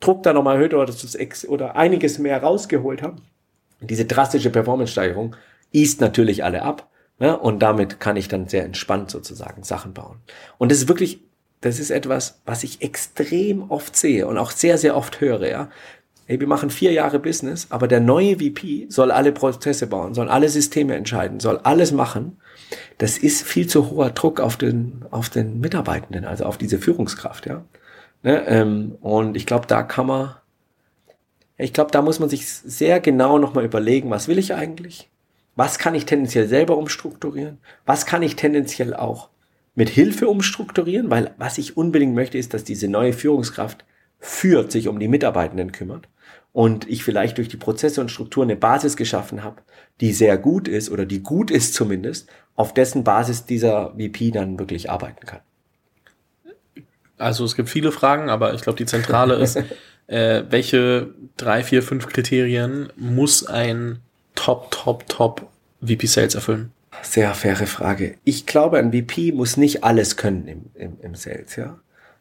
Druck 0.00 0.22
dann 0.22 0.34
nochmal 0.34 0.56
erhöht 0.56 0.74
oder, 0.74 0.92
oder 1.48 1.76
einiges 1.76 2.18
mehr 2.18 2.42
rausgeholt 2.42 3.02
habe, 3.02 3.16
diese 3.80 4.04
drastische 4.04 4.50
Performance-Steigerung 4.50 5.36
east 5.72 6.00
natürlich 6.00 6.44
alle 6.44 6.62
ab. 6.62 6.90
Ne? 7.18 7.38
Und 7.38 7.60
damit 7.60 8.00
kann 8.00 8.16
ich 8.16 8.28
dann 8.28 8.48
sehr 8.48 8.64
entspannt 8.64 9.10
sozusagen 9.10 9.62
Sachen 9.62 9.92
bauen. 9.94 10.18
Und 10.58 10.72
das 10.72 10.78
ist 10.78 10.88
wirklich, 10.88 11.20
das 11.60 11.78
ist 11.78 11.90
etwas, 11.90 12.40
was 12.46 12.64
ich 12.64 12.82
extrem 12.82 13.70
oft 13.70 13.94
sehe 13.94 14.26
und 14.26 14.38
auch 14.38 14.50
sehr, 14.50 14.78
sehr 14.78 14.96
oft 14.96 15.20
höre. 15.20 15.48
Ja? 15.48 15.70
Hey, 16.26 16.40
wir 16.40 16.46
machen 16.46 16.70
vier 16.70 16.92
Jahre 16.92 17.18
Business, 17.18 17.66
aber 17.70 17.88
der 17.88 18.00
neue 18.00 18.36
VP 18.36 18.86
soll 18.88 19.10
alle 19.10 19.32
Prozesse 19.32 19.86
bauen, 19.86 20.14
soll 20.14 20.28
alle 20.28 20.48
Systeme 20.48 20.94
entscheiden, 20.94 21.40
soll 21.40 21.58
alles 21.58 21.92
machen. 21.92 22.38
Das 22.98 23.18
ist 23.18 23.42
viel 23.42 23.66
zu 23.66 23.90
hoher 23.90 24.10
Druck 24.10 24.40
auf 24.40 24.56
den, 24.56 25.04
auf 25.10 25.28
den 25.28 25.60
Mitarbeitenden, 25.60 26.24
also 26.24 26.44
auf 26.44 26.58
diese 26.58 26.78
Führungskraft, 26.78 27.46
ja. 27.46 27.64
Ne, 28.22 28.46
ähm, 28.46 28.96
und 29.00 29.36
ich 29.36 29.46
glaube, 29.46 29.66
da 29.66 29.82
kann 29.82 30.06
man, 30.06 30.36
ich 31.58 31.72
glaube, 31.72 31.90
da 31.90 32.02
muss 32.02 32.20
man 32.20 32.28
sich 32.28 32.48
sehr 32.48 33.00
genau 33.00 33.38
nochmal 33.38 33.64
überlegen, 33.64 34.10
was 34.10 34.28
will 34.28 34.38
ich 34.38 34.54
eigentlich? 34.54 35.10
Was 35.56 35.78
kann 35.78 35.94
ich 35.94 36.06
tendenziell 36.06 36.48
selber 36.48 36.76
umstrukturieren? 36.78 37.58
Was 37.84 38.06
kann 38.06 38.22
ich 38.22 38.36
tendenziell 38.36 38.94
auch 38.94 39.28
mit 39.74 39.90
Hilfe 39.90 40.28
umstrukturieren? 40.28 41.10
Weil 41.10 41.32
was 41.36 41.58
ich 41.58 41.76
unbedingt 41.76 42.14
möchte, 42.14 42.38
ist, 42.38 42.54
dass 42.54 42.64
diese 42.64 42.88
neue 42.88 43.12
Führungskraft 43.12 43.84
führt, 44.22 44.70
sich 44.70 44.86
um 44.86 45.00
die 45.00 45.08
Mitarbeitenden 45.08 45.72
kümmert 45.72 46.08
und 46.52 46.88
ich 46.88 47.02
vielleicht 47.02 47.38
durch 47.38 47.48
die 47.48 47.56
Prozesse 47.56 48.00
und 48.00 48.10
Strukturen 48.10 48.48
eine 48.48 48.56
Basis 48.56 48.96
geschaffen 48.96 49.42
habe, 49.42 49.62
die 50.00 50.12
sehr 50.12 50.38
gut 50.38 50.68
ist 50.68 50.90
oder 50.90 51.04
die 51.04 51.22
gut 51.22 51.50
ist 51.50 51.74
zumindest, 51.74 52.30
auf 52.54 52.72
dessen 52.72 53.02
Basis 53.02 53.46
dieser 53.46 53.94
VP 53.98 54.30
dann 54.30 54.58
wirklich 54.58 54.90
arbeiten 54.90 55.26
kann. 55.26 55.40
Also 57.18 57.44
es 57.44 57.56
gibt 57.56 57.68
viele 57.68 57.90
Fragen, 57.90 58.30
aber 58.30 58.54
ich 58.54 58.62
glaube, 58.62 58.78
die 58.78 58.86
zentrale 58.86 59.34
ist, 59.34 59.56
äh, 60.06 60.44
welche 60.48 61.10
drei, 61.36 61.64
vier, 61.64 61.82
fünf 61.82 62.06
Kriterien 62.06 62.90
muss 62.96 63.44
ein 63.44 63.98
Top, 64.36 64.70
Top, 64.70 65.08
Top 65.08 65.48
VP 65.80 66.06
Sales 66.06 66.36
erfüllen? 66.36 66.70
Sehr 67.02 67.34
faire 67.34 67.66
Frage. 67.66 68.18
Ich 68.22 68.46
glaube, 68.46 68.78
ein 68.78 68.92
VP 68.92 69.32
muss 69.32 69.56
nicht 69.56 69.82
alles 69.82 70.16
können 70.16 70.46
im, 70.46 70.64
im, 70.74 71.00
im 71.00 71.14
Sales, 71.16 71.56
ja. 71.56 71.80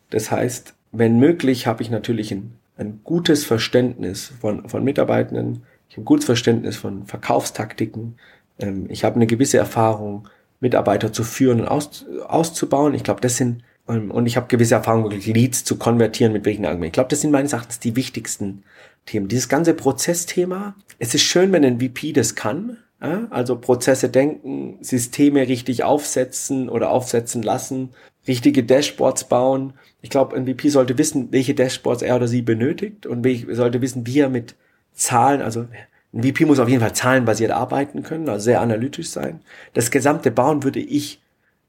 Das 0.09 0.31
heißt, 0.31 0.73
wenn 0.91 1.19
möglich, 1.19 1.67
habe 1.67 1.83
ich 1.83 1.89
natürlich 1.89 2.31
ein 2.31 2.57
ein 2.81 3.01
gutes 3.03 3.45
Verständnis 3.45 4.33
von, 4.41 4.67
von 4.67 4.83
Mitarbeitenden, 4.83 5.63
ich 5.87 5.95
habe 5.95 6.03
ein 6.03 6.05
gutes 6.05 6.25
Verständnis 6.25 6.77
von 6.77 7.05
Verkaufstaktiken, 7.05 8.15
ähm, 8.59 8.87
ich 8.89 9.03
habe 9.03 9.15
eine 9.15 9.27
gewisse 9.27 9.57
Erfahrung, 9.57 10.27
Mitarbeiter 10.59 11.13
zu 11.13 11.23
führen 11.23 11.61
und 11.61 11.67
aus, 11.67 12.05
auszubauen. 12.27 12.93
Ich 12.93 13.03
glaube, 13.03 13.21
das 13.21 13.37
sind, 13.37 13.63
ähm, 13.87 14.11
und 14.11 14.25
ich 14.25 14.37
habe 14.37 14.47
gewisse 14.47 14.75
Erfahrung, 14.75 15.03
wirklich 15.03 15.25
Leads 15.27 15.63
zu 15.63 15.77
konvertieren 15.77 16.33
mit 16.33 16.45
welchen 16.45 16.65
Argumenten. 16.65 16.87
Ich 16.87 16.93
glaube, 16.93 17.09
das 17.09 17.21
sind 17.21 17.31
meines 17.31 17.53
Erachtens 17.53 17.79
die 17.79 17.95
wichtigsten 17.95 18.63
Themen. 19.05 19.27
Dieses 19.27 19.49
ganze 19.49 19.73
Prozessthema, 19.73 20.75
es 20.99 21.15
ist 21.15 21.23
schön, 21.23 21.51
wenn 21.51 21.65
ein 21.65 21.79
VP 21.79 22.13
das 22.13 22.35
kann, 22.35 22.77
ja? 23.01 23.27
also 23.29 23.57
Prozesse 23.57 24.09
denken, 24.09 24.77
Systeme 24.81 25.47
richtig 25.47 25.83
aufsetzen 25.83 26.69
oder 26.69 26.91
aufsetzen 26.91 27.43
lassen, 27.43 27.89
richtige 28.27 28.63
Dashboards 28.63 29.25
bauen. 29.25 29.73
Ich 30.01 30.09
glaube, 30.09 30.35
ein 30.35 30.47
VP 30.47 30.69
sollte 30.69 30.97
wissen, 30.97 31.31
welche 31.31 31.55
Dashboards 31.55 32.01
er 32.01 32.15
oder 32.15 32.27
sie 32.27 32.41
benötigt 32.41 33.05
und 33.05 33.25
sollte 33.51 33.81
wissen, 33.81 34.05
wie 34.05 34.19
er 34.19 34.29
mit 34.29 34.55
Zahlen, 34.93 35.41
also 35.41 35.67
ein 36.13 36.23
VP 36.23 36.45
muss 36.45 36.59
auf 36.59 36.67
jeden 36.67 36.81
Fall 36.81 36.93
zahlenbasiert 36.93 37.51
arbeiten 37.51 38.03
können, 38.03 38.27
also 38.27 38.43
sehr 38.43 38.61
analytisch 38.61 39.09
sein. 39.09 39.41
Das 39.73 39.91
gesamte 39.91 40.29
Bauen 40.29 40.63
würde 40.63 40.81
ich 40.81 41.21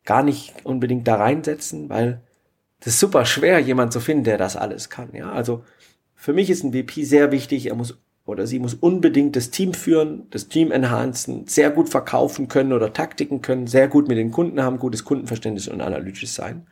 gar 0.04 0.22
nicht 0.22 0.64
unbedingt 0.64 1.06
da 1.06 1.14
reinsetzen, 1.16 1.88
weil 1.88 2.20
das 2.80 2.94
ist 2.94 3.00
super 3.00 3.24
schwer, 3.24 3.60
jemand 3.60 3.92
zu 3.92 4.00
finden, 4.00 4.24
der 4.24 4.38
das 4.38 4.56
alles 4.56 4.90
kann. 4.90 5.10
Ja, 5.12 5.30
also 5.30 5.64
für 6.16 6.32
mich 6.32 6.50
ist 6.50 6.64
ein 6.64 6.72
VP 6.72 7.04
sehr 7.04 7.30
wichtig. 7.30 7.66
Er 7.66 7.76
muss 7.76 7.96
oder 8.24 8.46
sie 8.46 8.58
muss 8.58 8.74
unbedingt 8.74 9.34
das 9.34 9.50
Team 9.50 9.74
führen, 9.74 10.26
das 10.30 10.48
Team 10.48 10.70
enhancen, 10.70 11.46
sehr 11.48 11.70
gut 11.70 11.88
verkaufen 11.88 12.48
können 12.48 12.72
oder 12.72 12.92
Taktiken 12.92 13.42
können, 13.42 13.66
sehr 13.66 13.88
gut 13.88 14.08
mit 14.08 14.16
den 14.16 14.30
Kunden 14.30 14.62
haben, 14.62 14.78
gutes 14.78 15.04
Kundenverständnis 15.04 15.68
und 15.68 15.80
analytisch 15.80 16.30
sein. 16.30 16.66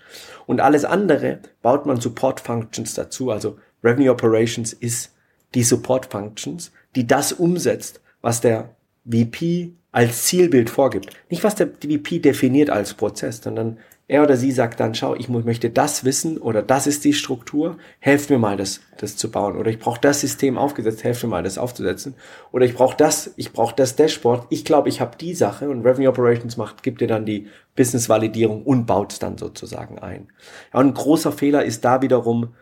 Und 0.47 0.61
alles 0.61 0.85
andere 0.85 1.41
baut 1.63 1.87
man 1.87 2.01
Support 2.01 2.41
Functions 2.41 2.95
dazu. 2.95 3.31
Also 3.31 3.59
Revenue 3.83 4.11
Operations 4.11 4.73
ist 4.73 5.13
die 5.55 5.65
Support 5.65 6.07
Functions, 6.07 6.71
die 6.95 7.07
das 7.07 7.33
umsetzt, 7.33 8.01
was 8.21 8.41
der 8.41 8.77
VP 9.11 9.73
als 9.93 10.25
Zielbild 10.25 10.71
vorgibt. 10.71 11.11
Nicht, 11.31 11.43
was 11.43 11.57
der 11.57 11.67
VP 11.69 12.21
definiert 12.21 12.71
als 12.71 12.95
Prozess, 12.95 13.43
sondern 13.43 13.79
er 14.11 14.25
oder 14.25 14.37
sie 14.37 14.51
sagt 14.51 14.81
dann, 14.81 14.97
schau, 14.97 15.15
ich 15.15 15.29
möchte 15.29 15.71
das 15.71 16.05
wissen 16.05 16.37
oder 16.39 16.63
das 16.63 16.89
ist 16.89 17.05
die 17.05 17.13
Struktur, 17.13 17.79
helft 18.01 18.29
mir 18.29 18.39
mal, 18.39 18.57
das, 18.57 18.81
das 18.99 19.17
zu 19.17 19.31
bauen. 19.31 19.57
Oder 19.57 19.71
ich 19.71 19.79
brauche 19.79 20.01
das 20.01 20.21
System 20.21 20.59
aufgesetzt, 20.59 21.05
helft 21.05 21.23
mir 21.23 21.29
mal, 21.29 21.45
das 21.45 21.59
aufzusetzen. 21.59 22.15
Oder 22.51 22.65
ich 22.67 22.75
brauche 22.75 22.97
das, 22.97 23.33
ich 23.37 23.53
brauche 23.53 23.77
das 23.77 23.95
Dashboard, 23.95 24.49
ich 24.51 24.65
glaube, 24.65 24.89
ich 24.89 25.01
habe 25.01 25.17
die 25.17 25.33
Sache 25.33 25.71
und 25.71 25.87
Revenue 25.87 26.09
Operations 26.09 26.57
macht, 26.57 26.83
gibt 26.83 27.01
dir 27.01 27.07
dann 27.07 27.25
die 27.25 27.47
Business-Validierung 27.77 28.65
und 28.65 28.85
baut 28.85 29.13
es 29.13 29.21
dann 29.21 29.39
sozusagen 29.39 30.01
ein. 30.01 30.27
Ja, 30.75 30.81
und 30.81 30.89
ein 30.89 30.95
großer 30.95 31.31
Fehler 31.31 31.65
ist 31.65 31.85
da 31.85 32.03
wiederum, 32.03 32.55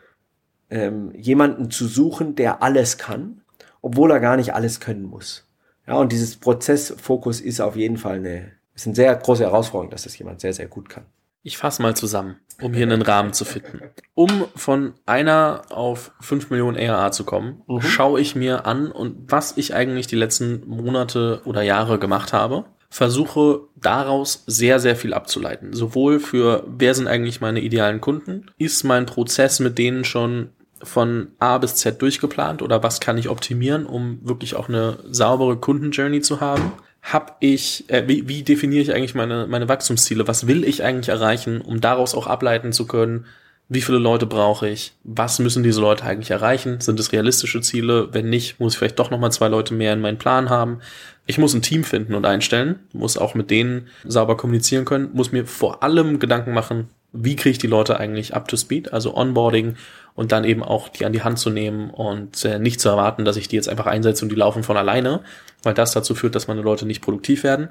ähm, 0.68 1.12
jemanden 1.14 1.70
zu 1.70 1.86
suchen, 1.86 2.34
der 2.34 2.62
alles 2.62 2.99
kann, 2.99 3.40
obwohl 3.80 4.11
er 4.11 4.20
gar 4.20 4.36
nicht 4.36 4.53
alles 4.53 4.80
können 4.80 5.05
muss. 5.05 5.46
Ja, 5.86 5.94
und 5.94 6.12
dieses 6.12 6.36
Prozessfokus 6.36 7.40
ist 7.40 7.62
auf 7.62 7.74
jeden 7.74 7.96
Fall 7.96 8.16
eine, 8.16 8.53
ist 8.74 8.86
eine 8.86 8.94
sehr 8.94 9.16
große 9.16 9.44
Herausforderung, 9.44 9.90
dass 9.90 10.03
das 10.03 10.18
jemand 10.18 10.42
sehr, 10.42 10.53
sehr 10.53 10.68
gut 10.68 10.90
kann. 10.90 11.07
Ich 11.43 11.57
fasse 11.57 11.82
mal 11.82 11.97
zusammen, 11.97 12.36
um 12.61 12.74
hier 12.74 12.84
einen 12.84 13.03
Rahmen 13.03 13.32
zu 13.32 13.45
finden. 13.45 13.80
Um 14.14 14.47
von 14.57 14.95
einer 15.07 15.62
auf 15.70 16.12
fünf 16.20 16.51
Millionen 16.51 16.76
ARA 16.76 17.12
zu 17.12 17.24
kommen, 17.24 17.62
mhm. 17.66 17.80
schaue 17.80 18.20
ich 18.20 18.34
mir 18.34 18.66
an 18.66 18.91
und 18.91 19.30
was 19.30 19.57
ich 19.57 19.74
eigentlich 19.74 20.07
die 20.07 20.16
letzten 20.16 20.68
Monate 20.68 21.43
oder 21.45 21.62
Jahre 21.62 21.99
gemacht 21.99 22.32
habe, 22.32 22.64
versuche 22.91 23.61
daraus 23.76 24.45
sehr, 24.47 24.80
sehr 24.80 24.97
viel 24.97 25.14
abzuleiten. 25.14 25.72
Sowohl 25.72 26.20
für, 26.20 26.64
wer 26.66 26.95
sind 26.95 27.07
eigentlich 27.07 27.41
meine 27.41 27.61
idealen 27.61 28.01
Kunden? 28.01 28.47
Ist 28.57 28.84
mein 28.84 29.07
Prozess 29.07 29.61
mit 29.61 29.78
denen 29.78 30.05
schon 30.05 30.51
von 30.82 31.32
A 31.39 31.59
bis 31.59 31.74
Z 31.74 32.01
durchgeplant 32.01 32.62
oder 32.62 32.82
was 32.82 33.01
kann 33.01 33.18
ich 33.18 33.28
optimieren, 33.28 33.84
um 33.84 34.20
wirklich 34.22 34.55
auch 34.55 34.68
eine 34.68 34.99
saubere 35.11 35.57
Kundenjourney 35.57 36.20
zu 36.20 36.41
haben? 36.41 36.72
Habe 37.03 37.32
ich, 37.40 37.88
äh, 37.88 38.07
wie, 38.07 38.28
wie 38.28 38.42
definiere 38.42 38.82
ich 38.82 38.94
eigentlich 38.94 39.14
meine, 39.14 39.46
meine 39.46 39.68
Wachstumsziele? 39.68 40.28
Was 40.28 40.46
will 40.46 40.64
ich 40.64 40.82
eigentlich 40.82 41.09
erreichen, 41.09 41.61
um 41.61 41.80
daraus 41.80 42.14
auch 42.14 42.26
ableiten 42.26 42.72
zu 42.72 42.86
können, 42.86 43.26
wie 43.68 43.82
viele 43.82 43.99
Leute 43.99 44.26
brauche 44.26 44.68
ich, 44.68 44.94
was 45.05 45.38
müssen 45.38 45.62
diese 45.62 45.80
Leute 45.80 46.05
eigentlich 46.05 46.30
erreichen, 46.30 46.80
sind 46.80 46.99
es 46.99 47.12
realistische 47.12 47.61
Ziele, 47.61 48.09
wenn 48.12 48.30
nicht, 48.30 48.59
muss 48.59 48.72
ich 48.72 48.78
vielleicht 48.78 48.99
doch 48.99 49.11
nochmal 49.11 49.30
zwei 49.30 49.49
Leute 49.49 49.74
mehr 49.74 49.92
in 49.92 50.01
meinen 50.01 50.16
Plan 50.16 50.49
haben. 50.49 50.80
Ich 51.26 51.36
muss 51.36 51.53
ein 51.53 51.61
Team 51.61 51.84
finden 51.84 52.14
und 52.14 52.24
einstellen, 52.24 52.78
muss 52.94 53.18
auch 53.18 53.34
mit 53.34 53.51
denen 53.51 53.88
sauber 54.05 54.38
kommunizieren 54.38 54.86
können, 54.86 55.11
muss 55.12 55.32
mir 55.32 55.44
vor 55.44 55.82
allem 55.82 56.18
Gedanken 56.18 56.55
machen, 56.55 56.88
wie 57.13 57.37
kriege 57.37 57.51
ich 57.51 57.59
die 57.59 57.67
Leute 57.67 57.99
eigentlich 57.99 58.35
up 58.35 58.49
to 58.49 58.57
speed, 58.57 58.93
also 58.93 59.17
Onboarding 59.17 59.77
und 60.15 60.33
dann 60.33 60.45
eben 60.45 60.63
auch 60.63 60.89
die 60.89 61.05
an 61.05 61.13
die 61.13 61.23
Hand 61.23 61.39
zu 61.39 61.51
nehmen 61.51 61.91
und 61.91 62.45
äh, 62.45 62.59
nicht 62.59 62.81
zu 62.81 62.89
erwarten, 62.89 63.25
dass 63.25 63.37
ich 63.37 63.49
die 63.49 63.57
jetzt 63.57 63.69
einfach 63.69 63.87
einsetze 63.87 64.25
und 64.25 64.31
die 64.31 64.37
laufen 64.37 64.63
von 64.63 64.77
alleine, 64.77 65.23
weil 65.63 65.75
das 65.75 65.93
dazu 65.93 66.15
führt, 66.15 66.35
dass 66.35 66.49
meine 66.49 66.63
Leute 66.63 66.87
nicht 66.87 67.01
produktiv 67.01 67.45
werden. 67.45 67.69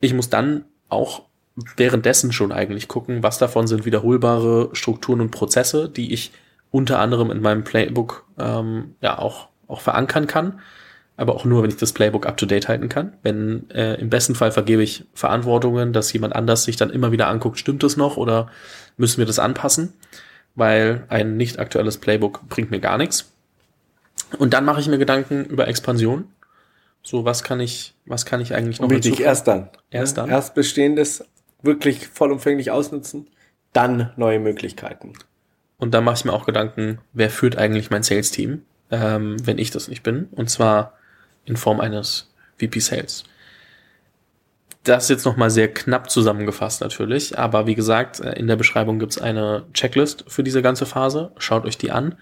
Ich 0.00 0.14
muss 0.14 0.30
dann 0.30 0.64
auch 0.88 1.22
währenddessen 1.76 2.32
schon 2.32 2.52
eigentlich 2.52 2.88
gucken, 2.88 3.22
was 3.22 3.38
davon 3.38 3.66
sind 3.66 3.84
wiederholbare 3.84 4.70
Strukturen 4.72 5.20
und 5.20 5.30
Prozesse, 5.30 5.88
die 5.88 6.12
ich 6.12 6.32
unter 6.70 7.00
anderem 7.00 7.30
in 7.30 7.40
meinem 7.40 7.64
Playbook 7.64 8.26
ähm, 8.38 8.94
ja 9.00 9.18
auch, 9.18 9.48
auch 9.66 9.80
verankern 9.80 10.26
kann, 10.26 10.60
aber 11.18 11.34
auch 11.34 11.44
nur, 11.44 11.64
wenn 11.64 11.70
ich 11.70 11.76
das 11.76 11.92
Playbook 11.92 12.26
up-to-date 12.26 12.68
halten 12.68 12.88
kann. 12.88 13.12
Wenn 13.22 13.68
äh, 13.70 13.94
im 13.94 14.08
besten 14.08 14.36
Fall 14.36 14.52
vergebe 14.52 14.84
ich 14.84 15.04
Verantwortungen, 15.14 15.92
dass 15.92 16.12
jemand 16.12 16.34
anders 16.34 16.62
sich 16.62 16.76
dann 16.76 16.90
immer 16.90 17.10
wieder 17.10 17.26
anguckt, 17.26 17.58
stimmt 17.58 17.82
es 17.82 17.96
noch 17.96 18.16
oder 18.16 18.50
müssen 18.96 19.18
wir 19.18 19.26
das 19.26 19.40
anpassen, 19.40 19.92
weil 20.54 21.04
ein 21.08 21.36
nicht 21.36 21.58
aktuelles 21.58 21.98
Playbook 21.98 22.48
bringt 22.48 22.70
mir 22.70 22.78
gar 22.78 22.98
nichts. 22.98 23.32
Und 24.38 24.54
dann 24.54 24.64
mache 24.64 24.80
ich 24.80 24.86
mir 24.86 24.98
Gedanken 24.98 25.44
über 25.44 25.66
Expansion. 25.66 26.26
So, 27.02 27.24
was 27.24 27.42
kann 27.42 27.58
ich, 27.58 27.94
was 28.06 28.24
kann 28.24 28.40
ich 28.40 28.54
eigentlich 28.54 28.80
noch 28.80 28.88
Richtig, 28.88 29.18
erst 29.18 29.48
dann. 29.48 29.70
Erst 29.90 30.18
dann. 30.18 30.30
Erst 30.30 30.54
bestehendes 30.54 31.24
wirklich 31.62 32.06
vollumfänglich 32.06 32.70
ausnutzen, 32.70 33.26
dann 33.72 34.12
neue 34.16 34.38
Möglichkeiten. 34.38 35.14
Und 35.78 35.94
da 35.94 36.00
mache 36.00 36.14
ich 36.14 36.24
mir 36.24 36.32
auch 36.32 36.46
Gedanken, 36.46 36.98
wer 37.12 37.30
führt 37.30 37.58
eigentlich 37.58 37.90
mein 37.90 38.04
Sales-Team, 38.04 38.62
ähm, 38.92 39.36
wenn 39.44 39.58
ich 39.58 39.72
das 39.72 39.88
nicht 39.88 40.04
bin. 40.04 40.28
Und 40.30 40.48
zwar 40.48 40.97
in 41.48 41.56
Form 41.56 41.80
eines 41.80 42.30
VP 42.56 42.80
Sales. 42.80 43.24
Das 44.84 45.08
jetzt 45.08 45.26
nochmal 45.26 45.50
sehr 45.50 45.68
knapp 45.72 46.10
zusammengefasst 46.10 46.80
natürlich, 46.80 47.38
aber 47.38 47.66
wie 47.66 47.74
gesagt, 47.74 48.20
äh, 48.20 48.32
in 48.38 48.46
der 48.46 48.56
Beschreibung 48.56 48.98
gibt's 48.98 49.20
eine 49.20 49.64
Checklist 49.74 50.24
für 50.28 50.42
diese 50.42 50.62
ganze 50.62 50.86
Phase. 50.86 51.32
Schaut 51.38 51.64
euch 51.66 51.78
die 51.78 51.90
an 51.90 52.16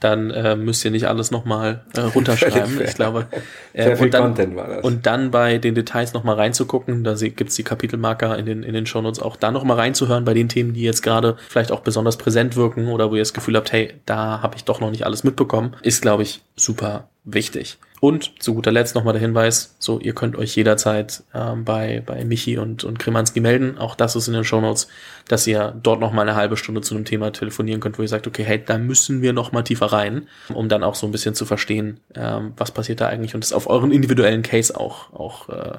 dann 0.00 0.30
äh, 0.30 0.54
müsst 0.54 0.84
ihr 0.84 0.90
nicht 0.90 1.08
alles 1.08 1.30
nochmal 1.30 1.84
äh, 1.96 2.00
runterschreiben. 2.14 2.80
ich 2.82 2.94
glaube. 2.94 3.26
Äh, 3.72 3.96
und, 3.96 4.14
dann, 4.14 4.58
und 4.82 5.06
dann 5.06 5.30
bei 5.30 5.58
den 5.58 5.74
Details 5.74 6.12
nochmal 6.12 6.36
reinzugucken, 6.36 7.04
da 7.04 7.14
gibt's 7.14 7.56
die 7.56 7.64
Kapitelmarker 7.64 8.38
in 8.38 8.46
den, 8.46 8.62
in 8.62 8.74
den 8.74 8.86
Shownotes 8.86 9.20
auch 9.20 9.36
da 9.36 9.50
nochmal 9.50 9.76
reinzuhören 9.76 10.24
bei 10.24 10.34
den 10.34 10.48
Themen, 10.48 10.72
die 10.72 10.82
jetzt 10.82 11.02
gerade 11.02 11.36
vielleicht 11.48 11.72
auch 11.72 11.80
besonders 11.80 12.16
präsent 12.16 12.56
wirken 12.56 12.88
oder 12.88 13.10
wo 13.10 13.16
ihr 13.16 13.22
das 13.22 13.34
Gefühl 13.34 13.56
habt, 13.56 13.72
hey, 13.72 13.94
da 14.06 14.40
habe 14.42 14.56
ich 14.56 14.64
doch 14.64 14.80
noch 14.80 14.90
nicht 14.90 15.04
alles 15.04 15.24
mitbekommen, 15.24 15.74
ist, 15.82 16.02
glaube 16.02 16.22
ich, 16.22 16.42
super 16.56 17.08
wichtig. 17.24 17.78
Und 18.00 18.40
zu 18.40 18.54
guter 18.54 18.70
Letzt 18.70 18.94
nochmal 18.94 19.12
der 19.12 19.22
Hinweis, 19.22 19.74
so 19.80 19.98
ihr 19.98 20.14
könnt 20.14 20.36
euch 20.36 20.54
jederzeit 20.54 21.24
ähm, 21.34 21.64
bei, 21.64 22.00
bei 22.06 22.24
Michi 22.24 22.56
und, 22.56 22.84
und 22.84 22.98
Kremanski 22.98 23.40
melden. 23.40 23.76
Auch 23.76 23.96
das 23.96 24.14
ist 24.14 24.28
in 24.28 24.34
den 24.34 24.44
Show 24.44 24.60
Notes, 24.60 24.86
dass 25.26 25.46
ihr 25.46 25.76
dort 25.82 26.00
nochmal 26.00 26.28
eine 26.28 26.36
halbe 26.36 26.56
Stunde 26.56 26.80
zu 26.80 26.94
einem 26.94 27.04
Thema 27.04 27.32
telefonieren 27.32 27.80
könnt, 27.80 27.98
wo 27.98 28.02
ihr 28.02 28.08
sagt, 28.08 28.28
okay, 28.28 28.44
hey, 28.44 28.62
da 28.64 28.78
müssen 28.78 29.20
wir 29.20 29.32
nochmal 29.32 29.64
tiefer 29.64 29.86
rein, 29.86 30.28
um 30.54 30.68
dann 30.68 30.84
auch 30.84 30.94
so 30.94 31.06
ein 31.06 31.12
bisschen 31.12 31.34
zu 31.34 31.44
verstehen, 31.44 31.98
ähm, 32.14 32.52
was 32.56 32.70
passiert 32.70 33.00
da 33.00 33.08
eigentlich 33.08 33.34
und 33.34 33.42
es 33.42 33.52
auf 33.52 33.68
euren 33.68 33.90
individuellen 33.90 34.42
Case 34.42 34.78
auch, 34.78 35.12
auch 35.12 35.48
äh, 35.48 35.78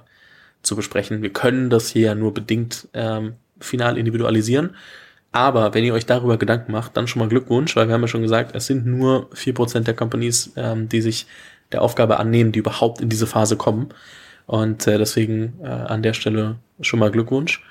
zu 0.61 0.75
besprechen. 0.75 1.21
Wir 1.21 1.31
können 1.31 1.69
das 1.69 1.89
hier 1.89 2.07
ja 2.07 2.15
nur 2.15 2.33
bedingt 2.33 2.89
ähm, 2.93 3.35
final 3.61 3.97
individualisieren. 3.97 4.75
Aber 5.31 5.73
wenn 5.73 5.83
ihr 5.83 5.93
euch 5.93 6.05
darüber 6.05 6.37
Gedanken 6.37 6.71
macht, 6.71 6.97
dann 6.97 7.07
schon 7.07 7.19
mal 7.19 7.29
Glückwunsch, 7.29 7.75
weil 7.75 7.87
wir 7.87 7.93
haben 7.93 8.01
ja 8.01 8.07
schon 8.07 8.23
gesagt, 8.23 8.55
es 8.55 8.65
sind 8.65 8.85
nur 8.85 9.29
vier 9.33 9.53
Prozent 9.53 9.87
der 9.87 9.95
Companies, 9.95 10.53
ähm, 10.55 10.89
die 10.89 11.01
sich 11.01 11.27
der 11.71 11.81
Aufgabe 11.81 12.17
annehmen, 12.19 12.51
die 12.51 12.59
überhaupt 12.59 12.99
in 13.01 13.09
diese 13.09 13.27
Phase 13.27 13.55
kommen. 13.55 13.89
Und 14.47 14.87
äh, 14.87 14.97
deswegen 14.97 15.59
äh, 15.61 15.67
an 15.67 16.01
der 16.01 16.13
Stelle 16.13 16.55
schon 16.81 16.99
mal 16.99 17.11
Glückwunsch. 17.11 17.63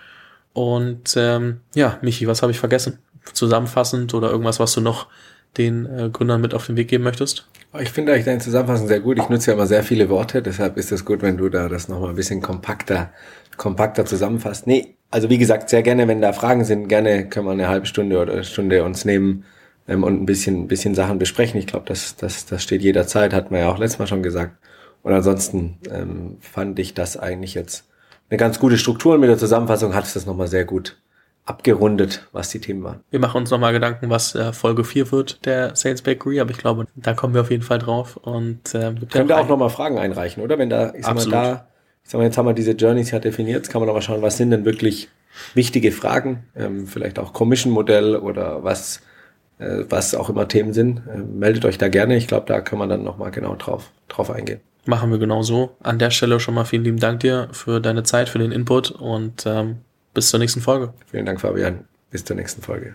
Und 0.52 1.14
ähm, 1.16 1.60
ja, 1.74 1.98
Michi, 2.02 2.28
was 2.28 2.42
habe 2.42 2.52
ich 2.52 2.60
vergessen? 2.60 2.98
Zusammenfassend 3.32 4.14
oder 4.14 4.30
irgendwas, 4.30 4.60
was 4.60 4.72
du 4.72 4.80
noch 4.80 5.08
den 5.56 5.86
äh, 5.86 6.10
Gründern 6.10 6.40
mit 6.40 6.54
auf 6.54 6.66
den 6.66 6.76
Weg 6.76 6.88
geben 6.88 7.04
möchtest? 7.04 7.46
Ich 7.80 7.90
finde 7.90 8.12
eigentlich 8.12 8.24
deine 8.24 8.38
Zusammenfassung 8.38 8.86
sehr 8.86 9.00
gut. 9.00 9.18
Ich 9.18 9.28
nutze 9.28 9.50
ja 9.50 9.54
immer 9.54 9.66
sehr 9.66 9.82
viele 9.82 10.08
Worte, 10.08 10.40
deshalb 10.40 10.76
ist 10.76 10.92
es 10.92 11.04
gut, 11.04 11.20
wenn 11.22 11.36
du 11.36 11.48
da 11.48 11.68
das 11.68 11.88
nochmal 11.88 12.10
ein 12.10 12.16
bisschen 12.16 12.40
kompakter, 12.40 13.10
kompakter 13.58 14.06
zusammenfasst. 14.06 14.66
Nee, 14.66 14.96
also 15.10 15.28
wie 15.28 15.38
gesagt, 15.38 15.68
sehr 15.68 15.82
gerne, 15.82 16.08
wenn 16.08 16.22
da 16.22 16.32
Fragen 16.32 16.64
sind, 16.64 16.88
gerne 16.88 17.28
können 17.28 17.46
wir 17.46 17.52
eine 17.52 17.68
halbe 17.68 17.86
Stunde 17.86 18.18
oder 18.18 18.32
eine 18.32 18.44
Stunde 18.44 18.84
uns 18.84 19.04
nehmen 19.04 19.44
ähm, 19.86 20.04
und 20.04 20.22
ein 20.22 20.26
bisschen, 20.26 20.62
ein 20.62 20.68
bisschen 20.68 20.94
Sachen 20.94 21.18
besprechen. 21.18 21.58
Ich 21.58 21.66
glaube, 21.66 21.86
das, 21.86 22.16
das, 22.16 22.46
das 22.46 22.62
steht 22.62 22.82
jederzeit, 22.82 23.34
hat 23.34 23.50
man 23.50 23.60
ja 23.60 23.70
auch 23.70 23.78
letztes 23.78 23.98
Mal 23.98 24.06
schon 24.06 24.22
gesagt. 24.22 24.56
Und 25.02 25.12
ansonsten 25.12 25.78
ähm, 25.90 26.38
fand 26.40 26.78
ich 26.78 26.94
das 26.94 27.16
eigentlich 27.16 27.54
jetzt 27.54 27.84
eine 28.30 28.38
ganz 28.38 28.58
gute 28.58 28.78
Struktur 28.78 29.14
und 29.14 29.20
mit 29.20 29.30
der 29.30 29.38
Zusammenfassung 29.38 29.94
hat 29.94 30.04
es 30.04 30.14
das 30.14 30.26
nochmal 30.26 30.48
sehr 30.48 30.64
gut 30.64 30.98
abgerundet, 31.46 32.28
was 32.32 32.50
die 32.50 32.60
Themen 32.60 32.84
waren. 32.84 33.00
Wir 33.10 33.20
machen 33.20 33.38
uns 33.38 33.50
nochmal 33.50 33.72
Gedanken, 33.72 34.10
was 34.10 34.34
äh, 34.34 34.52
Folge 34.52 34.84
4 34.84 35.10
wird 35.12 35.46
der 35.46 35.74
Sales 35.74 36.02
Bakery, 36.02 36.40
aber 36.40 36.50
ich 36.50 36.58
glaube, 36.58 36.86
da 36.94 37.14
kommen 37.14 37.32
wir 37.32 37.40
auf 37.40 37.50
jeden 37.50 37.62
Fall 37.62 37.78
drauf. 37.78 38.18
Und 38.18 38.74
äh, 38.74 38.92
Können 39.10 39.28
wir 39.28 39.38
auch 39.38 39.48
nochmal 39.48 39.70
Fragen 39.70 39.98
einreichen, 39.98 40.42
oder? 40.42 40.58
Wenn 40.58 40.68
da, 40.68 40.92
ich 40.94 41.06
sag 41.06 41.14
mal, 41.14 41.30
da, 41.30 41.66
ich 42.08 42.12
sag 42.12 42.20
mal, 42.20 42.24
jetzt 42.24 42.38
haben 42.38 42.46
wir 42.46 42.54
diese 42.54 42.72
Journeys 42.72 43.10
ja 43.10 43.18
definiert, 43.18 43.56
jetzt 43.58 43.68
kann 43.68 43.82
man 43.82 43.86
nochmal 43.86 44.00
schauen, 44.00 44.22
was 44.22 44.38
sind 44.38 44.48
denn 44.50 44.64
wirklich 44.64 45.10
wichtige 45.52 45.92
Fragen, 45.92 46.44
ähm, 46.56 46.86
vielleicht 46.86 47.18
auch 47.18 47.34
Commission-Modell 47.34 48.16
oder 48.16 48.64
was 48.64 49.02
äh, 49.58 49.84
was 49.90 50.14
auch 50.14 50.30
immer 50.30 50.48
Themen 50.48 50.72
sind, 50.72 51.02
äh, 51.06 51.18
meldet 51.18 51.66
euch 51.66 51.76
da 51.76 51.88
gerne. 51.88 52.16
Ich 52.16 52.26
glaube, 52.26 52.46
da 52.46 52.62
kann 52.62 52.78
man 52.78 52.88
dann 52.88 53.04
nochmal 53.04 53.30
genau 53.30 53.56
drauf, 53.56 53.90
drauf 54.08 54.30
eingehen. 54.30 54.60
Machen 54.86 55.10
wir 55.10 55.18
genau 55.18 55.42
so. 55.42 55.76
An 55.82 55.98
der 55.98 56.10
Stelle 56.10 56.40
schon 56.40 56.54
mal 56.54 56.64
vielen 56.64 56.84
lieben 56.84 56.98
Dank 56.98 57.20
dir 57.20 57.48
für 57.52 57.78
deine 57.78 58.04
Zeit, 58.04 58.30
für 58.30 58.38
den 58.38 58.52
Input 58.52 58.90
und 58.90 59.44
ähm, 59.44 59.76
bis 60.14 60.30
zur 60.30 60.40
nächsten 60.40 60.62
Folge. 60.62 60.94
Vielen 61.10 61.26
Dank, 61.26 61.42
Fabian. 61.42 61.84
Bis 62.10 62.24
zur 62.24 62.36
nächsten 62.36 62.62
Folge. 62.62 62.94